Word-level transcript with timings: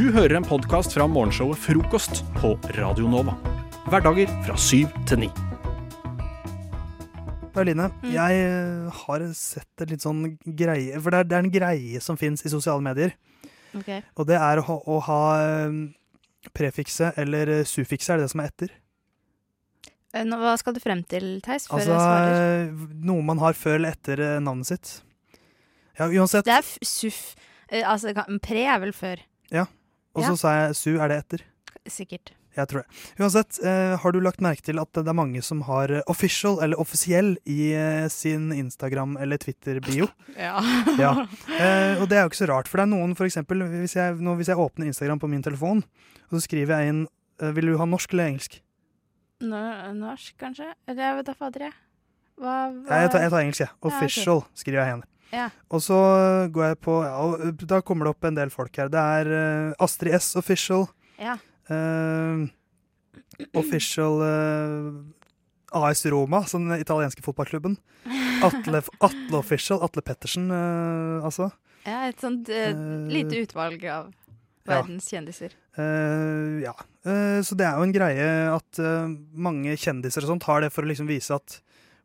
Du 0.00 0.06
hører 0.14 0.38
en 0.38 0.46
podkast 0.46 0.94
fra 0.96 1.04
morgenshowet 1.10 1.58
Frokost 1.60 2.22
på 2.38 2.54
Radio 2.78 3.08
Nova. 3.10 3.34
Hverdager 3.90 4.30
fra 4.46 4.54
syv 4.56 4.92
til 5.08 5.26
ni. 5.26 5.28
Line, 7.60 7.90
Mm. 8.00 8.12
jeg 8.14 8.36
eh, 8.40 8.90
har 9.02 9.20
sett 9.36 9.82
et 9.82 9.90
litt 9.90 10.00
sånn 10.00 10.38
greie 10.56 10.96
For 11.02 11.10
det 11.12 11.18
er, 11.18 11.24
det 11.28 11.36
er 11.36 11.42
en 11.44 11.50
greie 11.52 12.00
som 12.00 12.16
fins 12.16 12.40
i 12.46 12.48
sosiale 12.48 12.80
medier. 12.80 13.12
Ok. 13.76 13.90
Og 14.16 14.24
det 14.30 14.38
er 14.40 14.62
å 14.62 14.64
ha, 14.64 14.76
å 14.86 14.96
ha 15.04 15.18
eh, 15.42 15.74
prefikset 16.56 17.18
eller 17.20 17.64
suffikset, 17.68 18.14
er 18.14 18.16
det 18.22 18.24
det 18.24 18.32
som 18.32 18.40
er 18.40 18.48
etter. 18.48 18.70
Eh, 20.14 20.24
Hva 20.24 20.56
skal 20.56 20.72
du 20.72 20.80
frem 20.80 21.04
til, 21.04 21.42
Theis, 21.44 21.68
før 21.68 21.84
Altså 21.84 22.96
noe 23.04 23.22
man 23.22 23.38
har 23.44 23.52
før 23.52 23.76
eller 23.76 23.92
etter 23.98 24.40
navnet 24.40 24.66
sitt. 24.72 25.02
Ja, 25.98 26.06
uansett. 26.08 26.46
Det 26.48 26.54
er 26.56 26.64
f- 26.64 26.78
suff. 26.86 27.34
Altså, 27.70 28.14
pre 28.40 28.64
er 28.64 28.80
vel 28.80 28.92
før. 28.96 29.20
Og 30.16 30.26
så 30.26 30.34
ja. 30.34 30.38
sa 30.42 30.52
jeg 30.58 30.76
su, 30.78 30.90
er 30.98 31.12
det 31.12 31.18
etter? 31.24 31.48
Sikkert. 31.90 32.32
Jeg 32.56 32.66
tror 32.66 32.82
det. 32.82 33.00
Uansett, 33.22 33.58
eh, 33.62 33.92
har 34.02 34.12
du 34.12 34.18
lagt 34.20 34.42
merke 34.42 34.64
til 34.66 34.80
at 34.82 34.90
det 34.96 35.06
er 35.06 35.16
mange 35.16 35.42
som 35.46 35.62
har 35.68 35.92
eh, 35.94 36.02
official 36.10 36.58
eller 36.64 36.80
offisiell 36.82 37.36
i 37.46 37.70
eh, 37.78 38.08
sin 38.10 38.50
Instagram- 38.50 39.16
eller 39.22 39.38
Twitter-bio? 39.38 40.08
Ja. 40.40 40.58
Ja. 40.98 41.12
Eh, 41.46 42.00
og 42.00 42.08
det 42.10 42.18
er 42.18 42.24
jo 42.24 42.32
ikke 42.32 42.40
så 42.40 42.50
rart, 42.50 42.70
for 42.70 42.80
det 42.80 42.88
er 42.88 42.92
noen 42.94 43.14
for 43.18 43.28
eksempel, 43.28 43.62
hvis 43.70 43.94
jeg, 43.94 44.18
nå, 44.18 44.34
hvis 44.40 44.50
jeg 44.50 44.58
åpner 44.58 44.90
Instagram 44.90 45.22
på 45.22 45.30
min 45.30 45.44
telefon, 45.46 45.84
og 46.26 46.38
så 46.38 46.42
skriver 46.46 46.80
jeg 46.80 46.94
inn 46.94 47.06
Vil 47.56 47.70
du 47.70 47.78
ha 47.80 47.86
norsk 47.88 48.12
eller 48.12 48.32
engelsk? 48.32 48.58
N 49.40 49.54
Norsk, 49.96 50.34
kanskje? 50.40 50.66
Eller 50.90 51.06
jeg 51.06 51.20
vet 51.20 51.30
da 51.30 51.34
fader, 51.38 51.68
jeg. 51.70 51.76
Hva, 52.40 52.56
hva? 52.72 52.88
Nei, 52.90 52.98
jeg, 53.04 53.12
tar, 53.14 53.22
jeg 53.24 53.32
tar 53.32 53.44
engelsk, 53.44 53.62
jeg. 53.62 53.72
Ja. 53.72 53.88
Official 53.88 54.42
skriver 54.58 54.82
jeg 54.82 54.90
igjen. 54.90 55.06
Ja. 55.30 55.48
Og 55.70 55.82
så 55.84 55.98
går 56.52 56.72
jeg 56.72 56.80
på 56.84 56.96
ja, 57.04 57.14
og 57.22 57.44
eh, 57.44 57.64
Da 57.70 57.80
kommer 57.86 58.06
det 58.06 58.14
opp 58.16 58.26
en 58.26 58.38
del 58.38 58.52
folk 58.52 58.74
her. 58.80 58.90
Det 58.92 59.00
er 59.00 59.30
uh, 59.30 59.84
Astrid 59.84 60.16
S 60.18 60.34
Official. 60.40 60.88
Ja. 61.20 61.36
Uh, 61.70 62.48
official 63.56 64.20
uh, 64.24 64.90
AS 65.80 66.02
Roma, 66.10 66.42
som 66.50 66.66
den 66.66 66.82
italienske 66.82 67.22
fotballklubben. 67.22 67.78
Atle, 68.44 68.82
Atle 68.98 69.38
Official. 69.38 69.82
Atle 69.86 70.02
Pettersen, 70.02 70.50
altså. 71.22 71.50
ja, 71.84 72.08
et 72.08 72.20
sånt 72.20 72.48
lite 73.12 73.44
utvalg 73.44 73.84
av 73.84 74.08
ja. 74.10 74.72
verdens 74.72 75.06
kjendiser. 75.12 75.54
Ja. 76.64 76.74
Så 77.46 77.56
det 77.56 77.68
er 77.68 77.78
jo 77.78 77.86
en 77.86 77.94
greie 77.94 78.26
at 78.50 78.80
mange 79.30 79.76
kjendiser 79.78 80.26
og 80.26 80.32
sånt 80.32 80.48
har 80.48 80.64
det 80.64 80.72
for 80.74 80.82
å 80.82 80.90
liksom 80.90 81.08
vise 81.12 81.38
at 81.38 81.60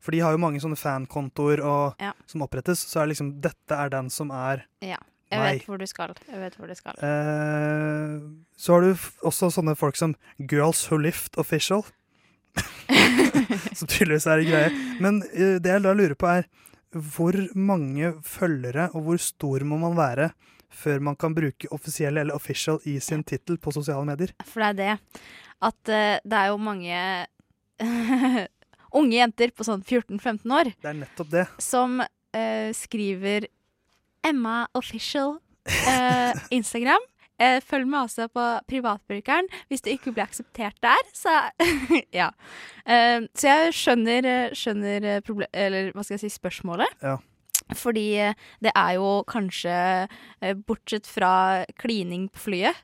For 0.05 0.13
de 0.13 0.19
har 0.21 0.35
jo 0.35 0.41
mange 0.43 0.61
sånne 0.61 0.77
fankontoer 0.77 1.63
Ja. 1.99 2.11
som 2.29 2.43
opprettes, 2.45 2.83
så 2.85 3.01
er 3.01 3.09
liksom 3.09 3.39
dette 3.41 3.73
er 3.73 3.89
den 3.89 4.09
som 4.13 4.29
er 4.31 4.65
Ja. 4.85 4.97
Jeg 5.31 5.39
Nei. 5.41 5.53
vet 5.57 5.65
hvor 5.65 5.79
du 5.81 5.85
skal. 5.89 6.11
Jeg 6.29 6.39
vet 6.39 6.55
hvor 6.55 6.67
du 6.69 6.75
skal. 6.77 6.93
eh, 7.01 8.19
Så 8.61 8.73
har 8.75 8.81
du 8.85 8.93
også 9.25 9.49
sånne 9.51 9.73
folk 9.75 9.97
som 9.97 10.13
Girls 10.37 10.83
Who 10.91 10.97
Lift 11.01 11.35
Official. 11.41 11.81
som 13.75 13.87
tydeligvis 13.89 14.27
er 14.29 14.39
en 14.43 14.47
greie. 14.49 14.69
Men 15.01 15.17
eh, 15.33 15.57
det 15.59 15.73
jeg 15.73 15.83
da 15.83 15.93
lurer 15.97 16.15
på, 16.15 16.29
er 16.29 16.45
hvor 16.95 17.35
mange 17.57 18.13
følgere 18.23 18.85
og 18.95 19.01
hvor 19.03 19.17
stor 19.19 19.65
må 19.67 19.79
man 19.81 19.97
være 19.97 20.29
før 20.75 21.01
man 21.03 21.15
kan 21.19 21.33
bruke 21.35 21.67
offisiell 21.75 22.17
eller 22.21 22.35
official 22.35 22.79
i 22.87 22.99
sin 23.03 23.23
tittel 23.27 23.57
på 23.57 23.73
sosiale 23.75 24.05
medier? 24.07 24.31
For 24.45 24.61
det 24.61 24.69
er 24.69 24.77
det 24.79 25.19
at 25.65 25.91
uh, 25.91 26.19
det 26.23 26.37
er 26.39 26.47
jo 26.53 26.57
mange 26.61 27.01
unge 28.95 29.17
jenter 29.19 29.51
på 29.55 29.65
sånn 29.67 29.83
14-15 29.83 30.53
år 30.55 30.71
Det 30.81 30.89
er 30.91 30.99
nettopp 31.01 31.29
det. 31.33 31.45
som 31.61 31.99
eh, 32.01 32.69
skriver 32.75 33.47
Emma 34.25 34.63
Official 34.73 35.37
eh, 35.87 36.33
Instagram. 36.57 37.03
Eh, 37.37 37.59
følg 37.59 37.87
med 37.91 38.05
også 38.07 38.29
på 38.31 38.43
privatbrukeren. 38.71 39.47
Hvis 39.67 39.83
du 39.83 39.89
ikke 39.91 40.13
blir 40.15 40.23
akseptert 40.23 40.77
der, 40.81 41.01
så 41.13 41.33
Ja. 42.15 42.29
Eh, 42.87 43.25
så 43.35 43.49
jeg 43.51 43.73
skjønner, 43.75 44.25
eh, 44.31 44.53
skjønner 44.55 45.09
eh, 45.15 45.21
proble- 45.25 45.51
Eller 45.51 45.91
hva 45.91 46.03
skal 46.05 46.15
jeg 46.17 46.25
si, 46.29 46.37
spørsmålet. 46.39 46.95
Ja. 47.03 47.17
Fordi 47.75 48.05
eh, 48.21 48.33
det 48.63 48.71
er 48.77 48.93
jo 48.99 49.09
kanskje, 49.27 49.75
eh, 50.41 50.55
bortsett 50.67 51.07
fra 51.09 51.65
klining 51.81 52.29
på 52.31 52.43
flyet, 52.47 52.77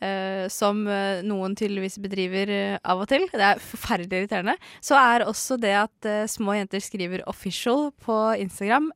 eh, 0.00 0.46
som 0.52 0.82
uh, 0.88 1.20
noen 1.26 1.56
tydeligvis 1.58 1.98
bedriver 2.02 2.52
uh, 2.52 2.78
av 2.82 3.02
og 3.02 3.10
til, 3.10 3.26
det 3.32 3.46
er 3.46 3.62
forferdelig 3.62 4.22
irriterende, 4.22 4.56
så 4.84 4.98
er 5.00 5.26
også 5.26 5.58
det 5.60 5.74
at 5.82 6.10
små 6.30 6.56
jenter 6.58 6.82
skriver 6.82 7.24
'official' 7.26 7.90
på 8.04 8.18
Instagram, 8.40 8.90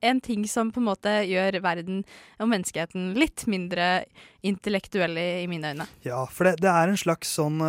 en 0.00 0.20
ting 0.24 0.46
som 0.48 0.70
på 0.72 0.80
en 0.80 0.88
måte 0.88 1.12
gjør 1.28 1.58
verden 1.60 2.04
og 2.40 2.48
menneskeheten 2.48 3.12
litt 3.20 3.44
mindre 3.44 4.06
intellektuelle 4.40 5.42
i 5.42 5.48
mine 5.50 5.74
øyne. 5.74 5.86
Ja, 6.06 6.24
for 6.24 6.48
det, 6.48 6.62
det 6.64 6.70
er 6.72 6.88
en 6.88 6.96
slags 6.96 7.34
sånn 7.36 7.60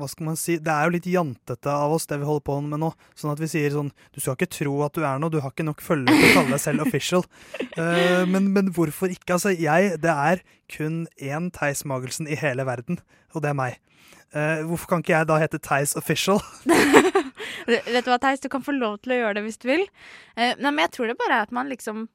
Hva 0.00 0.06
skal 0.08 0.24
man 0.30 0.38
si? 0.40 0.54
Det 0.56 0.72
er 0.72 0.88
jo 0.88 0.94
litt 0.94 1.06
jantete 1.10 1.68
av 1.68 1.92
oss, 1.92 2.06
det 2.08 2.16
vi 2.22 2.24
holder 2.24 2.44
på 2.46 2.54
med 2.64 2.80
nå. 2.80 2.88
Sånn 3.18 3.34
at 3.34 3.40
vi 3.42 3.48
sier 3.52 3.74
sånn 3.74 3.90
Du 4.14 4.22
skal 4.22 4.38
ikke 4.38 4.48
tro 4.56 4.78
at 4.86 4.96
du 4.96 5.02
er 5.04 5.20
noe, 5.20 5.32
du 5.32 5.42
har 5.44 5.52
ikke 5.52 5.66
nok 5.68 5.84
følgere 5.84 6.16
til 6.16 6.30
å 6.30 6.36
kalle 6.38 6.54
deg 6.54 6.62
selv 6.64 6.86
official. 6.86 7.26
Uh, 7.76 8.24
men, 8.32 8.48
men 8.54 8.70
hvorfor 8.72 9.12
ikke? 9.12 9.36
Altså, 9.36 9.52
jeg 9.52 9.98
Det 10.00 10.14
er 10.14 10.40
kun 10.72 11.02
én 11.20 11.50
Theis 11.52 11.84
Magelsen 11.84 12.30
i 12.30 12.38
hele 12.40 12.64
verden, 12.64 13.02
og 13.36 13.44
det 13.44 13.52
er 13.52 13.58
meg. 13.58 13.76
Uh, 14.32 14.64
hvorfor 14.64 14.94
kan 14.94 15.04
ikke 15.04 15.12
jeg 15.12 15.28
da 15.28 15.36
hete 15.42 15.60
Theis 15.60 15.92
Official? 16.00 16.40
Vet 17.68 18.06
du 18.06 18.08
hva, 18.08 18.16
Theis, 18.16 18.40
du 18.40 18.48
kan 18.48 18.64
få 18.64 18.72
lov 18.72 19.02
til 19.02 19.12
å 19.12 19.18
gjøre 19.20 19.36
det 19.36 19.44
hvis 19.44 19.60
du 19.60 19.68
vil. 19.68 19.84
Uh, 20.38 20.54
nei, 20.56 20.70
men 20.70 20.86
jeg 20.86 20.94
tror 20.96 21.12
det 21.12 21.20
bare 21.20 21.36
er 21.36 21.50
at 21.50 21.52
man 21.52 21.68
liksom 21.68 22.06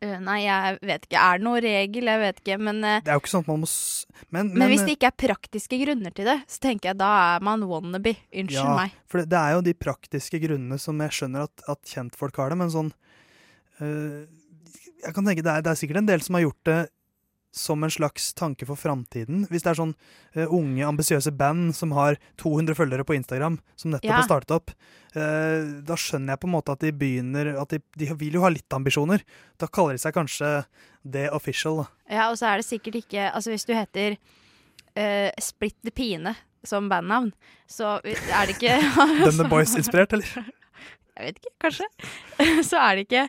Nei, 0.00 0.38
jeg 0.46 0.78
vet 0.88 1.02
ikke. 1.04 1.20
Er 1.20 1.40
det 1.40 1.44
noen 1.44 1.60
regel? 1.60 2.08
Jeg 2.08 2.20
vet 2.22 2.38
ikke. 2.40 2.56
Men, 2.58 2.78
eh, 2.84 3.00
Det 3.04 3.12
er 3.12 3.18
jo 3.18 3.20
ikke 3.20 3.32
sånn 3.34 3.44
at 3.44 3.50
man 3.50 3.60
må 3.60 3.68
s 3.68 4.06
Men, 4.30 4.52
men, 4.54 4.68
hvis 4.72 4.84
det 4.86 4.96
ikke 4.96 5.10
er 5.10 5.18
praktiske 5.28 5.76
grunner 5.84 6.14
til 6.14 6.24
det, 6.24 6.38
så 6.48 6.60
tenker 6.60 6.90
jeg 6.90 6.98
da 7.00 7.10
er 7.36 7.44
man 7.44 7.66
wannabe. 7.68 8.16
Unnskyld 8.32 8.56
Ja, 8.64 8.76
meg. 8.76 8.94
For 9.06 9.20
det, 9.20 9.28
det 9.28 9.38
er 9.38 9.52
jo 9.52 9.60
de 9.66 9.74
praktiske 9.74 10.40
grunnene 10.40 10.78
som 10.80 10.98
jeg 11.04 11.10
skjønner 11.10 11.44
at, 11.44 11.64
at 11.68 11.84
kjentfolk 11.84 12.40
har 12.40 12.48
det, 12.48 12.58
men 12.62 12.72
sånn 12.72 12.92
øh, 13.80 14.24
Jeg 15.04 15.14
kan 15.16 15.24
tenke 15.24 15.44
det 15.44 15.52
er, 15.52 15.62
det 15.64 15.72
er 15.72 15.80
sikkert 15.80 16.00
en 16.00 16.08
del 16.08 16.24
som 16.24 16.34
har 16.36 16.46
gjort 16.48 16.64
det 16.64 16.80
som 17.50 17.82
en 17.82 17.90
slags 17.90 18.28
tanke 18.38 18.66
for 18.68 18.78
framtiden. 18.78 19.44
Hvis 19.50 19.64
det 19.64 19.72
er 19.72 19.78
sånn 19.80 19.94
uh, 20.36 20.44
unge, 20.54 20.84
ambisiøse 20.86 21.32
band 21.34 21.72
som 21.74 21.90
har 21.96 22.18
200 22.38 22.76
følgere 22.78 23.06
på 23.06 23.16
Instagram, 23.18 23.58
som 23.76 23.90
nettopp 23.90 24.06
Ja. 24.10 24.18
har 24.20 24.28
startet 24.28 24.54
opp, 24.54 24.70
uh, 25.16 25.80
da 25.82 25.96
skjønner 25.98 26.34
jeg 26.36 26.42
på 26.44 26.48
en 26.50 26.54
måte 26.54 26.72
at 26.76 26.84
de 26.84 26.92
begynner 26.94 27.50
At 27.60 27.74
de, 27.74 27.80
de 27.98 28.10
vil 28.14 28.38
jo 28.38 28.44
ha 28.44 28.52
litt 28.54 28.70
ambisjoner. 28.76 29.24
Da 29.58 29.66
kaller 29.66 29.98
de 29.98 30.02
seg 30.04 30.14
kanskje 30.14 30.52
The 31.02 31.26
Official. 31.34 31.84
Ja, 32.10 32.28
og 32.30 32.38
så 32.38 32.52
er 32.52 32.60
det 32.60 32.68
sikkert 32.68 33.00
ikke 33.02 33.30
Altså, 33.32 33.50
hvis 33.50 33.66
du 33.66 33.74
heter 33.74 34.14
uh, 34.14 35.30
Split 35.42 35.76
the 35.82 35.90
Pine 35.90 36.36
som 36.62 36.90
bandnavn, 36.90 37.32
så 37.66 37.98
er 38.04 38.46
det 38.46 38.58
ikke 38.58 38.78
Denne 39.26 39.48
Boys-inspirert, 39.48 40.12
eller? 40.12 40.28
Jeg 41.20 41.26
vet 41.26 41.38
ikke, 41.40 41.54
kanskje. 41.66 41.86
så 42.70 42.78
er 42.80 42.96
det 42.96 43.06
ikke 43.08 43.24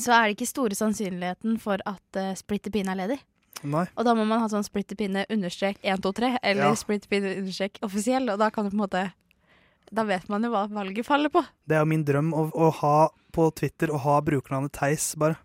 så 0.00 0.12
er 0.16 0.26
det 0.28 0.36
ikke 0.38 0.48
store 0.50 0.74
sannsynligheten 0.78 1.58
for 1.62 1.78
at 1.86 2.18
uh, 2.20 2.32
Splitter 2.38 2.70
Pine 2.74 2.92
er 2.94 3.00
ledig. 3.04 3.18
Nei. 3.64 3.86
Og 3.96 4.04
da 4.04 4.12
må 4.18 4.26
man 4.28 4.42
ha 4.42 4.48
sånn 4.52 4.64
Splitter 4.66 4.96
Pine 4.98 5.22
understrek 5.32 5.78
123, 5.82 6.38
eller 6.42 6.66
Ja. 6.70 6.74
Splitter 6.76 7.08
Pine 7.08 7.36
understrek 7.38 7.78
offisiell, 7.86 8.28
og 8.32 8.38
da 8.42 8.50
kan 8.50 8.64
du 8.66 8.70
på 8.74 8.76
en 8.78 8.84
måte 8.86 9.04
Da 9.94 10.02
vet 10.08 10.28
man 10.32 10.42
jo 10.42 10.50
hva 10.50 10.64
valget 10.72 11.06
faller 11.06 11.30
på. 11.30 11.42
Det 11.68 11.76
er 11.76 11.82
jo 11.84 11.88
min 11.92 12.02
drøm 12.04 12.32
å, 12.34 12.48
å 12.56 12.70
ha 12.80 13.08
på 13.32 13.48
Twitter 13.54 13.92
å 13.94 13.98
ha 14.00 14.18
brukernavnet 14.24 14.72
Theis, 14.74 15.12
bare. 15.20 15.36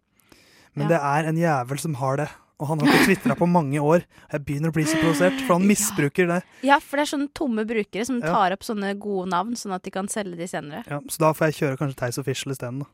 Men 0.74 0.88
Ja. 0.90 0.96
det 0.96 1.00
er 1.04 1.28
en 1.30 1.38
jævel 1.38 1.80
som 1.80 1.94
har 2.00 2.18
det. 2.18 2.30
Og 2.60 2.68
han 2.68 2.80
har 2.80 2.88
ikke 2.92 3.06
tvitra 3.14 3.36
på 3.40 3.48
mange 3.48 3.80
år. 3.80 4.04
Jeg 4.32 4.44
begynner 4.44 4.72
å 4.72 4.76
bli 4.76 4.84
så 4.84 4.98
provosert, 5.00 5.40
for 5.48 5.56
han 5.56 5.68
misbruker 5.68 6.28
det. 6.28 6.40
Ja, 6.68 6.80
for 6.84 6.98
det 7.00 7.06
er 7.06 7.12
sånne 7.18 7.30
tomme 7.32 7.64
brukere 7.68 8.04
som 8.08 8.20
tar 8.24 8.52
opp 8.52 8.66
sånne 8.68 8.98
gode 9.00 9.30
navn, 9.32 9.54
sånn 9.56 9.72
at 9.78 9.84
de 9.86 9.92
kan 9.96 10.10
selge 10.12 10.36
de 10.36 10.48
senere. 10.50 10.84
Ja, 10.90 11.00
så 11.08 11.22
da 11.24 11.30
får 11.32 11.52
jeg 11.52 11.60
kjøre 11.62 11.78
kanskje 11.80 12.00
Theis 12.02 12.18
Official 12.20 12.52
isteden, 12.52 12.82
da. 12.84 12.90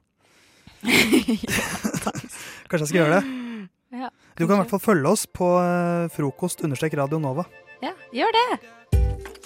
Kanskje 2.69 2.81
jeg 2.84 2.90
skal 2.90 3.00
gjøre 3.01 3.19
det. 3.19 3.23
Ja, 3.96 4.09
Du 4.37 4.43
kan 4.46 4.58
i 4.58 4.59
hvert 4.64 4.72
fall 4.73 4.84
følge 4.84 5.11
oss 5.16 5.23
på 5.32 5.47
eh, 5.61 6.08
frokost 6.14 6.64
understrek 6.67 6.96
Radio 6.99 7.20
Nova. 7.23 7.46
Ja, 7.84 7.93
gjør 8.16 8.34
det! 8.35 8.47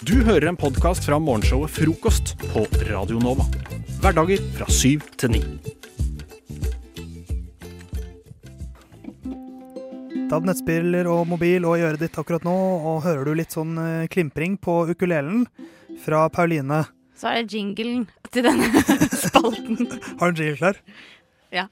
Du 0.08 0.16
hører 0.24 0.48
en 0.50 0.58
podkast 0.60 1.04
fra 1.06 1.20
morgenshowet 1.20 1.74
Frokost 1.76 2.34
på 2.54 2.64
Radio 2.88 3.20
Nova. 3.22 3.46
Hverdager 4.00 4.40
fra 4.56 4.68
syv 4.72 5.04
til 5.20 5.34
ni. 5.36 5.42
Ta 10.30 10.38
nettspiller 10.46 11.08
og 11.10 11.26
mobil 11.30 11.66
og 11.66 11.80
i 11.80 11.84
øret 11.88 12.04
ditt 12.04 12.18
akkurat 12.22 12.44
nå, 12.46 12.54
og 12.54 13.02
hører 13.06 13.26
du 13.26 13.34
litt 13.40 13.54
sånn 13.56 13.76
eh, 13.82 14.08
klimpring 14.14 14.60
på 14.62 14.84
ukulelen 14.92 15.46
fra 16.04 16.28
Pauline. 16.34 16.84
Så 17.20 17.32
er 17.34 17.42
det 17.44 17.58
jinglen 17.58 18.06
til 18.32 18.46
denne 18.46 18.70
spalten. 19.26 19.90
Har 20.22 20.32
du 20.32 20.38
en 20.38 20.46
jingle 20.46 20.60
klar? 20.62 20.78
Ja. 21.56 21.68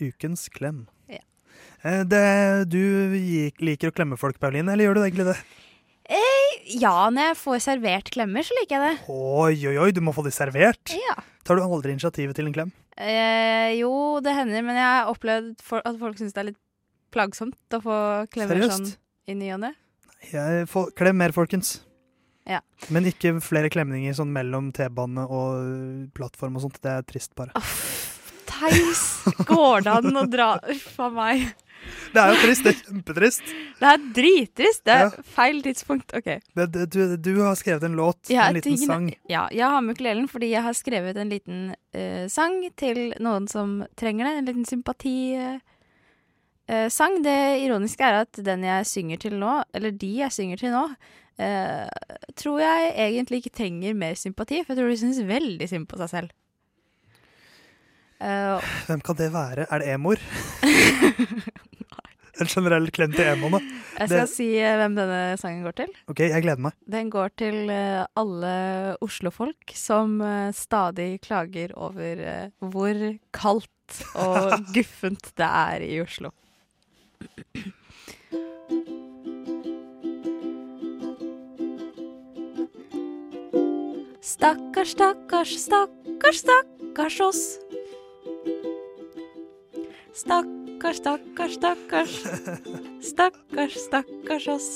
Ukens 0.00 0.48
klem. 0.52 0.86
Ja. 1.10 1.20
Eh, 1.82 2.02
Det, 2.04 2.24
du 2.72 2.80
liker 3.62 3.90
å 3.92 3.94
klemme 3.94 4.18
folk, 4.20 4.40
Pauline, 4.42 4.72
eller 4.72 4.88
gjør 4.88 4.98
du 4.98 5.04
egentlig 5.04 5.28
det? 5.32 5.38
Ja, 6.64 7.10
når 7.12 7.30
jeg 7.30 7.36
får 7.38 7.60
servert 7.64 8.08
klemmer, 8.12 8.44
så 8.44 8.56
liker 8.58 8.80
jeg 8.80 8.84
det. 8.96 9.12
Oi, 9.12 9.54
oi, 9.68 9.76
oi, 9.84 9.90
du 9.92 10.00
må 10.04 10.14
få 10.16 10.24
de 10.24 10.32
servert. 10.34 10.94
Ja. 10.96 11.16
Tar 11.44 11.60
du 11.60 11.64
aldri 11.64 11.92
initiativet 11.92 12.36
til 12.38 12.48
en 12.48 12.56
klem? 12.56 12.72
Eh, 12.96 13.74
jo, 13.78 13.90
det 14.24 14.32
hender, 14.36 14.64
men 14.64 14.78
jeg 14.78 14.86
har 14.88 15.10
opplevd 15.12 15.60
for, 15.64 15.84
at 15.84 15.98
folk 16.00 16.18
syns 16.20 16.32
det 16.34 16.40
er 16.40 16.48
litt 16.52 16.60
plagsomt 17.14 17.76
å 17.76 17.80
få 17.84 17.96
klemmer 18.32 18.64
sånn 18.70 18.88
i 19.30 19.36
ny 19.38 19.52
og 19.54 19.60
ne. 19.66 19.72
Klem 20.96 21.20
mer, 21.20 21.34
folkens. 21.36 21.76
Ja. 22.46 22.60
Men 22.92 23.06
ikke 23.08 23.34
flere 23.40 23.70
klemninger 23.72 24.12
sånn 24.18 24.32
mellom 24.34 24.70
T-bane 24.76 25.24
og 25.32 26.10
plattform 26.16 26.58
og 26.58 26.66
sånt. 26.66 26.80
Det 26.84 26.90
er 26.98 27.06
trist, 27.08 27.32
bare. 27.38 27.54
Theis! 28.46 29.04
Går 29.48 29.84
det 29.86 29.92
an 29.98 30.16
å 30.20 30.26
dra 30.30 30.48
Uff 30.70 30.98
a 31.00 31.08
meg. 31.12 31.46
Det 32.14 32.20
er 32.20 32.30
jo 32.32 32.36
trist. 32.40 32.64
Det 32.64 32.70
er 32.72 32.78
kjempetrist. 32.84 33.48
Det 33.80 33.88
er 33.90 34.04
drittrist. 34.16 34.84
Det 34.86 34.92
er 34.94 35.02
Ja. 35.10 35.24
feil 35.36 35.58
tidspunkt. 35.64 36.14
OK. 36.16 36.28
Det, 36.56 36.66
det- 36.72 36.86
du, 36.94 37.16
du 37.16 37.32
har 37.42 37.56
skrevet 37.60 37.82
en 37.84 37.96
låt, 37.98 38.30
Ja, 38.32 38.46
en 38.48 38.54
liten 38.54 38.78
sang. 38.78 39.08
Ja, 39.28 39.48
jeg 39.52 39.64
har 39.68 39.80
med 39.82 39.96
ukulelen 39.96 40.28
fordi 40.30 40.50
jeg 40.52 40.62
har 40.62 40.72
skrevet 40.72 41.16
en 41.20 41.28
liten 41.32 41.74
uh, 41.96 42.24
sang 42.28 42.62
til 42.76 43.12
noen 43.20 43.48
som 43.48 43.82
trenger 43.96 44.24
det. 44.30 44.36
En 44.38 44.46
liten 44.52 44.64
sympatisang. 44.68 45.60
Eh, 46.68 46.88
sang. 46.88 47.18
det 47.22 47.60
ironiske 47.66 48.00
er 48.06 48.22
at 48.22 48.32
den 48.44 48.62
jeg 48.64 48.86
synger 48.88 49.18
til 49.20 49.34
nå, 49.40 49.58
eller 49.74 49.90
de 49.92 50.12
jeg 50.22 50.32
synger 50.32 50.56
til 50.62 50.72
nå, 50.72 50.84
eh, 51.38 51.88
tror 52.40 52.60
jeg 52.62 52.94
egentlig 53.08 53.42
ikke 53.42 53.56
trenger 53.58 53.92
mer 53.94 54.14
sympati, 54.16 54.62
for 54.64 54.72
jeg 54.72 54.80
tror 54.80 54.88
de 54.94 55.00
syns 55.02 55.20
veldig 55.28 55.68
synd 55.68 55.88
på 55.90 55.98
seg 56.00 56.08
selv. 56.14 56.30
Eh, 58.24 58.64
Hvem 58.88 59.00
kan 59.04 59.16
det 59.18 59.28
være? 59.34 59.66
Er 59.70 59.78
det 59.84 59.88
emoer? 59.92 60.22
en 62.40 62.48
generell 62.50 62.88
klem 62.94 63.12
til 63.14 63.28
emoene? 63.30 63.60
jeg 63.98 64.08
skal 64.08 64.24
Det- 64.24 64.30
si 64.32 64.46
eh, 64.58 64.74
hvem 64.80 64.94
denne 64.96 65.18
sangen 65.38 65.62
går 65.66 65.76
til. 65.82 65.92
OK, 66.10 66.18
jeg 66.32 66.42
gleder 66.42 66.58
meg. 66.64 66.72
Den 66.90 67.10
går 67.12 67.28
til 67.38 67.68
eh, 67.70 68.06
alle 68.18 68.54
Oslo-folk 69.04 69.70
som 69.78 70.16
eh, 70.24 70.48
stadig 70.56 71.20
klager 71.22 71.76
over 71.76 72.24
hvor 72.72 73.04
kaldt 73.36 74.00
og 74.16 74.64
guffent 74.74 75.28
det 75.36 75.46
er 75.46 75.84
i 75.86 76.00
Oslo. 76.02 76.32
Stakkars, 84.24 84.90
stakkars, 84.90 85.50
stakkars, 85.64 86.38
stakkars 86.38 87.20
oss. 87.20 87.58
Stakkars, 90.12 90.96
stakkars, 90.96 91.54
stakkars. 91.54 92.14
Stakkars, 93.00 93.74
stakkars 93.84 94.48
oss. 94.48 94.68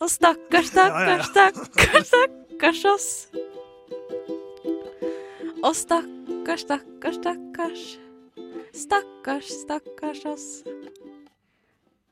Og 0.00 0.10
stakkars, 0.10 0.66
stakkars, 0.72 1.26
stakkars, 1.30 2.08
stakkars 2.08 2.84
oss. 2.84 3.08
Og 5.62 5.74
stakkars, 5.76 6.60
stakkars, 6.66 7.20
stakkars. 7.20 7.84
Stakkars, 8.72 9.52
stakkars 9.64 10.24
oss. 10.24 10.75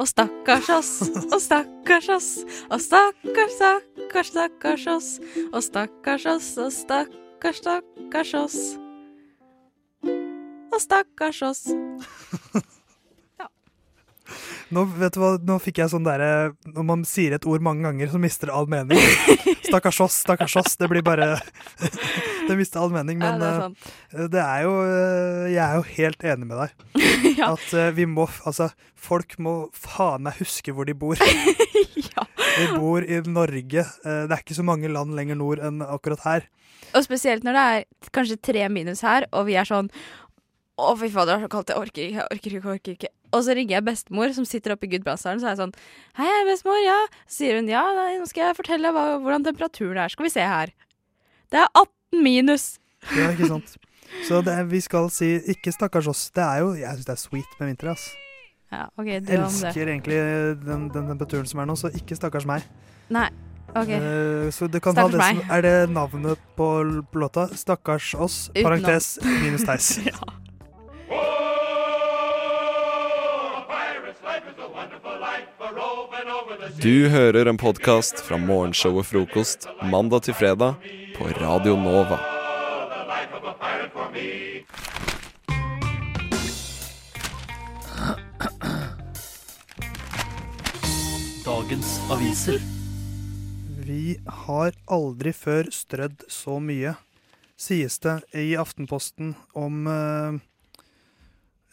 Og 0.03 0.09
stakkars 0.11 0.69
oss, 0.75 0.89
og 1.31 1.39
stakkars 1.39 2.09
oss, 2.11 2.29
og 2.67 2.81
stakkars, 2.83 3.53
stakkars, 3.55 4.33
stakkars 4.33 4.87
oss. 4.91 5.11
Og 5.53 5.63
stakkars 5.63 6.27
oss, 6.27 6.49
og 6.59 6.73
stakkars, 6.75 7.61
stakkars 7.63 8.35
oss. 8.35 8.57
Og 10.75 10.81
stakkars 10.83 11.43
oss. 11.47 11.63
Nå, 14.75 14.83
vet 14.99 15.15
du 15.15 15.21
hva, 15.21 15.35
nå 15.39 15.59
fikk 15.63 15.83
jeg 15.83 15.91
sånn 15.93 16.07
derre 16.07 16.55
Når 16.65 16.85
man 16.89 17.03
sier 17.07 17.35
et 17.37 17.45
ord 17.47 17.63
mange 17.63 17.85
ganger, 17.85 18.09
så 18.11 18.19
mister 18.19 18.51
det 18.51 18.55
all 18.57 18.67
mening. 18.67 18.99
Stakkars 19.69 20.01
oss, 20.03 20.17
stakkars 20.25 20.57
oss. 20.59 20.77
Det 20.81 20.89
blir 20.91 21.05
bare 21.05 21.37
Det 22.49 22.57
mister 22.59 22.83
all 22.83 22.93
mening. 22.93 23.23
Ja, 23.23 23.35
Men 23.35 23.41
det 23.41 23.51
er 23.51 24.25
eh, 24.25 24.29
det 24.33 24.43
er 24.43 24.65
jo 24.67 24.73
eh, 24.85 25.53
Jeg 25.55 25.63
er 25.65 25.79
jo 25.79 25.85
helt 25.97 26.27
enig 26.33 26.51
med 26.51 26.61
deg. 26.63 26.75
Ja. 27.39 27.55
At 27.55 27.73
eh, 27.75 27.91
vi 27.97 28.05
må 28.07 28.27
Altså, 28.47 28.69
folk 28.95 29.39
må 29.43 29.55
faen 29.75 30.27
meg 30.27 30.37
huske 30.39 30.75
hvor 30.75 30.87
de 30.87 30.95
bor. 30.95 31.19
ja. 32.11 32.27
Vi 32.55 32.67
bor 32.77 33.03
i 33.03 33.21
Norge. 33.27 33.87
Det 34.05 34.31
er 34.31 34.43
ikke 34.43 34.57
så 34.57 34.67
mange 34.67 34.91
land 34.93 35.17
lenger 35.17 35.41
nord 35.41 35.63
enn 35.65 35.83
akkurat 35.83 36.23
her. 36.29 36.47
Og 36.95 37.03
spesielt 37.07 37.47
når 37.47 37.57
det 37.57 37.65
er 37.73 38.13
kanskje 38.15 38.39
tre 38.39 38.69
minus 38.71 39.03
her, 39.03 39.27
og 39.35 39.49
vi 39.49 39.57
er 39.59 39.67
sånn 39.67 39.91
Å, 40.75 40.93
fy 40.99 41.09
faen, 41.11 41.29
det 41.29 41.35
er 41.37 41.43
så 41.45 41.51
kaldt, 41.51 41.71
jeg 41.71 41.81
orker 41.81 42.07
ikke, 42.07 42.15
jeg 42.21 42.31
orker 42.35 42.57
ikke, 42.59 42.71
orker 42.77 42.97
ikke. 42.99 43.11
Og 43.35 43.43
så 43.47 43.55
ringer 43.59 43.77
jeg 43.77 43.87
bestemor, 43.89 44.33
som 44.35 44.47
sitter 44.47 44.75
oppe 44.75 44.87
i 44.87 44.93
Gudbrandsdalen, 44.95 45.43
så 45.43 45.49
er 45.49 45.55
jeg 45.57 45.63
sånn 45.65 45.75
Hei, 46.21 46.31
bestemor, 46.49 46.79
ja. 46.83 47.01
Så 47.27 47.41
sier 47.41 47.59
hun 47.59 47.71
ja, 47.71 47.83
nei, 47.97 48.17
nå 48.21 48.27
skal 48.31 48.49
jeg 48.49 48.59
fortelle 48.61 48.95
hva, 48.95 49.05
hvordan 49.23 49.47
temperaturen 49.47 50.03
er. 50.05 50.15
Skal 50.15 50.29
vi 50.29 50.35
se 50.35 50.47
her. 50.47 50.75
Det 51.51 51.61
er 51.63 51.69
18 51.71 52.04
minus. 52.23 52.79
Ja, 53.17 53.31
ikke 53.35 53.49
sant? 53.51 53.77
Så 54.29 54.41
det 54.47 54.53
er, 54.55 54.67
vi 54.71 54.81
skal 54.85 55.09
si 55.13 55.35
ikke 55.55 55.73
stakkars 55.75 56.07
oss. 56.11 56.29
Det 56.35 56.45
er 56.45 56.63
jo 56.63 56.75
Jeg 56.79 56.99
syns 56.99 57.09
det 57.09 57.15
er 57.17 57.23
sweet 57.23 57.57
med 57.59 57.73
vinter, 57.73 57.91
ass. 57.95 58.11
Ja, 58.73 58.87
OK, 58.99 59.07
du 59.07 59.17
om 59.19 59.27
det. 59.27 59.41
elsker 59.41 59.91
egentlig 59.91 60.21
den, 60.65 60.87
den 60.95 61.11
temperaturen 61.11 61.47
som 61.47 61.61
er 61.63 61.69
nå, 61.71 61.77
så 61.79 61.91
ikke 61.95 62.17
stakkars 62.19 62.47
meg. 62.49 62.65
Nei. 63.13 63.29
OK. 63.75 63.91
Eh, 63.91 64.49
så 64.55 64.67
det 64.71 64.81
kan 64.83 64.97
ha 64.97 65.07
Stakkars 65.09 65.13
det 65.15 65.21
som, 65.21 65.43
meg. 65.43 65.53
Er 65.57 65.67
det 65.67 65.91
navnet 65.91 66.43
på, 66.57 66.69
på 67.13 67.23
låta? 67.23 67.49
Stakkars 67.59 68.15
oss, 68.15 68.39
Uten 68.55 68.67
parentes 68.67 69.19
minus 69.43 69.67
Theis. 69.67 69.99
Ja. 70.11 70.33
Du 76.73 77.09
hører 77.09 77.47
en 77.51 77.59
podkast 77.61 78.23
fra 78.25 78.39
morgenshowet 78.41 79.05
Frokost 79.11 79.67
mandag 79.91 80.23
til 80.25 80.37
fredag 80.39 80.79
på 81.13 81.27
Radio 81.37 81.75
Nova. 81.77 82.17
Dagens 91.45 91.93
aviser. 92.17 92.65
Vi 93.85 94.17
har 94.49 94.73
aldri 94.89 95.37
før 95.37 95.69
strødd 95.69 96.25
så 96.33 96.57
mye, 96.65 96.97
sies 97.61 98.01
det 98.01 98.23
i 98.41 98.55
Aftenposten 98.57 99.37
om 99.53 99.85
uh, 99.85 100.41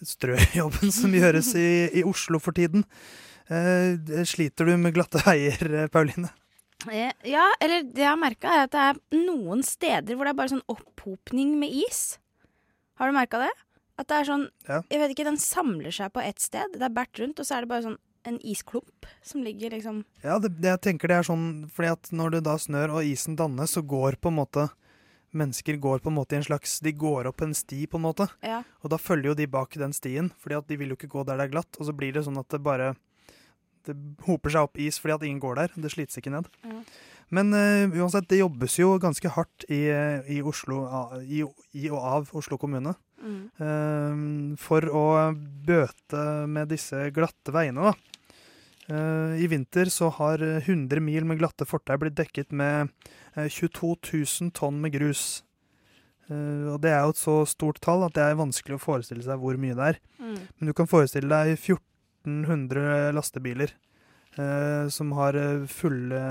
strøjobben 0.03 0.91
som 0.91 1.15
gjøres 1.15 1.55
i, 1.55 1.69
i 2.01 2.03
Oslo 2.03 2.43
for 2.43 2.59
tiden. 2.59 2.83
Eh, 3.51 4.23
sliter 4.27 4.65
du 4.69 4.77
med 4.79 4.93
glatte 4.95 5.19
veier, 5.25 5.59
eh, 5.83 5.87
Pauline? 5.91 6.29
Eh, 6.89 7.11
Ja, 7.27 7.49
eller 7.61 7.83
det 7.83 8.01
jeg 8.01 8.07
har 8.09 8.17
merka, 8.17 8.47
er 8.49 8.63
at 8.65 8.71
det 8.71 8.83
er 8.85 9.01
noen 9.27 9.61
steder 9.63 10.15
hvor 10.15 10.25
det 10.25 10.31
er 10.33 10.39
bare 10.39 10.53
sånn 10.53 10.63
opphopning 10.71 11.57
med 11.59 11.69
is. 11.83 12.17
Har 12.97 13.11
du 13.11 13.17
merka 13.17 13.41
det? 13.43 13.51
At 13.99 14.07
det 14.07 14.21
er 14.21 14.29
sånn 14.31 14.47
Ja. 14.67 14.81
Jeg 14.89 14.99
vet 15.01 15.11
ikke, 15.13 15.27
den 15.27 15.37
samler 15.37 15.91
seg 15.91 16.13
på 16.13 16.23
ett 16.23 16.39
sted. 16.39 16.73
Det 16.73 16.81
er 16.81 16.95
bært 16.95 17.19
rundt, 17.19 17.39
og 17.39 17.45
så 17.45 17.57
er 17.57 17.61
det 17.61 17.69
bare 17.69 17.83
sånn 17.83 17.97
en 18.23 18.37
isklump 18.45 19.05
som 19.25 19.41
ligger 19.41 19.71
liksom 19.73 20.03
Ja, 20.23 20.37
det, 20.37 20.61
det, 20.61 20.69
jeg 20.69 20.81
tenker 20.81 21.09
det 21.09 21.17
er 21.17 21.23
sånn 21.25 21.69
fordi 21.73 21.89
at 21.89 22.11
når 22.13 22.35
det 22.35 22.43
da 22.45 22.53
snør 22.61 22.93
og 22.99 23.03
isen 23.03 23.35
dannes, 23.35 23.73
så 23.73 23.81
går 23.81 24.19
på 24.21 24.29
en 24.29 24.37
måte 24.37 24.69
Mennesker 25.33 25.77
går 25.79 26.01
på 26.03 26.09
en 26.11 26.17
måte 26.19 26.35
i 26.35 26.41
en 26.41 26.43
slags 26.43 26.79
De 26.83 26.91
går 26.91 27.25
opp 27.29 27.41
en 27.41 27.53
sti, 27.55 27.87
på 27.87 27.95
en 27.97 28.03
måte. 28.03 28.27
Ja. 28.43 28.63
Og 28.83 28.91
da 28.91 28.97
følger 28.99 29.31
jo 29.31 29.33
de 29.39 29.45
bak 29.47 29.77
den 29.79 29.93
stien, 29.95 30.29
fordi 30.37 30.57
at 30.57 30.67
de 30.67 30.75
vil 30.75 30.91
jo 30.91 30.97
ikke 30.99 31.07
gå 31.07 31.23
der 31.25 31.37
det 31.39 31.45
er 31.45 31.53
glatt. 31.53 31.79
Og 31.79 31.87
så 31.87 31.93
blir 31.95 32.11
det 32.11 32.25
sånn 32.25 32.37
at 32.41 32.49
det 32.51 32.59
bare 32.61 32.95
Det 33.87 33.95
hoper 34.27 34.53
seg 34.53 34.67
opp 34.67 34.81
is 34.81 34.99
fordi 35.01 35.17
at 35.17 35.25
ingen 35.27 35.41
går 35.43 35.59
der. 35.61 35.73
Det 35.75 35.93
slites 35.93 36.19
ikke 36.19 36.33
ned. 36.33 36.49
Ja. 36.65 36.81
Men 37.31 37.53
uh, 37.55 37.99
uansett, 38.01 38.27
det 38.27 38.41
jobbes 38.41 38.75
jo 38.79 38.97
ganske 38.99 39.31
hardt 39.31 39.63
i, 39.71 39.85
eh, 39.87 40.27
i 40.35 40.41
Oslo, 40.43 40.81
i, 41.23 41.45
i 41.79 41.87
og 41.87 41.99
av 42.03 42.33
Oslo 42.35 42.59
kommune. 42.59 42.91
Mm. 43.21 43.43
Uh, 43.61 44.57
for 44.59 44.83
å 44.91 45.05
bøte 45.63 46.25
med 46.51 46.73
disse 46.73 47.07
glatte 47.15 47.55
veiene, 47.55 47.91
da. 47.91 48.21
Uh, 48.91 49.37
I 49.39 49.47
vinter 49.47 49.87
så 49.93 50.09
har 50.17 50.41
100 50.41 50.99
mil 50.99 51.27
med 51.29 51.39
glatte 51.39 51.67
fortau 51.69 51.95
blitt 52.01 52.17
dekket 52.17 52.51
med 52.51 52.89
eh, 53.37 53.47
22 53.47 53.93
000 54.09 54.51
tonn 54.57 54.81
med 54.83 54.95
grus. 54.97 55.45
Uh, 56.31 56.73
og 56.73 56.81
det 56.83 56.91
er 56.91 57.05
jo 57.05 57.13
et 57.13 57.21
så 57.21 57.35
stort 57.47 57.79
tall 57.83 58.03
at 58.07 58.15
det 58.17 58.25
er 58.25 58.39
vanskelig 58.39 58.75
å 58.75 58.83
forestille 58.83 59.23
seg 59.23 59.39
hvor 59.39 59.59
mye 59.61 59.77
det 59.77 59.93
er. 59.93 60.01
Mm. 60.19 60.35
Men 60.57 60.71
du 60.71 60.75
kan 60.75 60.89
forestille 60.89 61.31
deg 61.31 61.61
1400 62.25 63.11
lastebiler 63.15 63.73
eh, 64.37 64.87
som 64.89 65.11
har 65.17 65.37
eh, 65.37 65.65
fulle 65.67 66.21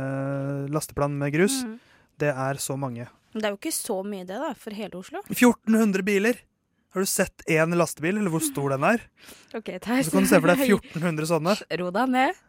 lasteplan 0.71 1.17
med 1.19 1.33
grus. 1.35 1.63
Mm. 1.65 1.79
Det 2.21 2.31
er 2.35 2.61
så 2.63 2.77
mange. 2.77 3.09
Men 3.33 3.43
det 3.43 3.49
er 3.49 3.55
jo 3.55 3.61
ikke 3.61 3.75
så 3.75 4.01
mye 4.07 4.27
det, 4.27 4.39
da, 4.43 4.53
for 4.59 4.77
hele 4.77 5.01
Oslo. 5.01 5.23
1400 5.29 6.07
biler! 6.07 6.45
Har 6.91 7.05
du 7.05 7.07
sett 7.07 7.45
én 7.47 7.77
lastebil, 7.79 8.17
eller 8.19 8.33
hvor 8.35 8.43
stor 8.43 8.73
den 8.75 8.83
er? 8.83 9.05
OK, 9.59 9.69
Theis. 9.79 10.09
Så 10.09 10.17
kan 10.17 10.27
du 10.27 10.31
se 10.31 10.41
for 10.41 10.51
deg 10.51 10.65
1400 10.67 11.31
sånne. 11.31 11.57
Ro 11.81 11.91
deg 11.95 12.15
ned. 12.17 12.41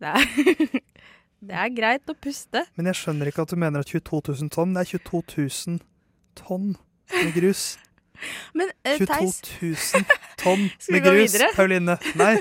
Det 0.00 0.12
er, 0.16 0.80
det 1.50 1.58
er 1.66 1.74
greit 1.76 2.10
å 2.10 2.16
puste. 2.16 2.64
Men 2.78 2.88
jeg 2.90 3.00
skjønner 3.02 3.30
ikke 3.30 3.44
at 3.44 3.52
du 3.52 3.60
mener 3.60 3.84
at 3.84 3.92
22 3.92 4.22
000 4.40 4.54
tonn. 4.54 4.72
Det 4.76 4.86
er 4.86 4.92
22 4.96 5.24
000 5.76 5.82
tonn 6.40 6.72
med 7.12 7.34
grus. 7.36 7.66
Men 8.56 8.72
uh, 8.86 8.96
22 8.96 9.74
000 9.74 10.08
tonn 10.40 10.68
med 10.94 11.04
grus. 11.04 11.36
Pauline. 11.52 11.98
Nei, 12.16 12.34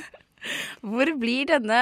hvor 0.83 1.09
blir 1.21 1.49
denne, 1.49 1.81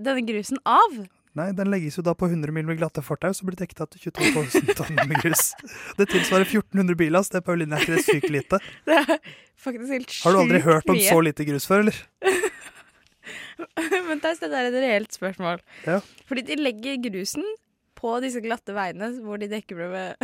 denne 0.00 0.24
grusen 0.28 0.60
av? 0.68 1.02
Nei, 1.38 1.46
den 1.56 1.70
legges 1.72 1.94
jo 1.96 2.02
da 2.04 2.12
på 2.18 2.26
100 2.28 2.52
mil 2.52 2.66
med 2.68 2.76
glatte 2.76 3.00
fortau, 3.04 3.30
så 3.32 3.46
blir 3.48 3.56
det 3.56 3.64
dekket 3.64 3.78
av 3.86 3.88
til 3.94 4.10
22 4.10 4.42
000 4.66 4.76
tonn 4.76 4.98
med 5.08 5.16
grus. 5.22 5.46
Det 5.96 6.10
tilsvarer 6.12 6.44
1400 6.44 6.98
billass. 7.00 7.30
Det, 7.32 7.40
Pauline, 7.46 7.72
er 7.78 7.86
ikke 7.86 7.96
det 7.96 8.04
sykt 8.04 8.28
lite? 8.34 8.60
Det 8.88 8.98
er 9.00 9.14
faktisk 9.56 9.94
helt 9.94 10.10
sjukt 10.12 10.26
Har 10.26 10.36
du 10.36 10.40
aldri 10.42 10.60
hørt 10.66 10.90
om 10.92 10.98
mye. 10.98 11.08
så 11.08 11.22
lite 11.24 11.46
grus 11.48 11.64
før, 11.70 11.86
eller? 11.86 12.02
Men 14.10 14.20
Theis, 14.20 14.42
dette 14.42 14.58
er 14.58 14.68
et 14.68 14.78
reelt 14.82 15.14
spørsmål. 15.16 15.62
Ja. 15.86 16.00
Fordi 16.28 16.44
de 16.50 16.56
legger 16.60 16.98
grusen 17.08 17.46
på 17.96 18.16
disse 18.24 18.42
glatte 18.42 18.74
veiene 18.76 19.12
hvor 19.22 19.38
de 19.40 19.48
dekker 19.52 19.78
med 19.92 20.18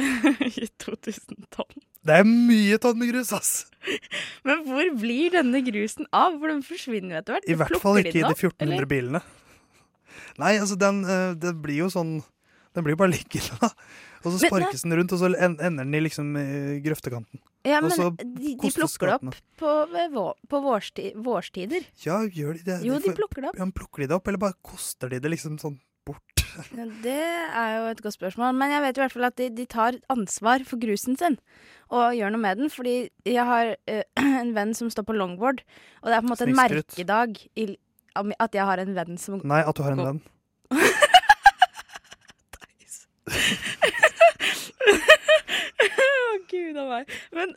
2000 0.83 1.47
tonn. 1.55 1.85
Det 2.09 2.17
er 2.17 2.25
mye 2.29 2.79
tonn 2.81 2.97
med 3.01 3.11
grus, 3.13 3.35
ass! 3.37 3.53
Men 4.49 4.63
hvor 4.67 4.89
blir 5.01 5.35
denne 5.35 5.61
grusen 5.67 6.09
av? 6.09 6.39
For 6.41 6.53
den 6.53 6.63
forsvinner 6.65 7.19
jo 7.19 7.21
etter 7.21 7.37
hvert. 7.37 7.49
I 7.49 7.57
hvert 7.61 7.81
fall 7.83 7.99
de 7.99 8.07
ikke 8.07 8.21
i 8.21 8.25
de 8.25 8.33
1400 8.33 8.65
eller? 8.67 8.89
bilene. 8.89 9.23
Nei, 10.39 10.55
altså, 10.57 10.79
den 10.79 11.03
eh, 11.03 11.33
Det 11.39 11.51
blir 11.59 11.81
jo 11.83 11.89
sånn 11.91 12.21
Den 12.77 12.85
blir 12.87 12.95
jo 12.95 13.01
bare 13.01 13.11
liggende, 13.11 13.59
da. 13.61 13.71
Og 14.23 14.33
så 14.33 14.37
Men, 14.37 14.51
sparkes 14.51 14.83
den 14.85 14.97
rundt, 14.99 15.13
og 15.15 15.21
så 15.21 15.31
ender 15.31 15.71
den 15.79 15.95
i 15.95 16.01
liksom 16.03 16.33
grøftekanten. 16.83 17.41
Ja, 17.67 17.79
men 17.85 17.93
de, 17.95 18.55
de 18.59 18.71
plukker 18.75 19.13
det 19.13 19.15
opp 19.15 19.37
på, 19.61 20.25
på 20.51 20.61
vårsti, 20.65 21.13
vårstider. 21.23 21.87
Ja, 22.03 22.19
gjør 22.27 22.59
de 22.59 22.65
det? 22.67 22.79
Jo, 22.87 22.99
de 22.99 23.13
de 23.13 23.15
plukker 23.19 23.45
det 23.45 23.53
opp. 23.53 23.61
Ja, 23.61 23.69
men 23.69 23.75
plukker 23.77 24.03
de 24.03 24.11
det 24.11 24.19
opp, 24.19 24.31
eller 24.31 24.43
bare 24.43 24.59
koster 24.65 25.13
de 25.13 25.21
det 25.23 25.33
liksom 25.37 25.61
sånn 25.63 25.79
bort? 26.09 26.38
Det 27.03 27.15
er 27.15 27.75
jo 27.79 27.83
et 27.93 28.03
godt 28.05 28.17
spørsmål. 28.17 28.55
Men 28.59 28.73
jeg 28.75 28.83
vet 28.85 28.99
i 28.99 29.03
hvert 29.05 29.15
fall 29.17 29.29
at 29.29 29.37
de, 29.41 29.49
de 29.55 29.67
tar 29.71 29.99
ansvar 30.13 30.65
for 30.69 30.81
grusen 30.83 31.17
sin. 31.21 31.39
Og 31.91 32.15
gjør 32.19 32.33
noe 32.35 32.43
med 32.43 32.59
den. 32.63 32.71
Fordi 32.73 32.97
jeg 33.29 33.45
har 33.49 33.75
eh, 33.91 34.03
en 34.43 34.55
venn 34.57 34.75
som 34.79 34.91
står 34.93 35.07
på 35.09 35.17
longboard. 35.19 35.63
Og 36.03 36.11
det 36.11 36.17
er 36.17 36.25
på 36.25 36.29
en 36.29 36.33
måte 36.35 36.49
en 36.49 36.55
Snikskryt. 36.55 36.97
merkedag 36.99 37.31
i, 37.57 37.69
at 38.39 38.59
jeg 38.61 38.65
har 38.71 38.83
en 38.85 38.95
venn 38.97 39.19
som 39.21 39.41
Nei, 39.45 39.63
at 39.65 39.77
du 39.79 39.83
har 39.87 39.95
en 39.97 40.05
venn. 40.07 40.23
Å, 44.99 46.39
gud 46.51 46.79
a 46.81 46.85
meg. 46.89 47.13
Men, 47.37 47.55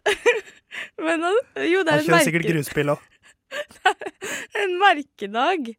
men 1.05 1.25
han- 1.27 1.41
jo, 1.67 1.83
det 1.88 1.95
er 1.95 2.01
en, 2.01 2.07
kjører 2.10 2.27
sikkert 2.27 2.48
gruspill 2.50 2.91
grusbil 2.91 2.93
òg. 2.95 3.07
en 4.63 4.75
merkedag 4.79 5.74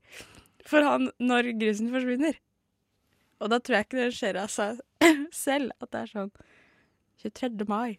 for 0.68 0.84
han 0.86 1.10
når 1.22 1.52
grusen 1.60 1.92
forsvinner. 1.92 2.36
Og 3.42 3.50
da 3.50 3.58
tror 3.58 3.78
jeg 3.78 3.88
ikke 3.88 4.00
det 4.00 4.14
skjer 4.16 4.38
av 4.42 4.50
seg 4.52 4.80
selv 5.44 5.74
at 5.82 5.90
det 5.92 6.02
er 6.04 6.10
sånn 6.14 6.32
23. 7.22 7.68
mai. 7.70 7.98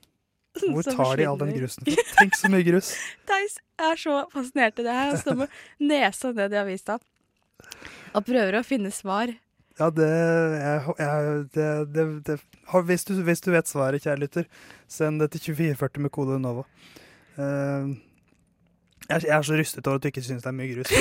Hvor 0.74 0.86
tar 0.86 1.18
de 1.18 1.26
all 1.28 1.40
den 1.42 1.56
grusen 1.56 1.88
fra? 1.88 2.06
Tenk 2.20 2.38
så 2.38 2.52
mye 2.54 2.66
grus. 2.68 2.94
Theis 3.30 3.58
er 3.82 4.00
så 4.00 4.20
fascinert 4.34 4.80
i 4.80 4.86
det 4.86 4.94
her. 4.94 5.14
Han 5.14 5.22
står 5.22 5.40
med 5.44 5.58
nesa 5.82 6.34
ned 6.36 6.54
i 6.54 6.62
avisa 6.62 7.00
og 8.14 8.26
prøver 8.28 8.60
å 8.60 8.64
finne 8.66 8.92
svar. 8.94 9.32
Ja, 9.80 9.88
det, 9.90 10.06
jeg, 10.06 10.96
jeg, 11.00 11.38
det, 11.56 11.68
det, 11.96 12.04
det 12.28 12.84
hvis, 12.86 13.06
du, 13.08 13.16
hvis 13.26 13.42
du 13.42 13.50
vet 13.56 13.70
svaret, 13.70 14.04
kjære 14.04 14.22
lytter, 14.22 14.50
send 14.92 15.24
det 15.24 15.32
til 15.34 15.48
2440 15.48 16.04
med 16.06 16.14
kode 16.14 16.38
NOVA. 16.44 16.66
Uh, 17.40 17.96
jeg, 19.08 19.24
jeg 19.26 19.34
er 19.34 19.48
så 19.48 19.58
rystet 19.58 19.90
over 19.90 19.98
at 19.98 20.06
du 20.06 20.12
ikke 20.12 20.22
syns 20.26 20.46
det 20.46 20.52
er 20.52 20.58
mye 20.60 20.76
grus. 20.76 20.94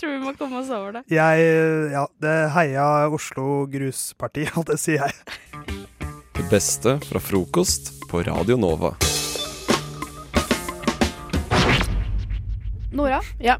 Tror 0.00 0.14
vi 0.14 0.20
må 0.22 0.32
komme 0.38 0.62
oss 0.62 0.70
over 0.72 0.94
det. 0.96 1.02
Jeg, 1.12 1.48
ja, 1.92 2.06
det 2.24 2.34
heia 2.54 2.86
Oslo 3.12 3.66
Grusparti, 3.68 4.46
det 4.70 4.78
sier 4.80 5.04
jeg. 5.04 5.76
Det 6.38 6.46
beste 6.48 6.96
fra 7.04 7.20
frokost 7.20 7.92
på 8.08 8.22
Radio 8.26 8.56
Nova. 8.56 8.94
Nora, 12.92 13.20
Ja. 13.38 13.58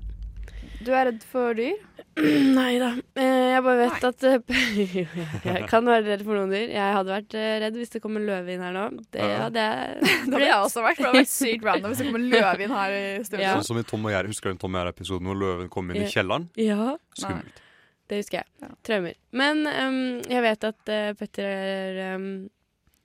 du 0.82 0.90
er 0.96 1.10
redd 1.10 1.22
for 1.28 1.54
dyr? 1.54 1.76
Nei 2.60 2.72
da. 2.82 2.88
Eh, 3.14 3.52
Jeg 3.54 3.62
bare 3.64 3.84
vet 3.86 4.04
at 4.08 4.24
eh, 4.26 4.40
Jeg 5.46 5.66
kan 5.70 5.86
være 5.86 6.02
redd 6.08 6.24
for 6.26 6.36
noen 6.36 6.50
dyr. 6.52 6.72
Jeg 6.74 6.94
hadde 6.96 7.12
vært 7.14 7.36
eh, 7.38 7.52
redd 7.62 7.78
hvis 7.78 7.92
det 7.94 8.02
kom 8.04 8.18
en 8.18 8.26
løve 8.26 8.52
inn 8.54 8.64
her 8.64 8.74
nå. 8.74 8.84
Det 9.14 9.22
hadde 9.22 9.62
jeg 9.64 10.02
Det 10.26 10.34
hadde 10.34 10.42
jeg 10.48 10.56
også 10.58 10.84
vært, 10.84 10.98
for 10.98 11.06
det 11.06 11.10
hadde 11.12 11.22
vært 11.22 11.32
sykt 11.32 11.64
random 11.70 11.94
hvis 11.94 12.02
det 12.02 12.08
kom 12.10 12.18
en 12.20 12.28
løve 12.34 12.62
inn 12.66 12.74
her 12.76 12.96
i. 12.98 13.02
Ja. 13.44 13.54
Sånn 13.60 13.68
som 13.70 13.80
i 13.80 13.86
Tom 13.94 14.04
og 14.10 14.14
Jerry. 14.16 14.32
Husker 14.34 14.50
du 14.50 14.54
den 14.56 14.62
Tom 14.66 14.74
og 14.76 14.82
Jerry-episoden 14.82 15.30
hvor 15.30 15.40
løven 15.46 15.72
kom 15.72 15.90
inn 15.94 16.02
i 16.02 16.10
kjelleren? 16.10 16.48
Ja, 16.60 16.92
Skummelt. 17.16 17.62
det 18.10 18.20
husker 18.24 18.42
jeg. 18.42 18.50
Ja. 18.66 18.72
Traumer. 18.90 19.16
Men 19.42 19.64
um, 19.70 19.98
jeg 20.28 20.44
vet 20.50 20.68
at 20.74 20.92
uh, 20.92 21.10
Petter 21.20 21.50
er 21.54 22.00
um, 22.18 22.28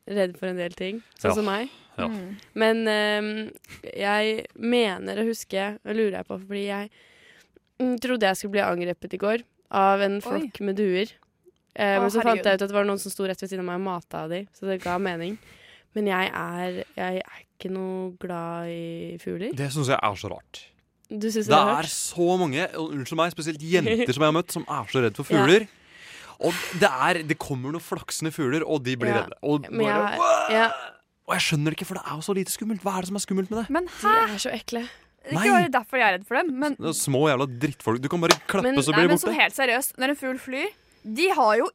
redd 0.09 0.35
for 0.41 0.49
en 0.51 0.59
del 0.65 0.73
ting, 0.77 0.99
sånn 1.21 1.31
Ja. 1.31 1.37
som 1.39 1.47
meg. 1.53 1.69
Ja. 1.95 2.09
Mm. 2.11 2.31
Men 2.59 2.81
um, 2.91 3.29
jeg 3.95 4.47
mener 4.59 5.21
å 5.21 5.29
huske, 5.29 5.69
og 5.85 5.93
lurer 5.95 6.19
jeg 6.19 6.27
på, 6.33 6.41
fordi 6.49 6.65
jeg 6.67 6.89
trodde 8.01 8.25
jeg 8.29 8.37
skulle 8.39 8.51
bli 8.55 8.63
angrepet 8.65 9.13
i 9.13 9.17
går 9.21 9.43
av 9.71 10.01
en 10.05 10.19
flokk 10.23 10.61
med 10.61 10.77
duer. 10.79 11.11
Eh, 11.75 11.97
Å, 11.97 12.01
men 12.05 12.11
så 12.13 12.21
fant 12.23 12.39
jeg 12.39 12.55
ut 12.55 12.61
at 12.63 12.69
det 12.71 12.75
var 12.77 12.85
noen 12.87 12.99
som 13.01 13.11
sto 13.11 13.25
rett 13.27 13.41
ved 13.41 13.49
siden 13.51 13.65
av 13.65 13.67
meg 13.67 13.81
og 13.81 13.85
mata 13.89 14.23
av 14.23 14.29
dem, 14.31 14.45
så 14.55 14.69
det 14.69 14.77
ga 14.83 14.97
mening. 15.01 15.37
Men 15.95 16.07
jeg 16.07 16.29
er, 16.31 16.77
jeg 16.95 17.19
er 17.23 17.41
ikke 17.43 17.71
noe 17.71 18.13
glad 18.19 18.67
i 18.71 19.17
fugler. 19.19 19.51
Det 19.55 19.67
syns 19.73 19.87
jeg 19.91 19.99
er 19.99 20.15
så 20.19 20.31
rart. 20.31 20.61
Du 21.09 21.27
synes 21.29 21.45
Det 21.45 21.53
det 21.53 21.59
er 21.59 21.83
er 21.85 21.89
så 21.91 22.27
mange, 22.39 22.63
unnskyld 22.81 23.19
meg, 23.19 23.31
spesielt 23.35 23.61
jenter 23.75 24.11
som 24.15 24.23
jeg 24.23 24.31
har 24.31 24.37
møtt, 24.39 24.51
som 24.55 24.65
er 24.67 24.87
så 24.91 25.03
redd 25.03 25.15
for 25.19 25.27
fugler. 25.27 25.67
Og 26.43 26.51
det, 26.81 26.89
er, 26.89 27.21
det 27.23 27.37
kommer 27.39 27.71
noen 27.75 27.83
flaksende 27.83 28.31
fugler, 28.35 28.63
og 28.67 28.81
de 28.83 28.95
blir 28.99 29.11
Ja. 29.13 29.21
redde. 29.23 29.37
Og, 29.43 29.67
bare, 29.71 30.15
jeg- 30.15 30.55
ja. 30.57 30.65
og 31.27 31.35
jeg 31.37 31.43
skjønner 31.47 31.71
det 31.71 31.77
ikke, 31.79 31.87
for 31.91 31.99
det 31.99 32.03
er 32.07 32.15
jo 32.19 32.25
så 32.27 32.35
lite 32.35 32.51
skummelt. 32.51 32.81
Hva 32.83 32.97
er 32.97 33.05
det 33.05 33.07
som 33.11 33.15
er 33.19 33.23
skummelt 33.23 33.51
med 33.51 33.59
det? 33.61 33.69
Men 33.69 33.87
De 33.87 34.15
er 34.33 34.39
så 34.43 34.51
ekle. 34.55 34.83
Ikke 35.25 35.33
Nei. 35.39 35.49
bare 35.49 35.69
derfor 35.73 35.97
jeg 35.97 36.05
er 36.07 36.17
redd 36.19 36.27
for 36.27 36.35
dem, 36.37 36.51
men, 36.59 36.75
Det 36.79 36.85
er 36.91 36.97
små 36.99 37.25
jævla 37.29 37.47
drittfolk. 37.59 38.01
Du 38.01 38.07
kan 38.09 38.21
bare 38.21 38.37
klappe, 38.47 38.63
Men- 38.63 38.75
så 38.83 38.91
nei, 38.91 38.99
blir 38.99 39.07
men 39.09 39.17
de 39.17 39.23
sånn 39.23 39.33
borte. 39.33 39.41
helt 39.41 39.55
seriøst, 39.55 39.97
når 39.97 40.09
en 40.09 40.15
fugl 40.15 40.37
flyr, 40.39 40.67
de 41.13 41.29
har 41.29 41.57
jo 41.57 41.69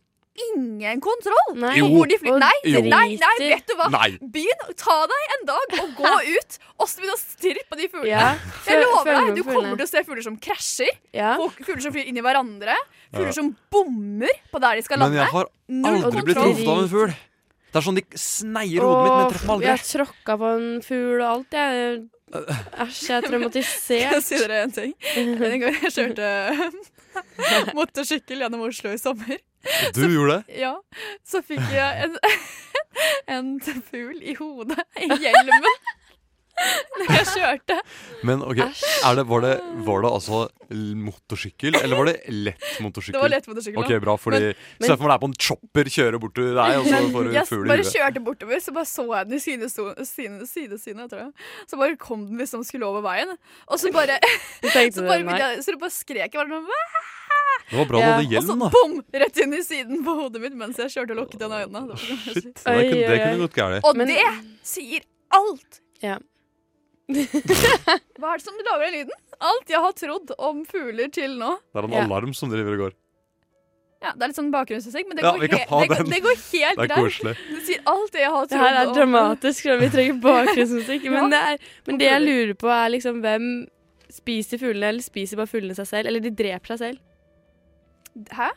ingen 0.55 1.01
kontroll 1.03 1.57
Nei. 1.59 1.75
Jo. 1.77 1.87
på 1.89 1.97
hvor 1.99 2.09
de 2.09 2.17
flyr. 2.19 2.39
Nei, 2.39 2.53
Jo. 2.65 2.81
nei, 2.83 3.17
nei, 3.21 3.37
vet 3.41 3.67
du 3.67 3.75
hva? 3.77 3.91
Nei. 3.91 4.19
Begynn, 4.23 4.63
ta 4.79 4.95
deg 5.11 5.35
en 5.35 5.47
dag 5.51 5.75
og 5.83 5.91
gå 5.99 6.13
ut 6.37 6.59
og 6.79 6.87
så 6.89 7.01
begynn 7.03 7.13
å 7.13 7.19
stirre 7.19 7.65
på 7.69 7.77
de 7.77 7.89
fuglene. 7.89 8.09
Ja. 8.09 8.37
Jeg 8.67 8.85
lover 8.85 9.11
deg, 9.27 9.35
du 9.37 9.43
kommer 9.43 9.77
til 9.77 9.85
å 9.85 9.91
se 9.91 10.05
fugler 10.07 10.23
som 10.23 10.37
krasjer, 10.39 10.89
ja. 11.13 11.37
folk- 11.37 11.59
fugler 11.67 11.83
som 11.83 11.93
flyr 11.93 12.07
inn 12.07 12.17
i 12.17 12.25
hverandre, 12.25 12.77
fugler 13.13 13.27
Ja. 13.27 13.33
som 13.33 13.57
bommer 13.71 14.31
på 14.55 14.61
der 14.61 14.77
de 14.77 14.83
skal 14.83 14.99
Men 14.99 15.11
lande. 15.13 15.25
jeg 15.25 15.33
har 15.35 15.47
Null 15.69 16.03
aldri 16.05 16.23
blitt 16.23 16.37
kontroll. 16.37 16.55
truffet 16.55 16.69
av 16.69 16.83
en 16.83 16.89
fugl. 16.89 17.17
Det 17.71 17.77
er 17.79 17.87
sånn 17.87 17.95
de 17.95 18.03
sneier 18.19 18.81
hodet 18.83 19.03
mitt, 19.05 19.15
men 19.15 19.31
treffer 19.31 19.47
meg 19.47 19.61
Jeg 19.63 19.77
har 19.79 20.07
tråkka 20.07 20.39
på 20.41 20.47
en 20.57 20.81
fugl 20.83 21.21
og 21.21 21.29
alt, 21.37 21.51
jeg. 21.51 22.09
Æsj, 22.31 22.47
jeg 22.47 22.87
er 22.87 22.91
Skal 22.95 23.15
jeg 23.15 23.25
traumatisert. 23.27 24.25
si 24.25 24.37
dere 24.39 24.63
en 24.65 24.73
ting? 24.75 24.93
En 25.19 25.33
gang 25.41 25.65
jeg 25.67 25.93
kjørte 25.93 26.29
motorsykkel 27.77 28.45
gjennom 28.45 28.61
Oslo 28.69 28.93
i 28.95 28.99
sommer, 29.03 29.41
Du 29.97 30.05
gjorde 30.07 30.37
det? 30.47 30.61
ja, 30.63 30.75
så 31.27 31.43
fikk 31.45 31.65
jeg 31.75 32.07
en, 32.07 32.15
en 33.37 33.51
fugl 33.91 34.21
i 34.23 34.37
hodet 34.39 34.79
i 35.03 35.09
hjelmen 35.11 35.67
når 37.01 37.13
jeg 37.17 37.27
kjørte. 37.35 37.77
Men 38.27 38.43
ok, 38.45 38.61
er 38.61 39.19
det, 39.19 39.25
var, 39.31 39.45
det, 39.47 39.55
var 39.87 40.05
det 40.05 40.11
altså 40.19 40.41
motorsykkel, 41.07 41.79
eller 41.81 42.01
var 42.01 42.11
det 42.11 42.17
lett 42.35 42.67
motorsykkel? 42.85 43.17
Det 43.17 43.25
var 43.25 43.33
lett 43.33 43.49
motorsykkel. 43.51 43.83
Ok, 43.85 43.95
bra, 44.05 44.17
fordi 44.21 44.41
Se 44.81 44.97
for 45.01 45.15
er 45.15 45.23
på 45.23 45.31
en 45.31 45.37
chopper, 45.49 45.91
kjører 45.97 46.21
bort 46.23 46.35
til 46.39 46.51
deg, 46.57 46.77
og 46.81 46.89
så 46.89 47.03
får 47.15 47.29
du 47.29 47.33
jeg 47.37 47.49
fugl 47.49 47.65
i 47.67 47.73
bare 47.73 47.87
kjørte 47.91 48.25
bortover, 48.25 48.63
så 48.65 48.75
bare 48.77 48.91
så 48.91 49.07
jeg 49.11 49.31
den 49.31 49.39
i 49.39 49.43
sidesynet, 49.45 50.09
side, 50.09 50.49
sidesynet, 50.51 51.11
tror 51.13 51.25
jeg. 51.27 51.33
Så 51.71 51.81
bare 51.81 51.97
kom 52.01 52.27
den 52.29 52.41
liksom 52.43 52.65
skulle 52.67 52.89
over 52.89 53.05
veien. 53.05 53.35
Og 53.69 53.81
så 53.81 53.93
bare, 53.95 54.19
så 54.63 55.07
bare, 55.07 55.23
jeg, 55.25 55.65
så 55.67 55.77
bare 55.81 55.95
skrek 55.95 56.29
jeg. 56.29 56.37
Bare, 56.37 56.61
sånn 56.61 57.09
Det 57.71 57.79
var 57.79 57.87
bra 57.91 58.01
du 58.01 58.07
hadde 58.07 58.25
og 58.25 58.25
så 58.25 58.35
hjelm, 58.35 58.65
da. 58.65 58.71
bom! 58.75 58.97
Rett 59.25 59.45
inn 59.45 59.55
i 59.55 59.63
siden 59.67 60.03
på 60.07 60.17
hodet 60.19 60.43
mitt 60.43 60.57
mens 60.59 60.81
jeg 60.81 60.93
kjørte 60.95 61.15
og 61.17 61.23
lukket 61.25 61.45
igjen 61.45 61.55
øynene. 61.61 61.87
Det 61.91 62.01
Shit, 62.01 62.49
det 62.51 62.65
kunne, 62.65 63.05
det 63.05 63.21
kunne 63.23 63.45
gått 63.45 63.59
galt. 63.59 63.87
Og 63.87 64.01
Men- 64.01 64.11
det 64.11 64.27
sier 64.67 65.07
alt! 65.37 65.81
Ja. 66.03 66.19
Hva 67.15 68.33
er 68.35 68.41
det 68.41 68.45
som 68.45 68.57
lager 68.67 68.87
den 68.87 68.97
lyden? 69.01 69.19
Alt 69.41 69.71
jeg 69.73 69.81
har 69.81 69.93
trodd 69.97 70.33
om 70.39 70.65
fugler 70.69 71.09
til 71.15 71.37
nå. 71.41 71.55
Det 71.73 71.81
er 71.81 71.87
en 71.89 71.95
Ja. 71.97 72.05
alarm 72.05 72.35
som 72.37 72.51
driver 72.53 72.75
og 72.77 72.83
går. 72.87 72.97
Ja, 74.01 74.13
Det 74.17 74.23
er 74.25 74.29
litt 74.33 74.37
sånn 74.39 74.51
bakgrunnsmusikk, 74.53 75.09
men 75.09 75.17
det, 75.19 75.25
Ja, 75.25 75.33
går, 75.33 75.41
vi 75.41 75.49
kan 75.49 75.59
he 75.61 75.65
ha 75.69 75.81
det, 75.81 75.89
går, 75.89 75.97
den. 75.97 76.11
det 76.11 76.21
går 76.25 76.37
helt 76.41 76.77
Det 76.79 76.85
er 76.85 76.89
greit. 76.89 77.05
koselig. 77.05 77.35
Det 77.51 77.63
sier 77.67 77.81
alt 77.93 78.13
det 78.15 78.21
jeg 78.23 78.31
har 78.33 78.47
Det 78.47 78.51
trodd 78.57 78.65
her 78.65 78.79
er 78.81 78.95
dramatisk, 78.97 79.65
vi 79.83 79.89
trenger 79.93 80.21
bakgrunnsmusikk. 80.29 81.03
Ja. 81.05 81.11
Men, 81.11 81.31
det 81.31 81.41
er, 81.51 81.59
men 81.87 81.99
det 82.01 82.09
jeg 82.09 82.23
lurer 82.25 82.55
på, 82.63 82.69
er 82.73 82.89
liksom 82.97 83.21
hvem 83.21 83.51
spiser 84.11 84.59
fuglene, 84.59 84.89
eller 84.89 85.03
spiser 85.05 85.37
bare 85.37 85.47
fuglene 85.53 85.77
seg 85.77 85.87
selv? 85.87 86.07
Eller 86.09 86.21
de 86.25 86.31
dreper 86.31 86.73
seg 86.73 86.79
selv. 86.79 86.99
Hæ? 88.33 88.49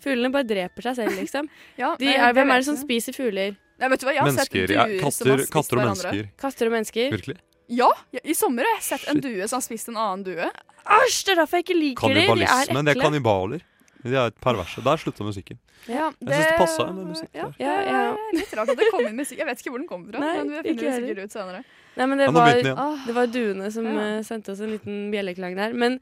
Fuglene 0.00 0.32
bare 0.32 0.48
dreper 0.48 0.82
seg 0.88 0.96
selv, 0.96 1.12
liksom. 1.20 1.48
Ja, 1.80 1.94
De 2.00 2.06
nei, 2.08 2.16
er, 2.16 2.32
hvem 2.32 2.48
vet 2.48 2.54
er 2.56 2.64
det 2.64 2.68
som 2.70 2.76
jeg. 2.80 2.84
spiser 2.88 3.12
fugler? 3.20 3.56
Nei, 3.80 3.88
vet 3.88 4.00
du 4.00 4.06
hva, 4.08 4.12
jeg 4.16 4.20
har 4.24 4.32
sett 4.32 4.52
Mennesker. 4.52 4.66
duer 4.66 4.76
Ja, 4.76 4.84
som 4.86 4.98
katter, 5.04 5.30
har 5.30 5.38
spist 5.44 5.52
katter 5.52 5.76
og 5.76 5.80
hverandre. 5.84 6.10
mennesker. 6.10 6.32
Katter 6.40 6.66
og 6.66 6.72
mennesker? 6.74 7.12
Virkelig. 7.14 7.36
Ja, 7.70 7.88
i 8.24 8.34
sommer 8.34 8.66
har 8.66 8.78
jeg 8.80 8.86
sett 8.88 9.08
en 9.12 9.20
due 9.22 9.46
som 9.48 9.60
har 9.60 9.64
spist 9.66 9.88
en 9.92 9.98
annen 10.00 10.24
due. 10.26 10.46
Æsj, 10.90 11.18
det 11.26 11.32
er 11.36 11.42
derfor 11.44 11.60
jeg 11.60 11.66
ikke 11.68 11.76
liker 11.78 12.14
dem. 12.14 12.16
De 12.40 12.44
er 12.44 12.64
ekle. 12.64 12.82
Det 12.88 12.96
er 12.96 13.00
kannibaler. 13.04 13.66
De 14.02 14.16
er 14.16 14.30
perverse. 14.40 14.80
Der 14.82 14.96
slutta 15.00 15.26
musikken. 15.26 15.58
Ja, 15.88 16.10
Jeg 16.20 16.28
syns 16.32 16.46
det 16.48 16.56
passa 16.58 16.86
med 16.92 17.06
musikk 17.08 17.34
Ja. 17.36 17.46
Ja, 17.60 17.74
ja. 17.84 18.00
Det 18.32 18.38
litt 18.40 18.54
rart 18.56 18.72
at 18.72 18.78
det 18.80 18.88
kom 18.92 19.04
inn 19.06 19.16
musikk. 19.16 19.38
Jeg 19.40 19.46
vet 19.48 19.60
ikke 19.62 19.72
hvor 19.74 19.80
den 19.82 19.88
kom 19.88 20.06
fra, 20.08 20.20
Nei, 20.20 20.32
men 20.38 20.50
vi 20.50 20.62
finner 20.70 20.82
det 20.86 20.94
sikkert 20.96 21.24
ut 21.24 21.36
senere. 21.36 21.60
Nei, 21.96 22.06
men 22.06 22.18
det 22.20 22.26
Ja, 22.26 22.32
var, 22.32 23.04
det 23.06 23.14
var 23.16 23.26
duene 23.26 23.70
som 23.72 23.84
Ja. 23.88 24.06
eh, 24.06 24.22
sendte 24.26 24.52
oss 24.52 24.60
en 24.64 24.72
liten 24.72 25.10
bjelleklang 25.12 25.56
der. 25.56 25.72
Men 25.76 26.00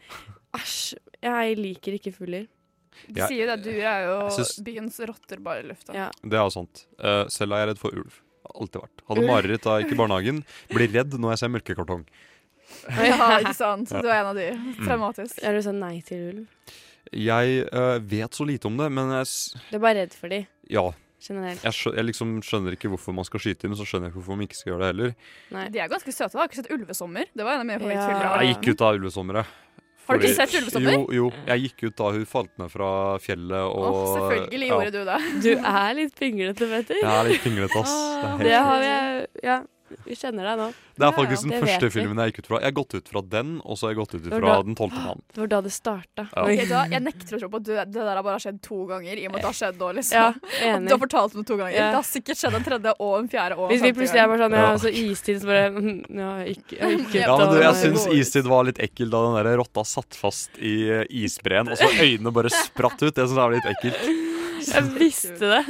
æsj, 0.54 0.94
jeg 1.22 1.58
liker 1.58 1.98
ikke 1.98 2.14
fugler. 2.14 2.46
De 3.08 3.26
sier 3.26 3.46
jo 3.46 3.56
det, 3.56 3.58
duer 3.64 3.86
er 3.86 4.06
jo 4.08 4.64
byens 4.66 4.98
rotter 5.06 5.38
bare 5.42 5.62
i 5.62 5.68
lufta. 5.68 5.94
Ja. 5.94 6.08
Det 6.22 6.34
er 6.34 6.42
jo 6.46 6.50
sant. 6.50 6.86
Eh, 6.98 7.24
selv 7.30 7.52
er 7.54 7.62
jeg 7.66 7.68
redd 7.74 7.78
for 7.82 7.90
ulv. 7.94 8.20
Alltid 8.54 8.80
vært. 8.82 9.02
Hadde 9.08 9.26
mareritt 9.26 9.62
da 9.62 9.76
jeg 9.78 9.86
gikk 9.86 9.92
i 9.96 9.98
barnehagen. 10.00 10.44
Blir 10.72 10.92
redd 10.94 11.12
når 11.18 11.34
jeg 11.34 11.38
ser 11.42 11.52
mørkekartong. 11.56 12.04
Ja, 12.88 13.38
ikke 13.40 13.54
sant? 13.56 13.88
Du 13.88 14.08
er 14.08 14.20
en 14.20 14.30
av 14.32 14.36
de. 14.36 14.48
Traumatisk. 14.84 15.38
Er 15.42 15.56
du 15.56 15.62
sånn 15.64 15.78
nei 15.80 16.00
til 16.04 16.24
ulv? 16.30 16.72
Jeg 17.16 17.62
eh, 17.72 17.98
vet 18.04 18.36
så 18.36 18.44
lite 18.44 18.68
om 18.68 18.76
det, 18.76 18.90
men 18.92 19.10
jeg 19.16 19.28
s- 19.28 19.54
Du 19.70 19.76
er 19.78 19.80
bare 19.80 20.02
redd 20.02 20.12
for 20.12 20.28
de, 20.28 20.42
Ja. 20.68 20.90
generelt. 21.24 21.62
Jeg, 21.64 21.72
skjø 21.72 21.94
jeg 21.96 22.04
liksom 22.04 22.34
skjønner 22.44 22.76
ikke 22.76 22.90
hvorfor 22.92 23.14
man 23.16 23.24
skal 23.24 23.40
skyte 23.40 23.62
dem, 23.64 23.72
så 23.74 23.86
skjønner 23.88 24.08
jeg 24.08 24.12
ikke 24.12 24.20
hvorfor 24.20 24.36
man 24.36 24.44
ikke 24.46 24.56
skal 24.58 24.72
gjøre 24.74 24.80
det 24.84 24.90
heller. 24.92 25.14
Nei. 25.50 25.68
De 25.72 25.78
er 25.80 25.88
ganske 25.88 26.12
søte. 26.12 26.32
da. 26.32 26.38
Har 26.42 26.48
ikke 26.50 26.60
sett 26.60 26.70
Ulvesommer? 26.70 27.24
Det 27.34 27.44
var 27.46 27.54
en 27.56 27.60
av 27.64 27.66
mine 27.66 27.80
Ja. 27.80 27.86
favorittfilmer. 27.88 28.42
Jeg 28.44 28.54
gikk 28.56 28.68
ut 28.74 28.80
av 28.82 28.94
ulvesommeret. 29.00 29.46
Har 30.08 30.18
du 30.18 30.24
ikke 30.24 30.36
sett 30.38 30.54
Ulvesommer? 30.56 30.94
Jo, 30.96 31.06
jo. 31.12 31.30
Jeg 31.50 31.64
gikk 31.66 31.82
ut 31.88 31.96
da 32.00 32.12
hun 32.16 32.28
falt 32.28 32.52
ned 32.60 32.70
fra 32.72 32.90
fjellet 33.20 33.64
Og, 33.68 33.88
oh, 33.90 34.04
selvfølgelig 34.16 34.70
ja. 34.70 34.78
gjorde 34.78 34.92
du 34.94 35.10
det. 35.10 35.18
Du 35.44 35.50
er 35.54 35.98
litt 35.98 36.14
pinglete, 36.16 36.68
Petter. 36.70 37.00
Jeg 37.02 37.10
er 37.12 37.28
litt 37.28 37.44
pinglete, 37.44 37.82
ass. 37.82 37.92
Det 37.92 38.30
er, 38.30 38.46
Det 38.48 38.62
har 38.68 38.80
vi 38.84 38.92
Ja, 39.44 39.58
vi 40.04 40.14
kjenner 40.18 40.44
deg 40.50 40.58
nå. 40.60 40.66
det 40.98 41.06
er 41.08 41.12
faktisk 41.16 41.44
ja, 41.44 41.50
den 41.52 41.62
første 41.66 41.90
filmen 41.94 42.18
jeg 42.22 42.32
gikk 42.32 42.38
ut 42.42 42.48
fra. 42.50 42.58
Jeg 42.62 42.68
har 42.72 42.76
gått 42.78 42.94
ut 42.98 43.08
fra 43.12 43.22
den, 43.34 43.52
og 43.64 43.78
så 43.78 43.86
har 43.86 43.92
jeg 43.94 43.98
gått 44.00 44.14
ut 44.18 44.26
fra 44.28 44.40
da- 44.44 44.62
Den 44.68 44.76
tolvte 44.78 45.02
mann. 45.04 45.22
Det 45.34 45.40
var 45.42 45.50
da 45.52 45.60
det 45.64 45.72
starta. 45.72 46.24
Ja. 46.34 46.42
Okay, 46.44 46.66
da, 46.68 46.82
jeg 46.92 47.02
nekter 47.06 47.36
å 47.36 47.40
tro 47.42 47.48
på 47.52 47.60
at 47.62 47.64
det, 47.68 47.86
der 47.94 48.10
har 48.18 48.22
bare 48.26 48.42
skjedd 48.42 48.60
to 48.66 48.78
ganger. 48.90 49.16
I 49.16 49.26
og 49.28 49.32
med 49.32 49.38
at 49.38 49.44
det 49.46 49.50
har 49.52 49.58
skjedd 49.60 49.78
nå, 49.82 49.90
liksom. 49.98 50.18
Ja, 50.18 50.32
enig. 50.72 50.88
Du 50.88 50.94
har 50.96 51.02
fortalt 51.04 51.34
om 51.38 51.42
det 51.44 51.48
to 51.52 51.58
ganger. 51.60 51.76
Ja. 51.78 51.88
Det 51.92 52.00
har 52.00 52.08
sikkert 52.10 52.40
skjedd 52.42 52.58
en 52.58 52.66
tredje 52.68 52.94
og 52.98 53.12
en 53.22 53.28
fjerde 53.32 53.56
og 53.58 53.64
en 53.68 53.72
Hvis 53.74 53.84
vi 53.86 53.92
plutselig 53.98 54.22
er 54.24 54.28
bare 54.32 54.42
sånn 54.44 54.58
Ja, 54.58 54.64
Ja. 54.68 54.78
så 54.82 54.92
istid, 55.04 55.40
så 55.42 55.50
bare 55.52 55.68
mm, 55.72 55.98
Ja, 56.18 56.30
ikke, 56.54 56.78
ikke 56.98 57.22
Ja, 57.22 57.36
men 57.38 57.52
du, 57.54 57.60
jeg 57.62 57.78
syns 57.84 58.06
istid 58.18 58.48
var 58.50 58.64
litt 58.68 58.78
ekkel 58.82 59.10
da 59.12 59.22
den 59.28 59.38
der 59.46 59.56
rotta 59.62 59.84
satt 59.88 60.14
fast 60.18 60.58
i 60.58 60.74
isbreen, 61.24 61.68
og 61.72 61.78
så 61.80 61.88
øynene 61.94 62.32
bare 62.34 62.50
spratt 62.52 63.00
ut. 63.02 63.14
Det 63.14 63.24
syns 63.24 63.36
jeg 63.36 63.42
var 63.44 63.54
litt 63.54 63.70
ekkelt. 63.70 64.26
Jeg 64.68 64.82
visste 64.98 65.38
det. 65.54 65.62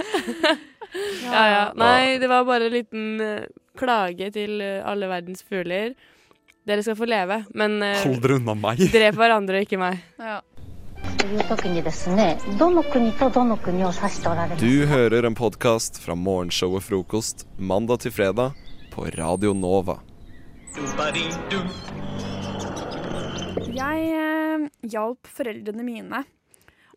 Ja, 1.29 1.43
ja. 1.53 1.65
Nei, 1.77 2.17
det 2.19 2.29
var 2.31 2.47
bare 2.49 2.67
en 2.71 2.73
liten 2.73 3.21
eh, 3.21 3.43
klage 3.78 4.30
til 4.35 4.61
eh, 4.64 4.85
alle 4.87 5.08
verdens 5.11 5.44
fugler. 5.47 5.94
Dere 6.68 6.85
skal 6.85 6.99
få 6.99 7.08
leve, 7.08 7.42
men 7.56 7.78
eh, 7.85 8.02
Hold 8.04 8.20
dere 8.25 8.38
unna 8.40 8.54
meg. 8.58 8.82
drep 8.97 9.18
hverandre, 9.18 9.64
ikke 9.64 9.80
meg. 9.80 10.02
Ja. 10.20 10.40
Du 14.58 14.75
hører 14.90 15.26
en 15.28 15.37
podkast 15.38 16.00
fra 16.02 16.16
morgenshow 16.18 16.75
og 16.76 16.82
frokost 16.85 17.47
mandag 17.56 18.02
til 18.04 18.14
fredag 18.14 18.56
på 18.92 19.06
Radio 19.16 19.54
Nova. 19.56 19.99
Jeg 23.78 24.11
eh, 24.18 24.66
hjalp 24.90 25.30
foreldrene 25.38 25.87
mine 25.87 26.25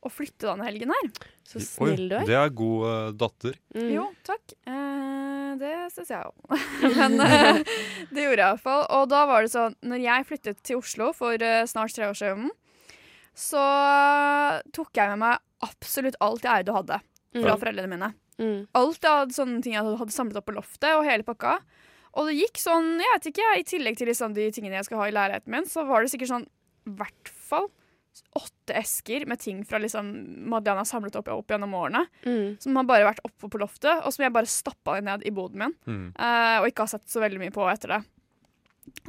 å 0.01 0.09
flytte 0.09 0.49
denne 0.49 0.65
helgen 0.67 0.93
her. 0.95 1.09
Så 1.45 1.61
snill 1.63 2.07
du 2.09 2.17
er. 2.17 2.25
Det 2.27 2.37
er 2.37 2.53
god 2.57 2.87
eh, 2.89 3.09
datter. 3.21 3.57
Mm. 3.77 3.89
Jo, 3.93 4.07
takk. 4.27 4.55
Eh, 4.65 5.30
det 5.59 5.73
syns 5.93 6.09
jeg 6.13 6.23
òg. 6.23 6.55
Men 6.97 7.19
eh, 7.25 7.61
det 8.11 8.23
gjorde 8.25 8.39
jeg 8.39 8.47
iallfall. 8.47 8.85
Og 8.97 9.09
da 9.11 9.25
var 9.29 9.43
det 9.45 9.51
sånn 9.53 9.75
Når 9.83 9.99
jeg 10.05 10.27
flyttet 10.29 10.61
til 10.63 10.79
Oslo 10.79 11.11
for 11.17 11.33
eh, 11.43 11.63
snart 11.69 11.93
tre 11.95 12.07
år 12.07 12.17
siden, 12.17 12.49
så 13.37 13.61
tok 14.75 14.91
jeg 14.97 15.11
med 15.13 15.21
meg 15.23 15.39
absolutt 15.65 16.17
alt 16.23 16.43
jeg 16.45 16.61
eide 16.63 16.73
og 16.73 16.81
hadde 16.83 17.01
fra 17.31 17.53
Mm. 17.55 17.59
foreldrene 17.61 17.87
mine. 17.93 18.09
Mm. 18.41 18.67
Alt 18.75 19.05
av 19.07 19.29
sånne 19.31 19.61
ting 19.63 19.73
jeg 19.77 19.83
hadde 19.85 20.11
samlet 20.11 20.35
opp 20.41 20.45
på 20.49 20.55
loftet, 20.57 20.89
og 20.97 21.05
hele 21.07 21.23
pakka. 21.23 21.59
Og 22.19 22.27
det 22.27 22.33
gikk 22.41 22.59
sånn, 22.59 22.97
jeg 22.99 23.07
vet 23.13 23.27
ikke, 23.31 23.51
i 23.55 23.63
tillegg 23.63 23.95
til 23.97 24.09
liksom 24.11 24.33
de 24.35 24.49
tingene 24.51 24.75
jeg 24.75 24.89
skal 24.89 24.99
ha 24.99 25.05
i 25.07 25.13
leiligheten 25.15 25.53
min, 25.53 25.63
så 25.69 25.85
var 25.87 26.01
det 26.03 26.11
sikkert 26.11 26.27
sånn 26.33 26.47
i 26.89 26.95
hvert 26.99 27.31
fall 27.31 27.69
åtte 28.35 28.75
esker 28.79 29.25
med 29.25 29.39
ting 29.39 29.65
fra 29.67 29.79
liksom 29.81 30.07
Madeleine 30.49 30.83
har 30.83 30.87
samlet 30.87 31.15
opp, 31.19 31.27
opp 31.33 31.51
gjennom 31.51 31.73
årene. 31.75 32.05
Mm. 32.23 32.57
Som 32.63 32.79
har 32.79 32.87
bare 32.87 33.07
vært 33.09 33.23
oppe 33.27 33.49
på 33.51 33.61
loftet, 33.61 34.05
og 34.05 34.13
som 34.13 34.25
jeg 34.25 34.35
bare 34.35 34.49
stappa 34.49 34.99
ned 35.03 35.25
i 35.27 35.33
boden 35.35 35.65
min. 35.65 35.75
Mm. 35.87 36.07
Uh, 36.15 36.57
og 36.61 36.69
ikke 36.71 36.85
har 36.85 36.93
sett 36.93 37.11
så 37.11 37.23
veldig 37.23 37.41
mye 37.41 37.55
på 37.55 37.67
etter 37.71 37.97
det. 37.97 38.01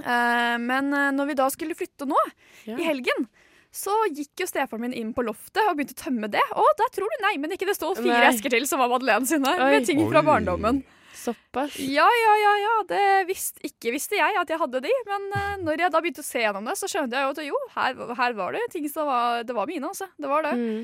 Uh, 0.02 0.58
men 0.62 0.92
eh, 0.92 1.12
når 1.16 1.30
vi 1.30 1.38
da 1.38 1.46
skulle 1.50 1.76
flytte 1.78 2.06
nå, 2.06 2.18
yeah. 2.66 2.76
i 2.76 2.86
helgen, 2.86 3.26
så 3.72 3.94
gikk 4.12 4.42
jo 4.42 4.46
stefaren 4.50 4.82
min 4.84 4.96
inn 4.96 5.12
på 5.16 5.24
loftet 5.24 5.62
og 5.64 5.78
begynte 5.78 5.96
å 5.96 6.02
tømme 6.02 6.28
det. 6.32 6.42
Og 6.60 6.74
der 6.78 6.90
tror 6.92 7.08
du 7.08 7.22
nei, 7.24 7.36
men 7.40 7.54
ikke 7.54 7.70
det 7.70 7.78
sto 7.78 7.94
fire 7.96 8.20
Nei. 8.20 8.32
esker 8.34 8.52
til 8.52 8.66
som 8.68 8.82
var 8.82 8.90
Madeleine 8.92 9.28
sine, 9.28 9.54
Oi. 9.56 9.70
med 9.72 9.88
ting 9.88 10.02
fra 10.04 10.20
Oi. 10.20 10.26
barndommen. 10.28 10.82
Såpass. 11.12 11.76
Ja, 11.78 12.06
ja, 12.08 12.32
ja, 12.40 12.52
ja, 12.62 12.74
det 12.88 13.02
visste, 13.28 13.60
ikke 13.68 13.92
visste 13.94 14.16
jeg 14.16 14.36
at 14.40 14.48
jeg 14.50 14.58
hadde 14.62 14.80
de, 14.84 14.92
men 15.08 15.26
uh, 15.36 15.54
når 15.62 15.84
jeg 15.84 15.92
da 15.94 16.00
begynte 16.02 16.24
å 16.24 16.26
se 16.26 16.40
gjennom 16.42 16.66
det, 16.68 16.74
så 16.80 16.88
skjønte 16.90 17.18
jeg 17.18 17.26
jo 17.26 17.34
at 17.34 17.42
jo, 17.46 17.60
her, 17.76 18.02
her 18.22 18.36
var 18.38 18.56
det 18.56 18.62
ting 18.72 18.88
som 18.90 19.06
var, 19.10 19.44
det 19.46 19.56
var 19.56 19.68
mine, 19.70 19.90
altså. 19.92 20.08
Det 20.16 20.30
var 20.30 20.46
det. 20.48 20.54
Mm. 20.58 20.82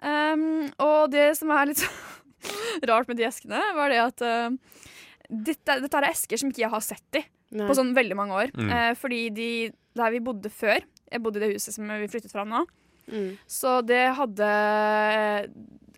Um, 0.00 0.44
og 0.84 1.10
det 1.12 1.26
som 1.38 1.52
er 1.56 1.70
litt 1.72 1.82
rart 2.90 3.08
med 3.10 3.18
de 3.20 3.26
eskene, 3.28 3.60
var 3.76 3.92
det 3.92 4.00
at 4.04 4.24
uh, 4.24 4.86
dette, 5.30 5.78
dette 5.84 6.00
er 6.02 6.10
esker 6.10 6.40
som 6.40 6.52
ikke 6.52 6.64
jeg 6.66 6.72
har 6.72 6.84
sett 6.84 7.20
i 7.20 7.24
Nei. 7.56 7.66
på 7.66 7.74
sånn 7.78 7.94
veldig 7.96 8.16
mange 8.18 8.36
år. 8.44 8.52
Mm. 8.56 8.70
Uh, 8.72 8.92
fordi 9.00 9.22
de, 9.34 9.50
der 9.98 10.12
vi 10.14 10.22
bodde 10.28 10.52
før, 10.52 10.84
jeg 11.10 11.24
bodde 11.24 11.40
i 11.40 11.46
det 11.48 11.54
huset 11.56 11.74
som 11.74 11.88
vi 11.90 12.10
flyttet 12.12 12.32
fra 12.36 12.44
nå, 12.48 12.66
Mm. 13.10 13.32
så 13.50 13.80
det 13.82 14.04
hadde 14.14 14.46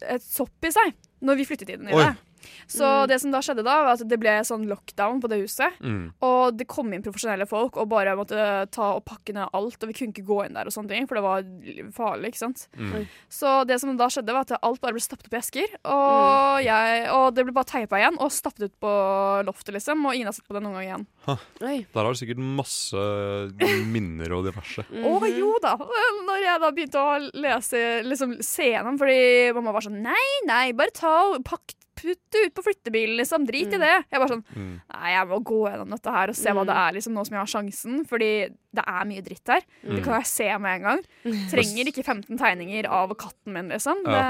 et 0.08 0.22
sopp 0.24 0.64
i 0.64 0.70
seg 0.72 0.94
når 1.20 1.36
vi 1.36 1.44
flyttet 1.44 1.72
inn 1.74 1.90
i 1.90 1.92
Oi. 1.92 2.06
Så 2.66 2.84
Mm. 2.84 3.08
det 3.08 3.20
som 3.20 3.30
da 3.30 3.40
skjedde 3.40 3.64
da, 3.64 3.76
var 3.84 3.92
at 3.94 4.08
det 4.08 4.18
ble 4.20 4.34
sånn 4.44 4.66
lockdown 4.68 5.20
på 5.22 5.28
det 5.28 5.40
huset. 5.42 5.72
Mm. 5.80 6.12
Og 6.22 6.56
det 6.56 6.66
kom 6.68 6.92
inn 6.92 7.02
profesjonelle 7.02 7.46
folk 7.48 7.76
og 7.76 7.88
bare 7.88 8.16
måtte 8.16 8.70
ta 8.70 8.92
og 8.96 9.04
pakke 9.04 9.32
ned 9.34 9.48
alt. 9.52 9.78
Og 9.82 9.88
vi 9.88 9.94
kunne 9.94 10.12
ikke 10.12 10.26
gå 10.26 10.44
inn 10.46 10.54
der 10.54 10.66
og 10.66 10.72
sånne 10.74 10.88
ting, 10.88 11.06
for 11.06 11.14
det 11.16 11.22
var 11.24 11.42
farlig. 11.92 12.32
ikke 12.32 12.42
sant? 12.42 12.66
Mm. 12.76 13.06
Så 13.30 13.66
det 13.66 13.80
som 13.80 13.96
da 13.96 14.06
skjedde, 14.08 14.32
var 14.32 14.40
at 14.46 14.56
alt 14.62 14.80
bare 14.80 14.92
ble 14.96 15.00
stappet 15.00 15.26
opp 15.30 15.34
i 15.34 15.40
esker. 15.42 15.68
Og, 15.84 16.62
jeg, 16.64 17.08
og 17.10 17.34
det 17.34 17.44
ble 17.46 17.52
bare 17.56 17.70
teipa 17.72 17.98
igjen 18.00 18.18
og 18.20 18.30
stappet 18.32 18.68
ut 18.70 18.76
på 18.80 18.92
loftet, 19.46 19.74
liksom. 19.74 20.04
Og 20.06 20.14
ingen 20.14 20.26
har 20.30 20.36
sett 20.36 20.46
på 20.48 20.54
det 20.56 20.62
noen 20.64 20.74
gang 20.80 20.86
igjen. 20.88 21.06
Der 21.62 22.02
har 22.02 22.12
du 22.12 22.18
sikkert 22.18 22.38
masse 22.42 22.98
minner 23.86 24.32
og 24.36 24.46
diverse. 24.48 24.84
Å 25.08 25.14
jo 25.30 25.52
da! 25.62 25.76
Når 26.26 26.42
jeg 26.44 26.62
da 26.62 26.70
begynte 26.74 27.02
å 27.02 27.18
lese, 27.42 27.82
liksom 28.06 28.36
se 28.44 28.70
gjennom, 28.72 28.98
fordi 29.00 29.52
mamma 29.56 29.74
var 29.74 29.84
sånn 29.86 30.00
Nei, 30.02 30.28
nei, 30.48 30.72
bare 30.76 30.94
ta 30.96 31.12
og 31.30 31.42
pakk 31.46 31.74
Putt 32.02 32.18
det 32.34 32.40
ut 32.48 32.54
på 32.58 32.64
flyttebilen, 32.66 33.16
liksom. 33.20 33.46
Drit 33.46 33.70
i 33.72 33.78
Mm. 33.78 33.80
det. 33.84 33.92
Jeg 34.10 34.20
bare 34.20 34.28
sånn 34.32 34.44
Mm. 34.56 34.80
Nei, 34.92 35.10
jeg 35.14 35.28
må 35.28 35.38
gå 35.44 35.60
gjennom 35.70 35.90
dette 35.94 36.10
her 36.10 36.28
og 36.28 36.34
se 36.36 36.50
hva 36.50 36.62
Mm. 36.64 36.66
det 36.66 36.76
er, 36.76 36.92
liksom, 36.98 37.12
nå 37.14 37.24
som 37.26 37.34
jeg 37.36 37.42
har 37.42 37.52
sjansen. 37.54 38.06
Fordi 38.08 38.30
det 38.74 38.84
er 38.86 39.04
mye 39.06 39.22
dritt 39.22 39.46
her. 39.46 39.62
Mm. 39.86 39.94
Det 39.96 40.04
kan 40.04 40.14
jeg 40.20 40.26
se 40.26 40.58
med 40.58 40.74
en 40.74 40.82
gang. 40.82 41.02
Trenger 41.52 41.86
ikke 41.92 42.04
15 42.04 42.38
tegninger 42.38 42.86
av 42.90 43.14
katten 43.16 43.52
min, 43.52 43.68
liksom. 43.70 44.02
Det... 44.04 44.22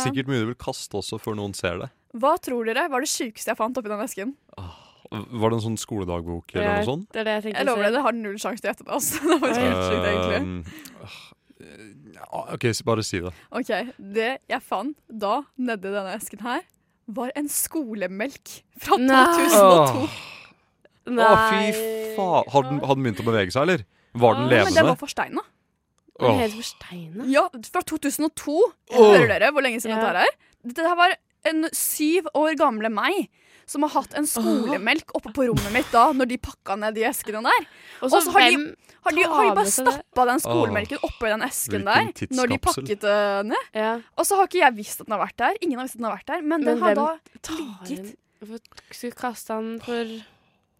Sikkert 0.04 0.28
mye 0.28 0.40
du 0.44 0.46
vil 0.52 0.54
kaste 0.54 0.92
også 1.00 1.18
før 1.20 1.36
noen 1.36 1.54
ser 1.54 1.78
det. 1.78 1.90
Hva 2.14 2.36
tror 2.42 2.64
dere 2.66 2.88
var 2.90 3.00
det 3.00 3.08
sjukeste 3.08 3.46
jeg 3.54 3.56
fant 3.56 3.76
oppi 3.78 3.88
den 3.88 4.00
esken? 4.02 4.34
Var 5.10 5.50
det 5.50 5.56
en 5.58 5.74
sånn 5.74 5.78
skoledagbok 5.78 6.54
eller 6.54 6.76
noe 6.76 6.84
sånt? 6.86 7.08
Det 7.10 7.20
er 7.20 7.24
det 7.24 7.44
jeg 7.44 7.54
Jeg 7.54 7.66
lover 7.66 7.82
deg, 7.82 7.92
det 7.94 8.02
har 8.02 8.12
null 8.12 8.36
sjanse 8.38 8.60
til 8.60 8.70
å 8.70 8.72
gjette 8.74 8.84
det. 8.86 8.94
Altså. 8.94 9.18
Det 9.26 9.40
var 9.40 9.54
helt 9.58 9.84
sjukt, 9.90 10.06
egentlig. 10.06 11.20
Øh, 11.60 12.54
OK, 12.54 12.64
bare 12.86 13.02
si 13.04 13.20
det. 13.20 13.32
Ok, 13.52 13.70
Det 13.98 14.28
jeg 14.48 14.62
fant 14.62 14.96
da 15.10 15.42
nedi 15.58 15.90
denne 15.92 16.14
esken 16.16 16.40
her, 16.44 16.62
var 17.16 17.32
en 17.38 17.48
skolemelk 17.50 18.52
fra 18.80 18.98
Nei. 19.00 19.22
2002. 19.38 20.10
Å, 21.10 21.30
fy 21.50 21.70
faen. 22.16 22.50
Hadde 22.52 22.68
den, 22.70 22.82
hadde 22.84 22.98
den 22.98 23.06
begynt 23.06 23.22
å 23.22 23.26
bevege 23.26 23.54
seg, 23.54 23.62
eller? 23.66 23.84
Var 24.20 24.38
den 24.38 24.50
Men 24.50 24.74
den 24.76 24.88
var 24.90 24.98
forsteina. 25.00 25.42
Er 26.20 26.36
helt 26.42 26.56
forsteina. 26.58 27.24
Ja, 27.32 27.46
fra 27.72 27.82
2002. 27.88 28.56
Hører 28.92 29.26
dere 29.30 29.52
hvor 29.54 29.64
lenge 29.64 29.80
siden 29.80 29.96
Ja. 29.96 30.02
dette 30.10 30.26
er? 30.28 30.38
Dette 30.68 30.88
her 30.90 30.98
var 30.98 31.14
en 31.48 31.64
syv 31.72 32.26
år 32.36 32.58
gamle 32.60 32.90
meg 32.92 33.30
som 33.70 33.84
har 33.86 33.92
hatt 33.94 34.14
en 34.18 34.26
skolemelk 34.26 35.12
oppe 35.14 35.30
på 35.36 35.44
rommet 35.46 35.70
mitt 35.76 35.90
da, 35.94 36.08
når 36.16 36.26
de 36.32 36.38
pakka 36.42 36.74
ned 36.80 36.96
de 36.98 37.04
eskene 37.06 37.42
der. 37.46 37.66
Og 38.02 38.10
så 38.10 38.24
har 38.34 38.48
de- 38.50 38.74
Har 39.00 39.14
de, 39.16 39.22
har 39.24 39.44
de 39.46 39.52
bare 39.56 39.70
stappa 39.72 40.24
den 40.28 40.40
skolemelken 40.42 40.98
oppi 41.06 41.30
den 41.30 41.40
esken 41.46 41.84
der 41.86 42.10
når 42.36 42.50
de 42.50 42.58
pakket 42.66 43.00
det 43.06 43.46
ned? 43.48 43.68
ja, 43.72 43.92
Og 44.18 44.26
så 44.28 44.36
har 44.36 44.44
ikke 44.50 44.60
jeg 44.60 44.74
visst 44.76 45.00
at 45.00 45.06
den 45.06 45.14
har 45.16 45.22
vært 45.26 45.36
der. 45.40 45.54
Ingen 45.62 45.78
har 45.78 45.86
visst 45.86 45.96
at 45.96 46.02
den 46.02 46.10
har 46.10 46.18
vært 46.18 46.26
der, 46.34 46.42
men, 46.42 46.60
den 46.66 46.82
har 46.82 46.94
da 46.98 47.06
ligget 47.88 48.16
skulle 48.90 49.16
kaste 49.16 49.54
den 49.56 49.80
for 49.84 50.04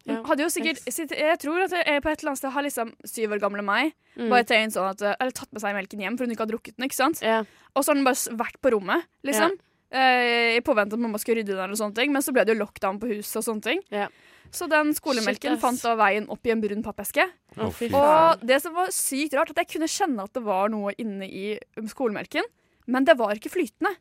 ja. 0.08 0.22
Hadde 0.24 0.42
jo 0.42 0.48
sikkert 0.52 0.80
Jeg 0.88 1.38
tror 1.42 1.62
at 1.66 1.72
jeg 1.76 2.02
på 2.02 2.08
et 2.10 2.20
eller 2.22 2.30
annet 2.32 2.38
sted 2.40 2.50
har 2.54 2.64
liksom 2.64 2.92
syv 3.04 3.32
år 3.36 3.40
gamle 3.46 3.62
meg 3.64 3.92
Mm. 4.18 4.28
bare 4.28 4.42
tenkt 4.44 4.74
sånn 4.74 4.88
at 4.90 5.00
Eller 5.20 5.30
tatt 5.30 5.52
med 5.54 5.62
seg 5.62 5.72
melken 5.76 6.00
hjem 6.02 6.16
for 6.18 6.24
hun 6.26 6.32
ikke 6.34 6.42
har 6.42 6.50
drukket 6.50 6.76
den. 6.76 6.84
ikke 6.88 6.96
sant? 6.98 7.20
Ja. 7.22 7.44
Og 7.76 7.84
så 7.84 7.92
har 7.92 7.94
den 7.94 8.04
bare 8.04 8.36
vært 8.36 8.56
på 8.60 8.72
rommet, 8.74 9.04
liksom. 9.24 9.52
Eh, 9.90 10.56
I 10.56 10.60
påvente 10.62 10.94
at 10.94 11.00
mamma 11.02 11.18
skulle 11.18 11.40
rydde 11.42 11.54
den, 11.56 11.64
eller 11.64 11.74
sånne 11.78 11.94
ting 11.96 12.12
men 12.12 12.22
så 12.22 12.30
ble 12.32 12.44
det 12.46 12.54
jo 12.54 12.60
lockdown 12.62 13.00
på 13.02 13.08
huset. 13.10 13.36
og 13.40 13.42
sånne 13.48 13.62
ting 13.62 13.80
Ja. 13.90 14.08
Så 14.52 14.68
den 14.70 14.92
Shit, 14.92 15.02
skolemelken 15.02 15.52
ass. 15.54 15.60
fant 15.60 15.82
da 15.82 15.94
veien 15.96 16.28
opp 16.28 16.46
i 16.46 16.50
en 16.50 16.60
brun 16.60 16.82
pappeske. 16.82 17.22
Å, 17.56 17.68
fy 17.72 17.88
faen. 17.88 17.94
Og 18.40 18.46
det 18.46 18.60
som 18.62 18.74
var 18.74 18.88
sykt 18.90 19.34
rart, 19.34 19.50
at 19.50 19.56
jeg 19.62 19.68
kunne 19.78 19.86
kjenne 19.90 20.22
at 20.24 20.32
det 20.34 20.42
var 20.42 20.68
noe 20.68 20.90
inne 20.98 21.22
i 21.26 21.58
um, 21.78 21.86
skolemelken. 21.86 22.42
Men 22.90 23.04
det 23.06 23.14
var 23.16 23.30
ikke 23.38 23.50
flytende. 23.52 23.92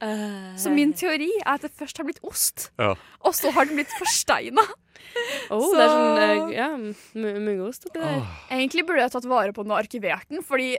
Så 0.57 0.71
min 0.73 0.93
teori 0.97 1.29
er 1.45 1.53
at 1.53 1.61
det 1.61 1.69
først 1.77 1.97
har 2.01 2.05
blitt 2.07 2.21
ost, 2.25 2.71
Ja. 2.79 2.95
og 3.21 3.33
så 3.37 3.51
har 3.53 3.65
den 3.65 3.75
blitt 3.77 3.93
forsteina. 3.99 4.61
Oh, 5.49 5.71
det 5.73 5.81
er 5.81 5.87
Så- 5.87 5.93
sånn 5.95 6.17
eh, 6.17 6.55
ja, 6.57 6.67
mu- 6.77 7.39
mungost 7.39 7.85
oppi 7.87 7.99
der. 8.01 8.19
Åh. 8.19 8.33
Egentlig 8.51 8.85
burde 8.85 9.01
jeg 9.01 9.11
tatt 9.11 9.25
vare 9.25 9.53
på 9.53 9.63
den 9.63 9.71
og 9.71 9.79
arkivert 9.83 10.27
den, 10.29 10.41
fordi 10.43 10.77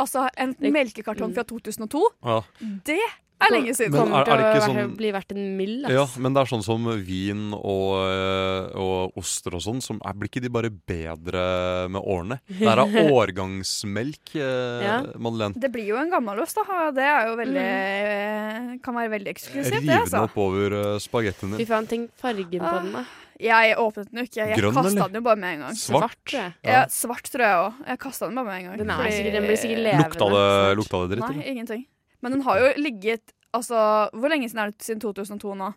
Altså, 0.00 0.28
en 0.38 0.54
melkekartong 0.58 1.34
fra 1.34 1.42
2002, 1.44 2.00
Ja. 2.24 2.40
det 2.86 2.98
er 3.40 3.54
lenge 3.54 3.74
siden. 3.76 3.92
Men 3.92 4.12
er- 4.12 4.20
er 4.20 4.24
det 4.24 4.30
Kommer 4.30 4.52
til 4.52 4.60
å 4.60 4.74
sånn- 4.84 4.96
bli 4.96 5.10
verdt 5.12 5.32
en 5.34 5.56
mill. 5.56 5.76
Ja, 5.88 6.06
men 6.18 6.34
det 6.34 6.40
er 6.42 6.50
sånn 6.50 6.62
som 6.64 6.84
vin 7.06 7.52
og, 7.54 7.92
øh, 8.04 8.76
og 8.76 9.16
oster 9.16 9.54
og 9.54 9.62
sånn, 9.64 9.80
som 9.82 10.00
er, 10.04 10.12
blir 10.14 10.28
ikke 10.28 10.42
de 10.42 10.48
bare 10.50 10.70
bedre 10.70 11.88
med 11.90 12.02
årene? 12.02 12.40
Det 12.48 12.68
her 12.68 12.78
er 12.84 13.10
årgangsmelk, 13.16 14.34
eh, 14.36 14.84
Ja. 14.84 15.02
Madeleine. 15.18 15.54
Det 15.58 15.72
blir 15.72 15.86
jo 15.86 15.96
en 15.96 16.10
gammelost, 16.10 16.54
da. 16.56 16.90
Det 16.92 17.02
er 17.02 17.28
jo 17.28 17.36
veldig 17.40 18.82
Kan 18.82 18.94
være 18.94 19.10
veldig 19.16 19.32
eksklusivt, 19.34 19.70
det, 19.70 19.80
Riv 19.80 19.86
den 19.88 19.98
altså. 20.04 20.22
opp 20.24 20.36
over 20.38 20.72
uh, 20.72 20.98
spagettien 21.02 21.56
Fy 21.58 21.66
faen, 21.68 21.86
tenk 21.90 22.10
fargen 22.20 22.46
på 22.60 22.72
den, 22.82 22.92
da. 22.92 23.04
Jeg 23.40 23.76
åpnet 23.80 24.10
den 24.10 24.18
jo 24.20 24.24
ikke. 24.28 24.42
Jeg 24.50 24.58
Grønn, 24.60 24.74
kasta 24.76 25.04
den 25.08 25.14
jo 25.16 25.20
bare 25.24 25.36
med 25.40 25.54
en 25.54 25.60
gang. 25.64 25.76
Svart. 25.80 26.16
tror 26.28 26.42
jeg. 26.42 26.52
Ja, 26.62 26.82
svart 26.92 27.30
tror 27.32 27.40
jeg 27.46 27.56
òg. 27.56 27.78
Jeg 27.88 27.98
kasta 28.02 28.26
den 28.28 28.34
bare 28.36 28.44
med 28.50 28.58
en 28.60 28.66
gang. 28.68 28.76
Den, 28.82 28.90
er 28.90 29.00
fordi- 29.00 29.16
sikkert, 29.16 29.32
den 29.32 29.46
blir 29.48 29.56
sikkert 29.62 29.80
levende. 29.86 30.04
Lukta 30.10 30.28
det, 30.34 30.76
lukta 30.76 31.00
det 31.00 31.08
dritt, 31.18 31.36
Nei, 31.36 31.46
ingenting. 31.54 31.86
Men 32.22 32.32
den 32.36 32.42
har 32.48 32.58
jo 32.60 32.72
ligget 32.82 33.32
Altså, 33.50 33.74
hvor 34.14 34.30
lenge 34.30 34.46
siden 34.46 34.60
er 34.62 34.70
det 34.70 34.84
siden 34.86 35.00
2002 35.02 35.54
nå? 35.58 35.72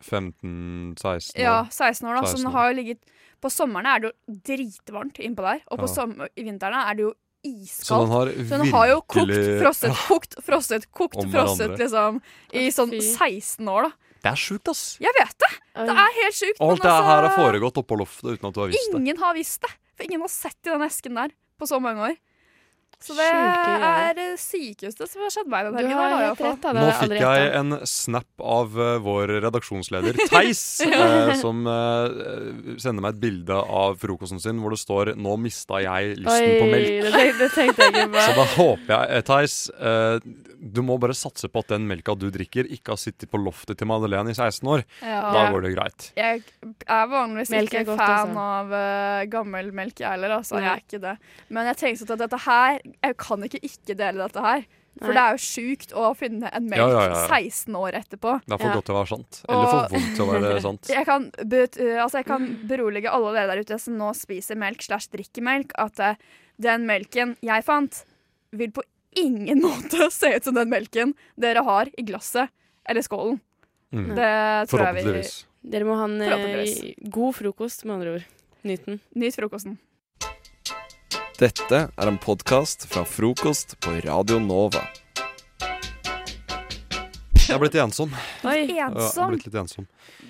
15-16 0.00 1.36
år. 1.36 1.42
Ja, 1.42 1.56
16 1.70 2.08
år, 2.08 2.14
da. 2.20 2.28
Så 2.30 2.38
den 2.40 2.52
har 2.54 2.70
jo 2.70 2.76
ligget 2.78 3.00
På 3.42 3.50
sommeren 3.52 3.86
er 3.86 4.00
det 4.02 4.08
jo 4.10 4.34
dritvarmt 4.48 5.18
innpå 5.22 5.44
der, 5.44 5.60
og 5.70 5.78
på 5.78 5.86
Ja. 5.86 5.92
sommer, 5.94 6.28
i 6.36 6.42
vinteren 6.42 6.74
er 6.74 6.94
det 6.98 7.04
jo 7.04 7.12
Så 7.12 7.46
den 7.46 7.54
iskaldt. 7.54 8.10
har 8.10 8.26
Så 8.48 8.58
den 8.58 8.72
har 8.72 8.86
jo 8.88 9.00
kokt, 9.06 9.36
frosset, 9.62 9.92
kokt, 10.08 10.34
frosset, 10.46 10.86
kokt, 10.90 11.16
Om 11.22 11.30
frosset, 11.30 11.68
hverandre. 11.70 11.78
liksom. 11.78 12.22
I 12.52 12.64
sånn 12.74 12.90
16 12.98 13.68
år, 13.68 13.82
da. 13.82 13.92
Det 14.18 14.30
er 14.32 14.34
sjukt, 14.42 14.68
ass! 14.68 14.96
Jeg 14.98 15.12
vet 15.20 15.36
det! 15.38 15.52
Det 15.78 15.94
er 15.94 16.16
helt 16.18 16.34
sjukt. 16.34 16.58
Alt 16.60 16.82
det 16.82 16.90
her 16.90 17.02
har 17.06 17.22
altså, 17.28 17.38
foregått 17.44 17.78
oppå 17.78 17.98
loftet 18.00 18.32
uten 18.34 18.48
at 18.48 18.54
du 18.54 18.60
har 18.60 18.68
visst 18.72 18.90
det. 18.90 18.98
Ingen 18.98 19.16
har 19.22 19.34
visst 19.34 19.60
det. 19.62 19.70
For 19.94 20.04
ingen 20.08 20.20
har 20.20 20.28
sett 20.32 20.58
i 20.66 20.70
den 20.72 20.82
esken 20.82 21.14
der 21.14 21.30
på 21.60 21.68
så 21.70 21.78
mange 21.80 22.00
år. 22.08 22.16
Så 22.98 23.14
det 23.14 23.26
er 23.30 24.16
det 24.16 24.26
sykeste 24.42 25.06
som 25.06 25.22
har 25.22 25.30
skjedd 25.30 25.50
meg 25.50 25.68
den 25.68 25.76
Du 25.76 25.78
helgen. 25.78 25.98
har 26.00 26.10
her, 26.10 26.32
da, 26.34 26.48
rett, 26.48 26.64
da. 26.64 26.72
Nå 26.74 26.88
fikk 26.98 27.20
jeg 27.22 27.52
en 27.60 27.76
snap 27.86 28.42
av 28.42 28.74
uh, 28.74 28.96
vår 29.04 29.32
redaksjonsleder 29.46 30.18
Theis, 30.26 30.62
uh, 30.82 31.30
som 31.44 31.62
uh, 31.62 32.74
sender 32.74 32.98
meg 33.04 33.14
et 33.14 33.22
bilde 33.22 33.54
av 33.54 34.00
frokosten 34.02 34.42
sin 34.42 34.58
hvor 34.58 34.74
det 34.74 34.80
står 34.82 35.14
'Nå 35.14 35.36
mista 35.38 35.78
jeg 35.84 36.18
lysten 36.18 36.58
på 36.58 36.68
melk'. 36.74 37.08
det 37.14 37.32
det 37.38 37.50
tenkte 37.54 37.86
jeg 37.86 38.08
ikke 38.08 38.24
Så 38.28 38.34
da 38.34 38.46
håper 38.56 38.94
jeg, 38.96 39.24
Theis, 39.30 39.56
du 40.58 40.82
må 40.82 40.98
bare 40.98 41.14
satse 41.14 41.48
på 41.50 41.62
at 41.62 41.70
den 41.70 41.86
melka 41.88 42.16
du 42.18 42.26
drikker, 42.34 42.66
ikke 42.66 42.92
har 42.94 43.00
sittet 43.00 43.30
på 43.30 43.38
loftet 43.40 43.78
til 43.78 43.88
Madeleine 43.88 44.32
i 44.32 44.36
16 44.36 44.66
år. 44.66 44.82
Ja. 45.06 45.20
Da 45.34 45.44
går 45.52 45.64
det 45.64 45.72
greit. 45.76 46.08
Jeg 46.18 46.42
er 46.82 47.10
vanligvis 47.10 47.52
Melk 47.54 47.74
er 47.74 47.84
ikke 47.84 47.92
godt, 47.92 48.02
fan 48.02 48.32
altså. 48.34 48.46
av 48.58 48.74
uh, 48.74 49.28
gammel 49.30 49.70
melk, 49.76 50.02
jeg 50.02 50.10
heller. 50.10 50.34
Altså. 50.40 50.58
Jeg 50.58 50.70
er 50.72 50.82
ikke 50.82 51.02
det. 51.04 51.14
Men 51.54 51.70
jeg 51.70 51.80
tenkte 51.84 52.16
at 52.16 52.24
dette 52.24 52.40
her 52.48 52.77
Jeg 52.84 53.16
kan 53.20 53.42
ikke 53.46 53.60
ikke 53.62 53.96
dele 53.98 54.26
dette 54.26 54.44
her. 54.44 54.66
For 54.98 55.12
Nei. 55.12 55.14
det 55.14 55.22
er 55.22 55.36
jo 55.36 55.42
sjukt 55.44 55.92
å 55.94 56.08
finne 56.18 56.48
en 56.50 56.64
melk 56.66 56.80
Ja, 56.80 56.88
ja, 56.90 57.02
ja. 57.12 57.18
16 57.30 57.76
år 57.78 57.94
etterpå. 58.00 58.32
Det 58.42 58.56
er 58.56 58.58
for 58.58 58.66
Ja. 58.66 58.74
godt 58.74 58.88
til 58.88 58.94
å 58.94 58.98
være 58.98 59.10
sant. 59.12 59.40
Eller 59.46 59.68
for 59.70 59.94
vondt 59.94 60.14
til 60.16 60.24
å 60.24 60.28
være 60.32 60.60
sant. 60.68 60.90
Jeg 60.90 61.06
kan, 61.06 61.26
uh, 61.38 62.02
altså 62.02 62.18
jeg 62.18 62.26
kan 62.26 62.46
berolige 62.66 63.12
alle 63.14 63.32
dere 63.36 63.52
der 63.52 63.62
ute 63.62 63.78
som 63.78 63.94
nå 64.00 64.10
spiser 64.18 64.58
melk 64.58 64.82
slash 64.82 65.06
drikker 65.14 65.44
melk, 65.46 65.74
at 65.78 66.02
uh, 66.02 66.14
den 66.58 66.86
melken 66.88 67.36
jeg 67.46 67.62
fant, 67.68 68.02
vil 68.50 68.72
på 68.74 68.82
ingen 69.18 69.62
måte 69.68 70.10
se 70.10 70.34
ut 70.34 70.44
som 70.50 70.58
den 70.58 70.72
melken 70.72 71.14
dere 71.38 71.62
har 71.62 71.92
i 71.94 72.02
glasset 72.02 72.50
eller 72.88 73.06
skålen. 73.06 73.38
Mm. 73.94 74.16
Det 74.18 74.32
tror 74.72 74.88
jeg 74.88 74.94
vi. 74.98 75.22
Dere 75.68 75.86
må 75.86 75.94
ha 75.98 76.04
en 76.08 76.20
eh, 76.22 76.94
god 77.12 77.34
frokost, 77.38 77.84
med 77.84 77.98
andre 77.98 78.16
ord. 78.18 78.26
Nyt 78.68 78.84
den. 78.86 78.98
Nyt 79.14 79.36
frokosten. 79.36 79.78
Dette 81.38 81.78
er 81.94 82.08
en 82.10 82.18
podkast 82.18 82.86
fra 82.90 83.04
frokost 83.06 83.76
på 83.84 83.92
Radio 84.04 84.40
Nova. 84.42 84.82
Jeg 87.38 87.54
har 87.54 87.60
blitt 87.62 87.76
ensom. 87.80 88.10
Oi. 88.44 88.66
ensom? 88.76 88.98
jeg 89.22 89.28
blitt 89.32 89.46
litt 89.46 89.58
ensom. 89.62 89.86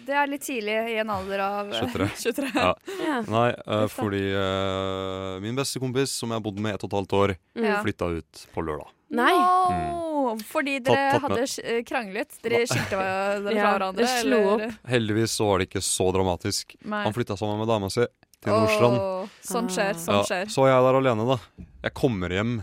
Det 0.09 0.15
er 0.17 0.29
litt 0.31 0.45
tidlig 0.47 0.75
i 0.93 0.99
en 1.03 1.11
alder 1.13 1.41
av 1.45 1.73
uh, 1.73 1.81
23. 1.81 2.07
23. 2.23 2.51
Ja. 2.55 2.69
Ja. 3.03 3.17
Nei, 3.27 3.49
uh, 3.67 3.87
fordi 3.93 4.21
uh, 4.37 5.41
min 5.43 5.59
beste 5.59 5.81
kompis, 5.83 6.13
som 6.15 6.31
jeg 6.31 6.39
har 6.39 6.45
bodd 6.45 6.61
med 6.63 6.77
et 6.77 6.85
og 6.87 6.93
et 6.93 6.99
halvt 7.01 7.17
år, 7.23 7.37
Mm. 7.59 7.73
Flytta 7.83 8.07
ut 8.21 8.41
på 8.55 8.63
lørdag. 8.63 8.93
Nei. 9.19 9.33
No! 9.35 10.37
Fordi 10.47 10.77
dere 10.85 11.17
Tatt- 11.17 11.25
tatt 11.25 11.33
hadde 11.33 11.81
kranglet? 11.89 12.37
Dere 12.45 12.61
skilte 12.71 13.01
dere 13.01 13.55
Ja, 13.57 13.65
fra 13.65 13.73
hverandre? 13.73 14.07
slo 14.21 14.39
eller? 14.53 14.77
Heldigvis 14.87 15.35
så 15.41 15.49
var 15.49 15.59
det 15.59 15.67
ikke 15.73 15.83
så 15.83 16.07
dramatisk. 16.15 16.77
Nei. 16.87 17.01
Han 17.03 17.17
flytta 17.17 17.35
sammen 17.41 17.59
med 17.59 17.67
dama 17.73 17.91
si 17.91 18.05
til 18.45 18.55
Nordstrand. 18.55 18.99
Åh, 18.99 19.39
sånn 19.45 19.71
skjer, 19.73 19.97
sånn 19.99 20.05
sånn 20.05 20.19
Ja, 20.21 20.27
skjer. 20.29 20.53
så 20.55 20.67
er 20.67 20.73
jeg 20.73 20.87
der 20.89 20.99
alene, 21.01 21.27
da. 21.29 21.39
Jeg 21.87 21.97
kommer 21.99 22.35
hjem 22.35 22.59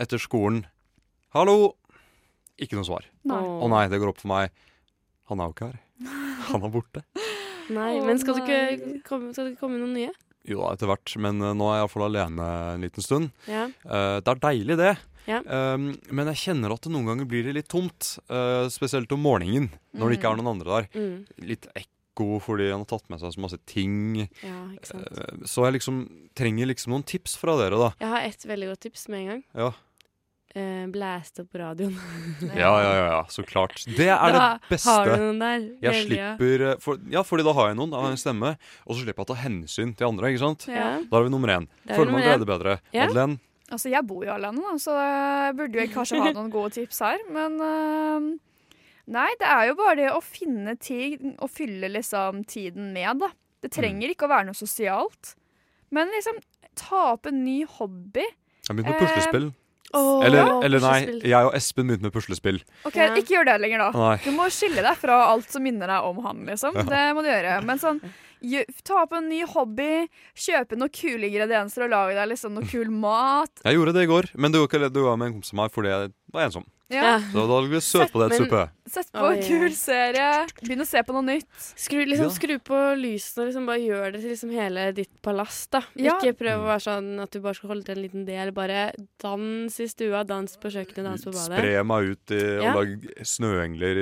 etter 0.00 0.22
skolen. 0.22 0.64
Hallo! 1.36 1.74
Ikke 2.60 2.76
noe 2.76 2.88
svar. 2.88 3.06
Nei. 3.28 3.40
Å 3.40 3.68
nei, 3.72 3.84
det 3.88 4.00
går 4.02 4.12
opp 4.12 4.20
for 4.20 4.32
meg. 4.32 4.50
Han 5.30 5.40
er 5.40 5.48
jo 5.48 5.54
ikke 5.56 5.70
her. 5.70 5.78
Han 6.50 6.66
er 6.66 6.74
borte. 6.74 7.04
Nei, 7.70 7.92
men 8.02 8.18
skal, 8.18 8.36
Du 8.36 8.42
ikke 8.42 8.98
komme, 9.06 9.30
skal 9.32 9.46
det 9.46 9.54
ikke 9.54 9.64
komme 9.64 9.78
noen 9.80 9.94
nye? 9.94 10.10
Jo 10.48 10.64
da, 10.64 10.74
etter 10.74 10.90
hvert. 10.90 11.14
Men 11.22 11.38
uh, 11.44 11.52
nå 11.56 11.68
er 11.70 11.78
jeg 11.78 11.84
iallfall 11.84 12.06
alene 12.08 12.48
en 12.74 12.84
liten 12.84 13.04
stund. 13.04 13.30
Ja. 13.48 13.68
Uh, 13.84 14.18
det 14.24 14.34
er 14.34 14.42
deilig, 14.42 14.76
det. 14.80 14.94
Ja. 15.28 15.38
Um, 15.44 15.92
men 16.10 16.30
jeg 16.32 16.40
kjenner 16.42 16.74
at 16.74 16.82
det 16.82 16.92
noen 16.94 17.06
ganger 17.12 17.28
blir 17.28 17.46
det 17.46 17.54
litt 17.58 17.70
tomt. 17.70 18.16
Uh, 18.32 18.66
spesielt 18.72 19.12
om 19.14 19.22
morgenen, 19.24 19.70
når 19.94 20.10
det 20.10 20.18
ikke 20.18 20.32
er 20.32 20.40
noen 20.40 20.52
andre 20.56 20.80
der. 20.80 20.90
Mm. 20.96 21.46
Litt 21.52 21.70
ekko 22.20 22.40
fordi 22.44 22.70
han 22.70 22.84
har 22.84 22.88
tatt 22.90 23.08
med 23.10 23.20
seg 23.22 23.32
så 23.34 23.40
masse 23.40 23.58
ting. 23.66 24.26
ja, 24.44 24.56
ikke 24.76 24.86
sant. 24.92 25.08
Eh, 25.18 25.44
så 25.48 25.66
jeg 25.66 25.78
liksom 25.80 26.02
trenger 26.36 26.66
liksom 26.70 26.92
noen 26.92 27.06
tips 27.06 27.36
fra 27.40 27.56
dere, 27.60 27.78
da. 27.80 27.92
Jeg 28.00 28.08
har 28.12 28.26
et 28.28 28.46
veldig 28.46 28.68
godt 28.74 28.80
tips 28.88 29.08
med 29.08 29.20
en 29.24 29.30
gang. 29.34 29.46
Ja, 29.54 29.70
Eh, 30.50 30.86
Blæst 30.90 31.38
opp 31.38 31.52
på 31.52 31.60
radioen. 31.60 31.92
ja, 32.58 32.70
ja, 32.82 32.94
ja, 32.96 33.04
ja 33.06 33.18
så 33.30 33.44
klart. 33.46 33.84
Det 33.86 34.08
er 34.10 34.32
Da 34.34 34.40
det 34.58 34.72
beste. 34.72 34.90
Har 34.90 35.06
du 35.06 35.22
noen 35.22 35.38
der? 35.38 35.66
Jeg 35.84 36.00
slipper 36.08 36.64
eh, 36.72 36.80
for, 36.82 36.98
Ja, 37.06 37.22
fordi 37.22 37.44
da 37.46 37.52
har 37.54 37.68
jeg 37.70 37.78
noen. 37.78 37.92
Da 37.92 38.00
har 38.00 38.10
jeg 38.10 38.16
en 38.18 38.22
stemme. 38.24 38.50
Og 38.82 38.96
så 38.96 39.04
slipper 39.04 39.22
jeg 39.22 39.28
å 39.28 39.30
ta 39.30 39.38
hensyn 39.44 39.94
til 39.94 40.08
andre. 40.08 40.32
ikke 40.32 40.42
sant? 40.42 40.66
Ja. 40.66 40.88
Da 41.06 41.20
er 41.20 41.28
vi 41.28 41.30
nummer 41.36 41.54
én. 41.54 41.68
Er 41.86 42.00
Føler 42.00 42.16
meg 42.16 42.26
glede 42.26 42.50
bedre. 42.50 42.80
Ja. 42.90 43.06
Madeleine, 43.06 43.38
Altså, 43.70 43.86
jeg 43.92 44.02
bor 44.02 44.24
jo 44.26 44.32
alene, 44.34 44.58
da, 44.58 44.72
så 44.82 44.96
jeg 44.98 45.54
burde 45.60 45.78
jo 45.78 45.90
kanskje 45.94 46.18
ha 46.18 46.32
noen 46.34 46.50
gode 46.50 46.72
tips 46.74 46.98
her. 47.06 47.20
Men 47.30 47.54
øhm, 47.62 48.24
nei, 49.06 49.28
det 49.40 49.46
er 49.46 49.68
jo 49.70 49.74
bare 49.78 49.96
det 49.96 50.10
å 50.12 50.20
finne 50.22 50.76
ting 50.78 51.36
og 51.40 51.50
fylle 51.50 51.88
liksom 51.92 52.44
tiden 52.46 52.92
med, 52.92 53.18
da. 53.20 53.28
Det 53.62 53.70
trenger 53.72 54.08
ikke 54.12 54.24
å 54.28 54.32
være 54.32 54.46
noe 54.50 54.54
sosialt. 54.56 55.34
Men 55.92 56.08
liksom 56.14 56.38
ta 56.78 57.12
opp 57.14 57.26
en 57.26 57.42
ny 57.44 57.64
hobby. 57.66 58.24
jeg 58.68 58.76
begynte 58.76 58.92
med 58.92 59.02
Eh, 59.02 59.06
puslespill. 59.08 59.52
Oh, 59.92 60.22
Eller, 60.24 60.62
eller 60.64 60.78
nei, 60.80 61.00
puslespill. 61.02 61.28
jeg 61.30 61.44
og 61.48 61.54
Espen 61.58 61.86
begynte 61.88 62.02
med 62.06 62.12
puslespill. 62.14 62.60
Ok, 62.86 62.94
Ja. 62.96 63.08
Ikke 63.16 63.34
gjør 63.34 63.44
det 63.46 63.60
lenger, 63.60 63.78
da. 63.78 63.90
Nei. 63.98 64.16
Du 64.24 64.30
må 64.30 64.46
skille 64.48 64.82
deg 64.82 64.96
fra 64.96 65.16
alt 65.32 65.50
som 65.50 65.62
minner 65.62 65.86
deg 65.88 66.04
om 66.04 66.22
han, 66.24 66.46
liksom. 66.46 66.74
Det 66.74 67.14
må 67.16 67.22
du 67.22 67.28
gjøre. 67.28 67.64
Men 67.64 67.78
sånn, 67.82 68.00
ta 68.84 69.02
opp 69.02 69.12
en 69.12 69.28
ny 69.28 69.42
hobby, 69.44 70.08
kjøpe 70.34 70.78
noen 70.78 70.92
kule 70.94 71.26
ingredienser 71.28 71.84
og 71.84 71.90
lage 71.90 72.14
deg 72.14 72.28
liksom 72.30 72.54
noe 72.54 72.64
kul 72.70 72.88
mat. 72.88 73.50
Jeg 73.64 73.74
gjorde 73.74 73.92
det 73.94 74.02
i 74.06 74.06
går, 74.06 74.30
men 74.36 74.52
det 74.52 74.60
var 74.60 74.68
ikke 74.70 74.92
det 74.94 75.02
var 75.02 75.16
med 75.16 75.26
en 75.26 75.34
kompis 75.40 75.52
av 75.52 75.58
meg 75.64 75.72
fordi 75.74 75.88
jeg 75.90 76.12
var 76.32 76.46
ensom. 76.46 76.64
Ja. 76.88 77.02
Ja. 77.02 77.18
Så 77.32 77.48
da 77.50 77.60
ble 77.60 77.70
det 77.76 77.82
søt 77.82 78.12
Sett 78.90 79.12
på 79.14 79.22
en 79.30 79.42
kul 79.46 79.70
serie. 79.78 80.46
Begynn 80.64 80.82
å 80.82 80.86
se 80.88 80.98
på 81.06 81.14
noe 81.14 81.22
nytt. 81.22 81.46
Skru, 81.78 82.00
liksom, 82.04 82.26
Ja. 82.26 82.34
skru 82.34 82.56
på 82.58 82.78
lysene 82.98 83.44
og 83.44 83.48
liksom 83.52 83.66
bare 83.68 83.78
gjør 83.84 84.12
det 84.12 84.20
til 84.22 84.30
liksom 84.32 84.50
hele 84.50 84.92
ditt 84.96 85.12
palass. 85.22 85.68
da 85.70 85.82
Ja. 85.94 86.16
Ikke 86.18 86.34
prøv 86.36 86.58
å 86.58 86.66
være 86.66 86.82
sånn 86.82 87.22
at 87.22 87.30
du 87.30 87.38
bare 87.40 87.54
skal 87.54 87.70
holde 87.70 87.84
til 87.86 87.98
en 87.98 88.02
liten 88.02 88.24
del. 88.26 88.50
Bare 88.52 88.92
dans 89.20 89.78
i 89.80 89.86
stua, 89.86 90.24
dans 90.26 90.56
på 90.56 90.70
kjøkkenet, 90.74 91.04
dans 91.04 91.24
på 91.24 91.30
badet. 91.30 91.58
Spre 91.60 91.84
meg 91.84 92.10
ut 92.10 92.30
i 92.34 92.40
Ja. 92.62 92.74
og 92.74 92.86
lage 92.86 93.14
snøengler 93.22 93.96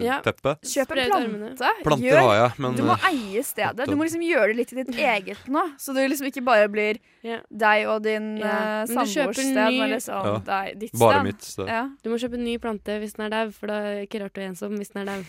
i 0.00 0.04
Ja. 0.04 0.20
teppet. 0.20 0.60
Kjøp 0.62 0.90
en 0.96 1.10
plante. 1.10 1.68
Planter 1.84 2.02
Gjør. 2.10 2.20
har 2.20 2.48
jeg, 2.48 2.58
men 2.58 2.74
Du 2.74 2.82
må 2.82 2.92
eh, 2.98 3.10
eie 3.12 3.42
stedet. 3.42 3.86
Du 3.86 3.94
må 3.94 4.02
liksom 4.08 4.22
gjøre 4.26 4.48
det 4.48 4.56
litt 4.56 4.72
i 4.72 4.82
ditt 4.82 4.96
eget 4.96 5.38
nå. 5.48 5.62
Så 5.78 5.94
du 5.94 6.00
liksom 6.00 6.26
ikke 6.26 6.44
bare 6.44 6.68
blir 6.68 6.98
Ja. 7.22 7.38
deg 7.56 7.86
og 7.86 8.02
din 8.02 8.38
Ja. 8.38 8.82
Uh, 8.82 8.86
samboers 8.86 9.36
sted, 9.36 9.54
ny- 9.54 9.92
liksom 9.94 10.24
Ja. 10.24 10.38
deg, 10.38 10.78
ditt 10.80 10.92
bare 10.98 11.22
mitt 11.22 11.42
sted. 11.42 11.66
Ja. 11.68 11.88
Du 12.02 12.10
må 12.10 12.18
kjøpe 12.18 12.34
en 12.34 12.44
ny 12.44 12.58
plante 12.58 12.98
hvis 13.00 13.12
den 13.14 13.26
er 13.26 13.44
dau, 13.44 13.50
for 13.52 13.66
det 13.68 13.76
er 13.76 14.06
ikke 14.06 14.20
rart 14.22 14.31
du 14.34 14.40
og 14.40 14.48
ensom 14.48 14.76
hvis 14.80 14.92
den 14.94 15.02
er 15.02 15.12
dau. 15.12 15.22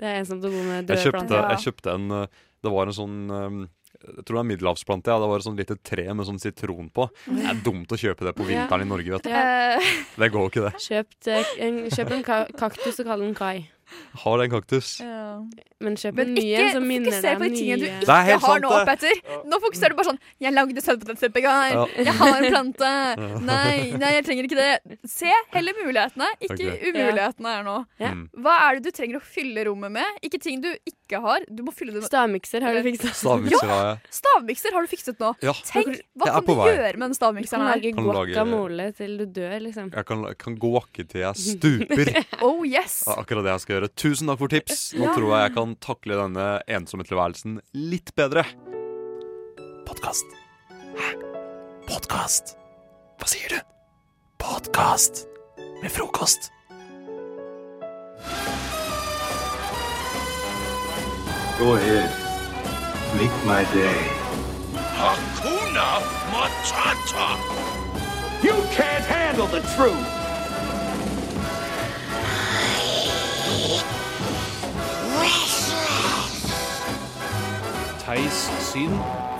Det 0.00 0.08
er 0.08 0.20
ensomt 0.22 0.44
å 0.44 0.50
bo 0.52 0.62
med 0.64 0.78
Jeg 0.80 0.86
døde 0.88 1.02
kjøpte, 1.04 1.26
planter. 1.28 1.50
jeg 1.50 1.64
kjøpte 1.66 1.92
en 1.98 2.10
eh, 2.22 2.26
Det 2.64 2.70
var 2.72 2.86
en 2.86 2.96
sånn 2.96 3.18
eh, 3.30 3.68
jeg 4.00 4.24
tror 4.24 4.36
det 4.38 4.40
er 4.40 4.48
middelhavsplante. 4.48 5.10
Ja. 5.12 5.18
Det 5.20 5.26
var 5.28 5.42
et 5.42 5.44
sånn 5.44 5.58
lite 5.58 5.74
tre 5.84 6.04
med 6.16 6.24
sånn 6.24 6.38
sitron 6.40 6.86
på. 6.94 7.04
Det 7.26 7.42
er 7.50 7.58
dumt 7.66 7.90
å 7.92 7.98
kjøpe 8.00 8.24
det 8.24 8.32
på 8.38 8.46
Ja. 8.48 8.62
vinteren 8.62 8.86
i 8.86 8.88
Norge. 8.88 9.10
vet 9.12 9.26
du. 9.26 9.28
Ja. 9.28 9.74
Eh, 9.76 9.90
Det 10.16 10.30
går 10.32 10.46
ikke, 10.48 10.62
det. 10.70 10.72
Kjøpt, 10.80 11.28
en, 11.60 11.76
kjøp 11.90 12.10
en 12.16 12.22
ka 12.24 12.38
kaktus 12.56 13.00
og 13.02 13.06
kall 13.10 13.20
den 13.26 13.34
Kai. 13.34 13.66
Har 14.24 14.44
en 14.44 14.50
kaktus. 14.50 14.98
ja. 15.00 15.40
Men 15.80 15.94
kjøp 15.96 16.18
en 16.20 16.34
ny 16.36 16.42
en 16.60 16.74
som 16.74 16.84
minner 16.84 17.14
deg 17.24 17.38
om 17.38 17.42
du 17.46 17.54
nye. 17.54 17.76
Det 17.80 17.88
er 17.88 18.02
ikke 18.02 18.16
helt 18.26 18.42
har 18.44 18.58
sant, 18.58 18.64
nå, 18.66 18.72
det. 18.74 18.80
Petter. 18.90 19.38
Nå 19.48 19.60
fokuserer 19.64 19.94
du 19.94 19.96
bare 19.96 20.08
sånn 20.10 20.20
'Jeg 20.44 20.52
lagde 20.52 20.82
søtpotetsuppe 20.84 21.40
i 21.40 21.44
går. 21.46 21.72
Ja. 21.72 21.84
Jeg 22.10 22.14
har 22.20 22.36
en 22.36 22.48
plante. 22.52 22.90
Nei, 23.48 23.76
nei, 23.96 24.10
jeg 24.18 24.26
trenger 24.26 24.44
ikke 24.44 24.60
det.' 24.60 24.98
Se 25.08 25.32
heller 25.54 25.78
mulighetene, 25.80 26.28
ikke 26.36 26.68
okay. 26.68 26.90
umulighetene 26.90 27.54
her 27.54 27.64
nå. 27.64 27.78
Ja. 28.02 28.12
Mm. 28.12 28.28
Hva 28.44 28.58
er 28.66 28.76
det 28.76 28.90
du 28.90 28.98
trenger 28.98 29.22
å 29.22 29.24
fylle 29.24 29.64
rommet 29.70 29.96
med? 29.96 30.20
Ikke 30.22 30.40
ting 30.42 30.60
du 30.60 30.68
ikke 30.68 30.99
ikke 31.10 31.20
har. 31.24 31.44
Du 31.50 31.64
må 31.66 31.74
fylle 31.74 31.92
det 31.96 32.04
Stavmikser 32.06 32.62
har 32.62 32.78
du 32.78 32.82
fikset. 32.86 33.10
Stavmikser 33.18 33.66
har 33.68 33.82
jeg. 33.90 34.12
Stavmikser 34.20 34.76
har 34.78 34.86
du 34.86 34.90
fikset 34.94 35.18
nå. 35.20 35.32
Ja. 35.42 35.52
Tenk, 35.66 35.98
hva 36.14 36.30
Jeg 36.30 36.34
kan 36.38 36.46
du 36.46 36.54
vei. 36.60 36.68
gjøre 36.70 36.92
med 36.94 37.04
den 37.08 37.10
Du 37.10 37.18
stavmikseren 37.18 37.66
her? 37.66 37.74
lage 37.74 37.92
Kan 37.98 38.06
lage- 38.06 38.30
guacamole 38.30 38.86
til 38.96 39.16
du 39.18 39.24
dør, 39.26 39.56
liksom. 39.66 39.90
Jeg 39.92 40.06
kan, 40.06 40.24
kan 40.38 40.56
guacke 40.62 41.08
til 41.10 41.20
jeg 41.26 41.34
stuper. 41.34 42.12
Oh 42.46 42.62
yes! 42.64 43.02
Akkurat 43.10 43.44
det 43.44 43.50
jeg 43.56 43.60
skal 43.66 43.74
gjøre. 43.80 43.90
Tusen 44.00 44.30
takk 44.30 44.38
for 44.38 44.48
tips. 44.54 44.94
Nå 44.94 45.04
Ja. 45.04 45.14
tror 45.18 45.28
jeg 45.34 45.42
jeg 45.48 45.54
kan 45.58 45.74
takle 45.76 46.16
denne 46.22 46.46
ensomme 46.68 47.04
tilværelsen 47.04 47.58
litt 47.74 48.14
bedre. 48.16 48.46
Podkast. 49.90 50.24
Hæ? 50.96 51.10
Podkast? 51.90 52.54
Hva 53.18 53.26
sier 53.28 53.48
du? 53.56 53.60
Podkast 54.38 55.26
med 55.82 55.90
frokost. 55.90 56.50
Go 61.60 61.74
ahead. 61.74 62.08
Make 63.20 63.44
my 63.44 63.64
day. 63.74 64.00
Hakuna 64.96 66.00
Matata. 66.32 67.36
You 68.42 68.54
can't 68.72 69.04
handle 69.04 69.46
the 69.46 69.60
truth. 69.76 70.06
Theis 78.06 78.48
sin 78.72 78.90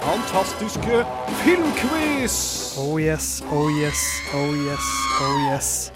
fantastiske 0.00 1.06
filmquiz! 1.42 2.74
Oh 2.76 2.98
yes, 2.98 3.42
oh 3.50 3.68
yes, 3.68 4.20
oh 4.34 4.54
yes, 4.54 4.92
oh 5.22 5.38
yes. 5.50 5.92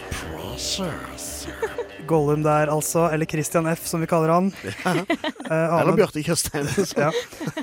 Gollum 2.09 2.43
der, 2.45 2.71
altså. 2.73 3.07
Eller 3.13 3.27
Christian 3.31 3.67
F, 3.71 3.87
som 3.91 4.01
vi 4.05 4.09
kaller 4.11 4.33
han. 4.35 4.53
Eh, 5.45 5.51
Ane- 5.53 5.81
Eller 5.83 5.97
Bjarte 5.99 6.23
Tjøstheim. 6.25 6.65
Ja. 7.05 7.11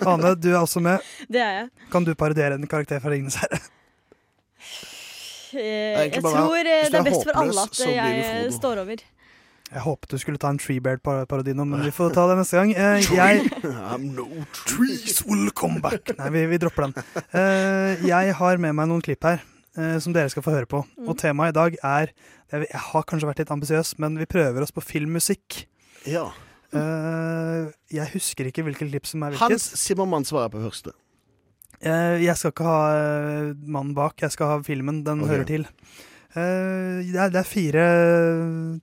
Ane, 0.05 0.35
du 0.37 0.51
er 0.51 0.59
også 0.61 0.81
med. 0.85 1.01
Det 1.31 1.41
er 1.41 1.53
jeg. 1.63 1.69
Kan 1.91 2.05
du 2.05 2.11
parodiere 2.15 2.53
en 2.59 2.67
karakter 2.69 3.01
fra 3.01 3.09
Ringenes 3.09 3.39
herre? 3.41 3.57
Eh, 5.53 6.11
Jeg 6.13 6.21
tror 6.21 6.59
eh, 6.61 6.83
hvis 6.83 6.91
det 6.93 6.99
er 6.99 7.01
er 7.01 7.07
best 7.09 7.25
for 7.27 7.39
alle 7.41 7.63
at 7.65 7.81
jeg 7.95 8.53
står 8.55 8.83
over. 8.85 9.01
Jeg 9.71 9.81
håpet 9.85 10.11
du 10.13 10.17
skulle 10.19 10.39
ta 10.39 10.49
en 10.51 10.59
Treebeard-parodi 10.59 11.53
nå, 11.55 11.63
men 11.67 11.81
vi 11.87 11.91
får 11.95 12.11
ta 12.15 12.25
det 12.29 12.37
neste 12.41 12.59
gang. 12.59 12.71
Eh, 12.75 13.09
jeg 13.15 13.49
I'm 13.91 14.09
no 14.15 14.27
trees 14.67 15.21
will 15.27 15.49
come 15.55 15.79
back. 15.83 16.11
Nei, 16.19 16.29
vi, 16.35 16.45
vi 16.53 16.59
dropper 16.61 16.89
den. 16.89 16.95
Eh, 17.33 18.05
jeg 18.07 18.35
har 18.39 18.59
med 18.63 18.75
meg 18.77 18.91
noen 18.91 19.03
klipp 19.05 19.23
her 19.27 19.41
eh, 19.77 19.97
som 20.03 20.15
dere 20.15 20.31
skal 20.33 20.45
få 20.45 20.53
høre 20.55 20.69
på. 20.69 20.83
Mm. 20.97 21.09
Og 21.09 21.17
temaet 21.21 21.53
i 21.53 21.59
dag 21.59 21.77
er 21.81 22.13
Jeg 22.51 22.67
jeg 22.67 22.81
har 22.83 23.03
kanskje 23.07 23.27
vært 23.29 23.39
litt 23.39 23.51
ambisiøs, 23.53 23.93
men 24.03 24.17
vi 24.19 24.27
prøver 24.27 24.61
oss 24.61 24.73
på 24.75 24.83
filmmusikk. 24.83 25.65
Ja. 26.09 26.25
Eh, 26.75 27.71
jeg 27.91 28.11
husker 28.11 28.47
ikke 28.47 28.65
hvilket 28.67 28.91
klipp 28.91 29.07
som 29.07 29.23
er 29.23 29.31
hvilket. 29.31 29.55
Hans 29.55 29.69
Zimmermann 29.79 30.27
svarer 30.27 30.51
på 30.51 30.63
første. 30.63 30.91
Eh, 31.81 32.21
jeg 32.21 32.35
skal 32.37 32.53
ikke 32.53 32.67
ha 32.67 32.79
eh, 32.93 33.51
mannen 33.63 33.95
bak, 33.97 34.19
jeg 34.21 34.35
skal 34.35 34.51
ha 34.51 34.61
filmen. 34.65 35.01
Den 35.07 35.23
okay. 35.23 35.31
hører 35.31 35.47
til. 35.49 35.67
Eh, 36.35 37.01
det, 37.07 37.17
er, 37.17 37.31
det 37.33 37.41
er 37.41 37.47
fire 37.47 37.87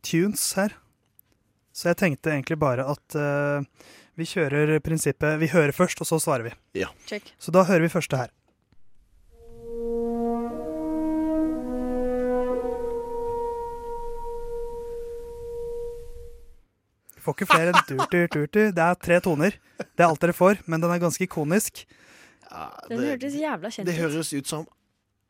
tunes 0.04 0.44
her. 0.58 0.74
Så 1.72 1.92
jeg 1.92 2.00
tenkte 2.00 2.32
egentlig 2.34 2.58
bare 2.58 2.88
at 2.90 3.18
eh, 3.18 3.86
vi 4.18 4.26
kjører 4.26 4.80
prinsippet 4.82 5.38
Vi 5.38 5.50
hører 5.52 5.76
først, 5.76 6.00
og 6.02 6.08
så 6.10 6.18
svarer 6.22 6.48
vi. 6.48 6.56
Ja. 6.80 6.90
Check. 7.06 7.30
Så 7.38 7.54
da 7.54 7.62
hører 7.68 7.86
vi 7.86 7.92
første 7.92 8.18
her. 8.18 8.34
Får 17.28 17.36
ikke 17.36 17.50
flere 17.50 17.72
enn 17.72 17.80
tur, 17.84 18.04
tur, 18.08 18.26
tur, 18.32 18.46
tur. 18.48 18.68
Det 18.72 18.84
er 18.84 19.00
tre 19.04 19.20
toner. 19.24 19.56
Det 19.78 20.04
er 20.04 20.08
alt 20.08 20.22
dere 20.24 20.36
får, 20.36 20.62
men 20.66 20.80
den 20.82 20.92
er 20.92 21.02
ganske 21.02 21.26
ikonisk. 21.28 21.84
Den 22.88 23.04
hørtes 23.04 23.36
jævla 23.36 23.70
kjent 23.72 23.88
Det 23.88 23.98
høres 23.98 24.32
ut 24.32 24.48
som 24.48 24.68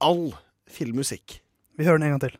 all 0.04 0.28
filmmusikk. 0.70 1.40
Vi 1.78 1.86
hører 1.86 1.98
den 1.98 2.12
en 2.12 2.16
gang 2.16 2.28
til. 2.28 2.38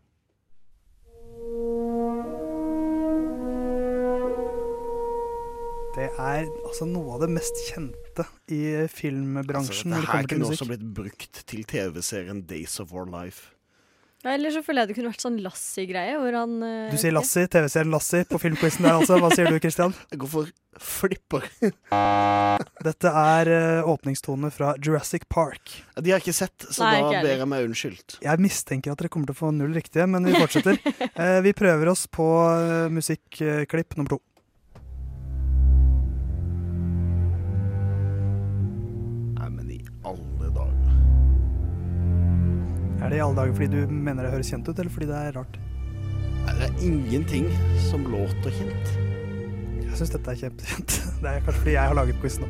Det 5.99 6.07
er 6.14 6.44
altså 6.47 6.87
noe 6.87 7.16
av 7.16 7.25
det 7.25 7.33
mest 7.35 7.59
kjente 7.66 8.23
i 8.55 8.62
filmbransjen. 8.92 9.97
Altså, 9.97 9.99
dette 9.99 10.05
det 10.05 10.12
her 10.12 10.29
til 10.29 10.37
kunne 10.37 10.51
også 10.55 10.68
blitt 10.71 10.85
brukt 10.94 11.40
til 11.51 11.64
TV-serien 11.66 12.44
Days 12.47 12.79
of 12.79 12.94
Our 12.94 13.09
Life. 13.11 13.58
Ja, 14.24 14.33
Eller 14.35 14.50
så 14.50 14.62
føler 14.66 14.83
jeg 14.83 14.90
det 14.90 14.96
kunne 14.98 15.12
vært 15.12 15.22
sånn 15.22 15.37
Lassie-greie, 15.44 16.16
hvor 16.18 16.35
han 16.35 16.57
Uh, 16.59 16.90
Du 16.90 16.96
sier 16.98 17.14
Lassie, 17.14 17.46
TV-serien 17.50 17.92
Lassie 17.92 18.24
på 18.28 18.40
filmquizen 18.42 18.87
der, 18.87 18.96
altså. 18.98 19.18
Hva 19.22 19.31
sier 19.35 19.46
du, 19.50 19.59
Christian? 19.62 19.94
Jeg 20.12 20.22
går 20.24 20.33
for 20.33 20.50
flipper. 20.78 21.46
Dette 22.88 23.11
er 23.11 23.50
uh, 23.50 23.88
åpningstonene 23.90 24.50
fra 24.54 24.72
Jurassic 24.83 25.26
Park. 25.31 25.72
De 25.98 26.12
har 26.12 26.20
jeg 26.20 26.28
ikke 26.28 26.37
sett, 26.38 26.66
så 26.70 26.87
Nei, 26.87 27.00
da 27.02 27.22
ber 27.24 27.33
jeg 27.35 27.48
meg 27.50 27.66
unnskyldt. 27.66 28.18
Jeg 28.22 28.42
mistenker 28.42 28.94
at 28.94 29.00
dere 29.02 29.11
kommer 29.11 29.31
til 29.31 29.35
å 29.35 29.40
få 29.40 29.50
null 29.54 29.74
riktige, 29.74 30.07
men 30.11 30.26
vi 30.28 30.35
fortsetter. 30.38 30.78
uh, 31.18 31.38
vi 31.46 31.54
prøver 31.59 31.90
oss 31.90 32.07
på 32.11 32.26
eh, 32.52 32.90
musikklipp 32.94 33.98
nummer 33.98 34.14
to. 34.16 34.20
Er 42.98 43.12
det 43.12 43.18
i 43.18 43.22
alle 43.22 43.37
dager 43.38 43.54
fordi 43.54 43.68
du 43.70 43.92
mener 43.94 44.26
det 44.26 44.32
høres 44.34 44.48
kjent 44.50 44.68
ut, 44.68 44.78
eller 44.78 44.90
fordi 44.90 45.06
det 45.11 45.18
er 45.18 45.37
rart? 45.38 45.58
Nei, 46.48 46.54
Det 46.58 46.66
er 46.66 46.80
ingenting 46.88 47.46
som 47.90 48.06
låter 48.11 48.50
kjent. 48.56 48.96
Jeg 49.84 50.00
syns 50.00 50.14
dette 50.16 50.32
er 50.34 50.40
kjempekjent. 50.42 50.96
Det 51.22 51.30
er 51.30 51.40
kanskje 51.42 51.61
fordi 51.62 51.72
jeg 51.74 51.90
har 51.90 51.96
laget 51.98 52.18
quizen 52.22 52.44
nå. 52.46 52.48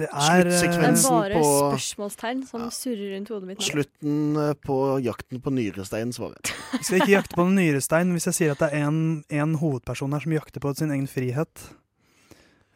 Det 0.00 0.06
er 0.08 0.46
eh, 0.48 0.60
Det 0.60 0.68
er 0.70 0.94
bare 1.04 1.40
spørsmålstegn 1.40 2.42
som 2.48 2.62
surrer 2.72 3.14
rundt 3.16 3.32
hodet 3.32 3.48
mitt 3.48 3.60
nå. 3.60 3.66
Slutten 3.68 4.38
eh, 4.40 4.52
på 4.64 4.76
jakten 5.04 5.42
på 5.44 5.52
nyrestein, 5.52 6.12
svarer 6.16 6.38
jeg. 6.38 6.56
Vi 6.78 6.84
skal 6.86 7.00
ikke 7.02 7.12
jakte 7.16 7.36
på 7.40 7.46
en 7.48 7.56
nyrestein 7.58 8.12
hvis 8.16 8.28
jeg 8.30 8.38
sier 8.38 8.54
at 8.54 8.62
det 8.64 8.70
er 8.76 9.42
en 9.44 9.56
hovedperson 9.60 10.16
her 10.16 10.24
som 10.24 10.36
jakter 10.36 10.64
på 10.64 10.72
sin 10.78 10.92
egen 10.94 11.08
frihet. 11.10 11.66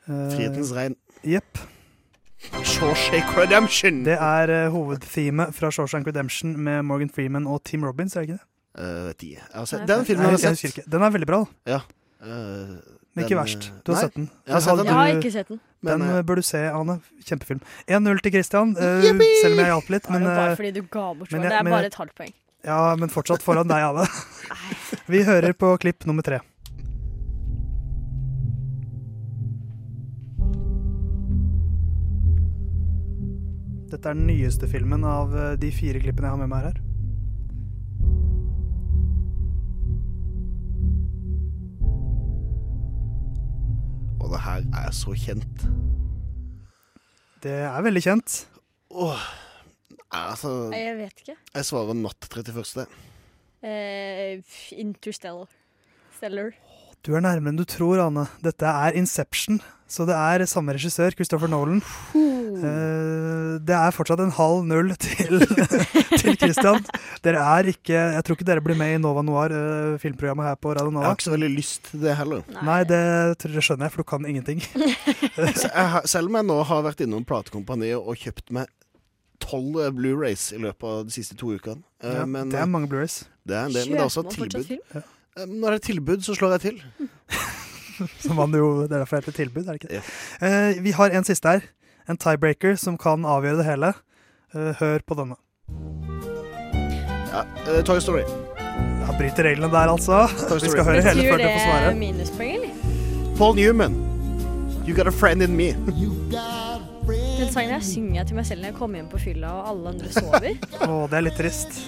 Eh, 0.09 0.27
Frihetens 0.35 0.73
regn. 0.77 0.99
Jepp. 1.25 1.61
Shawshank 2.75 3.29
Redemption! 3.39 4.01
Det 4.07 4.15
er 4.19 4.51
uh, 4.51 4.73
hovedthemet 4.75 5.55
fra 5.55 5.71
Shawshank 5.73 6.07
Redemption 6.09 6.55
med 6.65 6.83
Morgan 6.89 7.11
Freeman 7.13 7.47
og 7.47 7.63
Tim 7.65 7.85
Robbins, 7.87 8.17
er 8.17 8.25
det 8.25 8.29
ikke 8.29 8.39
det? 8.39 8.47
Uh, 8.75 9.07
vet 9.09 9.25
ikke. 9.29 9.43
Jeg 9.45 9.61
har 9.61 9.69
sett. 9.71 9.85
Den 9.89 10.05
filmen 10.09 10.27
har 10.27 10.35
jeg 10.35 10.43
jeg 10.51 10.73
sett. 10.75 10.89
Den 10.91 11.05
er 11.07 11.13
veldig 11.15 11.29
bra. 11.31 11.39
da. 11.45 11.75
Ja. 11.77 11.79
Uh, 12.25 12.75
Men 13.15 13.25
ikke 13.27 13.35
den, 13.37 13.39
verst. 13.39 13.69
eh, 13.71 13.81
Du 13.87 13.93
har 13.93 14.01
nei, 14.01 14.05
sett 14.09 14.17
den. 14.19 14.27
Jeg 14.49 14.55
har 14.57 14.65
sett 14.67 14.81
den. 14.81 14.87
Jeg 14.91 14.99
har 14.99 15.13
ikke 15.15 15.33
sett 15.37 15.53
den. 15.53 15.61
Den 15.85 16.01
Men, 16.01 16.09
eh, 16.09 16.17
eh, 16.19 16.23
bør 16.31 16.41
du 16.41 16.47
se, 16.51 16.63
Ane. 16.81 16.97
Kjempefilm. 17.29 17.61
1-0 17.87 18.23
til 18.27 18.35
Christian, 18.39 18.75
uh, 18.75 18.83
selv 18.83 19.53
om 19.55 19.63
jeg 19.63 19.71
hjalp 19.71 19.93
litt. 19.95 20.09
Det 20.09 20.17
er 20.19 20.25
jo 20.27 20.33
bare 20.35 20.51
eh, 20.51 20.57
fordi 20.59 20.73
du 20.75 20.83
ga 20.83 21.05
bort 21.15 21.21
men 21.21 21.29
svaret. 21.29 21.45
jeg- 21.45 21.51
Det 21.51 21.61
er 21.61 21.77
bare 21.77 21.87
et 21.93 22.01
halvt 22.03 22.15
poeng. 22.19 22.35
ja, 22.65 22.81
men 22.97 23.09
fortsatt 23.15 23.43
foran 23.47 23.69
deg, 23.71 23.87
Ane. 23.93 24.09
Vi 25.13 25.23
hører 25.23 25.53
på 25.55 25.77
klipp 25.79 26.07
nummer 26.11 26.23
tre. 26.27 26.41
Dette 33.95 34.11
er 34.11 34.17
den 34.19 34.27
nyeste 34.27 34.67
filmen 34.67 35.05
av 35.07 35.31
eh, 35.39 35.53
de 35.63 35.69
fire 35.71 36.01
klippene 36.03 36.27
jeg 36.27 36.35
har 36.35 36.41
med 36.41 36.51
meg 36.51 36.65
her. 36.67 36.79
Og 44.19 44.35
det 44.35 44.41
her 44.49 44.67
er 44.81 44.91
så 44.99 45.15
kjent. 45.15 45.63
Det 47.45 47.55
er 47.69 47.87
veldig 47.87 48.03
kjent. 48.03 48.41
Åh, 48.91 49.29
altså 50.11 50.57
Jeg 50.75 50.99
vet 50.99 51.23
ikke. 51.23 51.39
Jeg 51.55 51.71
svarer 51.71 51.95
natt 51.95 52.27
31. 52.35 52.89
Eh, 53.63 54.43
Interstellar. 54.75 55.55
Stellar. 56.19 56.51
Du 57.05 57.13
er 57.13 57.21
nærmere 57.21 57.53
enn 57.53 57.59
du 57.61 57.67
tror, 57.69 58.01
Anne. 58.01 58.23
Dette 58.41 58.65
er 58.65 58.95
Inception, 58.97 59.59
så 59.91 60.07
det 60.09 60.15
er 60.17 60.47
samme 60.49 60.73
regissør, 60.73 61.13
Christopher 61.13 61.51
Nolan. 61.53 61.83
Uh, 62.15 63.59
det 63.61 63.75
er 63.77 63.93
fortsatt 63.93 64.23
en 64.25 64.33
halv 64.33 64.63
null 64.65 64.95
til, 65.05 65.43
til 66.17 66.39
Christian. 66.41 66.81
Dere 67.27 67.43
er 67.45 67.69
ikke 67.75 67.93
Jeg 67.93 68.25
tror 68.25 68.39
ikke 68.39 68.47
dere 68.49 68.63
blir 68.65 68.79
med 68.81 68.95
i 68.95 69.03
Nova 69.03 69.21
Noir, 69.27 69.53
uh, 69.53 69.99
filmprogrammet 70.01 70.49
her 70.49 70.57
på 70.57 70.73
Radio 70.73 70.95
Nova. 70.95 71.05
Jeg 71.05 71.11
har 71.13 71.19
ikke 71.19 71.29
så 71.29 71.35
veldig 71.35 71.51
lyst 71.53 71.91
til 71.91 72.07
det 72.07 72.17
heller. 72.23 72.47
Nei, 72.65 72.79
det 72.89 73.03
tror 73.43 73.59
jeg 73.59 73.67
skjønner 73.69 73.91
jeg, 73.91 73.95
for 73.99 74.05
du 74.07 74.11
kan 74.15 74.29
ingenting. 74.31 74.65
Jeg 75.45 75.89
har, 75.93 76.07
selv 76.09 76.31
om 76.31 76.37
jeg 76.39 76.47
nå 76.47 76.57
har 76.69 76.83
vært 76.87 77.01
innom 77.05 77.25
platekompaniet 77.27 77.99
og 77.99 78.17
kjøpt 78.21 78.53
meg 78.55 78.71
tolv 79.43 79.77
eh, 79.83 79.91
Blu-rays 79.93 80.47
i 80.55 80.61
løpet 80.63 80.87
av 80.89 81.03
de 81.09 81.13
siste 81.15 81.37
to 81.41 81.53
ukene 81.53 81.83
Uh, 82.05 82.11
Ja, 82.21 82.25
men, 82.29 82.51
det 82.53 82.59
er 82.61 82.69
mange 82.69 82.89
Blu-rays. 82.91 83.23
Det 83.49 83.57
er 83.57 83.69
en 83.69 83.73
del, 83.75 83.87
men 83.89 83.97
det 83.97 84.03
er 84.03 84.11
også 84.11 84.25
et 84.27 84.35
tilbud. 84.35 84.65
film? 84.69 84.81
Eh, 84.99 85.07
Når 85.35 85.71
det 85.71 85.79
er 85.81 85.87
tilbud, 85.89 86.21
så 86.23 86.35
slår 86.35 86.53
jeg 86.55 86.61
til. 86.61 86.83
Som 88.23 88.37
man 88.39 88.55
jo, 88.55 88.85
det 88.87 88.93
er 88.95 89.01
derfor 89.03 89.19
det 89.19 89.25
heter 89.25 89.39
tilbud, 89.41 89.65
er 89.67 89.75
det 89.75 89.81
ikke 89.83 89.89
det? 89.91 90.03
Eh, 90.47 90.83
vi 90.83 90.93
har 90.95 91.11
en 91.11 91.27
siste 91.27 91.49
her. 91.49 91.65
En 92.09 92.19
tiebreaker 92.21 92.77
som 92.77 92.99
kan 93.01 93.25
avgjøre 93.27 93.59
det 93.63 93.65
hele. 93.67 93.91
Eh, 94.55 94.75
hør 94.79 95.03
på 95.07 95.17
denne. 95.19 95.39
Ja, 97.33 97.43
uh, 97.67 97.81
Toy 97.83 97.99
Story. 97.99 98.23
Ja, 98.77 99.15
bryter 99.19 99.49
reglene 99.49 99.73
der, 99.73 99.91
altså. 99.91 100.21
Vi 100.53 100.71
skal 100.71 100.85
høre 100.87 101.03
hele 101.03 101.27
før 101.27 101.43
dere 101.43 101.57
får 101.57 101.67
svare. 101.67 101.95
minuspoeng, 101.99 102.55
eller? 102.55 103.35
Paul 103.39 103.57
Newman. 103.59 103.99
You 104.87 104.95
got 104.95 105.11
a 105.11 105.13
friend 105.13 105.43
in 105.43 105.57
me. 105.57 105.73
Den 107.39 107.51
sangen 107.51 107.75
her 107.75 107.83
synger 107.83 108.21
jeg 108.21 108.31
til 108.31 108.39
meg 108.39 108.47
selv 108.47 108.63
når 108.63 108.71
jeg 108.71 108.79
kommer 108.79 109.01
hjem 109.01 109.11
på 109.11 109.23
fylla 109.27 109.51
og 109.59 109.69
alle 109.73 109.95
andre 109.97 110.15
sover. 110.15 110.51
Å, 110.87 111.05
det 111.11 111.19
er 111.19 111.27
litt 111.27 111.39
trist. 111.41 111.81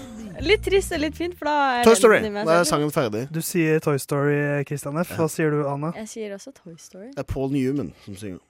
Litt 0.44 0.62
trist 0.66 0.92
og 0.92 1.00
litt 1.00 1.16
fint, 1.16 1.34
for 1.38 1.48
da 1.48 1.54
er 1.80 1.86
Toy 1.86 1.94
Story. 1.96 2.18
Da 2.34 2.58
er 2.60 2.66
sangen 2.68 2.90
ferdig. 2.92 3.26
Du 3.32 3.40
sier 3.44 3.80
Toy 3.84 3.96
Story, 4.02 4.36
Christian 4.68 4.98
F. 5.00 5.14
Hva 5.16 5.28
sier 5.32 5.50
du, 5.54 5.62
Anne? 5.70 5.92
Jeg 6.02 6.08
sier 6.12 6.34
også 6.36 6.52
Toy 6.56 6.74
Story. 6.80 7.08
Det 7.14 7.22
er 7.24 7.28
Paul 7.30 7.52
Newman 7.54 7.92
som 8.04 8.16
synger. 8.20 8.42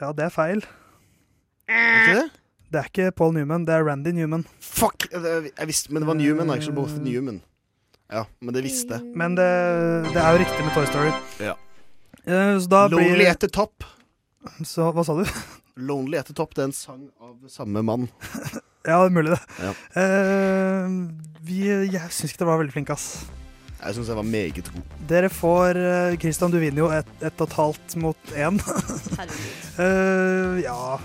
Ja, 0.00 0.12
det 0.16 0.24
er 0.30 0.32
feil. 0.32 0.62
Er 1.68 2.00
ikke 2.00 2.16
det? 2.22 2.28
Det 2.70 2.78
er 2.80 2.88
ikke 2.88 3.10
Paul 3.18 3.34
Newman, 3.34 3.64
det 3.66 3.74
er 3.74 3.84
Randy 3.84 4.12
Newman. 4.14 4.44
Fuck! 4.62 5.08
Jeg 5.12 5.66
visste, 5.68 5.92
men 5.92 6.02
det 6.02 6.06
var 6.08 6.14
Newman. 6.14 6.50
Actually, 6.54 6.74
both 6.76 6.96
Newman. 7.02 7.40
Ja, 8.10 8.24
men 8.40 8.54
det 8.54 8.62
visste 8.64 8.96
jeg. 8.96 9.12
Men 9.18 9.36
det, 9.38 9.46
det 10.10 10.18
er 10.22 10.32
jo 10.34 10.38
riktig 10.44 10.64
med 10.66 10.74
Toy 10.74 10.86
Story. 10.90 11.10
Ja. 11.42 11.56
Eh, 12.26 12.56
Så 12.62 12.68
da 12.70 12.84
blir 12.88 12.98
Lonely 13.10 13.26
at 13.30 13.40
the 13.42 13.48
Top. 13.48 13.84
Så 14.66 14.88
hva 14.94 15.04
sa 15.06 15.14
du? 15.18 15.24
Lonely 15.76 16.18
at 16.18 16.26
the 16.30 16.34
Top, 16.34 16.54
det 16.56 16.62
er 16.64 16.70
en 16.70 16.74
sang 16.76 17.04
av 17.20 17.36
samme 17.52 17.82
mann. 17.86 18.08
Ja, 18.86 18.96
det 19.02 19.10
er 19.10 19.14
mulig, 19.16 19.30
det. 19.36 19.40
Ja. 19.60 19.72
Uh, 19.96 21.10
vi, 21.44 21.58
jeg 21.68 22.00
syns 22.10 22.32
ikke 22.32 22.38
dere 22.44 22.48
var 22.52 22.60
veldig 22.62 22.72
flinke, 22.72 22.92
ass. 22.96 23.26
Jeg 23.80 23.94
syns 23.96 24.08
jeg 24.08 24.16
var 24.16 24.26
meget 24.28 24.54
god. 24.56 24.82
Dere 25.08 25.28
får 25.32 25.78
Kristian, 25.80 26.18
Christian, 26.20 26.50
du 26.52 26.58
vinner 26.60 26.82
jo 26.84 26.88
ett 26.92 27.12
et 27.24 27.40
og 27.40 27.48
et 27.48 27.56
halvt 27.56 27.96
mot 28.02 28.34
én. 28.36 28.60
uh, 29.80 30.60
ja 30.68 30.98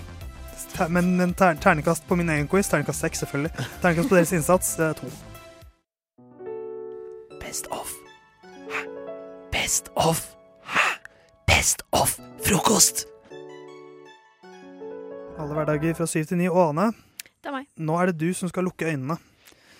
Ter- 0.76 0.88
Men, 0.92 1.16
men 1.16 1.32
ter 1.34 1.54
ternekast 1.62 2.04
på 2.08 2.16
min 2.20 2.28
egen 2.28 2.48
quiz, 2.48 2.68
Ternekast 2.68 3.00
seks, 3.00 3.18
selvfølgelig. 3.24 3.52
Ternekast 3.80 4.08
på 4.10 4.16
deres 4.18 4.32
innsats, 4.36 4.74
eh, 4.78 4.92
to. 4.98 5.08
Best 7.40 7.66
of. 7.72 7.92
Hæ? 8.68 8.82
Best 9.52 9.88
of. 9.96 10.20
Hæ? 10.64 10.84
Best 11.46 11.82
of 11.92 12.18
frokost. 12.44 13.06
Alle 15.38 15.54
hverdager 15.54 15.94
fra 15.94 16.06
syv 16.06 16.24
til 16.24 16.36
ni. 16.38 16.48
Og 16.48 16.68
Ane, 16.68 16.92
Det 17.46 17.52
er 17.52 17.60
meg. 17.60 17.66
nå 17.78 17.94
er 17.94 18.10
det 18.10 18.18
du 18.18 18.34
som 18.34 18.50
skal 18.50 18.64
lukke 18.66 18.88
øynene. 18.90 19.14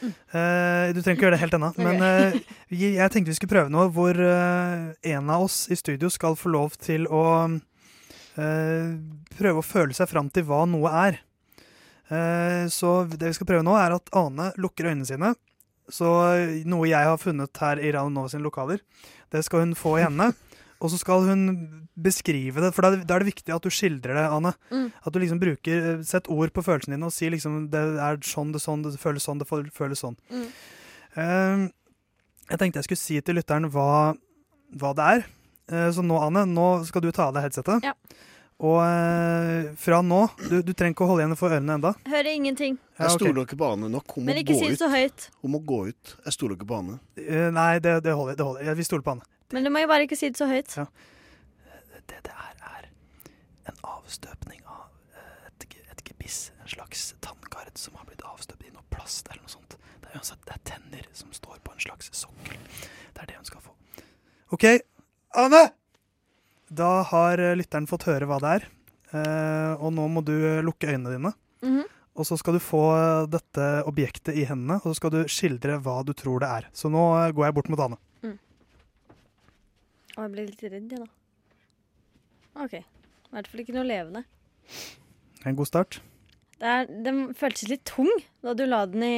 Eh, 0.07 0.93
du 0.95 1.01
trenger 1.01 1.17
ikke 1.17 1.25
gjøre 1.25 1.35
det 1.35 1.41
helt 1.41 1.57
ennå, 1.57 1.71
men 1.83 2.05
uh, 2.05 2.37
jeg 2.71 3.11
tenkte 3.11 3.33
vi 3.33 3.35
skulle 3.41 3.51
prøve 3.51 3.73
noe 3.75 3.89
hvor 3.91 4.15
uh, 4.15 4.93
en 5.03 5.33
av 5.35 5.47
oss 5.49 5.65
i 5.75 5.79
studio 5.81 6.07
skal 6.13 6.37
få 6.39 6.53
lov 6.55 6.77
til 6.79 7.09
å 7.11 7.25
prøve 8.37 9.59
å 9.59 9.65
føle 9.65 9.97
seg 9.97 10.11
fram 10.11 10.29
til 10.29 10.45
hva 10.45 10.59
noe 10.69 10.91
er. 10.93 11.15
Så 12.69 12.91
det 13.09 13.31
vi 13.31 13.37
skal 13.39 13.49
prøve 13.49 13.65
nå, 13.65 13.73
er 13.81 13.95
at 13.97 14.11
Ane 14.13 14.51
lukker 14.61 14.91
øynene 14.91 15.09
sine. 15.09 15.31
Så 15.89 16.11
noe 16.69 16.91
jeg 16.91 17.09
har 17.09 17.17
funnet 17.17 17.63
her 17.65 17.81
i 17.81 17.95
Radio 17.97 18.13
Nova 18.13 18.29
sine 18.29 18.45
lokaler, 18.45 18.83
det 19.33 19.41
skal 19.49 19.65
hun 19.65 19.73
få 19.73 19.95
i 19.97 20.05
hendene. 20.05 20.37
Og 20.81 20.91
så 20.93 20.99
skal 21.01 21.23
hun 21.25 21.43
beskrive 21.97 22.61
det, 22.61 22.75
for 22.77 22.83
da 22.83 22.89
er 22.93 22.97
det- 22.97 23.07
da 23.07 23.15
er 23.17 23.19
det 23.25 23.33
viktig 23.35 23.55
at 23.55 23.63
du 23.63 23.71
skildrer 23.71 24.15
det, 24.15 24.27
Anne. 24.31 24.53
Mm. 24.71 24.93
At 25.07 25.13
du 25.13 25.19
liksom 25.19 25.41
bruker 25.41 26.03
Sett 26.05 26.29
ord 26.29 26.53
på 26.53 26.63
følelsene 26.63 26.97
dine 26.99 27.07
og 27.07 27.13
sier 27.13 27.31
liksom 27.31 27.71
det 27.71 27.81
er 27.81 28.17
sånn, 28.19 28.53
det 28.53 28.61
er 28.61 28.67
sånn, 28.67 28.83
det 28.85 29.01
føles 29.01 29.25
sånn, 29.25 29.39
det 29.39 29.49
føles 29.73 29.99
sånn. 30.05 30.17
Mm. 30.31 30.47
Uh, 31.17 31.69
jeg 32.51 32.59
tenkte 32.59 32.75
jeg 32.83 32.85
skulle 32.85 33.01
si 33.01 33.21
til 33.21 33.35
lytteren 33.37 33.71
hva, 33.73 34.15
hva 34.77 34.95
det 34.95 35.05
er. 35.17 35.27
Uh, 35.73 35.91
så 35.91 36.05
nå, 36.05 36.21
Anne, 36.21 36.45
nå 36.47 36.85
skal 36.87 37.01
du 37.03 37.11
ta 37.11 37.29
av 37.29 37.35
deg 37.35 37.43
headsetet. 37.49 37.83
Ja. 37.83 37.95
Og 38.59 38.81
eh, 38.81 39.75
fra 39.77 39.99
nå 40.01 40.23
du, 40.49 40.63
du 40.65 40.73
trenger 40.73 40.95
ikke 40.95 41.05
å 41.05 41.09
holde 41.11 41.27
igjen 41.27 41.37
for 41.37 41.53
ørene 41.53 41.75
enda. 41.77 41.91
Hører 42.09 42.31
ingenting. 42.33 42.79
Ja, 42.97 43.05
Jeg 43.05 43.11
ok. 43.13 43.21
stoler 43.21 43.45
ikke 43.45 43.59
på 43.61 43.67
Ane 43.69 43.91
nok. 43.93 44.15
Hun 44.17 44.25
må 44.25 44.31
Men 44.31 44.39
ikke 44.41 44.57
si 44.57 44.71
det 44.71 44.79
så 44.81 44.89
høyt. 44.89 45.27
Hun 45.43 45.53
må 45.53 45.61
gå 45.61 45.81
ut. 45.91 46.15
Jeg 46.25 46.33
stoler 46.33 46.57
ikke 46.57 46.69
på 46.71 46.79
Ane. 46.79 46.97
Eh, 47.21 47.51
nei, 47.53 47.79
det, 47.85 47.99
det 48.07 48.15
holder. 48.17 48.39
Det 48.39 48.47
holder. 48.47 48.65
Ja, 48.65 48.73
Vi 48.79 48.87
stoler 48.89 49.05
på 49.05 49.13
Anne. 49.13 49.29
Men 49.55 49.67
du 49.67 49.71
må 49.71 49.83
jo 49.85 49.91
bare 49.91 50.07
ikke 50.07 50.19
si 50.19 50.31
det 50.33 50.41
så 50.41 50.49
høyt. 50.51 50.73
Ja. 50.79 50.87
Det 52.07 52.21
det 52.27 52.33
er, 52.33 52.59
er 52.71 52.89
en 53.71 53.81
avstøpning 53.87 54.61
av 54.67 54.87
eh, 55.15 55.49
et, 55.51 55.67
et 55.93 56.03
gebiss. 56.07 56.51
En 56.63 56.71
slags 56.71 57.09
tanngard 57.25 57.73
som 57.79 57.97
har 57.99 58.07
blitt 58.09 58.25
avstøpt 58.27 58.67
i 58.67 58.73
noe 58.75 58.85
plast 58.95 59.29
eller 59.31 59.43
noe 59.45 59.55
sånt. 59.55 59.79
Det 60.03 60.11
er 60.11 60.21
uansett 60.21 60.45
det 60.47 60.55
er 60.57 60.63
tenner 60.73 61.09
som 61.17 61.33
står 61.35 61.59
på 61.65 61.75
en 61.75 61.83
slags 61.83 62.11
sokkel. 62.15 62.59
Det 63.15 63.25
er 63.25 63.33
det 63.33 63.41
hun 63.41 63.49
skal 63.49 63.65
få. 63.65 63.75
OK, 64.55 64.69
Anne! 65.43 65.65
Da 66.67 66.91
har 67.13 67.39
eh, 67.39 67.55
lytteren 67.59 67.87
fått 67.91 68.09
høre 68.11 68.27
hva 68.27 68.41
det 68.43 68.55
er. 68.59 68.71
Eh, 69.15 69.73
og 69.79 69.93
nå 69.95 70.09
må 70.11 70.23
du 70.27 70.35
lukke 70.67 70.91
øynene 70.91 71.15
dine. 71.15 71.37
Mhm. 71.67 71.85
Og 72.17 72.25
så 72.25 72.39
skal 72.41 72.57
du 72.57 72.63
få 72.65 72.79
dette 73.29 73.65
objektet 73.85 74.39
i 74.41 74.47
hendene, 74.49 74.79
og 74.81 74.87
så 74.89 74.95
skal 74.97 75.11
du 75.13 75.19
skildre 75.29 75.75
hva 75.85 75.99
du 76.01 76.15
tror 76.17 76.41
det 76.41 76.49
er. 76.49 76.69
Så 76.73 76.89
nå 76.89 77.03
går 77.37 77.45
jeg 77.45 77.55
bort 77.59 77.69
mot 77.69 77.83
Anne. 77.85 77.99
Og 80.17 80.25
jeg 80.25 80.33
ble 80.33 80.45
litt 80.49 80.63
redd, 80.65 80.93
jeg, 80.97 81.05
da. 81.05 81.09
OK. 82.65 82.77
I 82.81 83.35
hvert 83.37 83.49
fall 83.53 83.63
ikke 83.63 83.77
noe 83.77 83.87
levende. 83.87 84.23
En 85.45 85.59
god 85.59 85.69
start. 85.69 85.99
Det 86.57 86.69
er, 86.73 86.87
den 87.05 87.35
føltes 87.37 87.69
litt 87.69 87.85
tung 87.89 88.09
da 88.45 88.55
du 88.57 88.65
la 88.65 88.87
den 88.89 89.05
i, 89.05 89.17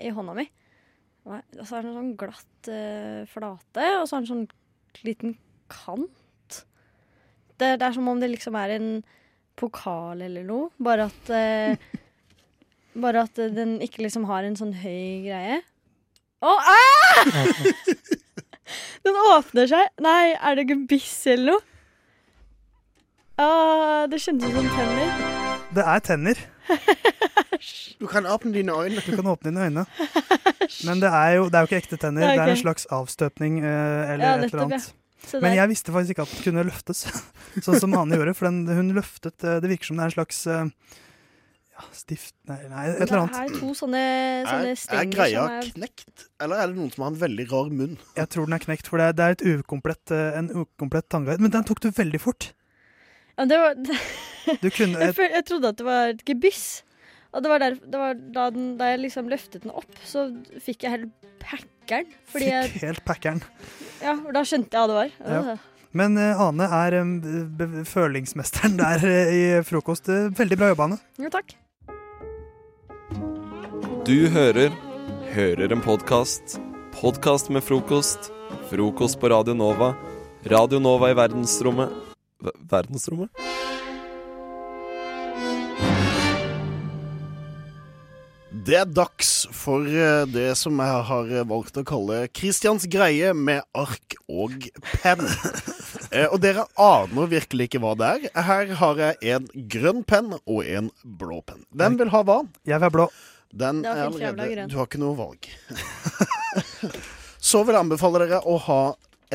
i 0.00 0.12
hånda 0.16 0.36
mi. 0.38 0.46
Og 1.28 1.60
så 1.64 1.78
er 1.78 1.86
den 1.86 1.96
sånn 1.96 2.14
glatt 2.20 2.70
uh, 2.70 3.24
flate, 3.28 3.90
og 4.00 4.08
så 4.08 4.16
er 4.16 4.24
den 4.24 4.30
sånn 4.30 5.04
liten 5.04 5.36
kant. 5.72 6.62
Det, 7.60 7.76
det 7.78 7.84
er 7.84 7.94
som 7.96 8.08
om 8.10 8.20
det 8.20 8.32
liksom 8.32 8.56
er 8.60 8.74
en 8.78 8.88
pokal 9.60 10.24
eller 10.24 10.44
noe, 10.48 10.72
bare 10.82 11.10
at 11.10 11.30
uh, 11.34 11.76
Bare 12.94 13.24
at 13.26 13.34
den 13.34 13.80
ikke 13.82 14.04
liksom 14.04 14.22
har 14.28 14.46
en 14.46 14.54
sånn 14.54 14.70
høy 14.78 15.24
greie. 15.24 15.56
Å, 16.46 16.50
ah! 16.54 17.32
Den 19.04 19.18
åpner 19.34 19.68
seg. 19.70 19.90
Nei, 20.04 20.32
er 20.34 20.56
det 20.58 20.66
gebiss 20.70 21.26
eller 21.32 21.54
noe? 21.54 21.62
Ah, 23.36 24.04
det 24.06 24.20
kjentes 24.22 24.52
ut 24.52 24.54
som 24.60 24.68
tenner. 24.76 25.22
Det 25.74 25.84
er 25.90 26.02
tenner. 26.06 26.42
Du 27.98 28.06
kan 28.10 28.26
åpne 28.30 28.52
dine 28.54 28.74
øyne. 28.78 29.02
Du 29.02 29.14
kan 29.16 29.26
åpne 29.32 29.50
dine 29.50 29.64
øyne. 29.66 29.84
Men 30.86 31.00
det 31.02 31.10
er 31.10 31.30
jo, 31.38 31.48
det 31.50 31.58
er 31.58 31.64
jo 31.64 31.70
ikke 31.70 31.80
ekte 31.82 31.98
tenner. 32.00 32.22
Ja, 32.28 32.34
Det 32.36 32.44
er 32.44 32.52
en 32.54 32.62
slags 32.62 32.86
avstøpning 32.94 33.58
eh, 33.64 34.12
eller 34.14 34.24
Ja, 34.24 34.34
et 34.36 34.36
eller 34.36 34.44
nettopp, 34.46 34.66
annet. 34.68 34.92
Så 35.24 35.40
Men 35.40 35.50
der. 35.50 35.56
jeg 35.62 35.68
visste 35.72 35.92
faktisk 35.94 36.10
ikke 36.14 36.22
at 36.26 36.32
den 36.34 36.42
kunne 36.44 36.64
løftes, 36.68 36.98
sånn 37.64 37.80
som 37.80 37.94
Ane 37.98 38.18
gjorde. 38.20 38.34
For 38.38 38.48
den, 38.50 38.62
hun 38.68 38.90
løftet 38.96 39.44
eh, 39.48 39.58
Det 39.64 39.70
virker 39.72 39.88
som 39.90 39.98
det 39.98 40.04
er 40.06 40.12
en 40.12 40.16
slags 40.18 40.40
eh, 40.46 40.64
ja, 41.74 41.84
stift 41.96 42.34
Nei, 42.46 42.58
nei 42.70 42.84
et 42.92 43.00
eller 43.08 43.24
annet. 43.24 43.34
Det 43.34 43.56
er 43.56 43.60
to 43.60 43.70
sånne, 43.74 44.00
sånne 44.46 44.72
Er, 44.74 44.98
er 45.00 45.08
greia 45.10 45.44
som 45.44 45.54
er 45.58 45.70
knekt, 45.74 46.26
eller 46.44 46.60
er 46.62 46.70
det 46.70 46.76
noen 46.78 46.92
som 46.94 47.02
har 47.06 47.12
en 47.14 47.20
veldig 47.24 47.46
rar 47.50 47.70
munn? 47.74 47.96
Jeg 48.18 48.28
tror 48.34 48.46
den 48.46 48.54
er 48.58 48.62
knekt, 48.66 48.90
for 48.92 49.02
det 49.02 49.08
er, 49.10 49.16
det 49.18 49.24
er 49.26 49.36
et 49.38 49.44
ukomplett, 49.64 50.12
eh, 50.14 50.38
en 50.38 50.50
ukomplett 50.62 51.08
tannguide. 51.10 51.40
Men 51.42 51.50
den 51.56 51.66
tok 51.66 51.80
du 51.82 51.88
veldig 51.90 52.20
fort. 52.22 52.52
ja, 53.38 53.46
det 53.50 53.58
var, 53.58 53.74
Du 54.62 54.68
kunne 54.70 55.00
jeg, 55.00 55.14
føl- 55.16 55.32
jeg 55.34 55.46
trodde 55.50 55.72
at 55.74 55.78
det 55.80 55.86
var 55.88 56.12
et 56.14 56.24
gebiss. 56.28 56.64
Og 57.34 57.42
det 57.42 57.50
var, 57.50 57.58
der, 57.64 57.74
det 57.82 57.98
var 57.98 58.14
da, 58.14 58.42
den, 58.54 58.66
da 58.78 58.92
jeg 58.92 59.00
liksom 59.08 59.26
løftet 59.32 59.64
den 59.64 59.72
opp, 59.74 59.90
så 60.06 60.28
fikk 60.62 60.84
jeg 60.86 60.92
helt 60.94 61.30
packeren. 61.42 62.12
Fordi 62.30 62.50
jeg, 62.52 62.68
Fikk 62.76 62.84
helt 62.86 63.02
packeren. 63.08 63.40
ja, 64.04 64.12
og 64.20 64.30
da 64.36 64.44
skjønte 64.46 64.70
jeg 64.70 64.84
hva 64.84 64.86
det 64.92 65.00
var. 65.00 65.16
Ja. 65.50 65.56
Men 65.94 66.14
uh, 66.18 66.44
Ane 66.46 66.66
er 66.78 66.94
be- 67.58 67.82
følingsmesteren 67.90 68.78
der 68.78 69.02
uh, 69.02 69.34
i 69.34 69.42
frokost. 69.66 70.06
Uh, 70.10 70.28
Veldig 70.34 70.56
bra 70.62 70.70
jobba, 70.70 70.86
Ane. 70.92 71.00
Jo, 71.22 71.30
takk. 71.34 71.56
Du 74.06 74.28
hører 74.30 74.72
Hører 75.34 75.72
en 75.74 75.80
podkast. 75.82 76.58
Podkast 76.94 77.50
med 77.50 77.64
frokost. 77.66 78.30
Frokost 78.70 79.18
på 79.20 79.30
Radio 79.32 79.54
Nova. 79.56 79.94
Radio 80.46 80.78
Nova 80.78 81.10
i 81.10 81.16
verdensrommet 81.18 81.92
v 82.44 82.52
Verdensrommet? 82.70 83.32
Det 88.64 88.76
er 88.78 88.86
dags 88.86 89.32
for 89.52 89.84
eh, 89.88 90.22
det 90.30 90.52
som 90.56 90.78
jeg 90.80 91.00
har 91.08 91.32
valgt 91.50 91.80
å 91.80 91.84
kalle 91.84 92.22
Christians 92.32 92.86
greie 92.88 93.32
med 93.36 93.64
ark 93.76 94.18
og 94.28 94.68
penn. 95.00 95.24
Eh, 96.14 96.28
Og 96.30 96.36
dere 96.38 96.62
aner 96.78 97.26
virkelig 97.26 97.64
ikke 97.66 97.80
hva 97.82 97.94
det 97.98 98.06
er. 98.06 98.26
Her 98.46 98.68
har 98.78 99.00
jeg 99.00 99.32
en 99.34 99.46
grønn 99.72 100.04
penn 100.06 100.28
og 100.36 100.60
en 100.62 100.92
blå 101.02 101.40
penn. 101.42 101.64
Hvem 101.74 101.96
vil 101.98 102.12
ha 102.12 102.20
hva? 102.28 102.36
Jeg 102.62 102.76
vil 102.76 102.86
ha 102.86 102.90
blå. 102.94 103.06
Den 103.54 103.82
Det 103.84 103.90
var 103.90 104.02
er 104.02 104.28
allerede. 104.34 104.68
Du 104.70 104.76
har 104.80 104.88
ikke 104.88 105.02
noe 105.02 105.14
valg. 105.18 105.48
Så 107.44 107.60
vil 107.62 107.76
jeg 107.76 107.84
anbefale 107.84 108.24
dere 108.24 108.40
å 108.48 108.56
ha 108.66 108.82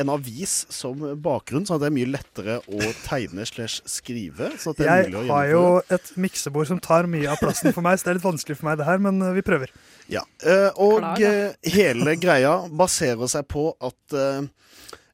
en 0.00 0.10
avis 0.12 0.52
som 0.72 1.00
bakgrunn, 1.22 1.66
sånn 1.66 1.76
at 1.76 1.84
det 1.84 1.88
er 1.90 1.94
mye 1.94 2.10
lettere 2.10 2.56
å 2.64 2.92
tegne 3.04 3.44
slash 3.48 3.82
skrive. 3.90 4.50
Så 4.60 4.72
at 4.72 4.80
det 4.80 4.88
er 4.88 5.10
Jeg 5.10 5.16
å 5.18 5.24
har 5.28 5.50
jo 5.50 5.62
et 5.92 6.12
miksebord 6.20 6.70
som 6.70 6.80
tar 6.82 7.08
mye 7.10 7.28
av 7.30 7.40
plassen 7.42 7.74
for 7.76 7.84
meg, 7.84 7.98
så 7.98 8.08
det 8.08 8.14
er 8.14 8.20
litt 8.20 8.28
vanskelig 8.28 8.58
for 8.60 8.70
meg 8.70 8.80
det 8.80 8.88
her, 8.88 9.02
men 9.02 9.20
eh, 9.24 9.34
vi 9.36 9.44
prøver. 9.46 9.72
Ja, 10.10 10.24
eh, 10.42 10.70
og 10.80 11.00
Klar, 11.02 11.20
eh, 11.28 11.74
hele 11.76 12.16
greia 12.20 12.54
baserer 12.68 13.30
seg 13.30 13.48
på 13.50 13.70
at 13.78 14.20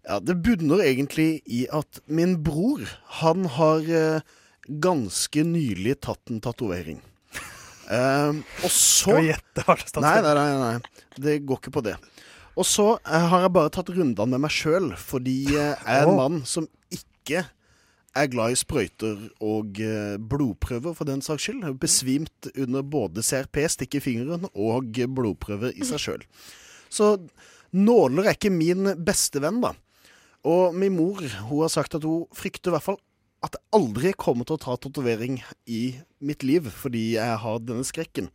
Ja, 0.06 0.20
det 0.22 0.36
bunner 0.38 0.84
egentlig 0.86 1.40
i 1.50 1.64
at 1.74 1.98
min 2.06 2.36
bror, 2.46 2.84
han 3.18 3.48
har 3.56 3.82
ganske 4.66 5.42
nylig 5.42 5.96
tatt 6.06 6.30
en 6.30 6.38
tatovering. 6.44 7.00
Eh, 7.86 8.38
og 8.64 8.70
så 8.70 9.12
Skal 9.12 9.20
vi 9.20 9.28
gjette 9.30 9.62
hva 9.66 9.76
slags 9.78 10.02
Nei, 10.02 10.16
nei, 10.24 10.34
nei, 10.34 10.46
nei. 10.62 11.02
Det 11.22 11.36
går 11.46 11.60
ikke 11.62 11.74
på 11.78 11.84
det. 11.86 11.96
Og 12.56 12.64
så 12.66 12.86
eh, 13.04 13.28
har 13.30 13.44
jeg 13.44 13.52
bare 13.56 13.72
tatt 13.74 13.92
rundene 13.92 14.32
med 14.32 14.46
meg 14.46 14.54
sjøl, 14.54 14.90
fordi 14.98 15.38
eh, 15.52 15.74
jeg 15.74 16.00
er 16.00 16.08
en 16.08 16.18
mann 16.18 16.40
som 16.48 16.68
ikke 16.92 17.44
er 18.16 18.30
glad 18.32 18.54
i 18.54 18.58
sprøyter 18.58 19.26
og 19.44 19.80
eh, 19.82 20.16
blodprøver, 20.16 20.94
for 20.96 21.08
den 21.08 21.20
saks 21.24 21.48
skyld. 21.48 21.66
Besvimt 21.82 22.48
under 22.54 22.86
både 22.86 23.24
CRP, 23.26 23.60
stikk 23.72 23.98
i 23.98 24.04
fingeren, 24.04 24.48
og 24.54 24.96
blodprøver 25.18 25.76
i 25.76 25.84
seg 25.86 26.00
sjøl. 26.00 26.24
Så 26.88 27.16
nåler 27.76 28.30
er 28.30 28.38
ikke 28.38 28.54
min 28.54 28.88
beste 29.04 29.42
venn, 29.44 29.60
da. 29.64 29.74
Og 30.46 30.76
min 30.78 30.94
mor 30.96 31.20
hun 31.20 31.64
har 31.64 31.72
sagt 31.72 31.98
at 31.98 32.06
hun 32.06 32.24
frykter 32.36 32.70
i 32.70 32.76
hvert 32.76 32.86
fall 32.86 33.00
at 33.44 33.56
jeg 33.56 33.64
aldri 33.76 34.12
kommer 34.16 34.46
til 34.48 34.56
å 34.56 34.62
ta 34.62 34.76
tatovering 34.80 35.40
i 35.68 35.96
mitt 36.24 36.42
liv, 36.46 36.70
fordi 36.72 37.12
jeg 37.16 37.40
har 37.42 37.58
denne 37.64 37.84
skrekken. 37.86 38.30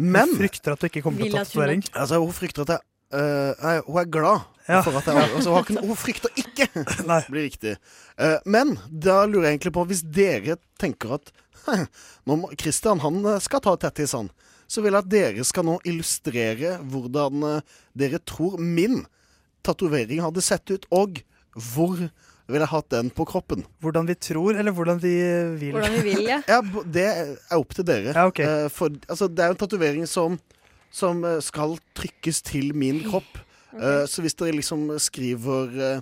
Men 0.00 0.32
Hun 0.32 0.40
frykter 0.40 0.74
at 0.74 0.82
du 0.82 0.88
ikke 0.88 1.02
kommer 1.04 1.22
til 1.22 1.34
å 1.34 1.38
ta 1.38 1.44
tatovering. 1.46 1.84
Altså, 1.92 2.18
hun 2.22 2.34
frykter 2.36 2.66
at 2.66 2.74
jeg 2.76 2.86
Uh, 3.12 3.52
Nei, 3.60 3.74
hun 3.84 3.98
er 4.00 4.06
glad 4.08 4.44
Ja. 4.70 4.78
for 4.80 4.96
at 4.96 5.04
jeg 5.04 5.16
altså, 5.20 5.50
hun, 5.50 5.56
har 5.58 5.66
ikke, 5.66 5.82
hun 5.84 5.98
frykter 6.06 6.30
ikke! 6.40 6.66
blir 7.34 7.44
riktig. 7.44 7.74
Uh, 8.16 8.38
men 8.48 8.70
da 8.88 9.26
lurer 9.28 9.50
jeg 9.50 9.58
egentlig 9.58 9.72
på, 9.76 9.84
hvis 9.90 10.00
dere 10.16 10.56
tenker 10.80 11.18
at 11.18 11.28
når 12.24 12.54
Christian 12.56 13.02
han 13.04 13.20
eh, 13.20 13.36
skal 13.44 13.60
ta 13.60 13.74
tattis, 13.76 14.14
han, 14.16 14.30
så 14.64 14.80
vil 14.80 14.96
jeg 14.96 15.04
at 15.04 15.10
dere 15.12 15.44
skal 15.44 15.68
nå 15.68 15.74
illustrere 15.84 16.78
hvordan 16.88 17.44
dere 17.92 18.22
tror 18.24 18.56
min 18.56 19.02
tatovering 19.60 20.24
hadde 20.24 20.42
sett 20.42 20.72
ut, 20.72 20.88
og 20.88 21.20
hvor 21.52 22.00
ville 22.50 22.64
jeg 22.66 22.72
hatt 22.72 22.90
den 22.92 23.10
på 23.14 23.26
kroppen. 23.28 23.62
Hvordan 23.82 24.08
vi 24.08 24.16
tror, 24.18 24.56
eller 24.58 24.74
hvordan 24.74 24.98
vi 25.02 25.14
vil. 25.60 25.78
ja, 26.26 26.40
ja 26.52 26.60
det 26.84 27.06
er 27.06 27.56
opp 27.58 27.76
til 27.76 27.86
dere. 27.86 28.12
Eh, 28.12 28.66
for 28.72 28.92
altså, 29.08 29.28
det 29.30 29.44
er 29.44 29.52
jo 29.52 29.56
en 29.56 29.62
tatovering 29.62 30.08
som, 30.10 30.38
som 30.90 31.22
eh, 31.28 31.40
skal 31.44 31.78
trykkes 31.98 32.42
til 32.50 32.74
min 32.76 33.02
kropp. 33.06 33.40
Eh, 33.78 34.04
så 34.10 34.24
hvis 34.24 34.36
dere 34.36 34.56
liksom 34.58 34.90
skriver 35.00 35.70
uh, 35.80 36.00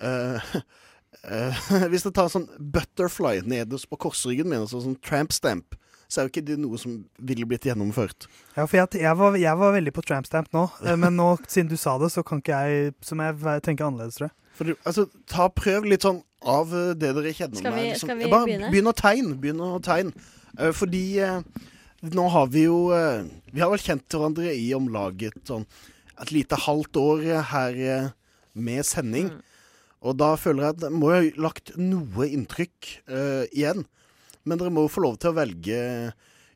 uh, 0.00 0.54
eh, 1.28 1.64
Hvis 1.90 2.06
dere 2.06 2.14
tar 2.16 2.30
en 2.30 2.36
sånn 2.38 2.46
butterfly 2.56 3.42
nederst 3.44 3.90
på 3.90 3.98
korsryggen 4.06 4.48
min, 4.48 4.62
altså 4.64 4.80
sånn 4.84 4.96
tramp 5.04 5.34
stamp, 5.36 5.76
så 6.06 6.20
er 6.20 6.26
jo 6.26 6.32
ikke 6.32 6.46
det 6.46 6.56
noe 6.62 6.78
som 6.78 7.00
ville 7.18 7.48
blitt 7.50 7.66
gjennomført. 7.66 8.28
Ja, 8.54 8.64
for 8.64 8.78
jeg, 8.78 9.02
jeg, 9.02 9.12
var, 9.18 9.36
jeg 9.42 9.60
var 9.60 9.74
veldig 9.74 9.92
på 9.92 10.04
tramp 10.06 10.28
stamp 10.28 10.52
nå, 10.54 10.68
men 10.94 11.18
nå, 11.18 11.32
siden 11.50 11.72
du 11.72 11.76
sa 11.80 11.96
det, 11.98 12.12
så 12.14 12.22
kan 12.22 12.38
ikke 12.38 12.60
jeg 12.62 12.92
Så 13.02 13.18
må 13.18 13.26
jeg 13.26 13.40
tenker 13.40 13.64
tenke 13.66 13.88
annerledes, 13.88 14.20
tror 14.20 14.30
jeg. 14.30 14.36
For 14.56 14.72
altså, 14.88 15.06
ta 15.28 15.48
Prøv 15.52 15.84
litt 15.90 16.04
sånn 16.06 16.22
av 16.46 16.72
eh, 16.74 16.92
det 16.96 17.12
dere 17.16 17.32
kjenner 17.34 17.60
Skal 17.60 17.72
vi- 17.74 17.80
med. 17.82 17.90
liksom. 17.92 18.08
skal 18.08 18.18
vi 18.18 18.30
Bare 18.32 18.46
begynne? 18.48 18.70
begynn 18.72 18.90
å 18.90 18.96
tegne. 18.96 19.34
Begynn 19.40 19.64
å 19.64 19.80
tegne. 19.82 20.12
Eh, 20.58 20.72
fordi 20.72 21.02
uh, 21.20 21.42
nå 22.02 22.28
har 22.32 22.46
vi 22.48 22.62
jo 22.64 22.90
uh, 22.92 23.24
Vi 23.52 23.60
har 23.60 23.68
vel 23.72 23.82
kjent 23.82 24.08
hverandre 24.08 24.54
i 24.54 24.72
om 24.76 24.88
lag 24.88 25.26
sånn 25.44 25.66
et 26.16 26.30
lite 26.32 26.56
halvt 26.56 26.96
år 26.96 27.24
her 27.50 27.74
med 28.54 28.86
sending. 28.88 29.28
Og 30.00 30.16
da 30.16 30.30
føler 30.40 30.62
jeg 30.64 30.74
at 30.76 30.84
jeg 30.86 30.96
må 30.96 31.10
ha 31.12 31.18
lagt 31.36 31.74
noe 31.76 32.24
inntrykk 32.32 32.88
igjen. 33.52 33.82
Men 34.48 34.56
dere 34.56 34.72
må 34.72 34.86
jo 34.86 34.92
få 34.94 35.02
lov 35.04 35.18
til 35.20 35.28
å 35.28 35.36
velge 35.36 35.76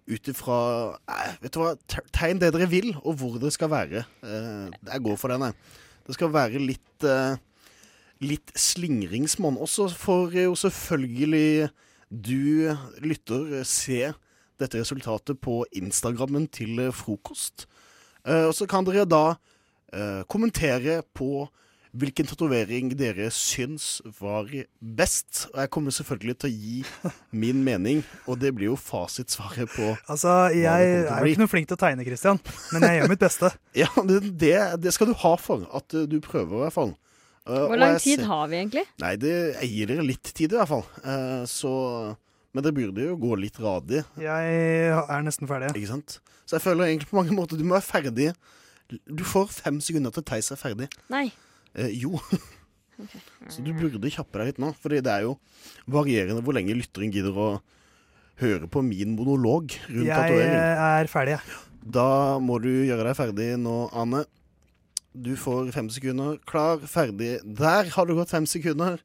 ut 0.09 0.31
ifra 0.33 0.57
Vet 1.43 1.53
du 1.53 1.61
hva, 1.61 1.75
tegn 2.09 2.41
det 2.41 2.55
dere 2.57 2.71
vil, 2.73 2.95
og 3.05 3.21
hvor 3.21 3.37
det 3.43 3.53
skal 3.53 3.69
være. 3.69 4.07
Jeg 4.25 5.05
går 5.05 5.21
for 5.21 5.29
den, 5.29 5.45
jeg. 5.51 5.77
Det 6.09 6.17
skal 6.17 6.33
være 6.33 6.65
litt 6.65 7.09
Litt 8.21 8.53
slingringsmonn. 8.59 9.59
Og 9.61 9.71
så 9.71 9.89
får 9.89 10.37
jo 10.43 10.57
selvfølgelig 10.59 11.71
du 12.11 12.75
lytter 13.05 13.63
se 13.69 14.11
dette 14.61 14.81
resultatet 14.83 15.39
på 15.41 15.63
Instagrammen 15.79 16.49
til 16.53 16.83
eh, 16.83 16.93
frokost. 16.95 17.69
Eh, 18.27 18.49
og 18.49 18.55
så 18.57 18.67
kan 18.69 18.85
dere 18.87 19.07
da 19.09 19.25
eh, 19.95 20.21
kommentere 20.31 21.01
på 21.17 21.47
hvilken 21.91 22.29
tatovering 22.31 22.93
dere 22.95 23.31
syns 23.35 23.99
var 24.21 24.51
best. 24.79 25.47
Og 25.51 25.63
jeg 25.63 25.71
kommer 25.75 25.95
selvfølgelig 25.95 26.37
til 26.39 26.51
å 26.51 26.55
gi 26.55 27.15
min 27.43 27.65
mening, 27.67 28.05
og 28.31 28.39
det 28.43 28.53
blir 28.55 28.71
jo 28.71 28.79
fasitsvaret 28.79 29.71
på 29.75 29.89
Altså, 30.05 30.53
jeg 30.55 30.93
er 31.01 31.11
jo 31.11 31.33
ikke 31.33 31.43
noe 31.43 31.51
flink 31.51 31.71
til 31.71 31.79
å 31.79 31.83
tegne, 31.83 32.07
Christian, 32.07 32.39
men 32.75 32.87
jeg 32.87 33.01
gjør 33.01 33.15
mitt 33.15 33.25
beste. 33.25 33.55
Ja, 33.83 33.91
det, 34.07 34.55
det, 34.83 34.95
skal 34.95 35.11
du 35.11 35.17
ha 35.19 35.35
for. 35.41 35.67
At 35.75 35.91
du 35.91 36.19
prøver, 36.23 36.61
i 36.61 36.65
hvert 36.67 36.77
fall. 36.77 36.95
Eh, 37.51 37.67
Hvor 37.67 37.81
lang 37.81 37.97
tid 37.99 38.21
ser- 38.21 38.27
har 38.31 38.47
vi 38.53 38.57
egentlig? 38.61 38.85
Nei, 39.03 39.15
det, 39.19 39.33
eier 39.65 39.91
dere 39.91 40.05
litt 40.07 40.31
tid, 40.35 40.53
i 40.55 40.57
hvert 40.61 40.71
fall. 40.71 40.85
Uh, 41.03 41.43
så 41.51 41.73
Men 42.55 42.65
det 42.67 42.73
burde 42.75 43.05
jo 43.05 43.17
gå 43.19 43.37
litt 43.39 43.59
radig. 43.63 44.05
Jeg 44.19 44.55
er 44.91 45.23
nesten 45.27 45.47
ferdig. 45.51 45.69
Ikke 45.75 45.91
sant? 45.93 46.17
Så 46.47 46.57
jeg 46.59 46.65
føler 46.65 46.89
egentlig 46.89 47.11
på 47.11 47.19
mange 47.21 47.35
måter 47.37 47.59
du 47.59 47.63
må 47.65 47.77
være 47.79 47.87
ferdig. 47.87 48.31
Du 49.07 49.23
får 49.23 49.53
fem 49.55 49.79
sekunder 49.81 50.11
til 50.15 50.25
Theis 50.27 50.51
er 50.51 50.59
ferdig. 50.59 50.89
Nei. 51.13 51.29
Eh, 51.79 51.93
jo. 52.03 52.19
Så 53.49 53.63
du 53.65 53.71
burde 53.73 54.11
kjappe 54.13 54.37
deg 54.43 54.51
litt 54.51 54.59
nå, 54.61 54.75
Fordi 54.83 54.99
det 55.01 55.13
er 55.15 55.23
jo 55.25 55.37
varierende 55.89 56.43
hvor 56.45 56.53
lenge 56.57 56.75
lytteren 56.77 57.13
gidder 57.15 57.33
å 57.39 57.47
høre 58.43 58.69
på 58.73 58.83
min 58.85 59.15
monolog 59.17 59.73
rundt 59.89 60.07
Jeg 60.09 60.17
tatovering. 60.17 60.53
eh, 60.59 60.83
er 61.01 61.09
ferdig, 61.13 61.39
jeg. 61.39 61.59
Da 61.97 62.39
må 62.43 62.59
du 62.61 62.69
gjøre 62.69 63.07
deg 63.09 63.17
ferdig 63.17 63.49
nå, 63.61 63.77
Anne. 63.97 64.25
Du 65.13 65.35
får 65.37 65.73
fem 65.75 65.91
sekunder. 65.91 66.39
Klar, 66.47 66.79
ferdig. 66.87 67.41
Der 67.43 67.91
har 67.91 68.07
du 68.07 68.15
gått 68.15 68.31
fem 68.31 68.47
sekunder. 68.47 69.01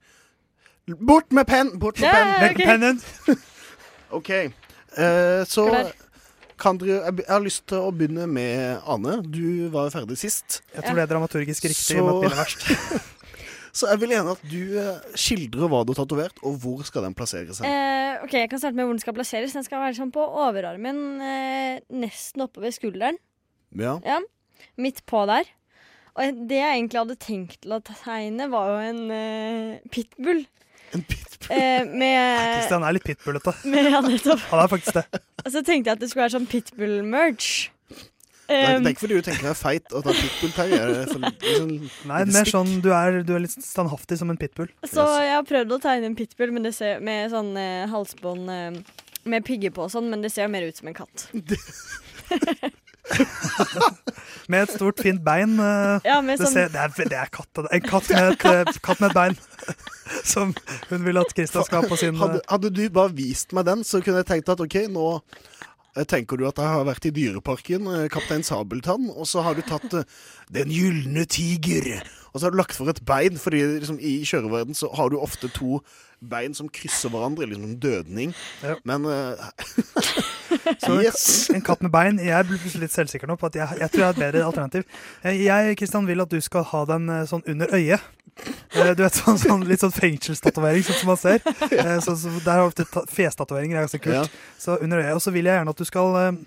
Bort 1.02 1.32
med 1.34 1.48
penn! 1.50 1.72
Bort 1.82 2.00
med 2.00 2.12
penn! 2.14 2.52
okay. 2.52 2.66
pennen! 2.66 3.02
OK. 4.18 4.30
Uh, 4.96 5.42
så 5.50 5.66
kan 6.62 6.78
dere 6.80 7.02
Jeg 7.02 7.26
jeg 7.26 7.34
har 7.34 7.42
lyst 7.44 7.66
til 7.68 7.82
å 7.82 7.90
begynne 7.92 8.28
med 8.30 8.86
Ane. 8.88 9.18
Du 9.26 9.68
var 9.74 9.90
ferdig 9.94 10.20
sist. 10.22 10.62
Jeg 10.76 10.86
tror 10.86 11.00
det 11.00 11.08
er 11.08 11.12
dramaturgisk 11.16 11.66
riktig, 11.66 11.98
Så, 11.98 12.06
med 12.06 12.22
at 12.22 12.30
er 12.30 12.38
verst. 12.38 12.68
så 13.82 13.90
jeg 13.92 14.04
vil 14.04 14.14
gjerne 14.16 14.38
at 14.38 14.46
du 14.46 14.62
eh, 14.80 15.10
skildrer 15.20 15.74
hva 15.74 15.82
du 15.84 15.92
har 15.92 16.00
tatovert, 16.04 16.40
og 16.46 16.62
hvor 16.62 16.86
skal 16.88 17.10
den 17.10 17.18
plassere 17.18 17.58
seg. 17.58 17.68
Eh, 17.68 18.22
ok, 18.24 18.38
Jeg 18.46 18.54
kan 18.54 18.62
starte 18.62 18.78
med 18.78 18.86
hvor 18.88 18.96
den 18.96 19.04
skal 19.04 19.18
plasseres. 19.18 19.58
Den 19.58 19.66
skal 19.68 19.84
være 19.84 19.98
sånn 19.98 20.14
på 20.16 20.24
overarmen, 20.46 21.04
uh, 21.20 21.84
nesten 21.98 22.46
oppe 22.46 22.64
ved 22.64 22.78
skulderen. 22.78 23.20
Ja. 23.76 23.98
Ja, 24.06 24.22
Midt 24.80 25.02
på 25.10 25.26
der. 25.28 25.50
Og 26.16 26.42
det 26.50 26.60
jeg 26.62 26.80
egentlig 26.80 27.02
hadde 27.02 27.18
tenkt 27.20 27.62
til 27.66 27.76
å 27.76 27.82
tegne, 27.84 28.48
var 28.52 28.72
jo 28.72 28.76
en 28.90 29.02
uh, 29.12 29.88
pitbull. 29.92 30.46
En 30.96 31.04
pitbull? 31.04 31.52
Eh, 31.52 31.84
med 31.92 32.42
Kristian 32.56 32.86
er 32.88 32.96
litt 32.96 33.08
pitbullete. 33.08 33.54
med, 33.72 33.92
ja, 33.92 34.02
nettopp. 34.06 34.44
Han 34.54 34.64
er 34.64 34.72
faktisk 34.72 35.00
det. 35.02 35.06
Og 35.44 35.50
så 35.52 35.62
tenkte 35.62 35.92
jeg 35.92 35.98
at 35.98 36.04
det 36.04 36.12
skulle 36.12 36.28
være 36.28 36.38
sånn 36.38 36.52
pitbull-merch. 36.52 37.54
Det 38.46 38.58
er, 38.62 38.76
det 38.78 38.92
ikke 38.94 39.08
fordi 39.08 39.16
du 39.18 39.26
tenker 39.26 39.48
er 39.50 39.58
feit 39.58 39.94
og 39.98 40.04
tar 40.06 40.18
pitbull 40.20 40.52
terrier. 40.54 40.92
det 40.92 40.98
er 41.02 41.08
for- 41.10 41.24
liksom 41.26 41.72
Nei, 42.12 42.20
mer 42.30 42.50
sånn 42.52 42.76
du 42.86 42.92
er, 42.94 43.24
du 43.26 43.32
er 43.34 43.42
litt 43.42 43.56
standhaftig 43.58 44.20
som 44.22 44.30
en 44.30 44.38
pitbull. 44.38 44.70
Så 44.86 45.02
jeg 45.18 45.34
har 45.34 45.48
prøvd 45.50 45.74
å 45.74 45.80
tegne 45.82 46.12
en 46.12 46.18
pitbull 46.20 46.54
men 46.54 46.68
det 46.68 46.76
ser, 46.78 47.02
med 47.02 47.34
sånn 47.34 47.56
eh, 47.58 47.88
halsbånd 47.90 48.54
eh, 48.54 48.78
med 49.26 49.46
pigger 49.48 49.74
på 49.74 49.88
og 49.88 49.94
sånn, 49.96 50.12
men 50.14 50.22
det 50.22 50.30
ser 50.36 50.52
mer 50.54 50.68
ut 50.70 50.78
som 50.78 50.92
en 50.92 50.98
katt. 51.02 51.26
Med 54.52 54.62
et 54.68 54.74
stort, 54.76 55.00
fint 55.02 55.24
bein. 55.26 55.56
eh, 55.60 56.00
Ja, 56.06 56.20
sånn- 56.22 56.52
ser, 56.52 56.70
det, 56.74 56.82
er, 56.82 57.10
det 57.10 57.18
er 57.18 57.30
katt. 57.34 57.62
En 57.72 57.82
katt 57.86 58.10
med 58.10 58.32
et, 58.34 58.46
eh, 58.46 58.80
katt 58.86 59.02
med 59.02 59.10
et 59.12 59.18
bein. 59.18 59.38
Som 60.34 60.54
hun 60.92 61.04
vil 61.06 61.18
at 61.18 61.34
Christian 61.34 61.66
skal 61.66 61.82
ha 61.84 61.90
på 61.90 61.98
sin 61.98 62.16
hadde, 62.20 62.42
eh, 62.44 62.50
hadde 62.52 62.70
du 62.74 62.84
bare 62.94 63.14
vist 63.18 63.54
meg 63.58 63.66
den, 63.66 63.84
så 63.84 64.02
kunne 64.06 64.22
jeg 64.22 64.30
tenkt 64.30 64.50
at 64.54 64.62
OK, 64.62 64.78
nå 64.94 65.08
tenker 66.12 66.36
du 66.38 66.44
at 66.46 66.58
jeg 66.60 66.68
har 66.68 66.84
vært 66.84 67.06
i 67.08 67.12
Dyreparken, 67.16 67.86
Kaptein 68.12 68.44
Sabeltann, 68.44 69.08
og 69.16 69.24
så 69.32 69.42
har 69.46 69.56
du 69.56 69.62
tatt 69.64 69.94
Den 70.52 70.68
gylne 70.70 71.24
tiger, 71.26 72.04
og 72.34 72.42
så 72.42 72.46
har 72.46 72.52
du 72.52 72.58
lagt 72.60 72.76
for 72.76 72.92
et 72.92 73.00
bein, 73.08 73.40
fordi 73.40 73.62
liksom, 73.80 73.98
i 74.04 74.18
kjøreverden 74.28 74.76
så 74.76 74.90
har 74.94 75.10
du 75.10 75.16
ofte 75.24 75.48
to 75.56 75.80
bein 76.30 76.54
som 76.58 76.70
krysser 76.70 77.10
hverandre, 77.14 77.48
liksom 77.50 77.68
en 77.70 77.78
dødning. 77.80 78.34
Men 78.84 79.06
uh, 79.06 79.50
Så 80.82 80.92
en, 80.96 81.02
Yes. 81.04 81.50
en 81.54 81.62
katt 81.62 81.82
med 81.86 81.92
bein. 81.94 82.18
Jeg 82.22 82.48
blir 82.48 82.58
plutselig 82.62 82.88
litt 82.88 82.96
selvsikker 82.96 83.30
nå 83.30 83.36
på 83.38 83.50
at 83.52 83.58
jeg, 83.60 83.80
jeg 83.82 83.92
tror 83.94 84.02
jeg 84.02 84.08
har 84.08 84.16
et 84.16 84.22
bedre 84.24 84.46
alternativ. 84.48 84.86
Jeg, 85.24 85.76
Kristian, 85.78 86.08
vil 86.10 86.24
at 86.24 86.32
du 86.32 86.40
skal 86.42 86.66
ha 86.72 86.82
den 86.90 87.10
eh, 87.14 87.26
sånn 87.30 87.44
under 87.52 87.74
øyet. 87.76 88.02
Eh, 88.74 88.90
Du 88.98 89.04
vet, 89.04 89.16
sånn, 89.20 89.38
sånn 89.40 89.62
Litt 89.70 89.84
sånn 89.84 89.94
fengselstatovering, 89.96 90.84
sånn 90.88 90.98
som 91.04 91.12
man 91.14 91.22
ser. 91.22 91.40
Så, 92.04 92.16
så 92.20 92.34
der 92.44 92.58
har 92.58 92.66
du 92.66 92.72
ofte 92.74 93.06
festatoveringer, 93.14 93.78
er 93.78 93.86
ganske 93.88 94.02
kult. 94.04 94.26
Ja. 94.26 94.58
Så 94.60 94.76
under 94.82 95.04
øyet. 95.04 95.14
Og 95.20 95.24
så 95.24 95.32
vil 95.36 95.46
jeg 95.48 95.60
gjerne 95.60 95.76
at 95.76 95.80
du 95.80 95.88
skal 95.88 96.42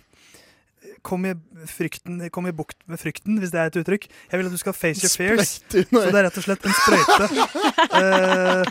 Kom 1.06 1.22
i, 1.28 1.30
frykten, 1.70 2.18
komme 2.34 2.50
i 2.50 2.54
bukt 2.58 2.74
med 2.90 2.98
frykten, 3.00 3.36
hvis 3.38 3.52
det 3.54 3.60
er 3.60 3.68
et 3.70 3.76
uttrykk. 3.78 4.08
Jeg 4.32 4.40
vil 4.40 4.48
at 4.48 4.54
du 4.54 4.58
skal 4.60 4.74
face 4.74 5.04
your 5.06 5.12
fears. 5.14 5.52
Så 5.70 5.84
det 6.10 6.18
er 6.18 6.24
rett 6.26 6.38
og 6.40 6.44
slett 6.44 6.66
en 6.66 6.74
sprøyte. 6.74 7.28
Eh, 7.98 8.64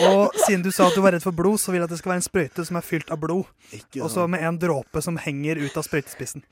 og 0.00 0.32
siden 0.46 0.62
du 0.64 0.70
sa 0.72 0.86
at 0.88 0.94
du 0.96 1.02
var 1.04 1.12
redd 1.12 1.22
for 1.24 1.36
blod, 1.36 1.58
så 1.60 1.72
vil 1.72 1.82
jeg 1.82 1.84
at 1.84 1.90
det 1.92 1.98
skal 2.00 2.12
være 2.14 2.20
en 2.22 2.24
sprøyte 2.24 2.64
som 2.64 2.78
er 2.80 2.86
fylt 2.86 3.10
av 3.12 3.18
blod. 3.20 3.44
Og 4.00 4.08
så 4.10 4.24
med 4.30 4.40
en 4.48 4.56
dråpe 4.58 5.02
som 5.04 5.18
henger 5.20 5.60
ut 5.60 5.76
av 5.76 5.84
sprøytespissen. 5.84 6.42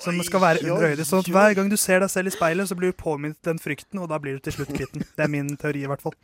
Som 0.00 0.16
skal 0.24 0.40
være 0.40 0.64
under 0.64 0.88
øyet. 0.88 1.04
Så 1.08 1.20
at 1.20 1.28
hver 1.32 1.54
gang 1.58 1.68
du 1.72 1.76
ser 1.76 2.00
deg 2.00 2.10
selv 2.12 2.28
i 2.32 2.34
speilet, 2.36 2.68
så 2.70 2.76
blir 2.78 2.92
du 2.94 2.96
påminnet 3.00 3.36
den 3.44 3.60
frykten, 3.60 4.00
og 4.00 4.08
da 4.08 4.18
blir 4.22 4.38
du 4.38 4.44
til 4.46 4.56
slutt 4.56 4.72
kvitt 4.72 4.92
den. 4.96 5.04
Det 5.16 5.24
er 5.26 5.32
min 5.32 5.52
teori, 5.60 5.84
i 5.84 5.90
hvert 5.92 6.02
fall. 6.04 6.16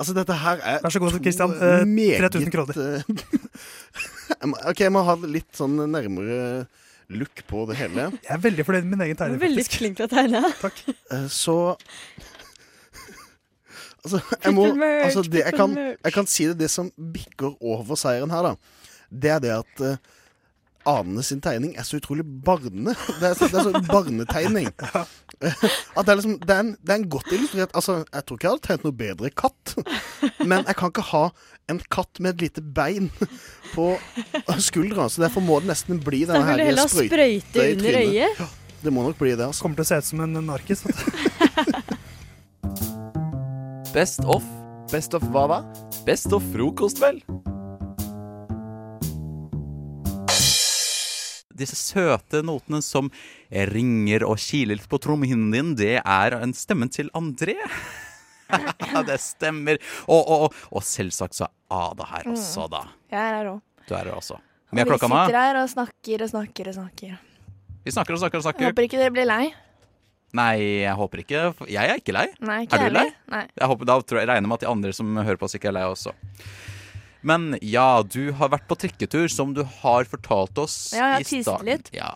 Altså, 0.00 0.14
dette 0.16 0.32
her 0.32 0.62
er 0.64 0.78
Vær 0.84 0.94
så 0.94 1.00
god, 1.02 1.18
Kristian. 1.20 1.50
Christian. 1.52 1.98
Eh, 1.98 2.20
3000 2.22 2.54
kroner. 2.54 2.78
eh, 2.80 3.02
jeg 4.40 4.48
må- 4.52 4.62
OK, 4.70 4.80
jeg 4.86 4.92
må 4.94 5.02
ha 5.04 5.16
litt 5.26 5.50
sånn 5.58 5.74
nærmere 5.90 6.66
look 7.10 7.42
på 7.50 7.64
det 7.68 7.76
hele. 7.80 8.06
Jeg 8.22 8.30
er 8.36 8.38
veldig 8.38 8.64
fornøyd 8.64 8.84
med 8.86 8.94
min 8.96 9.06
egen 9.08 9.18
tegning. 9.18 9.40
veldig 9.42 9.64
flink 9.66 9.96
til 9.98 10.06
å 10.06 10.10
tegne. 10.12 10.44
Takk. 10.62 10.78
Så 11.34 11.56
Altså, 14.04 14.20
jeg 14.44 14.54
må 14.56 14.64
altså, 14.80 15.22
det, 15.28 15.42
jeg, 15.44 15.54
kan, 15.58 15.76
jeg 15.76 16.12
kan 16.14 16.26
si 16.30 16.46
det, 16.50 16.58
det 16.62 16.70
som 16.72 16.88
bikker 17.14 17.56
over 17.60 17.98
seieren 18.00 18.30
her, 18.32 18.50
da. 18.50 18.54
Det 19.10 19.30
er 19.34 19.40
det 19.44 19.50
at 19.58 19.82
uh, 19.84 19.96
Ane 20.88 21.20
sin 21.26 21.42
tegning 21.44 21.74
er 21.76 21.84
så 21.84 21.98
utrolig 22.00 22.24
barne. 22.24 22.94
Det 23.20 23.26
er, 23.28 23.34
så- 23.36 23.50
det 23.52 23.58
er 23.60 23.66
så 23.68 23.82
barnetegning. 23.90 24.70
At 25.96 26.04
det 26.04 26.12
er 26.12 26.18
liksom 26.18 26.34
det 26.44 26.52
er, 26.52 26.60
en, 26.60 26.70
det 26.84 26.92
er 26.92 26.98
en 27.00 27.06
godt 27.08 27.30
illustrert 27.32 27.70
Altså, 27.72 27.94
jeg 28.12 28.24
tror 28.28 28.36
ikke 28.36 28.44
jeg 28.46 28.50
hadde 28.52 28.64
tegnet 28.66 28.84
noe 28.84 28.96
bedre 28.98 29.30
katt. 29.32 29.74
Men 30.44 30.66
jeg 30.68 30.76
kan 30.76 30.92
ikke 30.92 31.04
ha 31.14 31.22
en 31.72 31.80
katt 31.92 32.20
med 32.20 32.34
et 32.34 32.42
lite 32.44 32.64
bein 32.76 33.06
på 33.72 33.86
skuldra, 34.60 35.06
så 35.08 35.22
derfor 35.24 35.44
må 35.44 35.60
det 35.62 35.70
nesten 35.70 36.00
bli 36.04 36.24
denne 36.28 36.44
her 36.44 36.60
sprøyte 36.82 37.08
sprøyte 37.14 37.64
i 37.70 37.76
trynet. 37.80 38.40
Ja, 38.40 38.48
det 38.84 38.92
må 38.92 39.04
nok 39.06 39.16
bli 39.20 39.32
det, 39.32 39.46
altså. 39.46 39.64
Kommer 39.64 39.80
til 39.80 39.86
å 39.86 39.90
se 39.92 40.00
ut 40.02 40.08
som 40.10 40.24
en 40.26 40.40
narkis. 40.48 40.84
Best 43.94 44.20
of. 44.24 44.44
Best 44.90 45.14
of 45.14 45.22
hva 45.30 45.46
da? 45.50 45.58
Best 46.06 46.32
of 46.34 46.44
frokost, 46.52 47.00
vel? 47.02 47.20
Disse 51.60 51.76
søte 51.76 52.40
notene 52.46 52.80
som 52.82 53.10
ringer 53.52 54.24
og 54.24 54.38
kiler 54.40 54.78
litt 54.78 54.88
på 54.90 54.98
trommehinnen 55.02 55.50
din, 55.52 55.72
det 55.76 55.98
er 56.00 56.36
en 56.38 56.54
stemmen 56.56 56.88
til 56.92 57.10
André. 57.18 57.56
Det 59.06 59.14
stemmer. 59.22 59.76
Og, 60.10 60.18
og, 60.26 60.40
og, 60.48 60.54
og 60.74 60.82
selvsagt 60.82 61.36
så 61.38 61.44
er 61.46 61.52
Ada 61.70 62.06
her 62.10 62.24
Mm. 62.26 62.32
også, 62.34 62.64
da. 62.72 62.80
Jeg 63.12 63.20
er 63.20 63.36
her 63.36 63.50
òg. 63.52 63.60
Du 63.86 63.92
er 63.94 64.08
her 64.08 64.16
også. 64.16 64.40
Og 64.40 64.74
Mye 64.74 64.82
er 64.82 64.88
vi 64.88 64.90
klokka 64.90 65.06
sitter 65.10 65.38
her 65.38 65.58
og 65.60 65.68
snakker 65.70 66.24
og 66.24 66.30
snakker 66.32 66.70
og 66.72 66.74
snakker. 66.80 67.12
Vi 67.86 67.92
snakker 67.94 68.16
og 68.16 68.22
snakker 68.24 68.40
og 68.40 68.44
snakker. 68.48 68.64
Jeg 68.66 68.72
håper 68.72 68.86
ikke 68.88 68.98
dere 68.98 69.14
blir 69.14 69.28
lei. 69.30 69.44
Nei, 70.32 70.84
jeg 70.84 70.94
håper 70.94 71.22
ikke. 71.24 71.40
Jeg 71.66 71.90
er 71.90 71.98
ikke 71.98 72.14
lei. 72.14 72.26
Nei, 72.40 72.60
ikke 72.66 72.78
er 72.78 72.88
du 72.92 72.94
lei? 72.94 73.06
Nei. 73.32 73.44
Jeg 73.58 73.68
håper, 73.72 73.88
da 73.90 73.96
tror 74.06 74.20
jeg, 74.20 74.28
regner 74.30 74.46
med 74.50 74.60
at 74.60 74.64
de 74.66 74.68
andre 74.70 74.92
som 74.94 75.16
hører 75.16 75.36
på 75.40 75.48
oss, 75.48 75.56
ikke 75.58 75.68
er 75.72 75.74
lei 75.74 75.82
også. 75.90 76.12
Men 77.26 77.56
ja, 77.60 78.02
du 78.06 78.30
har 78.38 78.48
vært 78.54 78.68
på 78.70 78.78
trikketur, 78.80 79.26
som 79.28 79.50
du 79.56 79.64
har 79.82 80.06
fortalt 80.08 80.56
oss 80.62 80.92
Ja, 80.94 81.16
jeg 81.18 81.26
har 81.26 81.38
i 81.40 81.42
starten. 81.42 81.66
litt. 81.68 81.90
Ja. 81.92 82.12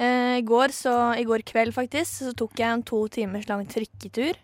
Eh, 0.00 0.38
I 0.40 0.42
går, 0.48 0.72
så, 0.74 0.94
I 1.20 1.26
går 1.28 1.44
kveld 1.46 1.74
faktisk, 1.76 2.08
så 2.24 2.32
tok 2.34 2.56
jeg 2.58 2.72
en 2.78 2.82
to 2.82 3.02
timers 3.12 3.46
lang 3.50 3.66
trikketur. 3.70 4.40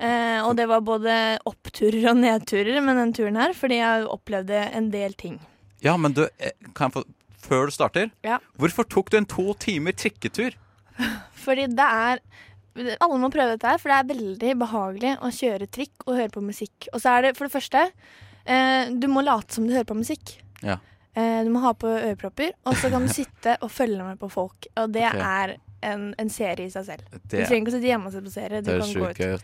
Eh, 0.00 0.40
og 0.44 0.56
det 0.56 0.66
var 0.68 0.80
både 0.84 1.14
oppturer 1.48 2.10
og 2.10 2.18
nedturer 2.20 2.82
med 2.82 2.96
den 2.98 3.12
turen 3.16 3.36
her, 3.40 3.52
fordi 3.56 3.78
jeg 3.80 4.06
opplevde 4.10 4.60
en 4.74 4.90
del 4.90 5.12
ting. 5.14 5.38
ja, 5.80 5.96
men 5.96 6.12
du, 6.12 6.26
eh, 6.38 6.50
kan 6.74 6.90
jeg 6.90 6.98
få 7.00 7.04
Før 7.40 7.64
du 7.66 7.72
starter, 7.72 8.10
Ja. 8.22 8.36
hvorfor 8.58 8.84
tok 8.86 9.08
du 9.10 9.16
en 9.16 9.24
to 9.24 9.54
timer 9.54 9.92
trikketur? 9.96 10.52
Fordi 11.40 11.68
det 11.72 11.86
er 12.06 12.22
Alle 13.02 13.16
må 13.18 13.32
prøve 13.34 13.56
dette 13.56 13.66
her, 13.66 13.80
for 13.82 13.90
det 13.90 13.96
er 13.98 14.10
veldig 14.12 14.52
behagelig 14.60 15.16
å 15.26 15.32
kjøre 15.34 15.66
trikk 15.74 16.04
og 16.06 16.14
høre 16.14 16.30
på 16.36 16.42
musikk. 16.44 16.86
Og 16.94 17.02
så 17.02 17.16
er 17.16 17.26
det 17.26 17.32
for 17.38 17.48
det 17.48 17.54
første 17.56 17.82
eh, 17.88 18.92
Du 18.94 19.08
må 19.10 19.24
late 19.26 19.56
som 19.56 19.66
du 19.66 19.74
hører 19.74 19.88
på 19.88 19.98
musikk. 19.98 20.36
Ja. 20.62 20.78
Eh, 21.18 21.40
du 21.44 21.50
må 21.50 21.64
ha 21.64 21.74
på 21.74 21.90
ørepropper, 21.90 22.54
og 22.64 22.78
så 22.78 22.92
kan 22.92 23.04
du 23.06 23.12
sitte 23.12 23.56
og 23.64 23.72
følge 23.74 24.06
med 24.06 24.20
på 24.20 24.30
folk. 24.30 24.70
Og 24.78 24.94
det 24.94 25.08
okay. 25.08 25.26
er 25.26 25.56
en, 25.90 26.10
en 26.20 26.30
serie 26.30 26.68
i 26.68 26.72
seg 26.72 26.86
selv. 26.86 27.20
Du 27.24 27.36
trenger 27.40 27.60
ikke 27.64 27.72
å 27.72 27.76
sitte 27.78 27.90
hjemme 27.90 28.10
og 28.10 28.14
se 28.14 28.24
på 28.24 28.34
serie. 28.36 28.62
Du 28.62 28.70
Det 28.70 28.78
er 28.78 28.88
sjukt 28.92 29.22
gøy. 29.24 29.36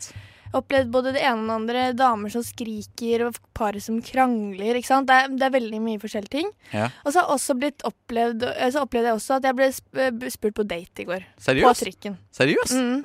Opplevd 0.57 0.93
både 0.95 1.13
det 1.17 1.23
ene 1.27 1.43
og 1.43 1.49
det 1.49 1.57
andre. 1.61 1.83
Damer 1.99 2.33
som 2.33 2.45
skriker, 2.47 3.27
og 3.29 3.37
par 3.57 3.77
som 3.83 3.99
krangler. 4.05 4.79
Ikke 4.81 4.89
sant? 4.91 5.09
Det, 5.11 5.17
er, 5.27 5.35
det 5.37 5.49
er 5.49 5.55
veldig 5.57 5.81
mye 5.85 6.01
forskjellige 6.03 6.33
ting. 6.39 6.49
Ja. 6.73 6.89
Og 7.05 7.13
så 7.13 7.21
har 7.21 7.27
jeg 7.29 7.37
også 7.39 7.57
blitt 7.61 7.85
opplevd 7.89 8.47
eh, 8.53 8.71
Så 8.73 8.85
opplevde 8.87 9.11
jeg 9.13 9.19
også 9.21 9.37
at 9.41 9.51
jeg 9.51 9.59
ble 9.59 10.31
spurt 10.33 10.57
på 10.57 10.65
date 10.69 11.05
i 11.05 11.09
går. 11.11 11.27
På 11.37 11.47
Seriøst? 11.51 11.85
trikken. 11.87 12.17
Seriøst? 12.37 12.77
Mm. 12.77 13.05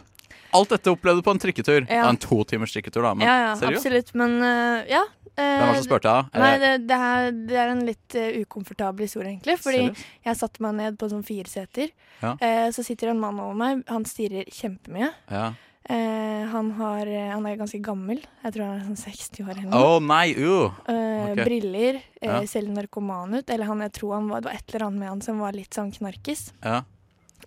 Alt 0.58 0.74
dette 0.74 0.92
opplevde 0.92 1.22
du 1.22 1.26
på 1.28 1.32
en 1.32 1.40
trikketur? 1.40 1.82
Ja. 1.88 2.02
Ja. 2.02 2.10
En 2.12 2.18
to 2.20 2.42
timers 2.44 2.74
trikketur, 2.76 3.06
da. 3.08 3.14
Men 3.16 3.28
ja, 3.28 3.36
ja, 3.46 3.52
seriøst? 3.60 3.80
absolutt. 3.86 4.10
Men 4.20 4.34
uh, 4.44 4.82
ja. 4.92 5.04
eh, 5.32 5.40
Hvem 5.40 5.62
var 5.64 5.72
det 5.72 5.78
som 5.80 5.88
spurte 5.88 6.12
deg? 6.16 6.32
Nei, 6.42 6.50
Eh, 6.52 6.60
det, 6.66 6.72
det, 6.90 6.98
er, 7.08 7.30
det 7.48 7.60
er 7.62 7.72
en 7.72 7.84
litt 7.88 8.18
uh, 8.20 8.30
ukomfortabel 8.44 9.08
historie, 9.08 9.32
egentlig. 9.38 9.56
Fordi 9.64 9.80
Seriøst? 9.86 10.10
jeg 10.28 10.40
satte 10.42 10.66
meg 10.68 10.76
ned 10.82 11.00
på 11.00 11.08
sånn 11.14 11.24
fire 11.28 11.48
seter. 11.52 11.94
Ja. 12.20 12.34
Eh, 12.44 12.68
så 12.76 12.84
sitter 12.84 13.14
en 13.14 13.22
mann 13.24 13.40
over 13.40 13.56
meg. 13.64 13.86
Han 13.88 14.04
stirrer 14.10 14.52
kjempemye. 14.52 15.08
Ja. 15.32 15.54
Eh, 15.90 16.44
han, 16.52 16.72
har, 16.78 17.08
eh, 17.10 17.32
han 17.32 17.46
er 17.50 17.58
ganske 17.58 17.80
gammel. 17.84 18.22
Jeg 18.44 18.54
tror 18.54 18.68
han 18.68 18.80
er 18.80 18.86
sånn 18.86 19.02
60 19.02 19.44
år 19.48 19.52
eller 19.56 19.70
noe. 19.72 20.00
nei, 20.06 20.28
uh. 20.38 20.78
Eh. 20.88 21.34
Briller. 21.42 22.02
Eh, 22.22 22.30
Ja. 22.30 22.40
Ser 22.46 22.68
narkoman 22.70 23.34
ut. 23.40 23.50
Eller 23.50 23.66
han, 23.66 23.82
jeg 23.82 23.94
tror 23.98 24.14
han 24.20 24.30
var, 24.30 24.42
det 24.42 24.52
var 24.52 24.60
et 24.60 24.74
eller 24.74 24.88
annet 24.88 25.00
med 25.00 25.10
han 25.10 25.22
som 25.26 25.40
var 25.40 25.54
litt 25.58 25.74
sånn 25.74 25.92
knarkis. 25.92 26.52
Ja. 26.64 26.84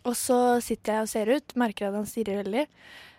Og 0.05 0.16
så 0.18 0.61
sitter 0.61 0.99
jeg 0.99 1.03
og 1.07 1.09
ser 1.09 1.30
ut, 1.32 1.55
merker 1.57 1.89
at 1.89 1.95
han 1.95 2.07
stirrer 2.11 2.43
veldig. 2.43 2.66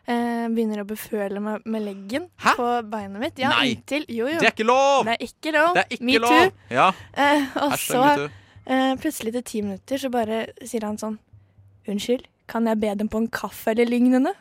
Eh, 0.06 0.46
begynner 0.54 0.84
å 0.84 0.86
beføle 0.86 1.40
meg 1.42 1.64
med 1.66 1.82
leggen 1.82 2.28
på 2.44 2.66
beinet 2.92 3.18
mitt. 3.24 3.40
Ja, 3.42 3.50
Nei! 3.56 3.72
inntil. 3.74 4.06
Jo, 4.12 4.28
jo. 4.30 4.38
Det 4.38 4.52
er 4.52 4.54
ikke 4.54 4.68
lov! 4.68 5.06
Det 5.08 5.16
er 5.16 5.24
ikke 5.26 5.54
lov. 5.56 5.72
Det 5.74 5.82
er 5.86 5.96
ikke 5.96 6.06
Me 6.06 6.18
lov! 6.22 6.36
too. 6.36 6.52
Ja. 6.76 6.92
Eh, 7.18 7.48
og 7.64 7.74
så 7.82 8.04
eh, 8.68 8.94
plutselig 9.02 9.34
etter 9.34 9.46
ti 9.50 9.64
minutter 9.66 9.98
så 9.98 10.12
bare 10.14 10.44
sier 10.62 10.86
han 10.86 11.00
sånn 11.02 11.18
Unnskyld, 11.90 12.24
kan 12.50 12.66
jeg 12.66 12.80
be 12.82 12.94
dem 12.98 13.10
på 13.14 13.20
en 13.22 13.28
kaffe 13.30 13.74
eller 13.74 13.86
lignende? 13.86 14.32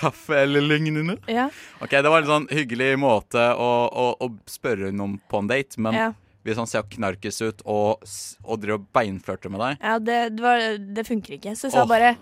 Kaffe 0.00 0.36
eller 0.44 0.60
lignende? 0.64 1.16
Ja. 1.30 1.48
Ok, 1.80 1.90
Det 1.90 2.10
var 2.10 2.22
en 2.24 2.30
sånn 2.30 2.48
hyggelig 2.52 2.92
måte 3.02 3.42
å, 3.54 3.70
å, 3.88 4.04
å 4.22 4.28
spørre 4.50 4.92
noen 4.94 5.18
på 5.30 5.42
en 5.42 5.50
date, 5.50 5.78
men 5.82 5.94
Ja. 5.98 6.08
hvis 6.46 6.58
han 6.58 6.66
ser 6.70 6.86
knarkis 6.90 7.40
ut 7.42 7.62
og, 7.64 8.02
og 8.44 8.60
driver 8.62 8.80
og 8.80 8.86
beinflørter 8.96 9.52
med 9.52 9.60
deg 9.62 9.84
Ja, 9.84 9.98
det, 9.98 10.20
det, 10.36 10.42
var, 10.42 10.64
det 10.78 11.06
funker 11.08 11.36
ikke. 11.38 11.54
Så 11.58 11.68
jeg 11.68 11.76
sa 11.76 11.84
oh. 11.84 11.90
bare 11.90 12.16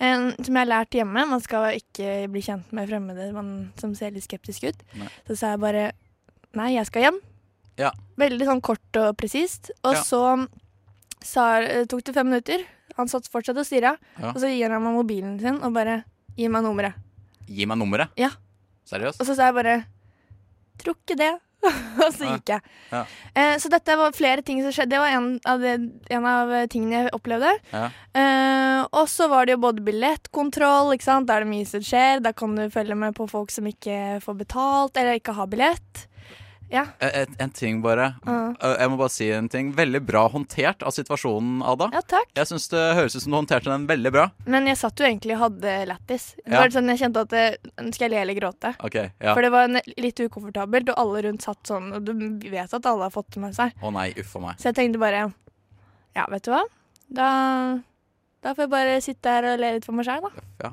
en, 0.00 0.30
Som 0.40 0.54
jeg 0.56 0.62
har 0.64 0.70
lært 0.72 0.96
hjemme, 0.96 1.26
man 1.28 1.42
skal 1.44 1.76
ikke 1.76 2.26
bli 2.32 2.40
kjent 2.46 2.70
med 2.72 2.88
fremmede 2.88 3.30
man, 3.36 3.50
som 3.80 3.92
ser 3.94 4.14
litt 4.14 4.24
skeptisk 4.24 4.64
ut. 4.70 4.80
Nei. 4.96 5.10
Så 5.28 5.36
sa 5.36 5.54
jeg 5.54 5.60
bare 5.62 5.90
Nei, 6.56 6.72
jeg 6.74 6.88
skal 6.88 7.04
hjem. 7.04 7.18
Ja. 7.78 7.92
Veldig 8.18 8.46
sånn 8.48 8.60
kort 8.64 8.96
og 8.98 9.12
presist. 9.20 9.70
Og 9.86 9.94
Ja. 9.94 10.00
så 10.02 10.22
sa, 11.22 11.60
tok 11.86 12.02
det 12.08 12.14
fem 12.16 12.26
minutter. 12.26 12.64
Han 12.96 13.08
satt 13.08 13.28
fortsatt 13.30 13.60
og 13.60 13.66
stirra. 13.68 13.92
Ja. 14.18 14.32
Og 14.32 14.40
så 14.42 14.50
gir 14.50 14.72
han 14.72 14.82
meg 14.82 14.96
mobilen 14.96 15.36
sin 15.40 15.60
og 15.62 15.76
bare 15.76 16.00
gir 16.36 16.50
meg 16.50 16.64
nummeret. 16.66 16.96
Gi 17.50 17.66
meg 17.66 17.80
nummeret. 17.80 18.14
Ja. 18.20 18.30
Seriøst? 18.88 19.20
Og 19.20 19.28
så 19.28 19.36
sa 19.36 19.50
jeg 19.50 19.58
bare 19.58 19.78
Tror 20.80 20.96
ikke 20.96 21.18
det. 21.18 21.34
og 22.00 22.14
så 22.14 22.24
gikk 22.30 22.54
jeg. 22.54 22.62
Ja. 22.88 23.02
Eh, 23.36 23.54
så 23.60 23.68
dette 23.72 23.96
var 24.00 24.14
flere 24.16 24.40
ting 24.44 24.62
som 24.64 24.72
skjedde. 24.72 24.94
Det 24.94 25.00
var 25.02 25.12
en 25.12 25.26
av, 25.44 25.60
det, 25.60 25.74
en 26.08 26.28
av 26.28 26.52
eh, 26.56 26.68
tingene 26.72 27.02
jeg 27.02 27.12
opplevde. 27.16 27.52
Ja. 27.74 27.90
Eh, 28.16 28.78
og 28.96 29.10
så 29.12 29.28
var 29.28 29.44
det 29.44 29.58
jo 29.58 29.64
både 29.66 29.84
billettkontroll, 29.84 30.94
ikke 30.96 31.04
sant? 31.04 31.28
da 31.28 31.36
er 31.36 31.44
det 31.44 31.52
mye 31.52 31.68
som 31.68 31.84
skjer. 31.84 32.22
Da 32.24 32.32
kan 32.32 32.56
du 32.56 32.64
følge 32.72 32.96
med 32.96 33.12
på 33.18 33.28
folk 33.28 33.52
som 33.52 33.68
ikke 33.68 34.22
får 34.24 34.40
betalt, 34.40 34.96
eller 34.96 35.20
ikke 35.20 35.36
har 35.36 35.50
billett. 35.52 36.06
Ja. 36.70 36.84
En, 37.02 37.34
en 37.42 37.50
ting 37.50 37.80
bare. 37.82 38.14
Eh, 38.26 38.74
Jeg 38.80 38.90
må 38.92 38.96
bare 39.00 39.10
si 39.10 39.26
en 39.34 39.48
ting. 39.50 39.72
Veldig 39.74 40.00
bra 40.06 40.28
håndtert 40.30 40.82
av 40.86 40.92
situasjonen, 40.94 41.60
Ada. 41.66 41.88
Ja, 41.96 42.00
takk. 42.06 42.28
Jeg 42.38 42.46
syns 42.50 42.68
det 42.70 42.82
høres 42.98 43.16
ut 43.16 43.22
som 43.24 43.32
du 43.34 43.38
håndterte 43.40 43.70
den 43.72 43.86
veldig 43.90 44.12
bra. 44.14 44.28
Men 44.46 44.66
jeg 44.70 44.78
satt 44.78 44.98
jo 45.02 45.06
egentlig 45.08 45.34
og 45.36 45.42
hadde 45.46 45.74
lættis. 45.90 46.28
Det 46.38 46.52
Ja. 46.52 46.60
var 46.60 46.68
sånn, 46.76 46.88
jeg 46.92 46.98
kjente 47.02 47.20
at 47.26 47.28
det, 47.34 47.44
Skal 47.94 48.06
jeg 48.06 48.10
le 48.10 48.20
eller 48.22 48.34
gråte? 48.40 48.74
Okay, 48.84 49.10
ja. 49.20 49.34
For 49.34 49.42
det 49.42 49.50
var 49.50 49.64
en, 49.68 49.80
litt 49.98 50.16
ukomfortabelt, 50.20 50.88
og 50.90 50.98
alle 50.98 51.22
rundt 51.28 51.42
satt 51.42 51.62
sånn. 51.66 51.92
Og 51.96 52.04
du 52.04 52.48
vet 52.50 52.72
at 52.74 52.86
alle 52.86 53.02
har 53.02 53.10
fått 53.10 53.30
det 53.34 53.40
med 53.40 53.54
seg. 53.54 53.72
Å 53.82 53.92
nei, 53.92 54.10
uff 54.18 54.34
meg. 54.40 54.56
Så 54.58 54.70
jeg 54.70 54.74
tenkte 54.78 54.98
bare 55.02 55.32
Ja, 56.16 56.26
vet 56.30 56.42
du 56.42 56.50
hva? 56.50 56.62
Da, 57.12 57.80
da 58.42 58.54
får 58.54 58.64
jeg 58.66 58.70
bare 58.70 59.00
sitte 59.02 59.26
her 59.34 59.44
og 59.54 59.58
le 59.60 59.72
litt 59.76 59.84
for 59.84 59.92
meg 59.98 60.06
sjøl, 60.06 60.22
da. 60.22 60.30
Ja, 60.62 60.70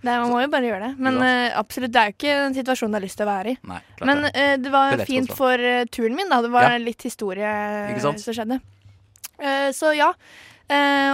Det, 0.00 0.08
man 0.16 0.30
må 0.32 0.38
jo 0.40 0.48
bare 0.48 0.64
gjøre 0.64 0.86
det. 0.86 0.92
Men 1.04 1.18
eh, 1.22 1.52
absolutt, 1.60 1.92
det 1.92 2.00
er 2.00 2.10
jo 2.10 2.14
ikke 2.16 2.36
en 2.46 2.54
situasjon 2.56 2.88
du 2.92 2.96
har 2.96 3.02
lyst 3.04 3.18
til 3.20 3.26
å 3.26 3.30
være 3.30 3.50
i. 3.52 3.56
Nei, 3.68 3.80
Men 4.08 4.22
det. 4.24 4.30
eh, 4.34 4.54
det 4.56 4.70
var 4.72 4.94
Billettkontroll. 4.94 5.10
fint 5.10 5.34
for 5.36 5.60
uh, 5.60 5.84
turen 5.92 6.16
min, 6.16 6.30
da. 6.32 6.38
Det 6.46 6.50
var 6.54 6.70
Ja. 6.70 6.78
litt 6.80 7.02
historie 7.04 7.50
som 8.00 8.16
skjedde. 8.16 8.60
Så 9.72 9.90
ja. 9.96 10.12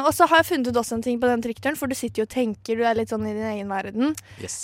Og 0.05 0.11
så 0.13 0.27
har 0.29 0.43
jeg 0.43 0.47
funnet 0.51 0.69
ut 0.69 0.77
også 0.77 0.97
en 0.99 1.03
ting 1.03 1.19
på 1.23 1.27
den 1.31 1.41
trikkturen, 1.43 1.77
for 1.79 1.87
du 1.89 1.95
sitter 1.97 2.21
jo 2.23 2.27
og 2.27 2.33
tenker, 2.35 2.77
du 2.77 2.83
er 2.85 2.95
litt 2.99 3.09
sånn 3.09 3.25
i 3.27 3.33
din 3.33 3.47
egen 3.55 3.69
verden. 3.73 4.15
Yes. 4.43 4.59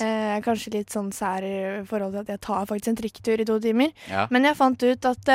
Kanskje 0.45 0.75
litt 0.75 0.91
sånn 0.93 1.13
sær 1.17 1.43
i 1.47 1.83
forhold 1.89 2.13
til 2.13 2.21
at 2.27 2.33
jeg 2.35 2.41
tar 2.45 2.67
faktisk 2.69 2.89
en 2.93 2.99
trikketur 3.01 3.41
i 3.41 3.47
to 3.49 3.57
timer. 3.63 3.93
Ja. 4.11 4.27
Men 4.35 4.45
jeg 4.45 4.59
fant 4.59 4.83
ut 4.83 5.07
at 5.09 5.31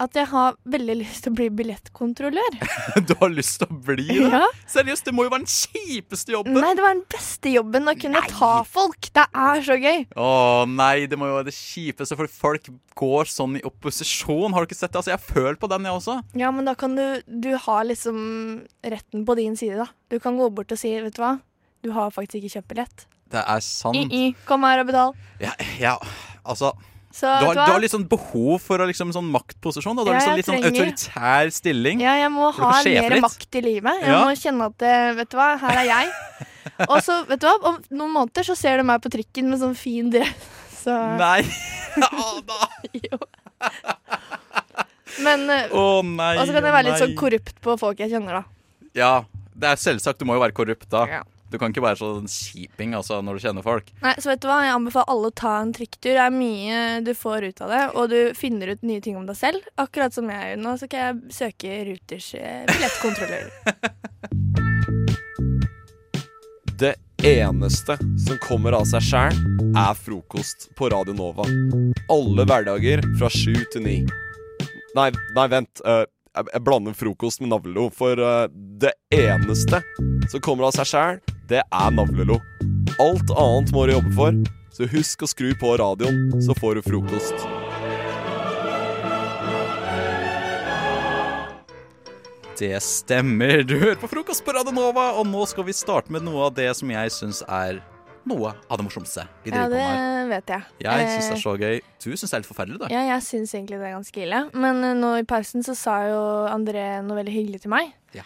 at 0.00 0.16
jeg 0.16 0.28
har 0.30 0.56
veldig 0.72 0.94
lyst 1.02 1.24
til 1.24 1.32
å 1.32 1.36
bli 1.38 1.48
billettkontrollør. 1.60 2.56
Du 3.08 3.12
har 3.20 3.32
lyst 3.32 3.60
til 3.60 3.68
å 3.70 3.78
bli 3.84 4.06
det? 4.08 4.28
Ja. 4.32 4.46
Seriøst, 4.70 5.06
det 5.08 5.14
må 5.16 5.26
jo 5.26 5.32
være 5.32 5.44
den 5.44 5.50
kjipeste 5.52 6.34
jobben! 6.34 6.56
Nei, 6.60 6.72
det 6.78 6.84
var 6.84 6.94
den 6.96 7.04
beste 7.12 7.52
jobben 7.52 7.90
å 7.90 7.94
kunne 8.00 8.22
ta 8.32 8.50
folk. 8.68 9.10
Det 9.16 9.26
er 9.44 9.62
så 9.66 9.76
gøy. 9.80 10.04
Å 10.16 10.30
nei, 10.70 10.94
det 11.10 11.18
må 11.20 11.28
jo 11.30 11.38
være 11.38 11.50
det 11.50 11.56
kjipeste, 11.56 12.18
for 12.18 12.30
folk 12.32 12.70
går 13.00 13.30
sånn 13.30 13.58
i 13.60 13.64
opposisjon. 13.68 14.56
Har 14.56 14.64
du 14.64 14.70
ikke 14.70 14.80
sett 14.80 14.92
det? 14.94 15.02
Altså, 15.02 15.14
Jeg 15.14 15.24
følt 15.26 15.60
på 15.62 15.70
den, 15.72 15.88
jeg 15.88 16.00
også. 16.00 16.18
Ja, 16.38 16.50
men 16.54 16.68
da 16.68 16.74
kan 16.78 16.96
du 16.98 17.04
Du 17.26 17.52
har 17.56 17.86
liksom 17.88 18.18
retten 18.84 19.24
på 19.28 19.36
din 19.38 19.56
side, 19.56 19.78
da. 19.80 19.88
Du 20.10 20.18
kan 20.22 20.38
gå 20.40 20.48
bort 20.54 20.72
og 20.72 20.80
si, 20.80 20.92
vet 21.00 21.16
du 21.16 21.22
hva, 21.22 21.36
du 21.84 21.92
har 21.96 22.12
faktisk 22.14 22.42
ikke 22.42 22.58
kjøpt 22.58 22.72
billett. 22.74 23.06
Det 23.30 23.42
er 23.46 23.60
sant. 23.62 23.96
I-i, 23.96 24.32
kom 24.48 24.64
her 24.66 24.82
og 24.82 24.88
betal. 24.90 25.12
Ja, 25.42 25.52
ja, 25.78 25.96
altså 26.42 26.72
Så, 27.10 27.26
Du 27.40 27.46
har, 27.48 27.54
du 27.58 27.60
har 27.72 27.80
litt 27.82 27.90
sånn 27.90 28.04
behov 28.08 28.60
for 28.62 28.78
liksom 28.86 29.10
sånn 29.12 29.26
maktposisjon. 29.34 29.96
Da. 29.98 30.04
Du 30.06 30.10
har 30.12 30.20
Ja, 30.20 30.20
liksom 30.20 30.36
litt 30.38 30.46
sånn 30.46 30.68
autoritær 30.68 31.50
stilling. 31.50 32.00
Ja, 32.04 32.12
jeg 32.20 32.30
må 32.30 32.52
ha 32.54 32.70
mer 32.84 33.10
litt. 33.16 33.24
makt 33.24 33.56
i 33.58 33.62
livet. 33.66 34.00
Jeg 34.04 34.12
Ja. 34.14 34.20
må 34.24 34.36
kjenne 34.38 34.68
at 34.70 34.82
eh, 34.86 35.12
Vet 35.18 35.28
du 35.30 35.36
hva, 35.36 35.48
her 35.58 35.80
er 35.82 35.88
jeg. 35.90 36.12
Og 36.88 37.02
så, 37.02 37.26
vet 37.26 37.40
du 37.42 37.46
hva, 37.48 37.56
om 37.72 37.80
noen 37.90 38.12
måneder 38.14 38.46
så 38.46 38.56
ser 38.56 38.78
du 38.78 38.84
meg 38.84 39.02
på 39.02 39.10
trikken 39.10 39.50
med 39.50 39.58
sånn 39.58 39.74
fin 39.76 40.08
dress. 40.10 40.48
Så 40.84 40.94
Nei. 41.18 41.42
jo. 43.10 43.18
Men 45.20 45.42
oh, 45.74 46.00
nei. 46.06 46.36
Og 46.38 46.46
så 46.46 46.54
kan 46.54 46.64
jeg 46.64 46.72
være 46.72 46.86
litt 46.86 47.02
sånn 47.02 47.16
korrupt 47.18 47.58
på 47.60 47.74
folk 47.80 47.98
jeg 48.00 48.12
kjenner, 48.14 48.40
da. 48.40 48.44
Ja, 48.96 49.24
det 49.52 49.68
er 49.74 49.80
selvsagt. 49.82 50.22
Du 50.22 50.24
må 50.24 50.38
jo 50.38 50.40
være 50.44 50.54
korrupt 50.56 50.88
da. 50.88 51.02
Ja. 51.10 51.22
Du 51.50 51.58
kan 51.58 51.72
ikke 51.72 51.82
være 51.82 51.98
sånn 51.98 52.28
kjiping 52.30 52.92
altså, 52.94 53.18
når 53.26 53.38
du 53.38 53.44
kjenner 53.44 53.64
folk. 53.66 53.88
Nei, 54.04 54.14
så 54.22 54.30
vet 54.30 54.42
du 54.42 54.46
hva, 54.50 54.60
Jeg 54.68 54.76
anbefaler 54.76 55.10
alle 55.14 55.30
å 55.32 55.34
ta 55.42 55.54
en 55.64 55.72
trikktur. 55.74 56.12
Det 56.14 56.22
er 56.22 56.34
mye 56.34 56.82
du 57.06 57.10
får 57.18 57.48
ut 57.50 57.62
av 57.66 57.72
det, 57.74 57.82
og 57.98 58.10
du 58.12 58.18
finner 58.38 58.74
ut 58.76 58.82
nye 58.86 59.02
ting 59.02 59.18
om 59.18 59.26
deg 59.26 59.38
selv. 59.38 59.66
Akkurat 59.80 60.14
som 60.14 60.30
jeg 60.30 60.52
gjør 60.52 60.62
nå, 60.62 60.76
så 60.78 60.90
kan 60.90 61.00
jeg 61.08 61.36
søke 61.40 61.80
Ruters 61.90 62.30
eh, 62.38 62.62
billettkontrollør. 62.70 63.50
Det 66.80 66.94
eneste 67.28 67.98
som 68.26 68.38
kommer 68.40 68.72
av 68.78 68.86
seg 68.88 69.02
sjæl, 69.04 69.36
er 69.76 69.98
frokost 69.98 70.70
på 70.78 70.88
Radio 70.88 71.12
Nova. 71.12 71.44
Alle 72.08 72.46
hverdager 72.48 73.02
fra 73.20 73.28
sju 73.28 73.52
til 73.74 73.84
ni. 73.84 73.96
Nei, 74.96 75.10
nei, 75.36 75.44
vent. 75.52 75.82
eh, 75.84 76.06
jeg, 76.36 76.62
blander 76.64 76.94
frokost 76.96 77.42
med 77.42 77.52
navlelo, 77.52 77.88
for 77.94 78.20
uh, 78.20 78.46
det 78.80 78.92
eneste 79.14 79.82
som 80.30 80.42
kommer 80.44 80.68
av 80.68 80.76
seg 80.78 80.90
sjæl, 80.92 81.20
det 81.50 81.62
er 81.64 81.94
navlelo. 81.94 82.38
Alt 83.02 83.32
annet 83.34 83.74
må 83.74 83.86
du 83.86 83.96
jobbe 83.96 84.14
for, 84.16 84.40
så 84.76 84.88
husk 84.92 85.24
å 85.26 85.30
skru 85.30 85.50
på 85.60 85.74
radioen, 85.80 86.28
så 86.42 86.54
får 86.58 86.78
du 86.78 86.86
frokost. 86.86 87.46
Det 92.60 92.76
stemmer. 92.84 93.62
Du 93.64 93.78
hører 93.80 93.96
på 93.96 94.08
Frokost 94.10 94.44
på 94.44 94.52
Radio 94.52 94.74
Nova, 94.76 95.14
og 95.16 95.24
nå 95.30 95.46
skal 95.48 95.64
vi 95.64 95.72
starte 95.72 96.12
med 96.12 96.26
noe 96.26 96.50
av 96.50 96.58
det 96.58 96.68
som 96.76 96.90
jeg 96.92 97.14
syns 97.14 97.40
er 97.48 97.80
noe 98.26 98.52
av 98.70 98.76
det 98.78 98.84
morsomste 98.84 99.24
vi 99.44 99.50
Ja, 99.50 99.64
driver 99.68 99.70
det 99.70 99.84
på 99.84 99.94
med. 99.94 100.28
vet 100.28 100.46
jeg. 100.46 100.62
Jeg 100.80 101.08
syns 101.08 101.28
det 101.28 101.30
Eh, 101.30 101.36
er 101.36 101.42
så 101.42 101.54
gøy. 101.58 101.80
Du 102.04 102.10
syns 102.12 102.30
det 102.30 102.34
er 102.36 102.40
litt 102.44 102.50
forferdelig, 102.50 102.78
da. 102.80 102.88
Ja, 102.92 103.00
jeg 103.14 103.22
syns 103.22 103.54
egentlig 103.54 103.78
det 103.80 103.88
er 103.88 103.96
ganske 103.96 104.22
ille. 104.22 104.40
Men 104.54 104.84
eh, 104.84 104.94
nå 104.94 105.14
i 105.20 105.24
pausen 105.24 105.62
så 105.64 105.74
sa 105.76 105.94
jo 106.08 106.20
André 106.52 107.02
noe 107.04 107.16
veldig 107.22 107.32
hyggelig 107.34 107.62
til 107.62 107.70
meg. 107.70 107.92
Ja. 108.12 108.22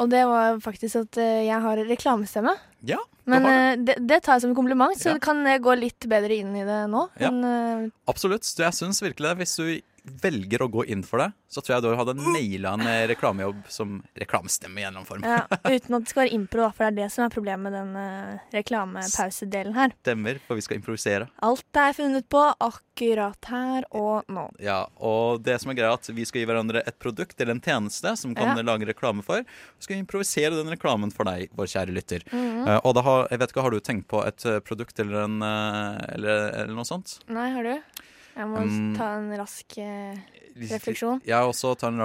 Og 0.00 0.08
det 0.10 0.22
var 0.26 0.56
faktisk 0.64 0.96
at 1.02 1.18
eh, 1.18 1.44
jeg 1.48 1.60
har 1.60 1.76
reklamestemme. 1.76 2.54
Ja, 2.84 2.98
Men 3.26 3.42
har 3.44 3.72
eh, 3.72 3.76
det, 3.76 3.96
det 4.08 4.22
tar 4.24 4.34
jeg 4.38 4.42
som 4.46 4.50
en 4.50 4.56
kompliment, 4.56 4.96
så 4.98 5.12
Ja. 5.14 5.18
kan 5.18 5.44
jeg 5.46 5.60
gå 5.62 5.74
litt 5.78 6.06
bedre 6.08 6.34
inn 6.38 6.54
i 6.56 6.64
det 6.64 6.80
nå. 6.90 7.08
Ja. 7.20 7.30
Men 7.30 7.44
eh, 7.44 7.90
Absolutt. 8.08 8.42
Jeg 8.58 8.72
syns 8.72 9.02
virkelig 9.02 9.28
det. 9.28 9.38
Hvis 9.42 9.56
du 9.56 9.80
velger 10.02 10.62
å 10.64 10.68
gå 10.72 10.84
inn 10.90 11.02
for 11.06 11.22
det, 11.22 11.28
så 11.52 11.62
tror 11.62 11.76
jeg 11.76 11.84
du 11.84 11.92
hadde 11.98 12.14
naila 12.18 12.72
en 12.74 12.86
eh, 12.90 13.04
reklamejobb 13.12 13.60
som 13.70 14.00
reklamestemme 14.18 14.80
i 14.80 14.84
en 14.84 14.96
eller 14.96 15.02
annen 15.02 15.08
form. 15.08 15.26
ja, 15.26 15.44
uten 15.68 15.96
at 15.98 16.06
det 16.06 16.10
skal 16.10 16.22
være 16.24 16.34
impro, 16.36 16.68
for 16.74 16.84
det 16.84 16.90
er 16.90 16.96
det 17.04 17.08
som 17.14 17.24
er 17.26 17.34
problemet 17.34 17.62
med 17.68 17.76
den 17.76 17.92
uh, 17.94 18.42
reklamepausedelen 18.56 19.76
her. 19.76 19.94
Stemmer, 20.02 20.40
for 20.46 20.58
vi 20.58 20.64
skal 20.66 20.80
improvisere. 20.80 21.28
Alt 21.46 21.78
er 21.78 21.94
funnet 21.96 22.28
på 22.32 22.42
akkurat 22.58 23.50
her 23.52 23.86
og 23.94 24.28
nå. 24.32 24.48
Ja, 24.62 24.80
og 24.98 25.42
det 25.46 25.58
som 25.62 25.72
er 25.72 25.78
greia 25.78 25.92
er 25.92 25.98
at 26.00 26.10
Vi 26.12 26.24
skal 26.28 26.42
gi 26.42 26.48
hverandre 26.50 26.82
et 26.86 26.98
produkt 27.02 27.38
eller 27.40 27.56
en 27.56 27.62
tjeneste 27.64 28.16
som 28.18 28.34
kan 28.34 28.56
Ja. 28.56 28.62
lage 28.62 28.86
reklame 28.88 29.22
for. 29.24 29.42
Vi 29.42 29.86
skal 29.86 29.96
improvisere 30.02 30.56
den 30.56 30.70
reklamen 30.72 31.12
for 31.14 31.24
deg, 31.24 31.50
vår 31.56 31.66
kjære 31.66 31.94
lytter. 31.94 32.22
Mhm. 32.32 32.68
Eh, 32.68 32.80
og 32.84 32.94
da 32.94 33.02
har, 33.02 33.28
jeg 33.30 33.38
vet 33.38 33.52
ikke, 33.52 33.62
har 33.62 33.70
du 33.70 33.80
tenkt 33.80 34.08
på 34.08 34.26
et 34.26 34.44
eh, 34.46 34.60
produkt 34.60 34.98
eller, 34.98 35.24
en, 35.24 35.42
eh, 35.42 36.14
eller, 36.16 36.50
eller 36.62 36.74
noe 36.74 36.84
sånt? 36.88 37.20
Nei, 37.28 37.50
har 37.50 37.62
du? 37.62 38.02
Jeg 38.32 38.48
må 38.48 38.62
um, 38.64 38.92
ta 38.96 39.10
en 39.18 39.28
rask 39.36 39.74
eh, 39.82 40.16
refleksjon. 40.56 41.20
Jeg 41.28 41.48
også 41.48 41.74
tar 41.80 41.92
en 41.92 42.00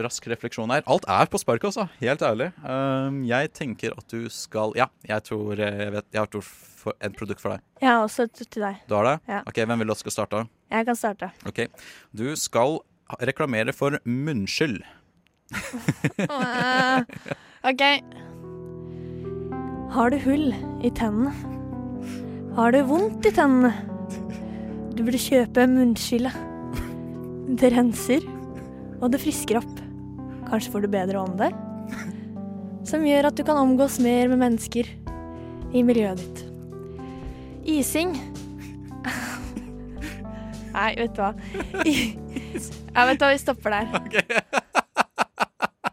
rask 0.00 0.28
refleksjon 0.32 0.72
her. 0.72 0.84
Alt 0.88 1.04
er 1.12 1.28
på 1.28 1.40
spark, 1.40 1.66
altså. 1.68 1.84
Helt 2.00 2.24
ærlig. 2.24 2.48
Um, 2.64 3.20
jeg 3.28 3.50
tenker 3.56 3.92
at 3.96 4.06
du 4.08 4.28
skal 4.32 4.72
Ja, 4.78 4.88
jeg 5.08 5.26
tror 5.28 5.60
eh, 5.60 5.82
jeg 5.84 5.94
vet, 5.98 6.08
jeg 6.14 6.22
har 6.22 6.30
et, 6.30 6.52
for, 6.82 6.96
et 7.04 7.16
produkt 7.18 7.44
for 7.44 7.54
deg. 7.54 7.64
Jeg 7.82 7.90
har 7.90 8.04
også 8.06 8.28
et 8.28 8.40
til 8.40 8.64
deg. 8.64 8.80
Du 8.88 8.96
har 8.96 9.10
det? 9.10 9.16
Ja. 9.28 9.42
Ok, 9.44 9.60
Hvem 9.60 9.84
vil 9.84 9.92
du 9.92 9.96
at 9.96 10.02
skal 10.04 10.16
starte? 10.16 10.44
Jeg 10.72 10.88
kan 10.88 10.96
starte. 10.96 11.30
Ok, 11.48 11.66
Du 12.16 12.26
skal 12.36 12.80
reklamere 13.24 13.72
for 13.76 14.00
munnskyld. 14.08 14.80
OK. 17.68 17.84
Har 19.92 20.12
du 20.12 20.18
hull 20.24 20.50
i 20.84 20.90
tennene? 20.92 21.32
Har 22.56 22.72
du 22.74 22.82
vondt 22.88 23.24
i 23.28 23.32
tennene? 23.32 23.72
Du 24.98 25.04
burde 25.06 25.18
kjøpe 25.22 25.62
munnskille. 25.70 26.32
Det 27.58 27.68
renser, 27.70 28.24
og 28.98 29.12
det 29.12 29.20
frisker 29.22 29.60
opp. 29.60 29.76
Kanskje 30.48 30.72
får 30.74 30.84
du 30.84 30.88
bedre 30.90 31.20
ånde? 31.22 31.52
Som 32.88 33.04
gjør 33.06 33.28
at 33.30 33.36
du 33.38 33.44
kan 33.46 33.60
omgås 33.60 34.00
mer 34.02 34.26
med 34.32 34.40
mennesker 34.42 34.88
i 35.76 35.82
miljøet 35.86 36.18
ditt. 36.22 36.42
Ising 37.68 38.14
Nei, 40.72 40.90
vet 40.98 41.14
du 41.14 41.20
hva. 41.22 41.30
I- 41.84 42.16
Ja, 42.94 43.04
vet 43.06 43.18
du 43.20 43.24
hva, 43.24 43.30
vi 43.34 43.38
stopper 43.38 43.70
der. 43.76 44.64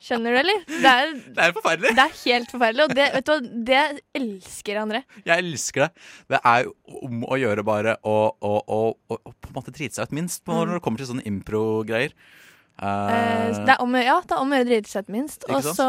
Skjønner 0.06 0.36
du, 0.36 0.38
eller? 0.44 0.60
Det 0.70 0.90
er, 0.92 1.14
Det 1.34 1.42
er 1.48 1.54
forferdelig. 1.56 1.92
det 1.98 2.04
er 2.04 2.16
helt 2.22 2.52
forferdelig, 2.54 2.84
og 2.86 2.92
det, 3.00 3.06
vet 3.16 3.26
du 3.26 3.32
hva, 3.34 3.38
det 3.72 3.84
elsker 4.20 4.78
André. 4.84 5.00
Jeg 5.26 5.42
elsker 5.42 5.86
det. 5.88 6.04
Det 6.36 6.42
er 6.46 6.68
om 7.02 7.24
å 7.26 7.40
gjøre 7.42 7.64
bare 7.66 7.96
å, 8.06 8.16
å, 8.38 8.52
å, 8.70 8.80
å, 9.10 9.18
på 9.34 9.50
en 9.50 9.56
måte 9.58 9.74
drite 9.74 9.98
seg 9.98 10.12
ut 10.12 10.18
minst 10.20 10.44
på 10.46 10.54
Mm. 10.54 10.60
når 10.70 10.74
det 10.78 10.84
kommer 10.86 11.02
til 11.02 11.10
sånne 11.10 11.26
impro-greier. 11.26 12.14
Eh, 12.76 13.56
det 13.66 13.72
er 13.72 13.82
om, 13.82 13.94
ja, 13.98 14.20
det 14.22 14.36
er 14.36 14.42
om 14.44 14.52
å 14.54 14.58
gjøre 14.60 14.68
å 14.68 14.72
drite 14.74 14.92
seg 14.92 15.08
ut 15.08 15.12
minst. 15.16 15.46
Og 15.50 15.64
så 15.64 15.88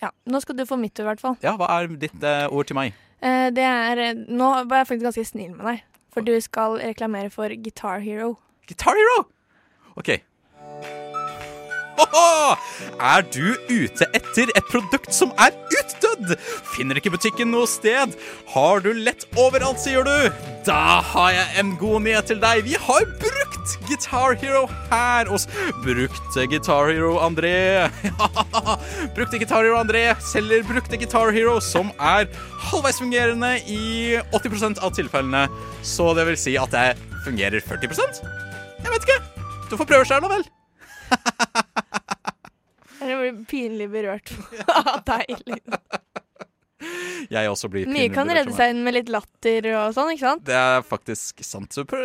Ja, 0.00 0.10
nå 0.30 0.40
skal 0.40 0.56
du 0.56 0.64
få 0.64 0.78
mitt 0.80 0.94
ord, 1.00 1.04
i 1.04 1.08
hvert 1.10 1.20
fall. 1.26 1.36
ja, 1.42 1.52
hva 1.58 1.68
er 1.76 1.88
ditt 2.00 2.16
uh, 2.24 2.46
ord 2.54 2.70
til 2.70 2.78
meg? 2.78 2.94
Uh, 3.20 3.50
det 3.50 3.64
er 3.66 4.14
Nå 4.30 4.52
var 4.70 4.84
jeg 4.84 4.90
faktisk 4.94 5.08
ganske 5.10 5.26
snill 5.26 5.52
med 5.58 5.66
deg, 5.72 5.84
for 6.14 6.22
du 6.24 6.32
skal 6.40 6.78
reklamere 6.80 7.28
for 7.34 7.50
Guitar 7.50 8.00
Hero. 8.06 8.36
Guitar 8.70 8.94
Hero! 8.96 9.26
OK. 9.98 10.16
Er 13.12 13.24
du 13.34 13.54
ute 13.68 14.06
etter 14.16 14.50
et 14.56 14.70
produkt 14.70 15.14
som 15.14 15.32
er 15.40 15.54
utdødd? 15.74 16.34
Finner 16.74 16.98
ikke 16.98 17.12
butikken 17.14 17.50
noe 17.52 17.68
sted? 17.70 18.14
Har 18.54 18.82
du 18.84 18.90
lett 18.96 19.26
overalt, 19.38 19.80
sier 19.82 20.06
du? 20.06 20.30
Da 20.66 21.00
har 21.12 21.34
jeg 21.34 21.62
en 21.62 21.74
god 21.80 22.04
nyhet 22.06 22.30
til 22.30 22.40
deg. 22.42 22.64
Vi 22.66 22.76
har 22.78 23.06
brukt 23.22 23.76
Guitar 23.88 24.36
Hero 24.40 24.64
her 24.90 25.28
hos 25.30 25.46
Brukte 25.84 26.46
Guitar 26.50 26.92
Hero 26.92 27.16
André. 27.24 27.88
brukte 29.16 29.40
Guitar 29.40 29.64
Hero 29.66 29.78
André 29.80 30.08
selger 30.24 30.64
brukte 30.66 31.00
Guitar 31.00 31.32
Hero 31.34 31.58
som 31.64 31.92
er 31.98 32.28
halvveis 32.68 33.00
fungerende 33.02 33.56
i 33.66 34.18
80% 34.32 34.82
av 34.84 34.94
tilfellene. 34.96 35.46
Så 35.82 36.12
det 36.18 36.26
vil 36.30 36.40
si 36.40 36.56
at 36.60 36.72
det 36.74 36.88
fungerer 37.26 37.60
40 37.60 37.88
Jeg 37.88 38.92
vet 38.92 39.08
ikke. 39.08 39.20
Du 39.70 39.76
får 39.76 39.84
prøve 39.90 40.08
sjøl, 40.08 40.24
da 40.24 40.32
vel. 40.32 40.46
Jeg 43.08 43.18
blir 43.22 43.42
pinlig 43.50 43.88
berørt 43.92 44.32
av 44.78 45.02
deg. 45.08 45.34
Jeg 47.28 47.50
også 47.50 47.68
blir 47.72 47.88
Mye 47.88 48.06
pinlig 48.06 48.14
kan 48.14 48.28
berørt 48.28 48.38
redde 48.38 48.44
kan 48.46 48.52
redde 48.52 48.56
seg 48.58 48.74
inn 48.74 48.84
med 48.86 48.94
litt 48.96 49.12
latter 49.12 49.70
og 49.74 49.96
sånn, 49.96 50.12
ikke 50.14 50.26
sant? 50.26 50.44
Det 50.48 50.58
er 50.58 50.84
faktisk 50.86 51.42
sant. 51.46 51.74
Så 51.74 51.84
prøv, 51.88 52.04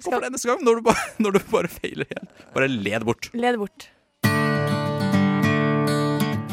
gå 0.00 0.08
for 0.10 0.24
det 0.24 0.32
neste 0.34 0.50
gang, 0.50 0.64
når 0.66 0.80
du 0.80 0.86
bare, 0.90 1.04
når 1.24 1.36
du 1.38 1.42
bare 1.52 1.70
feiler 1.72 2.08
igjen. 2.08 2.32
Bare 2.56 2.70
led 2.72 3.06
bort. 3.06 3.30
Led 3.36 3.60
bort. 3.62 3.88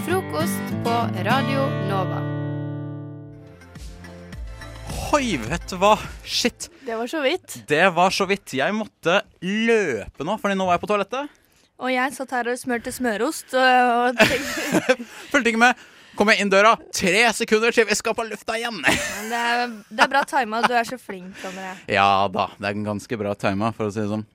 Frokost 0.05 0.75
på 0.85 0.99
Radio 1.25 1.65
Nova. 1.89 2.21
Hoi, 5.11 5.35
vet 5.41 5.65
du 5.67 5.75
hva? 5.81 5.95
Shit. 6.23 6.69
Det 6.87 6.95
var 6.95 7.09
så 7.11 7.19
vidt. 7.23 7.57
Det 7.67 7.83
var 7.95 8.13
så 8.15 8.25
vidt. 8.29 8.53
Jeg 8.55 8.71
måtte 8.77 9.17
løpe 9.43 10.23
nå, 10.27 10.37
fordi 10.39 10.55
nå 10.55 10.67
var 10.69 10.77
jeg 10.77 10.83
på 10.85 10.89
toalettet. 10.93 11.40
Og 11.81 11.89
jeg 11.89 12.13
satt 12.13 12.33
her 12.35 12.49
og 12.51 12.59
smurte 12.61 12.91
smørost 12.93 13.55
og 13.57 14.19
Fulgte 15.31 15.49
ikke 15.49 15.61
med. 15.61 15.87
Kom 16.19 16.27
jeg 16.29 16.43
inn 16.43 16.49
døra, 16.51 16.73
tre 16.93 17.21
sekunder 17.33 17.71
til 17.73 17.87
vi 17.87 17.95
skal 17.97 18.13
på 18.17 18.25
lufta 18.27 18.57
igjen. 18.59 18.81
Det 18.83 19.37
er, 19.39 19.61
det 19.89 20.03
er 20.03 20.09
bra 20.11 20.21
tima. 20.27 20.59
Du 20.67 20.73
er 20.75 20.85
så 20.85 20.97
flink, 20.99 21.39
André. 21.47 21.71
Ja 21.89 22.27
da, 22.29 22.49
det 22.59 22.67
er 22.67 22.75
en 22.77 22.83
ganske 22.89 23.17
bra 23.17 23.31
tima, 23.39 23.71
for 23.77 23.87
å 23.87 23.93
si 23.95 24.01
det 24.03 24.09
sånn. 24.11 24.25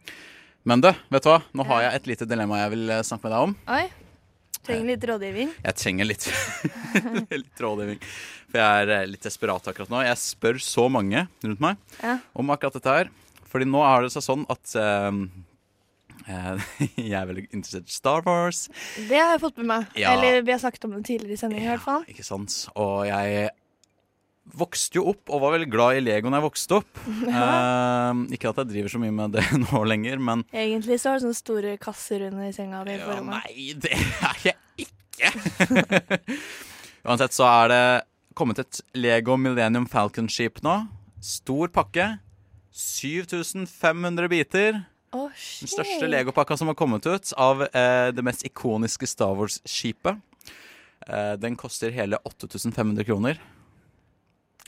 Men 0.66 0.82
du, 0.82 0.88
vet 1.12 1.22
du 1.22 1.28
hva? 1.30 1.36
Nå 1.54 1.66
har 1.68 1.84
jeg 1.84 2.00
et 2.00 2.08
lite 2.10 2.26
dilemma 2.26 2.62
jeg 2.64 2.72
vil 2.72 2.90
eh, 2.96 3.02
snakke 3.06 3.28
med 3.28 3.34
deg 3.36 3.44
om. 3.44 3.54
Oi. 3.76 3.84
Trenger 4.66 4.88
litt 4.90 5.04
rådgivning. 5.06 5.52
Jeg 5.62 5.78
trenger 5.78 6.08
litt, 6.08 6.24
litt 7.44 7.62
rådgivning. 7.62 8.00
For 8.50 8.58
jeg 8.62 8.80
er 8.86 8.94
eh, 8.96 9.04
litt 9.12 9.28
desperat 9.28 9.68
akkurat 9.70 9.92
nå. 9.92 10.00
Jeg 10.08 10.18
spør 10.24 10.58
så 10.64 10.88
mange 10.90 11.26
rundt 11.44 11.62
meg 11.62 12.00
Ja. 12.00 12.16
om 12.34 12.50
akkurat 12.56 12.80
dette 12.80 12.96
her. 12.98 13.12
Fordi 13.52 13.68
nå 13.68 13.84
har 13.84 14.02
det 14.08 14.10
seg 14.16 14.24
sånn 14.26 14.42
at 14.50 14.74
eh, 14.80 15.06
eh, 15.12 15.20
jeg 16.96 17.12
er 17.16 17.28
veldig 17.28 17.46
interessert 17.50 17.90
i 17.90 17.94
Star 17.94 18.24
Wars. 18.26 18.66
Det 18.96 19.18
har 19.20 19.36
jeg 19.36 19.44
fått 19.44 19.60
med 19.62 19.70
meg. 19.70 19.92
Ja. 19.98 20.14
Eller 20.16 20.42
vi 20.46 20.54
har 20.54 20.62
snakket 20.62 20.88
om 20.88 20.96
det 20.96 21.04
tidligere 21.08 21.36
i 21.36 21.40
sendingen, 21.40 21.68
i 21.68 21.72
hvert 21.74 21.84
fall. 21.84 22.04
Ikke 22.10 22.26
sant? 22.26 22.56
Og 22.74 23.06
jeg 23.08 23.50
vokste 24.56 25.00
jo 25.00 25.08
opp 25.10 25.32
og 25.34 25.42
var 25.42 25.56
veldig 25.56 25.68
glad 25.72 25.98
i 25.98 26.02
Lego 26.04 26.30
når 26.30 26.40
jeg 26.40 26.46
vokste 26.48 26.80
opp. 26.80 27.00
Eh, 27.36 28.20
ikke 28.36 28.50
at 28.52 28.60
jeg 28.62 28.70
driver 28.70 28.92
så 28.92 29.00
mye 29.02 29.14
med 29.14 29.34
det 29.36 29.44
nå 29.66 29.80
lenger, 29.88 30.20
men 30.22 30.44
Egentlig 30.54 31.00
så 31.02 31.12
har 31.12 31.18
du 31.18 31.26
sånne 31.26 31.38
store 31.38 31.76
kasser 31.82 32.28
under 32.28 32.52
senga 32.54 32.82
di. 32.86 32.96
Ja, 33.00 33.16
nei, 33.26 33.72
det 33.82 33.92
er 33.96 34.44
jeg 34.44 34.86
ikke. 34.86 35.32
Uansett 37.06 37.36
så 37.36 37.48
er 37.48 37.72
det 37.72 37.82
kommet 38.36 38.60
et 38.62 38.80
Lego 38.96 39.36
Millennium 39.40 39.88
Falcon-skip 39.90 40.62
nå. 40.66 40.78
Stor 41.24 41.72
pakke. 41.74 42.08
7500 42.76 44.28
biter. 44.32 44.82
Å, 45.16 45.26
Den 45.32 45.70
største 45.70 46.08
legopakka 46.10 46.56
som 46.60 46.68
har 46.70 46.76
kommet 46.78 47.06
ut 47.08 47.32
av 47.40 47.64
eh, 47.66 48.08
det 48.12 48.24
mest 48.26 48.44
ikoniske 48.48 49.08
Star 49.08 49.36
Wars-skipet. 49.38 50.20
Eh, 51.06 51.34
den 51.40 51.56
koster 51.56 51.94
hele 51.94 52.20
8500 52.28 53.06
kroner. 53.08 53.40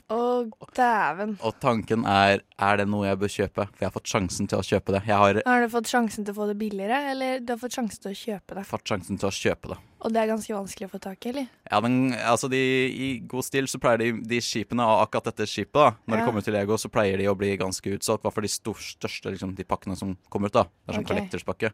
Å, 0.09 0.49
dæven. 0.73 1.35
Og 1.45 1.53
tanken 1.61 2.01
er 2.09 2.39
er 2.57 2.77
det 2.81 2.87
noe 2.89 3.05
jeg 3.05 3.17
bør 3.21 3.29
kjøpe? 3.29 3.65
For 3.69 3.83
jeg 3.83 3.87
har 3.87 3.93
fått 3.93 4.09
sjansen 4.09 4.47
til 4.49 4.57
å 4.57 4.65
kjøpe 4.65 4.95
det. 4.95 5.01
Jeg 5.05 5.15
har 5.21 5.37
Har 5.45 5.61
du 5.61 5.67
fått 5.69 5.85
sjansen 5.91 6.25
til 6.25 6.33
å 6.33 6.37
få 6.39 6.47
det 6.49 6.55
billigere, 6.57 6.97
eller 7.11 7.39
du 7.45 7.53
har 7.53 7.59
fått 7.61 7.75
sjansen 7.77 8.01
til 8.01 8.11
å 8.11 8.17
kjøpe 8.17 8.55
det? 8.57 8.63
fått 8.65 8.89
sjansen 8.89 9.19
til 9.21 9.29
å 9.29 9.31
kjøpe 9.31 9.69
det. 9.69 9.77
Og 10.01 10.13
det 10.15 10.21
er 10.23 10.27
ganske 10.31 10.55
vanskelig 10.55 10.87
å 10.87 10.91
få 10.95 10.99
tak 11.03 11.25
i, 11.25 11.29
eller? 11.29 11.47
Ja, 11.69 11.79
men 11.85 12.13
altså 12.15 12.49
de, 12.49 12.57
I 12.89 13.09
god 13.27 13.43
stil 13.45 13.67
så 13.67 13.77
pleier 13.83 13.97
de, 14.01 14.11
de 14.25 14.39
skipene, 14.41 14.81
og 14.81 15.03
akkurat 15.05 15.29
dette 15.29 15.45
skipet, 15.45 15.73
da 15.77 15.91
når 16.07 16.17
Ja. 16.17 16.21
det 16.23 16.25
kommer 16.31 16.41
til 16.47 16.53
Lego, 16.53 16.77
så 16.77 16.89
pleier 16.89 17.17
de 17.17 17.27
å 17.29 17.35
bli 17.37 17.55
ganske 17.57 17.93
utsolgt. 17.97 18.23
Hva 18.23 18.31
for 18.33 18.41
de 18.41 18.47
stor, 18.47 18.73
største 18.75 19.29
liksom, 19.35 19.53
de 19.55 19.63
pakkene 19.63 19.95
som 19.99 20.17
kommer 20.29 20.47
ut. 20.49 20.53
da 20.53 20.63
Det 20.63 20.89
er 20.89 20.93
sånn 20.99 21.05
Ok. 21.05 21.11
collectors-pakke. 21.13 21.71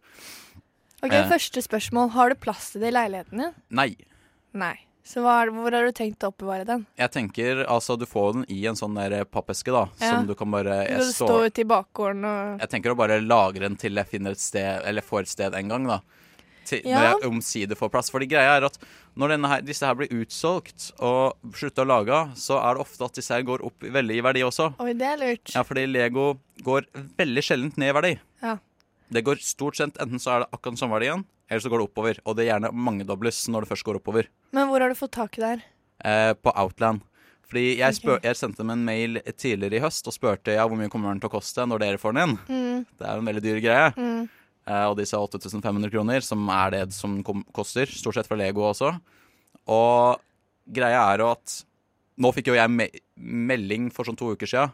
Ok, 1.04 1.12
Eh. 1.14 1.30
Første 1.30 1.62
spørsmål. 1.62 2.10
Har 2.12 2.30
du 2.30 2.36
plass 2.36 2.72
til 2.72 2.82
det 2.82 2.88
i 2.92 2.98
leiligheten 2.98 3.38
din? 3.38 3.54
Nei. 3.70 3.96
Nei. 4.54 4.76
Så 5.06 5.22
er 5.30 5.52
hvor 5.54 5.70
har 5.76 5.86
du 5.86 5.94
tenkt 5.94 6.24
å 6.26 6.32
oppbevare 6.32 6.66
den? 6.66 6.86
Jeg 6.98 7.12
tenker 7.14 7.60
altså 7.70 7.94
du 8.00 8.08
får 8.10 8.32
den 8.40 8.46
i 8.50 8.64
en 8.66 8.78
sånn 8.80 8.96
der 8.98 9.24
pappeske, 9.30 9.70
da. 9.74 9.84
Ja. 10.02 10.16
Som 10.16 10.26
du 10.26 10.34
kan 10.36 10.50
bare 10.50 10.80
jeg 10.88 10.98
Du 10.98 11.12
står- 11.12 11.30
står 11.30 11.46
ute 11.52 11.62
i 11.62 11.68
bakgården 11.70 12.26
og 12.26 12.60
Jeg 12.64 12.70
tenker 12.74 12.92
å 12.92 12.98
bare 12.98 13.22
lagre 13.22 13.60
den 13.70 13.76
til 13.78 13.94
jeg 13.94 14.08
finner 14.08 14.32
et 14.32 14.40
sted, 14.42 14.82
eller 14.84 15.02
får 15.06 15.20
et 15.22 15.28
sted 15.28 15.54
en 15.54 15.68
gang, 15.70 15.86
da. 15.88 16.00
Til, 16.66 16.82
Ja. 16.84 16.98
Når 16.98 17.22
jeg 17.22 17.30
omsider 17.30 17.76
får 17.78 17.92
plass. 17.92 18.10
Fordi 18.10 18.28
greia 18.28 18.58
er 18.58 18.66
at 18.66 18.80
når 19.16 19.38
her, 19.48 19.62
disse 19.62 19.86
her 19.86 19.94
blir 19.94 20.08
utsolgt 20.10 20.92
og 21.00 21.36
slutter 21.54 21.86
å 21.86 21.88
lage, 21.88 22.36
så 22.36 22.58
er 22.58 22.74
det 22.74 22.82
ofte 22.82 23.06
at 23.06 23.14
disse 23.14 23.30
her 23.30 23.44
går 23.44 23.64
opp 23.64 23.80
veldig 23.80 24.18
i 24.18 24.22
verdi 24.22 24.42
også. 24.42 24.74
Oi, 24.80 24.94
det 24.94 25.04
er 25.06 25.18
lurt. 25.18 25.54
Ja, 25.54 25.62
fordi 25.62 25.86
Lego 25.86 26.40
går 26.64 26.88
veldig 27.16 27.44
sjelden 27.44 27.78
ned 27.78 27.90
i 27.90 27.94
verdi. 28.02 28.20
Ja. 28.42 28.58
Det 29.12 29.24
går 29.24 29.36
stort 29.40 29.76
sett 29.78 29.94
enten 30.02 30.18
så 30.20 30.32
er 30.34 30.40
det 30.40 30.50
akkurat 30.52 30.80
samme 30.80 30.98
verdien, 31.00 31.24
eller 31.50 31.64
så 31.64 31.72
går 31.72 31.82
det 31.82 31.88
oppover. 31.90 32.22
Og 32.26 32.38
det 32.38 32.46
er 32.46 32.54
gjerne 32.54 32.72
mangedobles 32.74 33.44
når 33.54 33.66
det 33.66 33.72
først 33.74 33.88
går 33.88 34.00
oppover. 34.02 34.30
Men 34.56 34.70
hvor 34.70 34.84
har 34.84 34.92
du 34.92 34.98
fått 34.98 35.16
tak 35.18 35.38
i 35.38 35.44
det 35.44 35.52
her? 35.54 35.68
Eh, 36.06 36.32
på 36.38 36.54
Outland. 36.56 37.04
Fordi 37.46 37.66
jeg, 37.78 37.98
spør, 38.00 38.18
okay. 38.18 38.32
jeg 38.32 38.40
sendte 38.40 38.64
dem 38.64 38.72
en 38.74 38.86
mail 38.88 39.20
tidligere 39.38 39.78
i 39.78 39.84
høst 39.84 40.08
og 40.10 40.16
spurte 40.16 40.56
ja, 40.56 40.66
hvor 40.66 40.80
mye 40.80 40.90
kommer 40.92 41.14
den 41.14 41.22
til 41.22 41.30
å 41.30 41.36
koste 41.36 41.68
når 41.70 41.84
dere 41.84 42.02
får 42.02 42.16
den 42.16 42.24
inn. 42.24 42.40
Mm. 42.50 42.80
Det 42.98 43.06
er 43.06 43.14
jo 43.14 43.22
en 43.22 43.30
veldig 43.30 43.44
dyr 43.46 43.62
greie. 43.64 43.92
Mm. 44.00 44.24
Eh, 44.66 44.86
og 44.90 44.96
de 44.98 45.06
sa 45.06 45.22
8500 45.22 45.94
kroner, 45.94 46.26
som 46.26 46.50
er 46.50 46.74
det 46.74 46.84
som 46.98 47.20
kom, 47.26 47.46
koster. 47.54 47.92
Stort 47.92 48.18
sett 48.18 48.30
fra 48.30 48.40
Lego 48.40 48.66
også. 48.66 48.96
Og 49.70 50.26
greia 50.66 51.06
er 51.14 51.24
jo 51.24 51.32
at 51.36 51.62
Nå 52.16 52.30
fikk 52.32 52.48
jo 52.48 52.54
jeg 52.56 52.72
me 52.72 52.86
melding 53.20 53.90
for 53.92 54.08
sånn 54.08 54.16
to 54.16 54.30
uker 54.32 54.48
sia. 54.48 54.70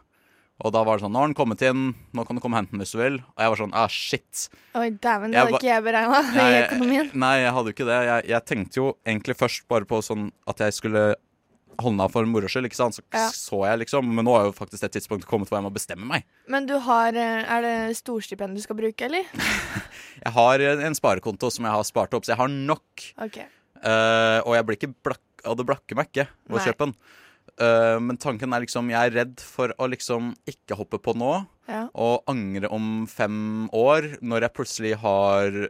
Og 0.62 0.70
da 0.74 0.84
var 0.86 0.98
det 0.98 1.02
sånn 1.04 1.12
Nå 1.14 1.22
har 1.24 1.30
den 1.30 1.36
kommet 1.38 1.62
inn, 1.66 1.88
nå 2.14 2.24
kan 2.26 2.38
du 2.38 2.42
komme 2.42 2.54
og 2.54 2.62
hente 2.62 2.76
den 2.76 2.84
hvis 2.84 2.94
du 2.94 3.00
vil. 3.00 3.18
Og 3.34 3.42
jeg 3.42 3.52
var 3.52 3.60
sånn 3.64 3.74
ah, 3.74 3.90
shit. 3.90 4.46
Oi, 4.78 4.88
dæven, 4.94 5.32
det 5.32 5.38
Jeg 5.38 5.48
hadde 5.48 5.58
ikke 5.58 5.70
jeg 5.72 5.84
beregna 5.88 6.22
i 6.44 6.62
økonomien. 6.62 7.10
Nei, 7.24 7.34
jeg 7.42 7.54
hadde 7.56 7.72
jo 7.72 7.76
ikke 7.76 7.88
det. 7.88 7.98
Jeg, 8.08 8.24
jeg 8.30 8.48
tenkte 8.52 8.78
jo 8.80 8.88
egentlig 9.02 9.38
først 9.40 9.66
bare 9.72 9.88
på 9.90 9.98
sånn 10.06 10.30
at 10.50 10.62
jeg 10.62 10.76
skulle 10.78 11.04
holde 11.80 11.96
den 11.96 12.04
av 12.04 12.12
for 12.14 12.28
moro 12.28 12.50
skyld, 12.50 12.68
ikke 12.68 12.78
sant. 12.78 12.98
Så 12.98 13.02
Ja. 13.10 13.28
så 13.34 13.62
jeg 13.66 13.80
liksom. 13.82 14.06
Men 14.14 14.26
nå 14.28 14.36
er 14.38 14.44
jo 14.46 14.52
faktisk 14.54 14.84
det 14.84 14.92
tidspunktet 14.96 15.28
kommet 15.30 15.50
hvor 15.50 15.58
jeg 15.58 15.66
må 15.66 15.72
bestemme 15.74 16.06
meg. 16.06 16.26
Men 16.46 16.66
du 16.68 16.76
har 16.78 17.16
eh, 17.16 17.42
Er 17.42 17.64
det 17.64 17.96
storstipend 17.98 18.54
du 18.54 18.62
skal 18.62 18.78
bruke, 18.78 19.08
eller? 19.08 19.26
Jeg 20.22 20.32
har 20.36 20.60
en 20.60 20.94
sparekonto 20.94 21.50
som 21.50 21.64
jeg 21.66 21.72
har 21.74 21.82
spart 21.82 22.12
opp, 22.14 22.22
så 22.22 22.34
jeg 22.36 22.38
har 22.38 22.50
nok. 22.52 23.06
OK. 23.24 23.40
Uh, 23.82 24.38
og 24.46 24.54
jeg 24.54 24.66
blir 24.68 24.76
ikke 24.78 24.94
blakk, 25.02 25.24
og 25.42 25.56
det 25.58 25.64
blakker 25.66 25.98
meg 25.98 26.12
ikke 26.12 26.28
å 26.46 26.60
kjøpe 26.62 26.86
den. 26.86 26.92
Eh, 27.60 27.98
men 28.00 28.16
tanken 28.16 28.52
er 28.54 28.62
liksom 28.64 28.88
Jeg 28.90 29.10
er 29.10 29.16
redd 29.24 29.40
for 29.44 29.74
å 29.78 29.88
liksom 29.92 30.30
ikke 30.48 30.76
hoppe 30.78 30.98
på 30.98 31.12
nå 31.14 31.46
Ja. 31.68 31.86
og 31.94 32.24
angre 32.26 32.66
om 32.72 33.06
fem 33.06 33.68
år, 33.72 34.18
når 34.20 34.40
jeg 34.46 34.52
plutselig 34.54 34.94
har 34.98 35.68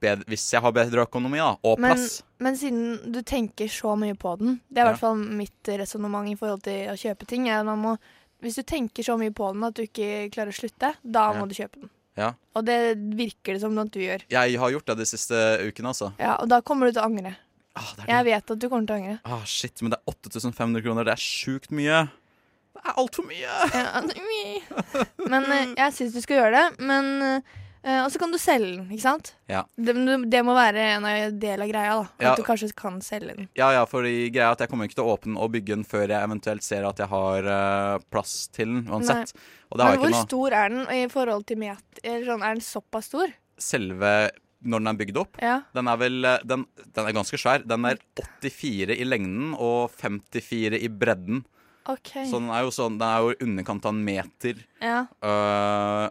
bedre, 0.00 0.24
Hvis 0.30 0.52
jeg 0.52 0.62
har 0.62 0.72
bedre 0.72 1.04
økonomi 1.04 1.36
da, 1.38 1.56
og 1.62 1.78
Men, 1.80 1.96
plass. 1.96 2.22
men 2.38 2.54
siden 2.56 3.12
du 3.12 3.20
tenker 3.22 3.66
så 3.68 3.96
mye 3.98 4.14
på 4.16 4.38
den 4.38 4.60
Det 4.72 4.78
er 4.78 4.82
i 4.82 4.86
Ja. 4.86 4.92
hvert 4.92 5.00
fall 5.00 5.16
mitt 5.16 5.62
resonnement 5.66 6.28
i 6.30 6.34
forhold 6.36 6.62
til 6.62 6.86
å 6.88 6.94
kjøpe 6.96 7.26
ting. 7.26 7.44
Man 7.44 7.82
må, 7.82 7.98
hvis 8.40 8.54
du 8.56 8.62
tenker 8.62 9.02
så 9.02 9.18
mye 9.18 9.34
på 9.34 9.52
den 9.52 9.64
at 9.64 9.74
du 9.74 9.82
ikke 9.82 10.30
klarer 10.30 10.48
å 10.48 10.58
slutte, 10.60 10.94
da 11.04 11.32
Ja. 11.32 11.40
må 11.40 11.48
du 11.48 11.54
kjøpe 11.54 11.80
den. 11.80 11.90
Ja. 12.16 12.32
Og 12.54 12.64
det 12.64 12.96
virker 12.96 13.54
det 13.54 13.60
som 13.60 13.76
at 13.76 13.90
du 13.90 13.98
gjør. 13.98 14.22
Jeg 14.30 14.56
har 14.56 14.70
gjort 14.70 14.86
det 14.86 14.96
de 14.98 15.04
siste 15.04 15.34
ukene, 15.66 15.88
altså. 15.90 16.12
Ja, 16.18 16.36
Og 16.40 16.48
da 16.48 16.60
kommer 16.62 16.86
du 16.86 16.92
til 16.92 17.02
å 17.02 17.06
angre. 17.06 17.36
Jeg 18.06 18.24
vet 18.28 18.50
at 18.54 18.60
du 18.62 18.68
kommer 18.70 18.86
til 18.86 18.94
å 18.94 19.00
angre. 19.00 19.16
Ah, 19.26 19.42
shit, 19.48 19.80
men 19.82 19.90
det 19.94 19.98
er 20.00 20.12
8500 20.14 20.84
kroner. 20.84 21.08
Det 21.08 21.16
er 21.16 21.22
sjukt 21.24 21.72
mye. 21.74 22.04
Det 22.74 22.82
er 22.90 22.96
altfor 23.00 23.26
mye. 23.26 23.58
Ja, 23.74 24.00
det 24.04 24.16
er 24.18 24.24
mye. 24.30 25.04
Men 25.30 25.46
eh, 25.50 25.74
jeg 25.78 25.94
syns 25.98 26.14
du 26.16 26.20
skal 26.24 26.40
gjøre 26.42 26.58
det. 26.58 26.84
Men 26.84 27.08
eh, 27.24 28.00
Og 28.04 28.10
så 28.12 28.20
kan 28.22 28.32
du 28.32 28.38
selge 28.40 28.70
den, 28.78 28.84
ikke 28.94 29.04
sant? 29.04 29.32
Ja. 29.50 29.62
Det, 29.76 29.94
det 30.32 30.40
må 30.46 30.54
være 30.56 30.84
en 30.96 31.06
del 31.40 31.64
av 31.64 31.68
greia, 31.72 31.96
da. 31.98 32.06
At 32.16 32.24
Ja. 32.24 32.34
du 32.38 32.44
kanskje 32.46 32.70
kan 32.76 33.00
selge 33.04 33.34
den. 33.36 33.48
Ja, 33.58 33.72
ja, 33.76 33.82
fordi 33.88 34.30
greia 34.32 34.48
er 34.52 34.56
at 34.56 34.64
jeg 34.64 34.70
kommer 34.72 34.88
ikke 34.88 34.96
til 35.00 35.04
å 35.08 35.16
åpne 35.18 35.36
og 35.40 35.52
bygge 35.56 35.74
den 35.74 35.84
før 35.88 36.06
jeg 36.08 36.16
eventuelt 36.30 36.64
ser 36.64 36.86
at 36.88 37.02
jeg 37.02 37.10
har 37.12 37.50
uh, 37.50 37.98
plass 38.12 38.48
til 38.54 38.70
den 38.72 38.86
uansett. 38.88 39.34
Det 39.74 39.82
Men 39.82 40.00
hvor 40.00 40.14
noe... 40.14 40.22
stor 40.24 40.56
er 40.62 40.72
den 40.72 40.86
i 40.94 41.02
forhold 41.12 41.44
til 41.50 41.60
meter? 41.60 42.22
Sånn, 42.24 42.40
er 42.46 42.56
den 42.56 42.64
såpass 42.64 43.10
stor? 43.12 43.32
Selve 43.60 44.14
når 44.64 44.80
den 44.82 44.88
er 44.92 44.98
bygd 45.00 45.18
opp, 45.20 45.36
Ja. 45.42 45.60
den 45.74 45.88
er 45.88 45.96
vel 46.00 46.24
eh, 46.24 46.38
den, 46.44 46.64
den 46.94 47.06
er 47.06 47.12
ganske 47.16 47.38
svær. 47.40 47.64
Den 47.66 47.84
er 47.84 47.98
84 48.16 48.96
i 48.98 49.04
lengden 49.04 49.54
og 49.58 49.90
54 50.00 50.80
i 50.82 50.88
bredden. 50.88 51.44
Okay. 51.86 52.24
Så 52.30 52.38
den 52.40 52.48
er 52.48 52.62
jo 52.64 52.70
sånn 52.72 52.94
Den 52.96 53.04
er 53.10 53.20
jo 53.20 53.34
underkant 53.44 53.84
av 53.84 53.92
en 53.92 54.04
meter. 54.06 54.62
Ja. 54.80 55.02
Uh, 55.20 56.08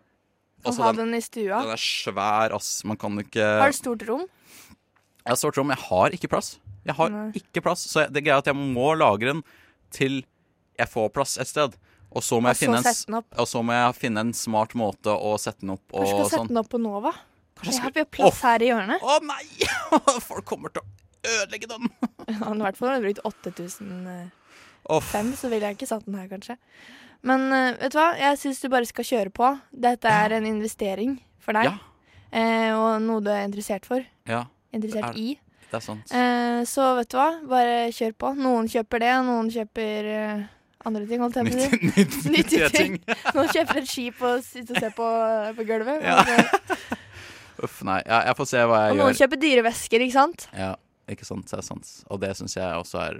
Og 0.70 0.78
ha 0.78 0.92
den 0.94 1.16
i 1.18 1.22
stua. 1.26 1.64
Den 1.66 1.74
er 1.74 1.82
svær, 1.82 2.54
ass. 2.56 2.84
Man 2.86 2.96
kan 3.02 3.18
ikke 3.20 3.42
Har 3.60 3.74
du 3.74 3.78
stort 3.80 4.06
rom? 4.08 4.28
Jeg 5.24 5.32
har 5.34 5.40
stort 5.40 5.58
rom. 5.58 5.72
Jeg 5.74 5.82
har 5.90 6.14
ikke 6.14 6.30
plass. 6.30 6.60
Jeg 6.86 6.96
har 7.00 7.10
Nei. 7.10 7.32
ikke 7.40 7.64
plass. 7.64 7.88
Så 7.90 8.04
jeg- 8.04 8.14
det 8.14 8.24
greia 8.24 8.38
at 8.38 8.46
jeg 8.46 8.56
må 8.56 8.94
lagre 8.96 9.34
den 9.34 9.44
til 9.90 10.24
jeg 10.78 10.88
får 10.90 11.10
plass 11.14 11.38
et 11.38 11.48
sted. 11.48 11.76
Og 12.14 12.22
så 12.22 12.38
må, 12.40 12.50
Og 12.50 12.54
jeg 12.54 12.56
så 12.56 12.66
finne, 12.68 12.78
en, 12.78 12.84
sette 12.84 13.06
den 13.08 13.24
og 13.42 13.48
så 13.50 13.64
må 13.66 13.74
jeg 13.74 13.96
finne 13.98 14.20
en 14.20 14.34
smart 14.34 14.76
måte 14.78 15.10
å 15.10 15.34
sette 15.42 15.62
den 15.62 15.72
opp 15.72 15.82
og 15.92 16.04
Kanskje 16.06 16.14
du 16.14 16.20
skal 16.20 16.30
sette 16.30 16.40
sånn. 16.44 16.48
den 16.50 16.58
opp 16.62 16.70
på 16.70 16.80
Nova? 16.80 17.14
Kanskje 17.64 17.84
Ja, 17.84 17.92
vi 17.94 18.04
har 18.04 18.10
plass 18.18 18.40
oh. 18.40 18.44
her 18.48 18.66
i 18.66 18.70
hjørnet. 18.72 19.04
Å 19.04 19.20
nei! 19.28 19.44
Folk 20.30 20.46
kommer 20.50 20.74
til 20.74 20.84
å 20.84 21.38
ødelegge 21.38 21.72
den. 21.72 21.90
Ja, 22.34 22.50
I 22.50 22.60
hvert 22.64 22.78
fall 22.80 22.90
har 22.94 23.02
du 23.02 23.08
brukt 23.10 23.24
8005, 23.28 24.30
oh. 24.90 25.10
så 25.36 25.50
ville 25.52 25.68
jeg 25.68 25.76
ikke 25.78 25.90
satt 25.90 26.06
den 26.08 26.16
her, 26.16 26.30
kanskje. 26.32 26.56
Men 27.28 27.48
uh, 27.52 27.72
vet 27.80 27.92
du 27.94 27.98
hva, 28.00 28.10
jeg 28.20 28.40
syns 28.40 28.62
du 28.64 28.70
bare 28.72 28.88
skal 28.88 29.08
kjøre 29.08 29.34
på. 29.36 29.50
Dette 29.86 30.12
er 30.12 30.38
en 30.38 30.48
investering 30.48 31.18
for 31.44 31.56
deg. 31.56 31.72
Ja. 31.72 31.76
Eh, 32.34 32.72
og 32.74 32.98
noe 33.04 33.22
du 33.22 33.30
er 33.30 33.46
interessert 33.46 33.86
for. 33.86 34.04
Ja. 34.30 34.46
Interessert 34.74 35.14
det 35.14 35.22
er, 35.22 35.22
i. 35.22 35.68
Det 35.70 35.78
er 35.78 35.86
sant. 35.86 36.16
Eh, 36.16 36.64
så 36.70 36.90
vet 36.98 37.12
du 37.12 37.20
hva, 37.20 37.30
bare 37.50 37.78
kjør 37.94 38.16
på. 38.24 38.34
Noen 38.40 38.70
kjøper 38.72 39.04
det, 39.06 39.14
noen 39.28 39.52
kjøper 39.54 40.10
uh, 40.10 40.44
andre 40.90 41.06
ting, 41.10 41.22
holdt 41.24 41.40
jeg 41.40 41.52
på 41.52 41.54
å 41.54 41.62
si. 41.62 41.70
Nytt- 41.84 41.96
nytt- 42.00 42.28
nyttige 42.38 42.72
ting. 42.74 42.98
noen 43.36 43.54
kjøper 43.54 43.84
et 43.84 43.92
skip 43.92 44.26
og 44.26 44.42
sitter 44.48 44.80
og 44.80 44.86
ser 44.88 44.98
på, 44.98 45.14
på 45.60 45.68
gulvet. 45.70 46.04
Ja. 46.08 46.20
Og 46.20 46.34
så- 46.34 47.00
Uff, 47.64 47.80
nei. 47.88 48.02
Ja, 48.06 48.24
jeg 48.28 48.36
får 48.40 48.50
se 48.50 48.64
hva 48.68 48.80
jeg 48.84 48.92
Og 48.92 48.98
jeg 48.98 49.06
noen 49.06 49.20
kjøper 49.22 49.40
dyre 49.40 49.64
vesker, 49.70 50.04
ikke 50.04 50.16
sant? 50.18 50.48
Ja, 50.58 50.74
ikke 51.12 51.28
sant. 51.28 51.48
Det 51.48 51.60
er 51.62 51.66
sant. 51.66 51.92
Og 52.12 52.20
det 52.24 52.34
syns 52.40 52.58
jeg 52.58 52.80
også 52.80 53.00
er 53.06 53.20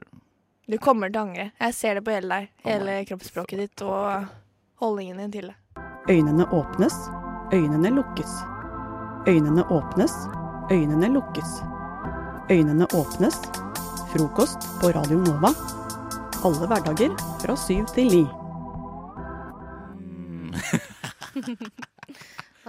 Du 0.68 0.78
kommer 0.84 1.12
til 1.12 1.20
å 1.22 1.26
angre. 1.28 1.46
Jeg 1.62 1.76
ser 1.78 2.00
det 2.00 2.04
på 2.06 2.16
hele 2.16 2.28
deg. 2.32 2.50
Hele 2.68 2.98
kroppsspråket 3.08 3.64
ditt 3.64 3.84
og 3.88 4.28
holdningen 4.84 5.24
din 5.24 5.32
til 5.38 5.52
det. 5.52 5.58
Øynene 6.12 6.48
åpnes, 6.52 6.96
øynene 7.56 7.94
lukkes. 7.96 8.34
Øynene 9.32 9.64
åpnes, 9.72 10.16
øynene 10.72 11.08
lukkes. 11.16 11.52
Øynene 12.52 12.88
åpnes. 13.00 13.40
Frokost 14.12 14.68
på 14.82 14.92
Radio 14.94 15.18
Nova. 15.24 15.54
Alle 16.44 16.68
hverdager 16.68 17.16
fra 17.40 17.56
syv 17.56 17.88
til 17.96 18.12
ni. 18.12 18.24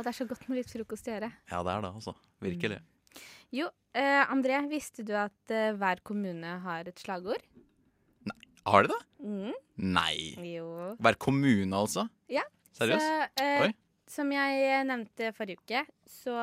Det 0.05 0.11
er 0.13 0.19
så 0.19 0.27
godt 0.29 0.45
med 0.51 0.61
litt 0.61 0.73
frokost 0.73 1.09
i 1.09 1.15
øret. 1.17 1.33
Ja, 1.49 1.63
det 1.65 1.73
er 1.73 1.85
det, 1.87 1.91
altså. 1.97 2.13
Virkelig. 2.45 2.79
Jo, 3.55 3.71
eh, 3.97 4.23
André, 4.35 4.59
visste 4.69 5.05
du 5.07 5.15
at 5.17 5.55
eh, 5.55 5.73
hver 5.81 6.03
kommune 6.05 6.59
har 6.65 6.91
et 6.91 7.01
slagord? 7.01 7.41
Har 8.65 8.85
de 8.85 8.93
det? 8.93 9.01
Mm. 9.25 9.57
Nei. 9.93 10.17
Jo. 10.55 10.69
Hver 11.01 11.17
kommune, 11.21 11.73
altså? 11.77 12.07
Ja. 12.33 12.45
Seriøst? 12.77 13.41
Eh, 13.41 13.73
Som 14.09 14.33
jeg 14.33 14.85
nevnte 14.89 15.33
forrige 15.37 15.61
uke, 15.61 15.83
så 16.09 16.37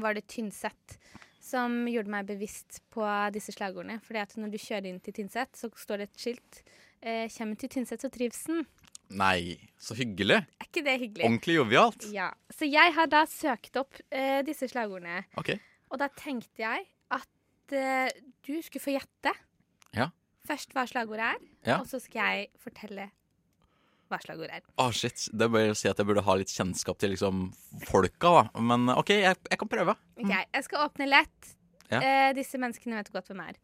var 0.00 0.16
det 0.16 0.26
Tynset 0.28 0.96
som 1.42 1.82
gjorde 1.90 2.12
meg 2.12 2.28
bevisst 2.28 2.80
på 2.94 3.04
disse 3.34 3.52
slagordene. 3.54 3.98
Fordi 4.04 4.22
at 4.22 4.36
når 4.38 4.52
du 4.52 4.60
kjører 4.62 4.88
inn 4.92 5.00
til 5.02 5.16
Tynset, 5.16 5.56
så 5.58 5.70
står 5.76 6.02
det 6.02 6.08
et 6.10 6.22
skilt 6.24 6.62
eh, 7.02 7.26
'Kjem 7.28 7.56
til 7.58 7.72
Tynset 7.76 8.04
så 8.04 8.10
trives 8.12 8.44
den. 8.46 8.64
Nei, 9.18 9.56
så 9.80 9.94
hyggelig. 9.98 10.38
Er 10.60 10.66
ikke 10.68 10.82
det 10.86 10.94
hyggelig? 11.02 11.24
Ordentlig 11.28 11.56
jovialt. 11.58 12.06
Ja. 12.14 12.30
Så 12.54 12.68
jeg 12.70 12.94
har 12.96 13.08
da 13.12 13.24
søkt 13.28 13.76
opp 13.80 13.98
uh, 14.14 14.40
disse 14.46 14.68
slagordene. 14.72 15.24
Ok. 15.40 15.52
Og 15.92 16.00
da 16.00 16.08
tenkte 16.16 16.62
jeg 16.64 16.86
at 17.12 17.74
uh, 17.76 18.08
du 18.46 18.54
skulle 18.64 18.82
få 18.84 18.94
gjette 18.96 19.34
Ja. 19.96 20.08
først 20.48 20.72
hva 20.72 20.86
slagordet 20.88 21.26
er, 21.34 21.42
Ja. 21.68 21.80
og 21.82 21.86
så 21.90 22.00
skal 22.00 22.22
jeg 22.32 22.48
fortelle 22.62 23.10
hva 24.12 24.18
slagordet 24.20 24.58
er. 24.58 24.64
Å, 24.80 24.88
shit. 24.92 25.28
Det 25.32 25.48
bør 25.52 25.70
å 25.72 25.76
si 25.76 25.88
at 25.88 25.96
jeg 26.00 26.08
burde 26.08 26.24
ha 26.26 26.34
litt 26.36 26.52
kjennskap 26.52 26.98
til 27.00 27.12
liksom 27.14 27.46
folka, 27.88 28.32
da. 28.42 28.60
Men 28.60 28.88
OK, 28.92 29.12
jeg, 29.22 29.36
jeg 29.50 29.58
kan 29.60 29.68
prøve. 29.72 29.94
Ok, 30.20 30.28
Jeg 30.32 30.64
skal 30.66 30.86
åpne 30.88 31.06
lett. 31.08 31.52
Ja. 31.92 32.00
Eh, 32.00 32.30
disse 32.36 32.56
menneskene 32.60 32.96
vet 33.00 33.12
godt 33.12 33.28
hvem 33.32 33.40
er. 33.44 33.56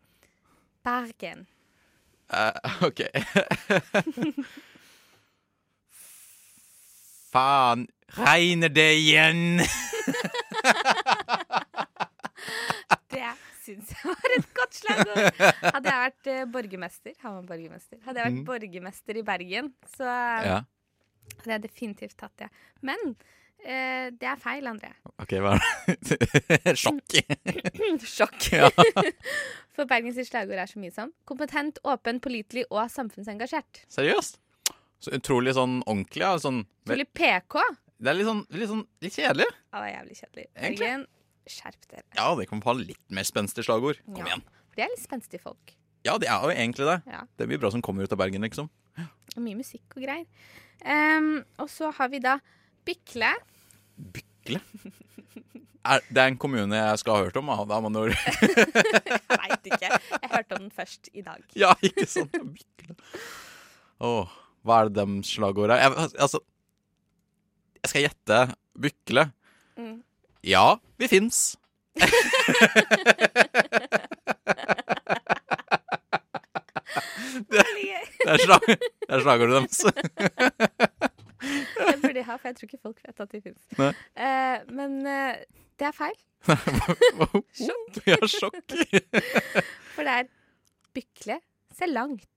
Bergen. 0.84 1.46
Eh, 2.32 2.72
OK. 2.88 3.00
Faen. 7.32 7.86
Regner 8.16 8.68
det 8.72 8.88
igjen? 9.02 9.60
Det 13.08 13.24
syns 13.64 13.90
jeg 13.92 14.04
var 14.08 14.34
et 14.36 14.46
godt 14.56 14.76
slagord. 14.78 15.40
Hadde 15.74 15.90
jeg 15.92 16.02
vært 16.04 16.28
eh, 16.32 16.44
borgermester 16.52 17.14
Han 17.24 17.34
var 17.40 17.46
borgermester. 17.50 17.98
Hadde 18.06 18.20
jeg 18.22 18.28
vært 18.30 18.38
Mm. 18.38 18.44
borgermester 18.48 19.18
i 19.20 19.24
Bergen, 19.26 19.72
så 19.96 20.04
Ja. 20.08 20.60
hadde 21.40 21.52
jeg 21.56 21.62
definitivt 21.66 22.16
tatt 22.16 22.36
det. 22.38 22.48
Men 22.82 23.16
eh, 23.64 24.10
det 24.10 24.28
er 24.30 24.36
feil, 24.40 24.64
André. 24.70 24.92
OK, 25.18 25.34
hva? 25.44 25.58
Sjokk. 26.82 27.18
Sjokk. 28.16 28.48
For 29.76 29.84
Bergens 29.86 30.18
slagord 30.28 30.58
er 30.58 30.66
så 30.70 30.78
mye 30.80 30.92
som 30.94 31.12
kompetent, 31.28 31.78
åpen, 31.84 32.20
pålitelig 32.24 32.64
og 32.70 32.88
samfunnsengasjert. 32.90 33.84
Seriøst? 33.92 34.40
Så 35.00 35.12
utrolig 35.14 35.54
sånn 35.54 35.78
ordentlig, 35.86 36.24
ja. 36.24 36.32
Sånn, 36.42 36.64
Selvfølgelig 36.84 37.12
PK. 37.14 37.60
det 38.02 38.10
er 38.10 38.16
litt 38.18 38.26
sånn, 38.26 38.44
litt 38.50 38.68
sånn 38.72 38.84
litt 39.04 39.14
kjedelig. 39.14 39.46
Ja, 39.72 39.80
det 39.82 39.86
er 39.88 39.94
jævlig 39.98 40.16
kjedelig. 40.20 40.46
Egentlig. 40.56 40.78
Bergen, 40.88 41.06
skjerp 41.48 41.88
dere. 41.90 42.04
Ja, 42.18 42.28
det 42.34 42.48
kan 42.50 42.60
få 42.64 42.72
ha 42.72 42.78
litt 42.80 43.04
mer 43.14 43.24
spenstig 43.28 43.64
slagord. 43.64 44.00
Kom 44.06 44.24
Ja. 44.24 44.32
igjen. 44.32 44.42
For 44.68 44.76
de 44.76 44.82
er 44.82 44.88
litt 44.94 45.04
spenstige 45.04 45.40
folk. 45.40 45.74
Ja, 46.04 46.16
det 46.18 46.28
er 46.28 46.42
jo 46.42 46.50
egentlig 46.54 46.86
det. 46.86 47.02
Ja. 47.10 47.22
Det 47.36 47.44
er 47.44 47.50
mye 47.52 47.60
bra 47.62 47.70
som 47.70 47.82
kommer 47.82 48.02
ut 48.02 48.12
av 48.12 48.18
Bergen, 48.18 48.42
liksom. 48.42 48.68
Og 49.36 49.42
mye 49.44 49.54
musikk 49.58 49.96
og 49.96 50.02
greier. 50.02 50.26
Um, 50.84 51.44
og 51.58 51.68
så 51.70 51.92
har 51.94 52.08
vi 52.08 52.18
da 52.22 52.38
Bykle. 52.86 53.32
Bykle? 53.98 54.60
Er, 55.88 56.00
det 56.10 56.18
er 56.20 56.26
en 56.28 56.36
kommune 56.36 56.74
jeg 56.76 56.98
skal 57.00 57.14
ha 57.16 57.22
hørt 57.24 57.36
om, 57.40 57.46
da. 57.46 57.80
man 57.80 57.94
jo 57.94 58.06
Jeg 58.08 59.22
veit 59.30 59.68
ikke. 59.70 59.88
Jeg 59.88 60.30
hørte 60.32 60.56
om 60.58 60.62
den 60.66 60.70
først 60.74 61.08
i 61.14 61.22
dag. 61.22 61.42
Ja, 61.56 61.70
ikke 61.82 62.04
sant? 62.06 62.32
Bykle. 62.32 62.96
Åh, 64.04 64.28
hva 64.66 64.74
er 64.82 64.84
det 64.90 64.98
dem 64.98 65.12
slagordet 65.26 65.74
er? 65.76 65.80
Jeg, 65.84 65.90
altså 66.18 66.38
Jeg 67.82 67.88
skal 67.92 68.04
gjette 68.06 68.36
Bykle. 68.78 69.24
Mm. 69.78 69.98
Ja, 70.46 70.66
vi 70.98 71.06
fins. 71.10 71.36
det, 71.98 72.08
det 77.48 77.58
er, 78.26 78.36
slag, 78.44 78.60
det 78.68 78.78
er 79.08 79.20
slagordet 79.24 79.54
deres. 79.58 79.78
Det 81.78 81.94
burde 82.02 82.14
de 82.14 82.22
ha, 82.22 82.36
for 82.36 82.48
jeg 82.48 82.56
tror 82.58 82.66
ikke 82.68 82.82
folk 82.82 82.98
vet 83.02 83.20
at 83.24 83.32
de 83.34 83.40
fins. 83.42 83.62
Uh, 83.78 83.84
men 84.74 84.90
uh, 85.06 85.34
det 85.78 85.86
er 85.90 85.94
feil. 85.96 86.18
Sjokk. 87.58 87.92
Ja, 88.06 88.16
sjokk. 88.30 88.74
For 89.94 90.02
det 90.06 90.12
er 90.20 90.24
Bykle 90.94 91.36
ser 91.78 91.88
langt. 91.92 92.28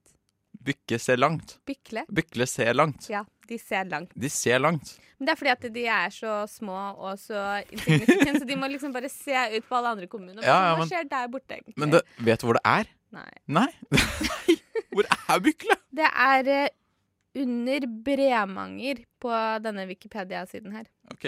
Bykke 0.62 0.98
ser 1.02 1.18
langt. 1.18 1.56
Bykle. 1.66 2.04
Bykle 2.12 2.46
ser 2.46 2.74
langt. 2.76 3.08
Ja, 3.10 3.24
de 3.48 3.58
ser 3.58 3.88
langt. 3.90 4.12
De 4.14 4.30
ser 4.30 4.62
langt. 4.62 4.94
Men 5.18 5.28
det 5.28 5.34
er 5.34 5.38
fordi 5.40 5.52
at 5.52 5.66
de 5.74 5.84
er 5.94 6.14
så 6.14 6.34
små 6.50 6.76
og 6.98 7.18
så 7.18 7.40
insignifikante, 7.70 8.38
så 8.42 8.48
de 8.48 8.58
må 8.58 8.70
liksom 8.70 8.94
bare 8.94 9.10
se 9.12 9.44
ut 9.56 9.66
på 9.68 9.78
alle 9.78 9.92
andre 9.96 10.08
kommuner. 10.10 10.42
Ja, 10.42 10.56
Ja, 10.68 10.76
men, 10.78 10.84
Hva 10.84 10.90
skjer 10.90 11.08
der 11.10 11.30
borte, 11.32 11.58
egentlig? 11.58 11.76
Men 11.78 11.94
det, 11.94 12.02
vet 12.18 12.42
du 12.42 12.48
hvor 12.48 12.58
det 12.58 12.64
er? 12.66 12.90
Nei. 13.12 13.30
Nei? 13.58 13.68
Hvor 14.92 15.06
er 15.08 15.40
Bykle? 15.40 15.74
Det 15.92 16.08
er 16.08 16.48
eh, 16.52 16.68
under 17.42 17.86
Bremanger 18.04 19.02
på 19.20 19.32
denne 19.64 19.86
Wikipedia-siden 19.88 20.74
her. 20.76 20.88
OK. 21.12 21.26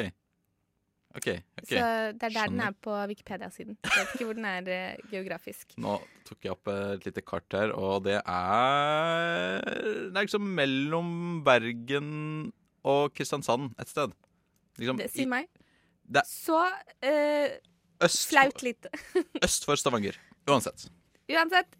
OK. 1.15 1.29
ok. 1.61 1.69
Så 1.71 1.81
det 2.19 2.27
er 2.27 2.35
der 2.35 2.49
den 2.51 2.61
er 2.65 2.73
på 2.83 2.95
Wikipedia-siden. 3.11 3.77
Vet 3.87 4.15
ikke 4.17 4.27
hvor 4.27 4.35
den 4.39 4.47
er 4.51 4.67
uh, 4.67 5.11
geografisk. 5.13 5.77
Nå 5.79 5.99
tok 6.27 6.43
jeg 6.49 6.53
opp 6.57 6.71
et 6.73 7.05
lite 7.07 7.23
kart 7.23 7.55
her, 7.55 7.71
og 7.77 8.03
det 8.07 8.17
er 8.19 9.61
Det 9.65 10.17
er 10.17 10.27
liksom 10.27 10.49
mellom 10.59 11.13
Bergen 11.47 12.53
og 12.85 13.15
Kristiansand 13.15 13.71
et 13.81 13.89
sted. 13.93 14.13
Liksom 14.81 14.99
Det 14.99 15.11
sier 15.13 15.29
i- 15.29 15.31
meg. 15.37 15.49
Det 16.05 16.25
Så 16.29 16.59
uh, 16.59 17.55
Øst- 18.05 18.27
flaut 18.29 18.63
lite. 18.67 18.91
øst 19.47 19.65
for 19.65 19.77
Stavanger. 19.81 20.19
Uansett. 20.51 20.89
Uansett, 21.31 21.77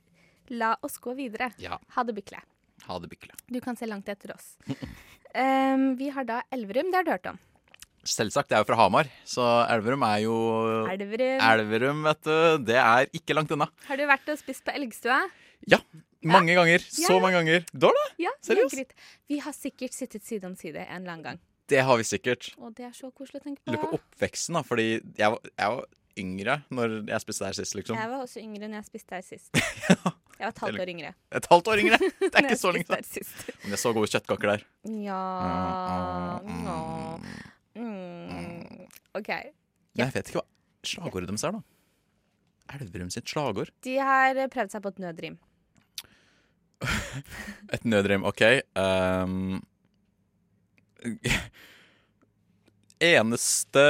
la 0.55 0.77
oss 0.87 0.97
gå 1.03 1.13
videre. 1.19 1.51
Ja. 1.61 1.77
Ha 1.97 2.05
det, 2.07 2.15
Bykle. 2.17 2.39
Ha 2.87 2.99
det, 3.03 3.11
Bykle. 3.11 3.35
Du 3.51 3.59
kan 3.61 3.77
se 3.77 3.85
langt 3.91 4.09
etter 4.09 4.33
oss. 4.33 4.55
um, 5.35 5.97
vi 5.99 6.09
har 6.15 6.25
da 6.25 6.39
Elverum. 6.55 6.89
Det 6.95 6.97
har 7.03 7.05
du 7.05 7.11
hørt 7.13 7.27
om. 7.35 7.39
Selvsagt, 8.05 8.51
det 8.51 8.57
er 8.59 8.63
jo 8.65 8.69
fra 8.69 8.77
Hamar, 8.83 9.09
så 9.25 9.45
Elverum 9.73 10.03
er 10.07 10.19
jo 10.27 10.35
Elverum. 10.93 11.41
Elverum, 11.41 12.03
vet 12.05 12.21
du. 12.27 12.35
Det 12.69 12.77
er 12.81 13.09
ikke 13.17 13.37
langt 13.37 13.51
unna. 13.57 13.69
Har 13.89 13.97
du 14.01 14.05
vært 14.09 14.29
og 14.29 14.39
spist 14.41 14.65
på 14.67 14.75
Elgstua? 14.77 15.23
Ja. 15.71 15.79
Mange 16.25 16.55
ganger. 16.57 16.79
Så 16.85 17.15
Ja. 17.17 17.21
mange 17.21 17.37
ganger. 17.41 17.65
Du 17.73 17.87
har 17.87 17.93
det? 17.97 18.05
Ja, 18.25 18.31
Seriøst? 18.45 18.93
Vi 19.29 19.39
har 19.45 19.53
sikkert 19.53 19.93
sittet 19.93 20.23
side 20.25 20.45
om 20.45 20.55
side 20.57 20.77
en 20.85 21.03
eller 21.03 21.13
annen 21.13 21.23
gang. 21.25 21.39
Det 21.69 21.81
har 21.85 21.97
vi 21.97 22.05
sikkert. 22.05 22.51
Og 22.61 22.75
det 22.77 22.85
er 22.87 22.93
så 22.93 23.11
koselig 23.13 23.41
å 23.41 23.45
tenke 23.45 23.61
på. 23.65 23.73
Lurer 23.73 23.89
på 23.89 23.99
oppveksten, 23.99 24.55
da, 24.55 24.63
fordi 24.63 25.01
jeg 25.17 25.31
var, 25.33 25.41
jeg 25.59 25.69
var 25.77 25.85
yngre 26.21 26.63
når 26.71 27.07
jeg 27.09 27.21
spiste 27.25 27.45
der 27.49 27.53
sist, 27.57 27.75
liksom. 27.75 27.97
Jeg 27.97 28.09
var 28.13 28.21
også 28.25 28.41
yngre 28.45 28.69
når 28.69 28.77
jeg 28.83 28.85
spiste 28.93 29.17
her 29.17 29.23
sist. 29.25 29.51
Jeg 30.35 30.49
var 30.49 30.51
et 30.51 30.59
halvt 30.59 30.81
år 30.83 30.91
yngre. 30.91 31.11
Et 31.31 31.47
halvt 31.47 31.69
år 31.71 31.79
yngre? 31.79 31.99
Det 32.21 32.31
er 32.35 32.43
ikke 32.43 32.57
så 32.59 32.73
lenge 32.75 32.97
siden. 33.07 33.53
Men 33.63 33.71
jeg 33.71 33.79
så 33.79 33.93
gode 33.95 34.09
kjøttkaker 34.11 34.51
der. 34.51 34.65
Ja 35.05 36.41
Nå. 36.43 36.75
Mm. 37.23 37.54
OK. 37.75 39.31
Men 39.95 40.05
jeg 40.07 40.15
vet 40.15 40.31
ikke 40.31 40.41
hva 40.41 40.47
slagordet 40.85 41.31
deres 41.31 41.47
er, 41.47 41.59
da. 41.59 41.63
Elverum 42.75 43.11
sitt 43.13 43.29
slagord? 43.29 43.71
De 43.85 43.99
har 44.01 44.39
prøvd 44.53 44.73
seg 44.73 44.85
på 44.85 44.95
et 44.95 45.03
nødrim. 45.05 45.37
Et 47.75 47.85
nødrim, 47.85 48.25
OK. 48.27 48.43
Um, 48.77 49.63
eneste 53.05 53.85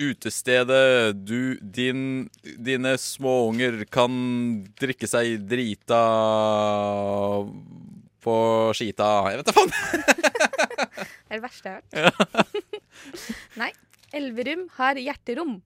utestedet 0.00 1.16
du, 1.28 1.58
din, 1.60 2.28
dine 2.42 2.94
småunger 3.00 3.82
kan 3.92 4.12
drikke 4.80 5.08
seg 5.10 5.42
drita 5.48 6.00
på 8.20 8.36
skita 8.76 9.10
Jeg 9.32 9.40
vet 9.40 9.50
da 9.50 9.56
faen! 9.56 9.72
Det 11.30 11.36
er 11.36 11.38
det 11.38 11.44
verste 11.44 11.70
jeg 11.70 11.76
har 11.76 12.14
hørt. 12.18 12.79
Nei. 13.60 13.70
Elverum 14.12 14.68
har 14.76 14.98
hjerterom. 14.98 15.60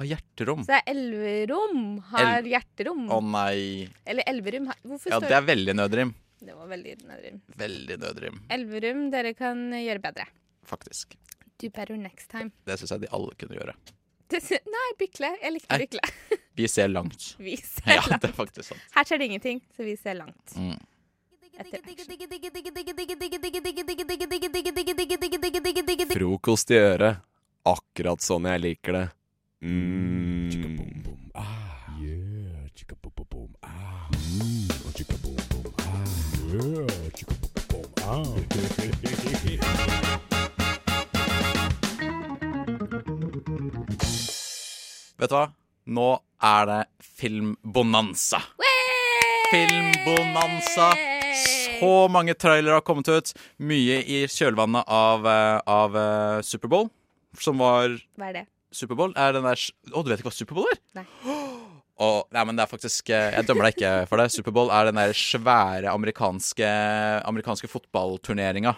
Har 0.00 0.06
hjerterom. 0.08 0.62
Så 0.64 0.72
det 0.72 0.78
er 0.80 0.92
Elverum 0.94 1.82
har 2.10 2.38
El- 2.40 2.48
hjerterom. 2.50 3.04
Å 3.12 3.18
nei. 3.22 3.88
Eller 4.06 4.24
Elverum 4.30 4.66
har 4.72 4.78
Hvorfor 4.82 5.12
Ja, 5.12 5.18
står 5.20 5.28
det 5.28 5.36
er 5.38 5.48
veldig 5.50 5.74
nødrim. 5.78 6.14
Det 6.44 6.54
var 6.56 6.66
veldig 6.68 6.94
nødrim. 7.08 7.36
Veldig 7.56 7.96
nødrim, 8.02 8.40
Elverum, 8.52 9.04
dere 9.12 9.30
kan 9.34 9.70
gjøre 9.72 10.02
bedre. 10.02 10.26
faktisk. 10.66 11.14
Do 11.58 11.70
better 11.70 11.96
next 11.96 12.28
time. 12.30 12.50
Det 12.66 12.76
syns 12.80 12.90
jeg 12.90 13.00
de 13.04 13.08
alle 13.14 13.30
kunne 13.38 13.54
gjøre. 13.56 13.74
Nei, 14.34 14.88
Bykle. 14.98 15.30
Jeg 15.40 15.52
likte 15.54 15.78
Bykle. 15.78 16.00
Vi 16.58 16.66
ser 16.68 16.88
langt. 16.88 17.36
Vi 17.38 17.54
ser 17.56 17.94
ja, 17.94 18.02
langt. 18.08 18.22
det 18.22 18.30
er 18.32 18.34
faktisk 18.34 18.72
sant. 18.72 18.80
Her 18.96 19.04
skjer 19.06 19.18
det 19.22 19.28
ingenting, 19.30 19.60
så 19.76 19.84
vi 19.86 19.94
ser 19.96 20.14
langt. 20.18 20.54
Mm. 20.58 20.74
Frokost 26.14 26.70
i 26.70 26.78
øret. 26.78 27.22
Akkurat 27.64 28.20
sånn 28.20 28.44
jeg 28.50 28.60
liker 28.60 28.92
det. 28.98 29.06
Mm. 29.64 31.04
Vet 45.16 45.30
du 45.30 45.36
hva? 45.38 45.46
Nå 45.86 46.08
er 46.44 46.66
det 46.68 46.80
filmbonanza. 47.00 48.42
Filmbonanza. 49.50 51.13
Så 51.80 51.92
mange 52.12 52.34
trailere 52.38 52.78
har 52.78 52.84
kommet 52.86 53.08
ut. 53.08 53.32
Mye 53.62 54.00
i 54.02 54.24
kjølvannet 54.30 54.88
av, 54.90 55.26
eh, 55.28 55.60
av 55.70 55.96
eh, 56.00 56.40
Superbowl, 56.46 56.90
som 57.40 57.62
var 57.62 57.96
Hva 58.18 58.30
er 58.30 58.40
det? 58.40 58.44
Superbowl 58.74 59.14
er 59.16 59.36
den 59.36 59.46
der 59.46 59.60
Å, 59.94 60.02
du 60.02 60.10
vet 60.10 60.20
ikke 60.20 60.30
hva 60.30 60.34
Superbowl 60.34 60.70
er? 60.72 60.80
Nei. 61.00 61.06
Og, 62.04 62.24
nei, 62.34 62.42
men 62.42 62.56
det 62.58 62.64
er 62.64 62.70
faktisk 62.72 63.10
eh, 63.14 63.36
Jeg 63.36 63.46
dømmer 63.46 63.68
deg 63.68 63.76
ikke 63.76 63.92
for 64.10 64.18
det. 64.18 64.30
Superbowl 64.34 64.72
er 64.74 64.88
den 64.90 64.98
der 64.98 65.14
svære 65.14 65.92
amerikanske, 65.94 66.70
amerikanske 67.30 67.70
fotballturneringa. 67.70 68.74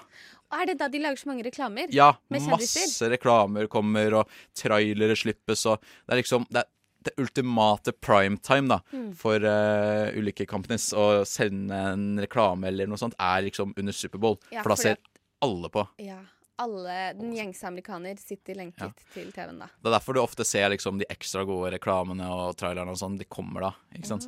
Er 0.56 0.68
det 0.68 0.76
da 0.78 0.86
de 0.92 1.00
lager 1.02 1.18
så 1.18 1.30
mange 1.30 1.46
reklamer? 1.46 1.88
Ja, 1.94 2.12
masse 2.30 3.08
reklamer 3.10 3.66
kommer, 3.72 4.20
og 4.20 4.36
trailere 4.54 5.16
slippes, 5.18 5.64
og 5.66 5.80
det 5.80 6.14
er 6.14 6.20
liksom 6.20 6.44
Det 6.52 6.62
er 6.62 6.68
det 7.06 7.14
ultimate 7.22 7.92
primetime 8.02 8.68
da 8.74 8.80
Mm. 8.92 9.10
for 9.16 9.36
uh, 9.42 10.10
ulike 10.16 10.46
companies. 10.48 10.92
Å 10.96 11.24
sende 11.26 11.74
en 11.92 12.06
reklame 12.22 12.68
eller 12.68 12.86
noe 12.90 12.98
sånt 13.00 13.14
er 13.18 13.42
liksom 13.48 13.74
under 13.76 13.92
Superbowl, 13.96 14.38
Ja, 14.52 14.62
for 14.62 14.74
da 14.74 14.76
ser 14.76 14.96
alle 15.42 15.68
på. 15.72 15.86
Ja. 16.02 16.20
Alle, 16.58 17.12
den 17.12 17.34
gjengse 17.36 17.66
amerikaner 17.68 18.16
sitter 18.16 18.54
lenket 18.56 18.80
Ja. 18.80 18.88
til 19.12 19.26
TV-en 19.30 19.58
da. 19.60 19.66
Det 19.82 19.90
er 19.90 19.98
derfor 19.98 20.14
du 20.16 20.20
ofte 20.22 20.44
ser 20.48 20.70
liksom 20.72 20.96
de 20.98 21.04
ekstra 21.12 21.44
gode 21.44 21.74
reklamene 21.74 22.24
og 22.32 22.56
trailerne 22.56 22.88
og 22.94 22.96
sånn. 22.96 23.18
De 23.20 23.26
kommer 23.28 23.60
da, 23.60 23.72
ikke 23.94 24.06
sant. 24.08 24.24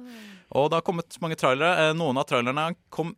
Og 0.52 0.68
det 0.68 0.76
har 0.76 0.82
kommet 0.84 1.16
mange 1.24 1.36
trailere. 1.40 1.88
Eh, 1.88 1.94
Noen 1.96 2.18
av 2.20 2.26
trailerne 2.28 2.74
kom 2.90 3.14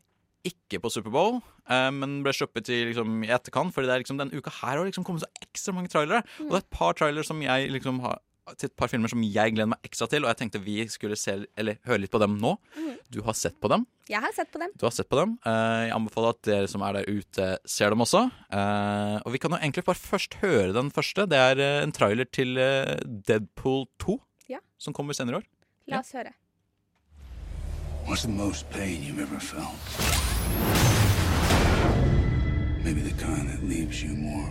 ikke 0.47 0.79
på 0.81 0.89
Superbowl, 0.95 1.43
eh, 1.69 1.91
men 1.91 2.23
ble 2.23 2.31
sluppet 2.33 2.71
i, 2.71 2.85
liksom, 2.95 3.25
i 3.27 3.33
etterkant. 3.35 3.75
Fordi 3.75 3.87
det 3.91 3.97
er 3.97 4.05
liksom, 4.05 4.17
denne 4.23 4.33
uka 4.39 4.49
her 4.63 4.79
har 4.79 4.87
liksom 4.87 5.05
kommet 5.05 5.27
så 5.27 5.33
ekstra 5.43 5.75
mange 5.75 5.91
trailere. 5.91 6.23
Og 6.39 6.47
det 6.49 6.55
er 6.55 6.63
et 6.63 6.71
par 6.71 6.95
trailere 6.95 7.25
som 7.27 7.43
jeg 7.43 7.69
liksom 7.75 7.99
har 8.07 8.21
til 8.59 8.71
et 8.71 8.77
par 8.79 8.91
filmer 8.91 9.11
som 9.13 9.23
jeg 9.23 9.55
gleder 9.55 9.71
meg 9.73 9.87
ekstra 9.87 10.09
til, 10.11 10.25
og 10.25 10.31
jeg 10.33 10.39
tenkte 10.41 10.63
vi 10.65 10.77
skulle 10.91 11.17
se, 11.19 11.37
eller 11.59 11.79
høre 11.89 12.03
litt 12.03 12.13
på 12.13 12.21
dem 12.23 12.37
nå. 12.41 12.55
Mm. 12.77 12.97
Du 13.11 13.21
har 13.27 13.35
sett 13.39 13.57
på 13.61 13.71
dem. 13.73 13.87
Jeg 14.11 14.23
har 14.23 14.33
sett 14.35 14.51
på 14.53 14.59
dem. 14.63 14.73
Du 14.79 14.87
har 14.87 14.95
sett 14.95 15.09
på 15.11 15.19
dem. 15.19 15.37
Uh, 15.47 15.87
jeg 15.87 15.95
anbefaler 15.97 16.35
at 16.37 16.43
dere 16.47 16.71
som 16.71 16.83
er 16.87 16.99
der 17.01 17.09
ute, 17.11 17.49
ser 17.69 17.91
dem 17.95 18.05
også. 18.07 18.25
Uh, 18.51 19.17
og 19.25 19.35
vi 19.35 19.41
kan 19.43 19.55
jo 19.55 19.61
egentlig 19.61 19.85
bare 19.87 19.99
først 19.99 20.39
høre 20.43 20.73
den 20.77 20.91
første. 20.95 21.27
Det 21.31 21.39
er 21.39 21.63
uh, 21.63 21.83
en 21.85 21.95
trailer 21.95 22.31
til 22.31 22.55
Deadpool 23.29 23.87
2, 24.03 24.19
Ja. 24.51 24.59
som 24.79 24.95
kommer 24.97 25.15
senere 25.15 25.39
i 25.39 25.43
år. 25.43 25.51
La 25.91 26.01
oss 26.05 26.15
høre. 26.15 26.33
What's 28.07 28.23
the 28.23 28.33
most 28.33 28.69
pain 28.71 29.03
you've 29.03 29.21
ever 29.23 29.39
felt? 29.39 29.79
Maybe 32.83 33.01
the 33.03 33.15
kind 33.23 33.49
that 33.49 33.63
leaves 33.63 34.03
you 34.03 34.15
more 34.17 34.51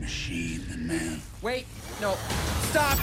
machine 0.00 0.60
than 0.68 0.86
man. 0.86 1.20
Wait, 1.42 1.66
no, 2.00 2.14
stop! 2.70 2.98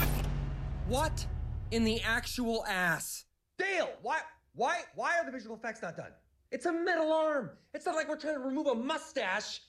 What 0.88 1.24
in 1.70 1.84
the 1.84 2.02
actual 2.02 2.62
ass? 2.66 3.24
Dale, 3.58 3.88
why, 4.02 4.18
why, 4.54 4.80
why 4.94 5.18
are 5.18 5.24
the 5.24 5.32
visual 5.32 5.56
effects 5.56 5.80
not 5.80 5.96
done? 5.96 6.10
It's 6.50 6.66
a 6.66 6.72
metal 6.72 7.10
arm. 7.10 7.52
It's 7.72 7.86
not 7.86 7.94
like 7.94 8.06
we're 8.06 8.18
trying 8.18 8.34
to 8.34 8.40
remove 8.40 8.66
a 8.66 8.74
mustache. 8.74 9.62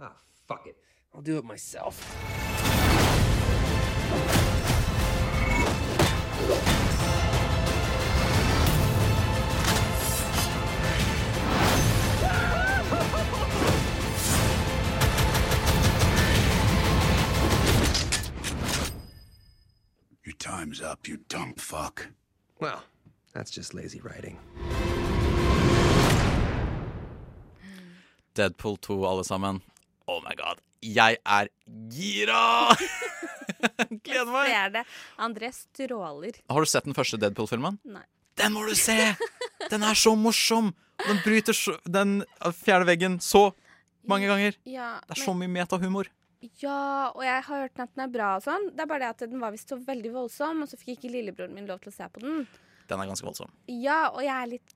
Ah, 0.00 0.16
fuck 0.48 0.66
it. 0.66 0.76
I'll 1.14 1.20
do 1.20 1.36
it 1.36 1.44
myself. 1.44 2.00
Time's 20.64 20.80
up, 20.80 21.06
you 21.08 21.18
dumb 21.28 21.54
fuck. 21.56 22.06
Well, 22.60 22.82
that's 23.34 23.50
just 23.50 23.74
lazy 23.74 24.00
writing. 24.00 24.38
Deadpool 28.34 28.80
2, 28.80 29.04
alle 29.06 29.24
sammen. 29.24 29.60
Oh 30.08 30.20
my 30.22 30.34
god. 30.34 30.58
Jeg 30.82 31.16
er 31.26 31.48
gira! 31.90 32.76
Gleder 34.04 34.32
meg. 34.32 34.48
Jeg 34.48 34.56
ser 34.56 34.72
det. 34.72 34.84
André 35.18 35.50
stråler. 35.52 36.40
Har 36.50 36.60
du 36.64 36.70
sett 36.70 36.88
den 36.88 36.96
første 36.96 37.20
Deadpool-filmen? 37.20 37.78
Nei. 37.84 38.04
Den 38.40 38.56
må 38.56 38.64
du 38.66 38.74
se! 38.74 38.96
Den 39.72 39.84
er 39.84 39.94
så 39.96 40.14
morsom! 40.16 40.72
Den 41.04 41.20
bryter 41.24 41.56
så, 41.56 41.76
den 41.84 42.22
fjerde 42.56 42.88
veggen 42.88 43.20
så 43.20 43.50
mange 44.08 44.28
ganger. 44.30 44.56
Ja, 44.64 44.94
Det 45.08 45.18
er 45.18 45.24
så 45.26 45.34
mye 45.36 45.50
metahumor. 45.50 46.08
Ja, 46.60 47.10
og 47.14 47.22
jeg 47.24 47.34
har 47.34 47.64
hørt 47.64 47.80
at 47.80 47.92
den 47.94 48.04
er 48.04 48.12
bra 48.12 48.34
og 48.38 48.44
sånn. 48.44 48.70
Det 48.74 48.84
er 48.84 48.90
bare 48.90 49.06
det 49.06 49.12
at 49.14 49.26
den 49.30 49.42
var 49.42 49.54
visst 49.54 49.72
så 49.72 49.78
veldig 49.80 50.12
voldsom, 50.14 50.64
og 50.64 50.70
så 50.70 50.78
fikk 50.80 50.98
ikke 50.98 51.12
lillebroren 51.14 51.54
min 51.56 51.68
lov 51.70 51.80
til 51.84 51.92
å 51.92 51.96
se 51.96 52.08
på 52.12 52.24
den. 52.24 52.44
Den 52.90 53.00
er 53.00 53.08
ganske 53.08 53.26
voldsom. 53.26 53.52
Ja, 53.70 54.10
og 54.10 54.20
jeg 54.24 54.34
er 54.34 54.50
litt 54.56 54.74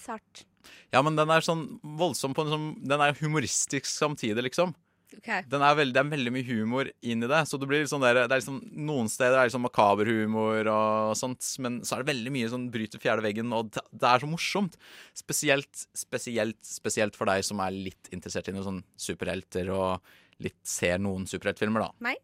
sart. 0.00 0.46
Ja, 0.94 1.02
men 1.04 1.18
den 1.18 1.28
er 1.28 1.44
sånn 1.44 1.66
voldsom 2.00 2.32
på 2.32 2.46
en 2.46 2.52
sånn 2.54 2.68
Den 2.88 3.02
er 3.04 3.18
humoristisk 3.18 3.90
samtidig, 3.90 4.46
liksom. 4.46 4.72
Okay. 5.18 5.44
Den 5.46 5.62
er 5.62 5.76
veldig, 5.78 5.94
det 5.94 6.00
er 6.00 6.10
veldig 6.10 6.32
mye 6.34 6.46
humor 6.48 6.88
inn 7.04 7.22
i 7.22 7.28
det. 7.30 7.40
Så 7.46 7.58
det 7.60 7.68
blir 7.70 7.84
sånn 7.86 8.02
der, 8.02 8.24
det 8.24 8.34
er 8.34 8.40
liksom, 8.40 8.58
Noen 8.86 9.10
steder 9.12 9.36
er 9.38 9.48
det 9.48 9.54
sånn 9.54 9.64
makaber 9.64 10.08
humor 10.10 10.70
og 10.72 11.14
sånt, 11.18 11.44
men 11.62 11.78
så 11.86 11.96
er 11.96 12.02
det 12.02 12.12
veldig 12.14 12.32
mye 12.34 12.50
sånn 12.50 12.66
bryter 12.74 13.02
fjerde 13.02 13.26
veggen, 13.26 13.52
og 13.54 13.70
det, 13.76 13.84
det 13.92 14.10
er 14.10 14.24
så 14.24 14.30
morsomt. 14.30 14.78
Spesielt, 15.16 15.86
spesielt, 15.94 16.58
spesielt 16.66 17.18
for 17.18 17.30
deg 17.30 17.44
som 17.46 17.62
er 17.62 17.76
litt 17.76 18.10
interessert 18.16 18.50
i 18.50 18.56
noen 18.56 18.68
sånn 18.70 18.82
superhelter 19.06 19.70
og 19.74 20.14
litt 20.42 20.60
ser 20.66 20.98
noen 21.02 21.26
superheltfilmer, 21.30 21.86
da. 21.86 21.90
Nei. 22.08 22.16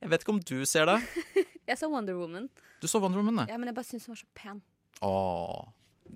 Jeg 0.00 0.12
vet 0.12 0.24
ikke 0.24 0.34
om 0.34 0.42
du 0.48 0.58
ser 0.68 0.88
det. 0.88 0.98
Jeg 1.70 1.78
så 1.78 1.90
Wonder 1.92 2.16
Woman. 2.18 2.48
Du 2.80 2.88
så 2.88 3.00
Wonder 3.02 3.20
Woman, 3.20 3.42
da? 3.42 3.48
Ja, 3.52 3.58
men 3.60 3.68
jeg 3.68 3.76
bare 3.76 3.86
syns 3.86 4.06
hun 4.08 4.14
var 4.16 4.18
så 4.18 4.28
pen. 4.34 4.62
Åh. 5.06 5.66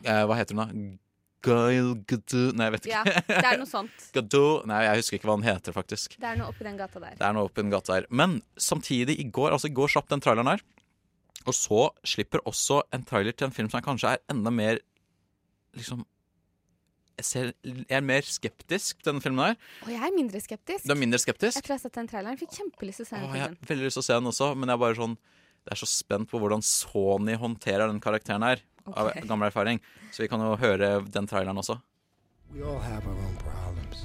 Eh, 0.03 0.23
hva 0.27 0.39
heter 0.41 0.57
hun, 0.57 0.63
da? 0.65 1.01
Gail 1.45 1.91
Gadot 2.09 2.57
Nei, 2.57 2.67
jeg 2.71 2.75
vet 2.75 2.87
ikke. 2.89 3.03
Ja, 3.05 3.23
det 3.29 3.51
er 3.51 3.59
noe 3.61 3.69
sånt. 3.69 4.07
Gadot 4.17 4.65
Nei, 4.71 4.81
jeg 4.87 5.03
husker 5.03 5.19
ikke 5.19 5.29
hva 5.29 5.37
han 5.37 5.47
heter, 5.47 5.77
faktisk. 5.77 6.17
Det 6.21 6.31
er 6.31 6.41
noe 6.41 6.49
oppi 6.51 6.67
den 6.67 6.79
gata 6.81 7.03
der. 7.03 7.19
Det 7.21 7.27
er 7.29 7.37
noe 7.37 7.51
oppi 7.51 7.61
den 7.63 7.75
gata 7.75 7.99
der. 7.99 8.09
Men 8.09 8.39
samtidig, 8.57 9.19
i 9.21 9.29
går, 9.29 9.53
altså 9.55 9.69
i 9.71 9.77
går 9.77 9.93
slapp 9.95 10.09
den 10.11 10.25
traileren 10.25 10.55
her. 10.55 10.65
Og 11.45 11.55
så 11.55 11.85
slipper 12.09 12.43
også 12.49 12.81
en 12.97 13.05
trailer 13.07 13.37
til 13.37 13.51
en 13.51 13.55
film 13.55 13.69
som 13.71 13.85
kanskje 13.85 14.17
er 14.17 14.25
enda 14.33 14.53
mer 14.55 14.81
Liksom 15.75 16.05
Jeg, 17.15 17.25
ser, 17.29 17.51
jeg 17.63 17.95
er 17.95 18.03
mer 18.03 18.27
skeptisk 18.27 18.99
til 18.99 19.13
denne 19.13 19.23
filmen 19.23 19.45
her. 19.45 19.57
Og 19.87 19.91
jeg 19.93 20.01
er 20.03 20.15
mindre 20.17 20.41
skeptisk. 20.43 20.83
Du 20.89 20.93
er 20.95 20.99
mindre 20.99 21.21
skeptisk? 21.23 21.55
Jeg 21.61 21.63
tror 21.67 21.75
jeg 21.77 21.81
har 21.81 21.85
sett 21.87 21.99
den 22.01 22.11
traileren. 22.11 22.39
Fikk 22.41 22.57
kjempelyst 22.59 23.01
til 23.03 23.07
å 23.07 23.09
se 23.13 23.17
den 23.21 23.29
Åh, 23.29 23.37
jeg 23.39 23.45
har 23.47 23.55
veldig 23.71 23.87
lyst 23.87 23.99
til 24.01 24.03
å 24.03 24.07
se 24.09 24.19
den 24.19 24.31
også, 24.33 24.49
men 24.59 24.73
jeg 24.73 24.75
er 24.79 24.83
bare 24.83 24.99
sånn 24.99 25.15
Det 25.65 25.73
er 25.73 25.81
så 25.81 25.89
spent 25.89 26.29
på 26.29 26.41
hvordan 26.43 26.61
Sony 26.67 27.39
håndterer 27.41 27.89
den 27.89 28.03
karakteren 28.05 28.45
her. 28.45 28.61
Av 28.91 29.09
Ok. 29.09 29.23
gammel 29.31 29.49
erfaring. 29.49 29.81
Så 30.13 30.27
vi 30.27 30.29
kan 30.29 30.43
jo 30.45 30.53
høre 30.61 30.91
den 31.09 31.31
traileren 31.31 31.57
også. 31.63 31.79
We 32.53 32.61
all 32.63 32.79
have 32.85 33.07
our 33.09 33.17
own 33.17 33.37
problems. 33.41 34.05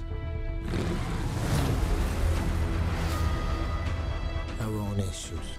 Our 4.62 4.80
own 4.86 5.00
issues. 5.04 5.59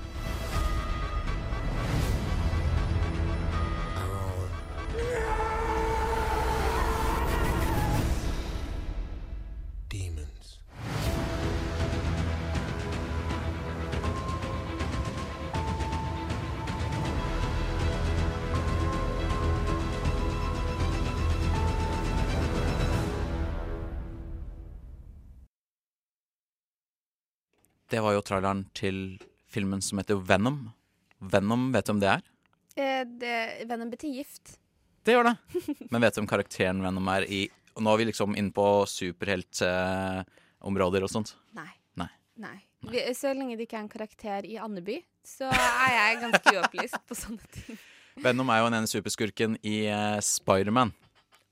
Det 27.91 27.99
var 27.99 28.15
jo 28.15 28.21
traileren 28.23 28.61
til 28.77 29.17
filmen 29.51 29.81
som 29.83 29.99
heter 29.99 30.15
Venom. 30.23 30.71
Venom, 31.19 31.73
vet 31.75 31.87
du 31.89 31.93
om 31.97 32.01
det 32.03 32.11
er? 32.13 32.21
Eh, 32.79 33.03
det, 33.19 33.67
Venom 33.67 33.91
betyr 33.91 34.13
gift. 34.15 34.55
Det 35.03 35.13
gjør 35.17 35.27
det. 35.27 35.35
Men 35.91 36.03
vet 36.05 36.15
du 36.15 36.21
om 36.23 36.31
karakteren 36.31 36.83
Venom 36.85 37.09
er 37.11 37.23
i 37.27 37.49
Og 37.75 37.83
nå 37.83 37.89
er 37.91 37.99
vi 38.01 38.05
liksom 38.11 38.37
inne 38.39 38.53
på 38.55 38.87
superheltområder 38.91 41.03
og 41.07 41.11
sånt. 41.11 41.31
Nei. 41.57 41.73
Nei. 41.99 42.13
Nei. 42.43 42.59
Vi, 42.91 42.99
så 43.17 43.33
lenge 43.35 43.57
det 43.59 43.65
ikke 43.67 43.79
er 43.81 43.85
en 43.85 43.93
karakter 43.93 44.41
i 44.47 44.57
Andeby, 44.61 44.97
så 45.27 45.47
er 45.51 45.91
jeg 45.97 46.21
ganske 46.23 46.55
uopplyst 46.57 47.01
på 47.09 47.15
sånne 47.19 47.45
ting. 47.57 47.77
Venom 48.25 48.51
er 48.53 48.59
jo 48.61 48.67
den 48.69 48.79
ene 48.81 48.91
superskurken 48.91 49.53
i 49.67 49.77
eh, 49.91 50.21
Spiderman. 50.25 50.91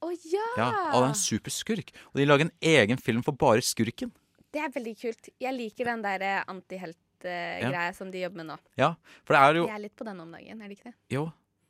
Å 0.04 0.08
ja! 0.12 0.46
Ja, 0.58 0.68
og 0.92 0.98
det 1.00 1.06
er 1.08 1.10
en 1.10 1.14
superskurk. 1.18 1.88
Og 2.12 2.16
de 2.20 2.28
lager 2.28 2.44
en 2.46 2.56
egen 2.74 2.98
film 3.02 3.22
for 3.26 3.34
bare 3.38 3.62
skurken. 3.64 4.10
Det 4.58 4.64
er 4.66 4.72
veldig 4.74 4.94
kult. 4.98 5.28
Jeg 5.38 5.54
liker 5.54 5.92
den 5.92 6.00
der 6.02 6.24
eh, 6.26 6.38
antihelt-greia 6.50 7.92
som 7.94 8.08
de 8.10 8.24
jobber 8.24 8.42
med 8.42 8.48
nå. 8.50 8.56
Ja, 8.80 8.94
for 9.22 9.36
det 9.36 9.42
er 9.42 9.60
jo 9.60 9.68
Jeg 9.68 9.76
er 9.76 9.84
litt 9.84 9.98
på 9.98 10.06
den 10.08 10.24
om 10.24 10.32
dagen, 10.34 10.64
er 10.64 10.72
det 10.72 10.78
ikke 10.78 10.90
det? 10.90 10.96
Jo, 11.14 11.28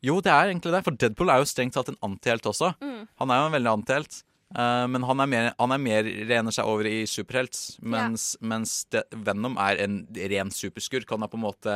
jo 0.09 0.17
det 0.25 0.33
er 0.33 0.55
egentlig 0.55 0.73
det. 0.73 0.81
For 0.87 0.97
Deadpool 1.05 1.35
er 1.35 1.43
jo 1.43 1.51
strengt 1.51 1.77
tatt 1.77 1.93
en 1.93 2.01
antihelt 2.09 2.49
også. 2.49 2.73
Mm. 2.81 3.05
Han 3.21 3.35
er 3.35 3.43
jo 3.43 3.51
en 3.51 3.57
veldig 3.59 3.73
antihelt. 3.75 4.23
Uh, 4.57 4.87
men 4.89 5.05
han 5.05 5.21
er, 5.21 5.29
mer, 5.29 5.47
han 5.59 5.75
er 5.75 5.81
mer 5.85 6.07
rener 6.31 6.55
seg 6.57 6.69
over 6.71 6.87
i 6.89 7.03
superhelt, 7.05 7.59
mens, 7.85 8.31
mens 8.41 8.79
det, 8.89 9.03
Venom 9.13 9.59
er 9.61 9.83
en 9.85 9.99
ren 10.33 10.53
superskurk. 10.55 11.11
Han 11.13 11.27
er 11.27 11.29
på 11.29 11.37
en 11.37 11.45
måte 11.45 11.75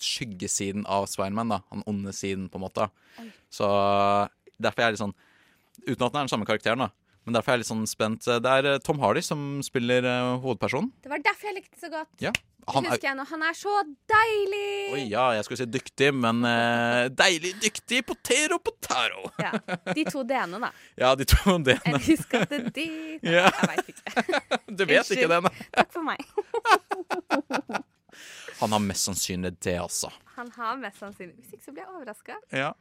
skyggesiden 0.00 0.88
av 0.88 1.10
Spiderman, 1.12 1.52
da. 1.52 1.60
Han 1.74 1.84
onde 1.84 2.16
siden, 2.16 2.48
på 2.48 2.56
en 2.56 2.64
måte. 2.64 2.88
Oi. 3.20 3.28
Så 3.52 3.68
derfor 4.56 4.80
er 4.80 4.88
jeg 4.88 4.96
litt 4.96 5.04
sånn 5.04 5.18
Uten 5.86 6.06
at 6.06 6.14
han 6.14 6.22
er 6.22 6.24
den 6.24 6.30
samme 6.32 6.46
karakteren, 6.48 6.80
da. 6.86 7.05
Men 7.26 7.34
derfor 7.34 7.52
er 7.52 7.56
jeg 7.58 7.64
litt 7.64 7.72
sånn 7.72 7.86
spent. 7.90 8.26
Det 8.26 8.50
er 8.58 8.68
eh, 8.70 8.82
Tom 8.86 9.00
Hardy 9.02 9.22
som 9.24 9.40
spiller 9.66 10.06
eh, 10.06 10.34
hovedpersonen. 10.44 10.92
Det 11.02 11.10
var 11.10 11.24
derfor 11.24 11.50
jeg 11.50 11.58
likte 11.58 11.74
det 11.74 11.82
så 11.82 11.90
godt. 11.90 12.12
Ja. 12.22 12.30
Han 12.74 12.86
er. 12.90 12.98
Han 13.30 13.42
er 13.46 13.54
så 13.54 13.72
deilig! 14.10 14.94
Oi, 14.94 15.02
ja, 15.10 15.28
jeg 15.36 15.46
skulle 15.46 15.58
si 15.60 15.66
dyktig, 15.70 16.08
men 16.18 16.40
uh, 16.42 17.06
deilig 17.14 17.52
dyktig 17.62 18.00
potero 18.08 18.58
potaro. 18.58 19.28
Ja, 19.38 19.52
De 19.94 20.02
to 20.08 20.24
d-ene, 20.26 20.58
da. 20.64 20.72
Ja, 21.02 21.12
de 21.18 21.28
to 21.30 21.54
d-ene. 21.62 21.94
Jeg 21.94 22.02
husker 22.08 22.42
at 22.42 22.50
det 22.50 22.72
de 22.74 22.86
Nei, 23.22 23.34
Ja. 23.36 23.46
Jeg 23.46 23.70
veit 23.70 23.92
ikke. 23.94 24.40
Du 24.80 24.82
vet 24.82 25.12
ikke 25.14 25.30
det, 25.30 25.40
nei. 25.46 25.54
Takk 25.78 25.94
for 25.94 26.06
meg. 26.06 26.26
Han 28.58 28.74
har 28.74 28.82
mest 28.82 29.06
sannsynlig 29.12 29.54
det, 29.62 29.78
altså. 29.78 30.10
Han 30.34 30.50
har 30.56 30.78
mest 30.80 30.98
sannsynlig 31.02 31.36
Hvis 31.38 31.54
ikke 31.54 31.68
så 31.68 31.74
blir 31.76 31.84
jeg 31.86 31.94
overraska. 31.94 32.40
Ja. 32.50 32.72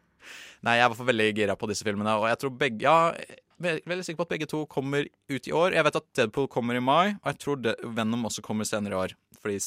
Nei, 0.65 0.79
jeg 0.79 0.81
er 0.81 0.87
i 0.87 0.89
hvert 0.89 0.97
fall 1.03 1.11
veldig 1.13 1.33
gira 1.37 1.55
på 1.59 1.69
disse 1.69 1.85
filmene, 1.85 2.17
og 2.17 2.25
jeg 2.31 2.41
tror 2.41 2.57
begge 2.57 2.81
Ja, 2.89 3.13
veldig 3.61 4.03
sikker 4.05 4.19
på 4.19 4.27
at 4.27 4.33
begge 4.35 4.49
to 4.51 4.63
kommer 4.71 5.07
ut 5.31 5.47
i 5.47 5.53
år. 5.55 5.75
Jeg 5.77 5.87
vet 5.87 5.99
at 6.01 6.07
Deadpool 6.19 6.49
kommer 6.51 6.77
i 6.77 6.83
mai, 6.83 7.15
og 7.21 7.31
jeg 7.31 7.41
tror 7.43 7.61
det, 7.63 7.75
Venom 7.97 8.27
også 8.27 8.43
kommer 8.45 8.67
senere 8.67 8.95
i 8.95 9.01
år. 9.05 9.15
For 9.39 9.51
de 9.53 9.59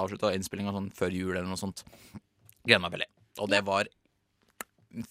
avslutta 0.00 0.32
innspillinga 0.36 0.74
sånn 0.74 0.90
før 0.96 1.14
jul 1.14 1.34
eller 1.36 1.48
noe 1.48 1.60
sånt. 1.60 1.84
Gleder 2.66 2.82
meg 2.84 2.96
veldig. 2.96 3.10
Og 3.42 3.50
det 3.52 3.62
var 3.66 3.90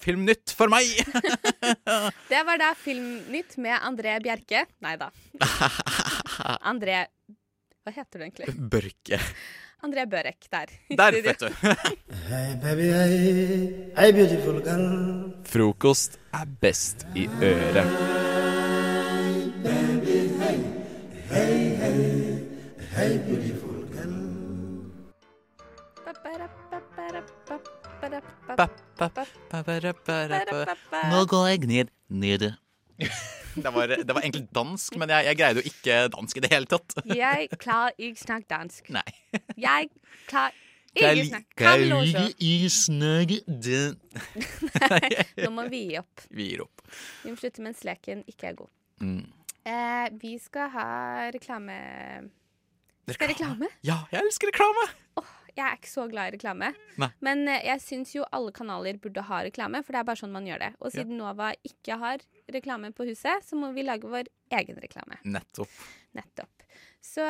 filmnytt 0.01 0.53
for 0.55 0.69
meg! 0.71 0.85
Det 2.31 2.41
var 2.47 2.59
da 2.61 2.71
Filmnytt 2.77 3.57
med 3.61 3.75
André 3.81 4.13
Bjerke. 4.23 4.65
Nei 4.85 4.93
da. 4.99 5.09
André 6.71 7.03
Hva 7.81 7.93
heter 7.95 8.21
du 8.21 8.25
egentlig? 8.27 8.53
Børke. 8.71 9.19
André 9.83 10.05
Børek 10.09 10.45
der. 10.51 10.65
Der, 10.97 11.11
vet 11.23 11.39
du. 11.41 11.47
Hey, 12.31 12.55
baby, 12.61 12.87
hey, 12.93 13.93
hey, 13.97 14.11
beautiful 14.13 14.61
girl. 14.63 15.33
Frokost 15.45 16.19
er 16.33 16.45
best 16.61 17.07
i 17.15 17.27
øret. 17.41 17.87
Hey, 21.31 21.75
hey, 21.81 21.99
hey, 22.95 23.17
beautiful 23.27 23.87
girl. 23.93 24.13
Nå 31.11 31.25
går 31.25 31.47
jeg 31.47 31.57
ned 31.59 31.85
nede. 32.09 32.55
Det 33.55 33.71
var, 33.73 33.87
det 33.91 34.13
var 34.15 34.21
egentlig 34.23 34.47
dansk, 34.55 34.95
men 35.01 35.09
jeg, 35.11 35.25
jeg 35.31 35.37
greide 35.39 35.61
jo 35.63 35.69
ikke 35.71 35.95
dansk 36.15 36.37
i 36.37 36.43
det 36.45 36.51
hele 36.53 36.69
tatt. 36.71 36.93
Jeg 37.09 37.47
klarer 37.59 37.95
ikke 37.97 38.21
snakke 38.21 38.47
dansk. 38.51 38.91
Nei. 38.95 39.03
Jeg 39.59 39.89
klarer 40.29 40.55
ikke 40.95 41.25
snakke 41.29 41.55
Kan 41.59 41.83
låse. 41.87 42.23
ikke 42.35 42.69
snakke 42.75 43.37
Nei, 44.91 45.09
Nå 45.45 45.51
må 45.55 45.67
vi 45.71 45.85
gi 45.91 45.99
opp. 46.01 46.23
Vi 46.35 46.49
gir 46.51 46.63
opp. 46.65 46.83
Vi 47.23 47.31
må 47.31 47.39
slutte 47.39 47.63
mens 47.63 47.83
leken 47.87 48.23
ikke 48.31 48.51
er 48.51 48.57
god. 48.59 48.71
Mm. 49.01 49.21
Eh, 49.61 50.07
vi 50.21 50.35
skal 50.41 50.71
ha 50.73 50.87
reklame 51.33 51.75
Skal 53.11 53.29
reklame? 53.31 53.67
Ja, 53.85 54.01
jeg 54.13 54.23
elsker 54.25 54.51
reklame! 54.51 54.87
Jeg 55.57 55.65
er 55.67 55.77
ikke 55.77 55.89
så 55.91 56.05
glad 56.11 56.29
i 56.31 56.35
reklame. 56.37 56.69
Nei. 57.01 57.09
Men 57.21 57.41
eh, 57.47 57.65
jeg 57.67 57.81
syns 57.83 58.13
jo 58.15 58.23
alle 58.31 58.51
kanaler 58.55 58.97
burde 59.03 59.23
ha 59.27 59.41
reklame, 59.43 59.81
for 59.83 59.91
det 59.95 59.99
er 59.99 60.07
bare 60.07 60.21
sånn 60.21 60.31
man 60.31 60.45
gjør 60.47 60.59
det. 60.63 60.71
Og 60.79 60.91
Ja. 60.91 61.01
siden 61.01 61.17
Nova 61.19 61.51
ikke 61.67 61.97
har 61.99 62.23
reklame 62.51 62.93
på 62.95 63.05
huset, 63.09 63.43
så 63.43 63.55
må 63.59 63.73
vi 63.75 63.83
lage 63.83 64.07
vår 64.07 64.29
egen 64.51 64.79
reklame. 64.83 65.17
Nettopp. 65.25 65.69
Nettopp. 66.15 66.65
Så 67.01 67.25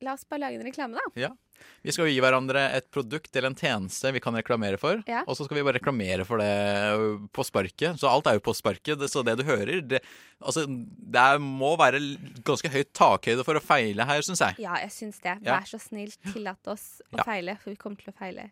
la 0.00 0.12
oss 0.14 0.24
bare 0.30 0.40
lage 0.46 0.60
en 0.60 0.66
reklame, 0.66 0.94
da. 0.94 1.10
Ja. 1.18 1.30
Vi 1.86 1.94
skal 1.94 2.08
jo 2.08 2.12
gi 2.12 2.20
hverandre 2.22 2.64
et 2.76 2.88
produkt 2.94 3.34
eller 3.36 3.52
en 3.52 3.58
tjeneste 3.58 4.12
vi 4.14 4.22
kan 4.22 4.36
reklamere 4.36 4.80
for. 4.80 5.02
Ja. 5.08 5.22
Og 5.26 5.38
så 5.38 5.46
skal 5.46 5.58
vi 5.58 5.64
bare 5.66 5.78
reklamere 5.78 6.26
for 6.28 6.42
det 6.42 6.50
på 7.34 7.46
sparket. 7.46 8.00
Så 8.00 8.10
alt 8.10 8.28
er 8.30 8.38
jo 8.38 8.44
på 8.48 8.54
sparket. 8.56 9.04
Så 9.10 9.22
det 9.26 9.38
du 9.40 9.44
hører 9.48 9.82
det, 9.86 10.02
altså, 10.42 10.66
det 10.68 11.26
må 11.44 11.74
være 11.80 12.02
ganske 12.46 12.70
høyt 12.72 12.92
takhøyde 12.96 13.46
for 13.46 13.58
å 13.58 13.64
feile 13.64 14.06
her, 14.08 14.24
syns 14.26 14.42
jeg. 14.44 14.60
Ja, 14.66 14.78
jeg 14.82 14.94
syns 14.94 15.22
det. 15.24 15.38
Vær 15.46 15.68
så 15.68 15.80
snill, 15.82 16.12
tillat 16.32 16.70
oss 16.70 16.98
å 17.14 17.22
feile, 17.22 17.58
for 17.62 17.72
vi 17.74 17.80
kommer 17.80 18.02
til 18.02 18.12
å 18.14 18.18
feile. 18.18 18.50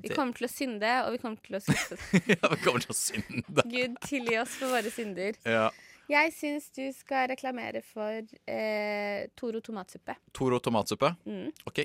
Vi 0.00 0.14
kommer 0.16 0.32
til 0.32 0.46
å 0.46 0.52
synde, 0.52 0.92
og 1.04 1.12
vi 1.12 1.18
kommer 1.20 1.42
til 1.44 1.58
å 1.58 1.62
skuffe. 1.66 2.22
Ja, 2.30 2.52
vi 2.54 2.60
kommer 2.64 2.84
til 2.84 2.94
å 2.94 2.96
synde. 2.96 3.66
Gud, 3.68 3.98
tilgi 4.06 4.38
oss 4.40 4.54
for 4.60 4.72
våre 4.72 4.92
synder. 4.94 5.36
Ja. 5.44 5.66
Jeg 6.10 6.34
syns 6.36 6.66
du 6.76 6.82
skal 6.92 7.30
reklamere 7.30 7.80
for 7.86 8.20
eh, 8.50 9.24
Toro 9.40 9.60
tomatsuppe. 9.64 10.16
Toro 10.36 10.58
tomatsuppe. 10.60 11.14
Mm. 11.24 11.46
OK. 11.68 11.80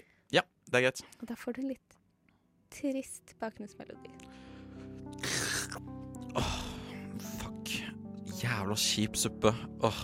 Det 0.69 0.77
er 0.77 0.85
greit. 0.89 1.01
Og 1.21 1.29
da 1.29 1.37
får 1.39 1.57
du 1.57 1.63
litt 1.65 1.97
trist 2.73 3.33
bakgrunnsmelodi. 3.41 4.13
Jævla 8.39 8.75
kjip 8.79 9.17
suppe. 9.19 9.51
Åh. 9.83 10.01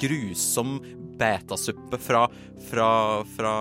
Grusom 0.00 0.78
betasuppe 1.20 1.98
fra 2.00 2.24
Fra 2.70 2.88
Fra 3.36 3.54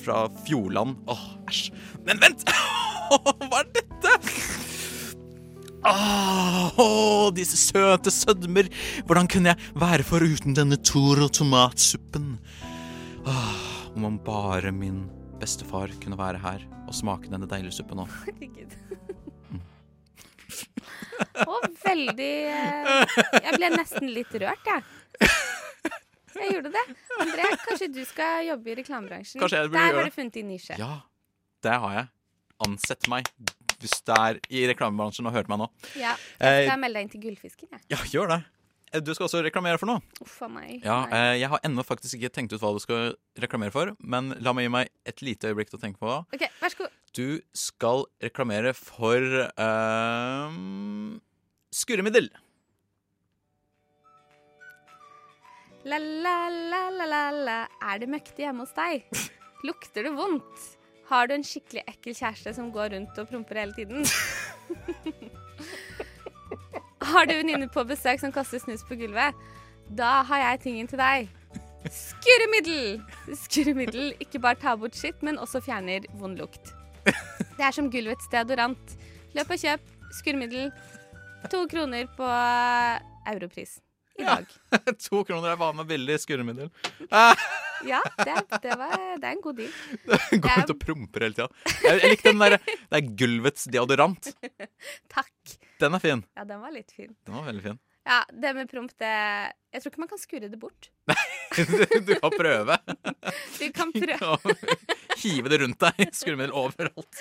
Fra 0.00 0.20
Fjordland. 0.46 0.96
Åh, 1.10 1.26
æsj. 1.50 1.72
Men 2.06 2.22
vent! 2.22 2.46
Hva 3.10 3.60
er 3.60 3.68
dette? 3.74 4.14
Åh, 5.90 7.28
disse 7.36 7.58
søte 7.60 8.12
sødmer. 8.14 8.70
Hvordan 9.04 9.28
kunne 9.28 9.52
jeg 9.52 9.80
være 9.80 10.06
foruten 10.06 10.56
denne 10.56 10.78
Toro 10.80 11.28
tomatsuppen? 11.28 12.38
Åh, 13.26 13.69
om 13.96 14.04
om 14.04 14.18
bare 14.24 14.72
min 14.72 15.02
bestefar 15.40 15.90
kunne 16.02 16.18
være 16.18 16.38
her 16.42 16.64
og 16.86 16.94
smake 16.94 17.30
denne 17.32 17.48
deilige 17.48 17.72
suppen 17.80 18.00
nå. 18.00 18.06
Herregud. 18.26 18.74
Og 21.46 21.66
veldig 21.84 22.32
eh, 22.50 23.14
Jeg 23.44 23.56
ble 23.58 23.68
nesten 23.74 24.08
litt 24.14 24.32
rørt, 24.40 24.66
jeg. 24.66 25.28
Jeg 26.40 26.54
gjorde 26.54 26.70
det. 26.72 26.84
André, 27.20 27.48
kanskje 27.66 27.88
du 27.92 28.00
skal 28.08 28.46
jobbe 28.48 28.70
i 28.72 28.76
reklamebransjen? 28.78 29.42
Der 29.42 29.66
har 29.76 29.98
det. 29.98 30.04
du 30.08 30.14
funnet 30.14 30.36
din 30.38 30.48
nisje. 30.48 30.76
Ja, 30.80 31.02
det 31.66 31.74
har 31.82 31.96
jeg. 31.98 32.06
Ansett 32.66 33.08
meg 33.12 33.28
hvis 33.80 33.96
du 34.04 34.12
er 34.12 34.38
i 34.52 34.62
reklamebransjen 34.68 35.28
og 35.28 35.32
hørte 35.36 35.52
meg 35.52 35.62
nå. 35.62 35.68
Ja, 36.00 36.14
Eh, 36.40 36.62
jeg 36.62 36.70
skal 36.70 36.80
melde 36.82 36.98
deg 37.00 37.06
inn 37.06 37.12
til 37.14 37.22
Gullfisken, 37.24 37.68
jeg. 37.72 37.80
Ja, 37.92 38.00
gjør 38.12 38.32
det. 38.34 38.40
Eh, 38.92 39.00
Du 39.00 39.12
skal 39.14 39.26
også 39.28 39.42
reklamere 39.44 39.78
for 39.78 39.86
noe. 39.86 40.00
Uff 40.24 40.40
meg. 40.50 40.80
Ja, 40.84 41.04
eh, 41.14 41.38
Jeg 41.40 41.48
har 41.52 41.60
ennå 41.64 41.84
faktisk 41.86 42.14
ikke 42.18 42.32
tenkt 42.34 42.52
ut 42.52 42.60
hva 42.60 42.72
du 42.74 42.80
skal 42.82 43.14
reklamere 43.38 43.70
for, 43.74 43.92
men 44.00 44.34
la 44.42 44.52
meg 44.52 44.66
gi 44.66 44.72
meg 44.74 44.88
et 45.06 45.22
lite 45.22 45.50
øyeblikk 45.52 45.70
til 45.70 45.78
å 45.78 45.82
tenke 45.82 45.98
på 46.02 46.06
hva. 46.10 46.24
OK, 46.34 46.46
vær 46.60 46.68
så 46.74 46.78
god. 46.84 46.90
Du 47.14 47.40
skal 47.54 48.04
reklamere 48.22 48.74
for 48.74 49.18
eh, 49.50 50.58
skurremiddel. 51.74 52.30
La, 55.88 55.96
la, 55.96 56.34
la, 56.50 56.82
la, 56.92 57.06
la, 57.08 57.22
la. 57.32 57.58
Er 57.88 58.02
det 58.02 58.10
møkkete 58.12 58.44
hjemme 58.44 58.66
hos 58.66 58.74
deg? 58.76 59.06
Lukter 59.66 60.04
det 60.04 60.12
vondt? 60.16 60.66
Har 61.10 61.26
du 61.26 61.32
en 61.34 61.42
skikkelig 61.46 61.82
ekkel 61.90 62.14
kjæreste 62.14 62.52
som 62.54 62.68
går 62.74 62.92
rundt 62.94 63.16
og 63.18 63.30
promper 63.32 63.62
hele 63.64 63.74
tiden? 63.74 64.04
Har 67.10 67.26
du 67.26 67.34
venninner 67.34 67.70
på 67.72 67.82
besøk 67.88 68.20
som 68.22 68.32
kaster 68.34 68.62
snus 68.62 68.84
på 68.86 68.94
gulvet? 69.00 69.34
Da 69.98 70.20
har 70.28 70.44
jeg 70.44 70.60
tingen 70.64 70.90
til 70.90 71.00
deg. 71.00 71.30
Skurremiddel! 71.90 73.00
Skurremiddel 73.42 74.12
ikke 74.22 74.42
bare 74.42 74.60
tar 74.60 74.78
bort 74.78 74.98
skitt, 74.98 75.22
men 75.26 75.40
også 75.40 75.62
fjerner 75.64 76.06
vond 76.20 76.38
lukt. 76.38 76.72
Det 77.04 77.64
er 77.66 77.74
som 77.74 77.90
gulvets 77.90 78.28
deodorant. 78.30 78.96
Løp 79.34 79.50
og 79.50 79.62
kjøp 79.62 79.94
skurremiddel. 80.20 80.70
To 81.50 81.64
kroner 81.70 82.06
på 82.18 82.28
europris 83.30 83.78
i 84.20 84.26
dag. 84.26 84.46
to 85.06 85.24
kroner 85.24 85.54
er 85.54 85.58
vanlig 85.60 85.88
billig 85.94 86.20
skurremiddel. 86.26 86.70
Ja, 87.80 88.02
det, 88.18 88.34
det, 88.60 88.74
var, 88.76 88.90
det 89.16 89.24
er 89.24 89.30
en 89.32 89.38
god 89.40 89.56
deal. 89.56 89.70
Går 90.44 90.50
rundt 90.52 90.72
og 90.74 90.80
promper 90.82 91.22
hele 91.24 91.32
tida. 91.32 91.46
Jeg, 91.80 91.94
jeg 92.02 92.10
likte 92.12 92.28
den 92.34 92.42
der 92.42 92.56
Det 92.60 92.98
er 92.98 93.06
gulvets 93.22 93.64
deodorant. 93.72 94.28
Takk. 95.08 95.54
Den 95.80 95.96
er 95.96 96.02
fin. 96.02 96.24
Ja, 96.36 96.44
den 96.48 96.60
var 96.62 96.72
litt 96.74 96.92
fin. 96.92 97.14
Den 97.26 97.38
var 97.38 97.46
veldig 97.48 97.64
fin. 97.70 97.78
Ja, 98.08 98.22
det 98.32 98.54
med 98.56 98.70
promp, 98.70 98.92
det 98.98 99.10
Jeg 99.74 99.82
tror 99.82 99.92
ikke 99.92 100.00
man 100.02 100.08
kan 100.10 100.20
skurre 100.20 100.48
det 100.50 100.58
bort. 100.60 100.88
Nei, 101.10 101.16
Du 102.06 102.14
kan 102.16 102.32
prøve. 102.34 102.78
Du 103.60 103.66
kan 103.76 103.92
prøve. 103.92 104.18
Ja, 104.56 104.56
Hive 105.22 105.52
det 105.52 105.60
rundt 105.60 105.80
deg. 105.84 106.08
Skurremiddel 106.16 106.54
overalt. 106.56 107.20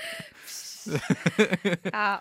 Ja, 1.91 2.19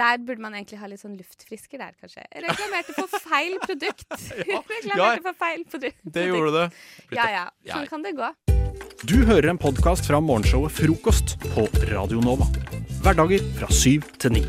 der 0.00 0.22
burde 0.24 0.40
man 0.40 0.54
egentlig 0.56 0.78
ha 0.80 0.88
litt 0.88 1.02
sånn 1.02 1.18
luftfrisker 1.18 1.82
der, 1.82 1.92
kanskje. 2.00 2.24
Reklamerte 2.40 2.94
for 2.96 3.20
feil 3.20 3.58
produkt. 3.60 4.06
ja. 4.48 4.62
reklamerte 4.64 5.26
for 5.26 5.36
feil 5.44 5.66
produkt. 5.68 6.00
Det 6.16 6.24
gjorde 6.30 6.54
du. 6.56 6.80
Ja, 7.18 7.28
ja. 7.28 7.44
Ja. 7.68 7.74
Sånn 7.76 7.90
kan 7.90 8.06
det 8.06 8.14
gå. 8.16 8.30
Du 9.04 9.18
hører 9.28 9.52
en 9.52 9.60
podkast 9.60 10.08
fra 10.08 10.22
morgenshowet 10.24 10.72
Frokost 10.76 11.36
på 11.52 11.68
Radio 11.92 12.24
Nova. 12.24 12.48
Hverdager 13.04 13.44
fra 13.60 13.68
syv 13.72 14.08
til 14.20 14.38
ni. 14.38 14.44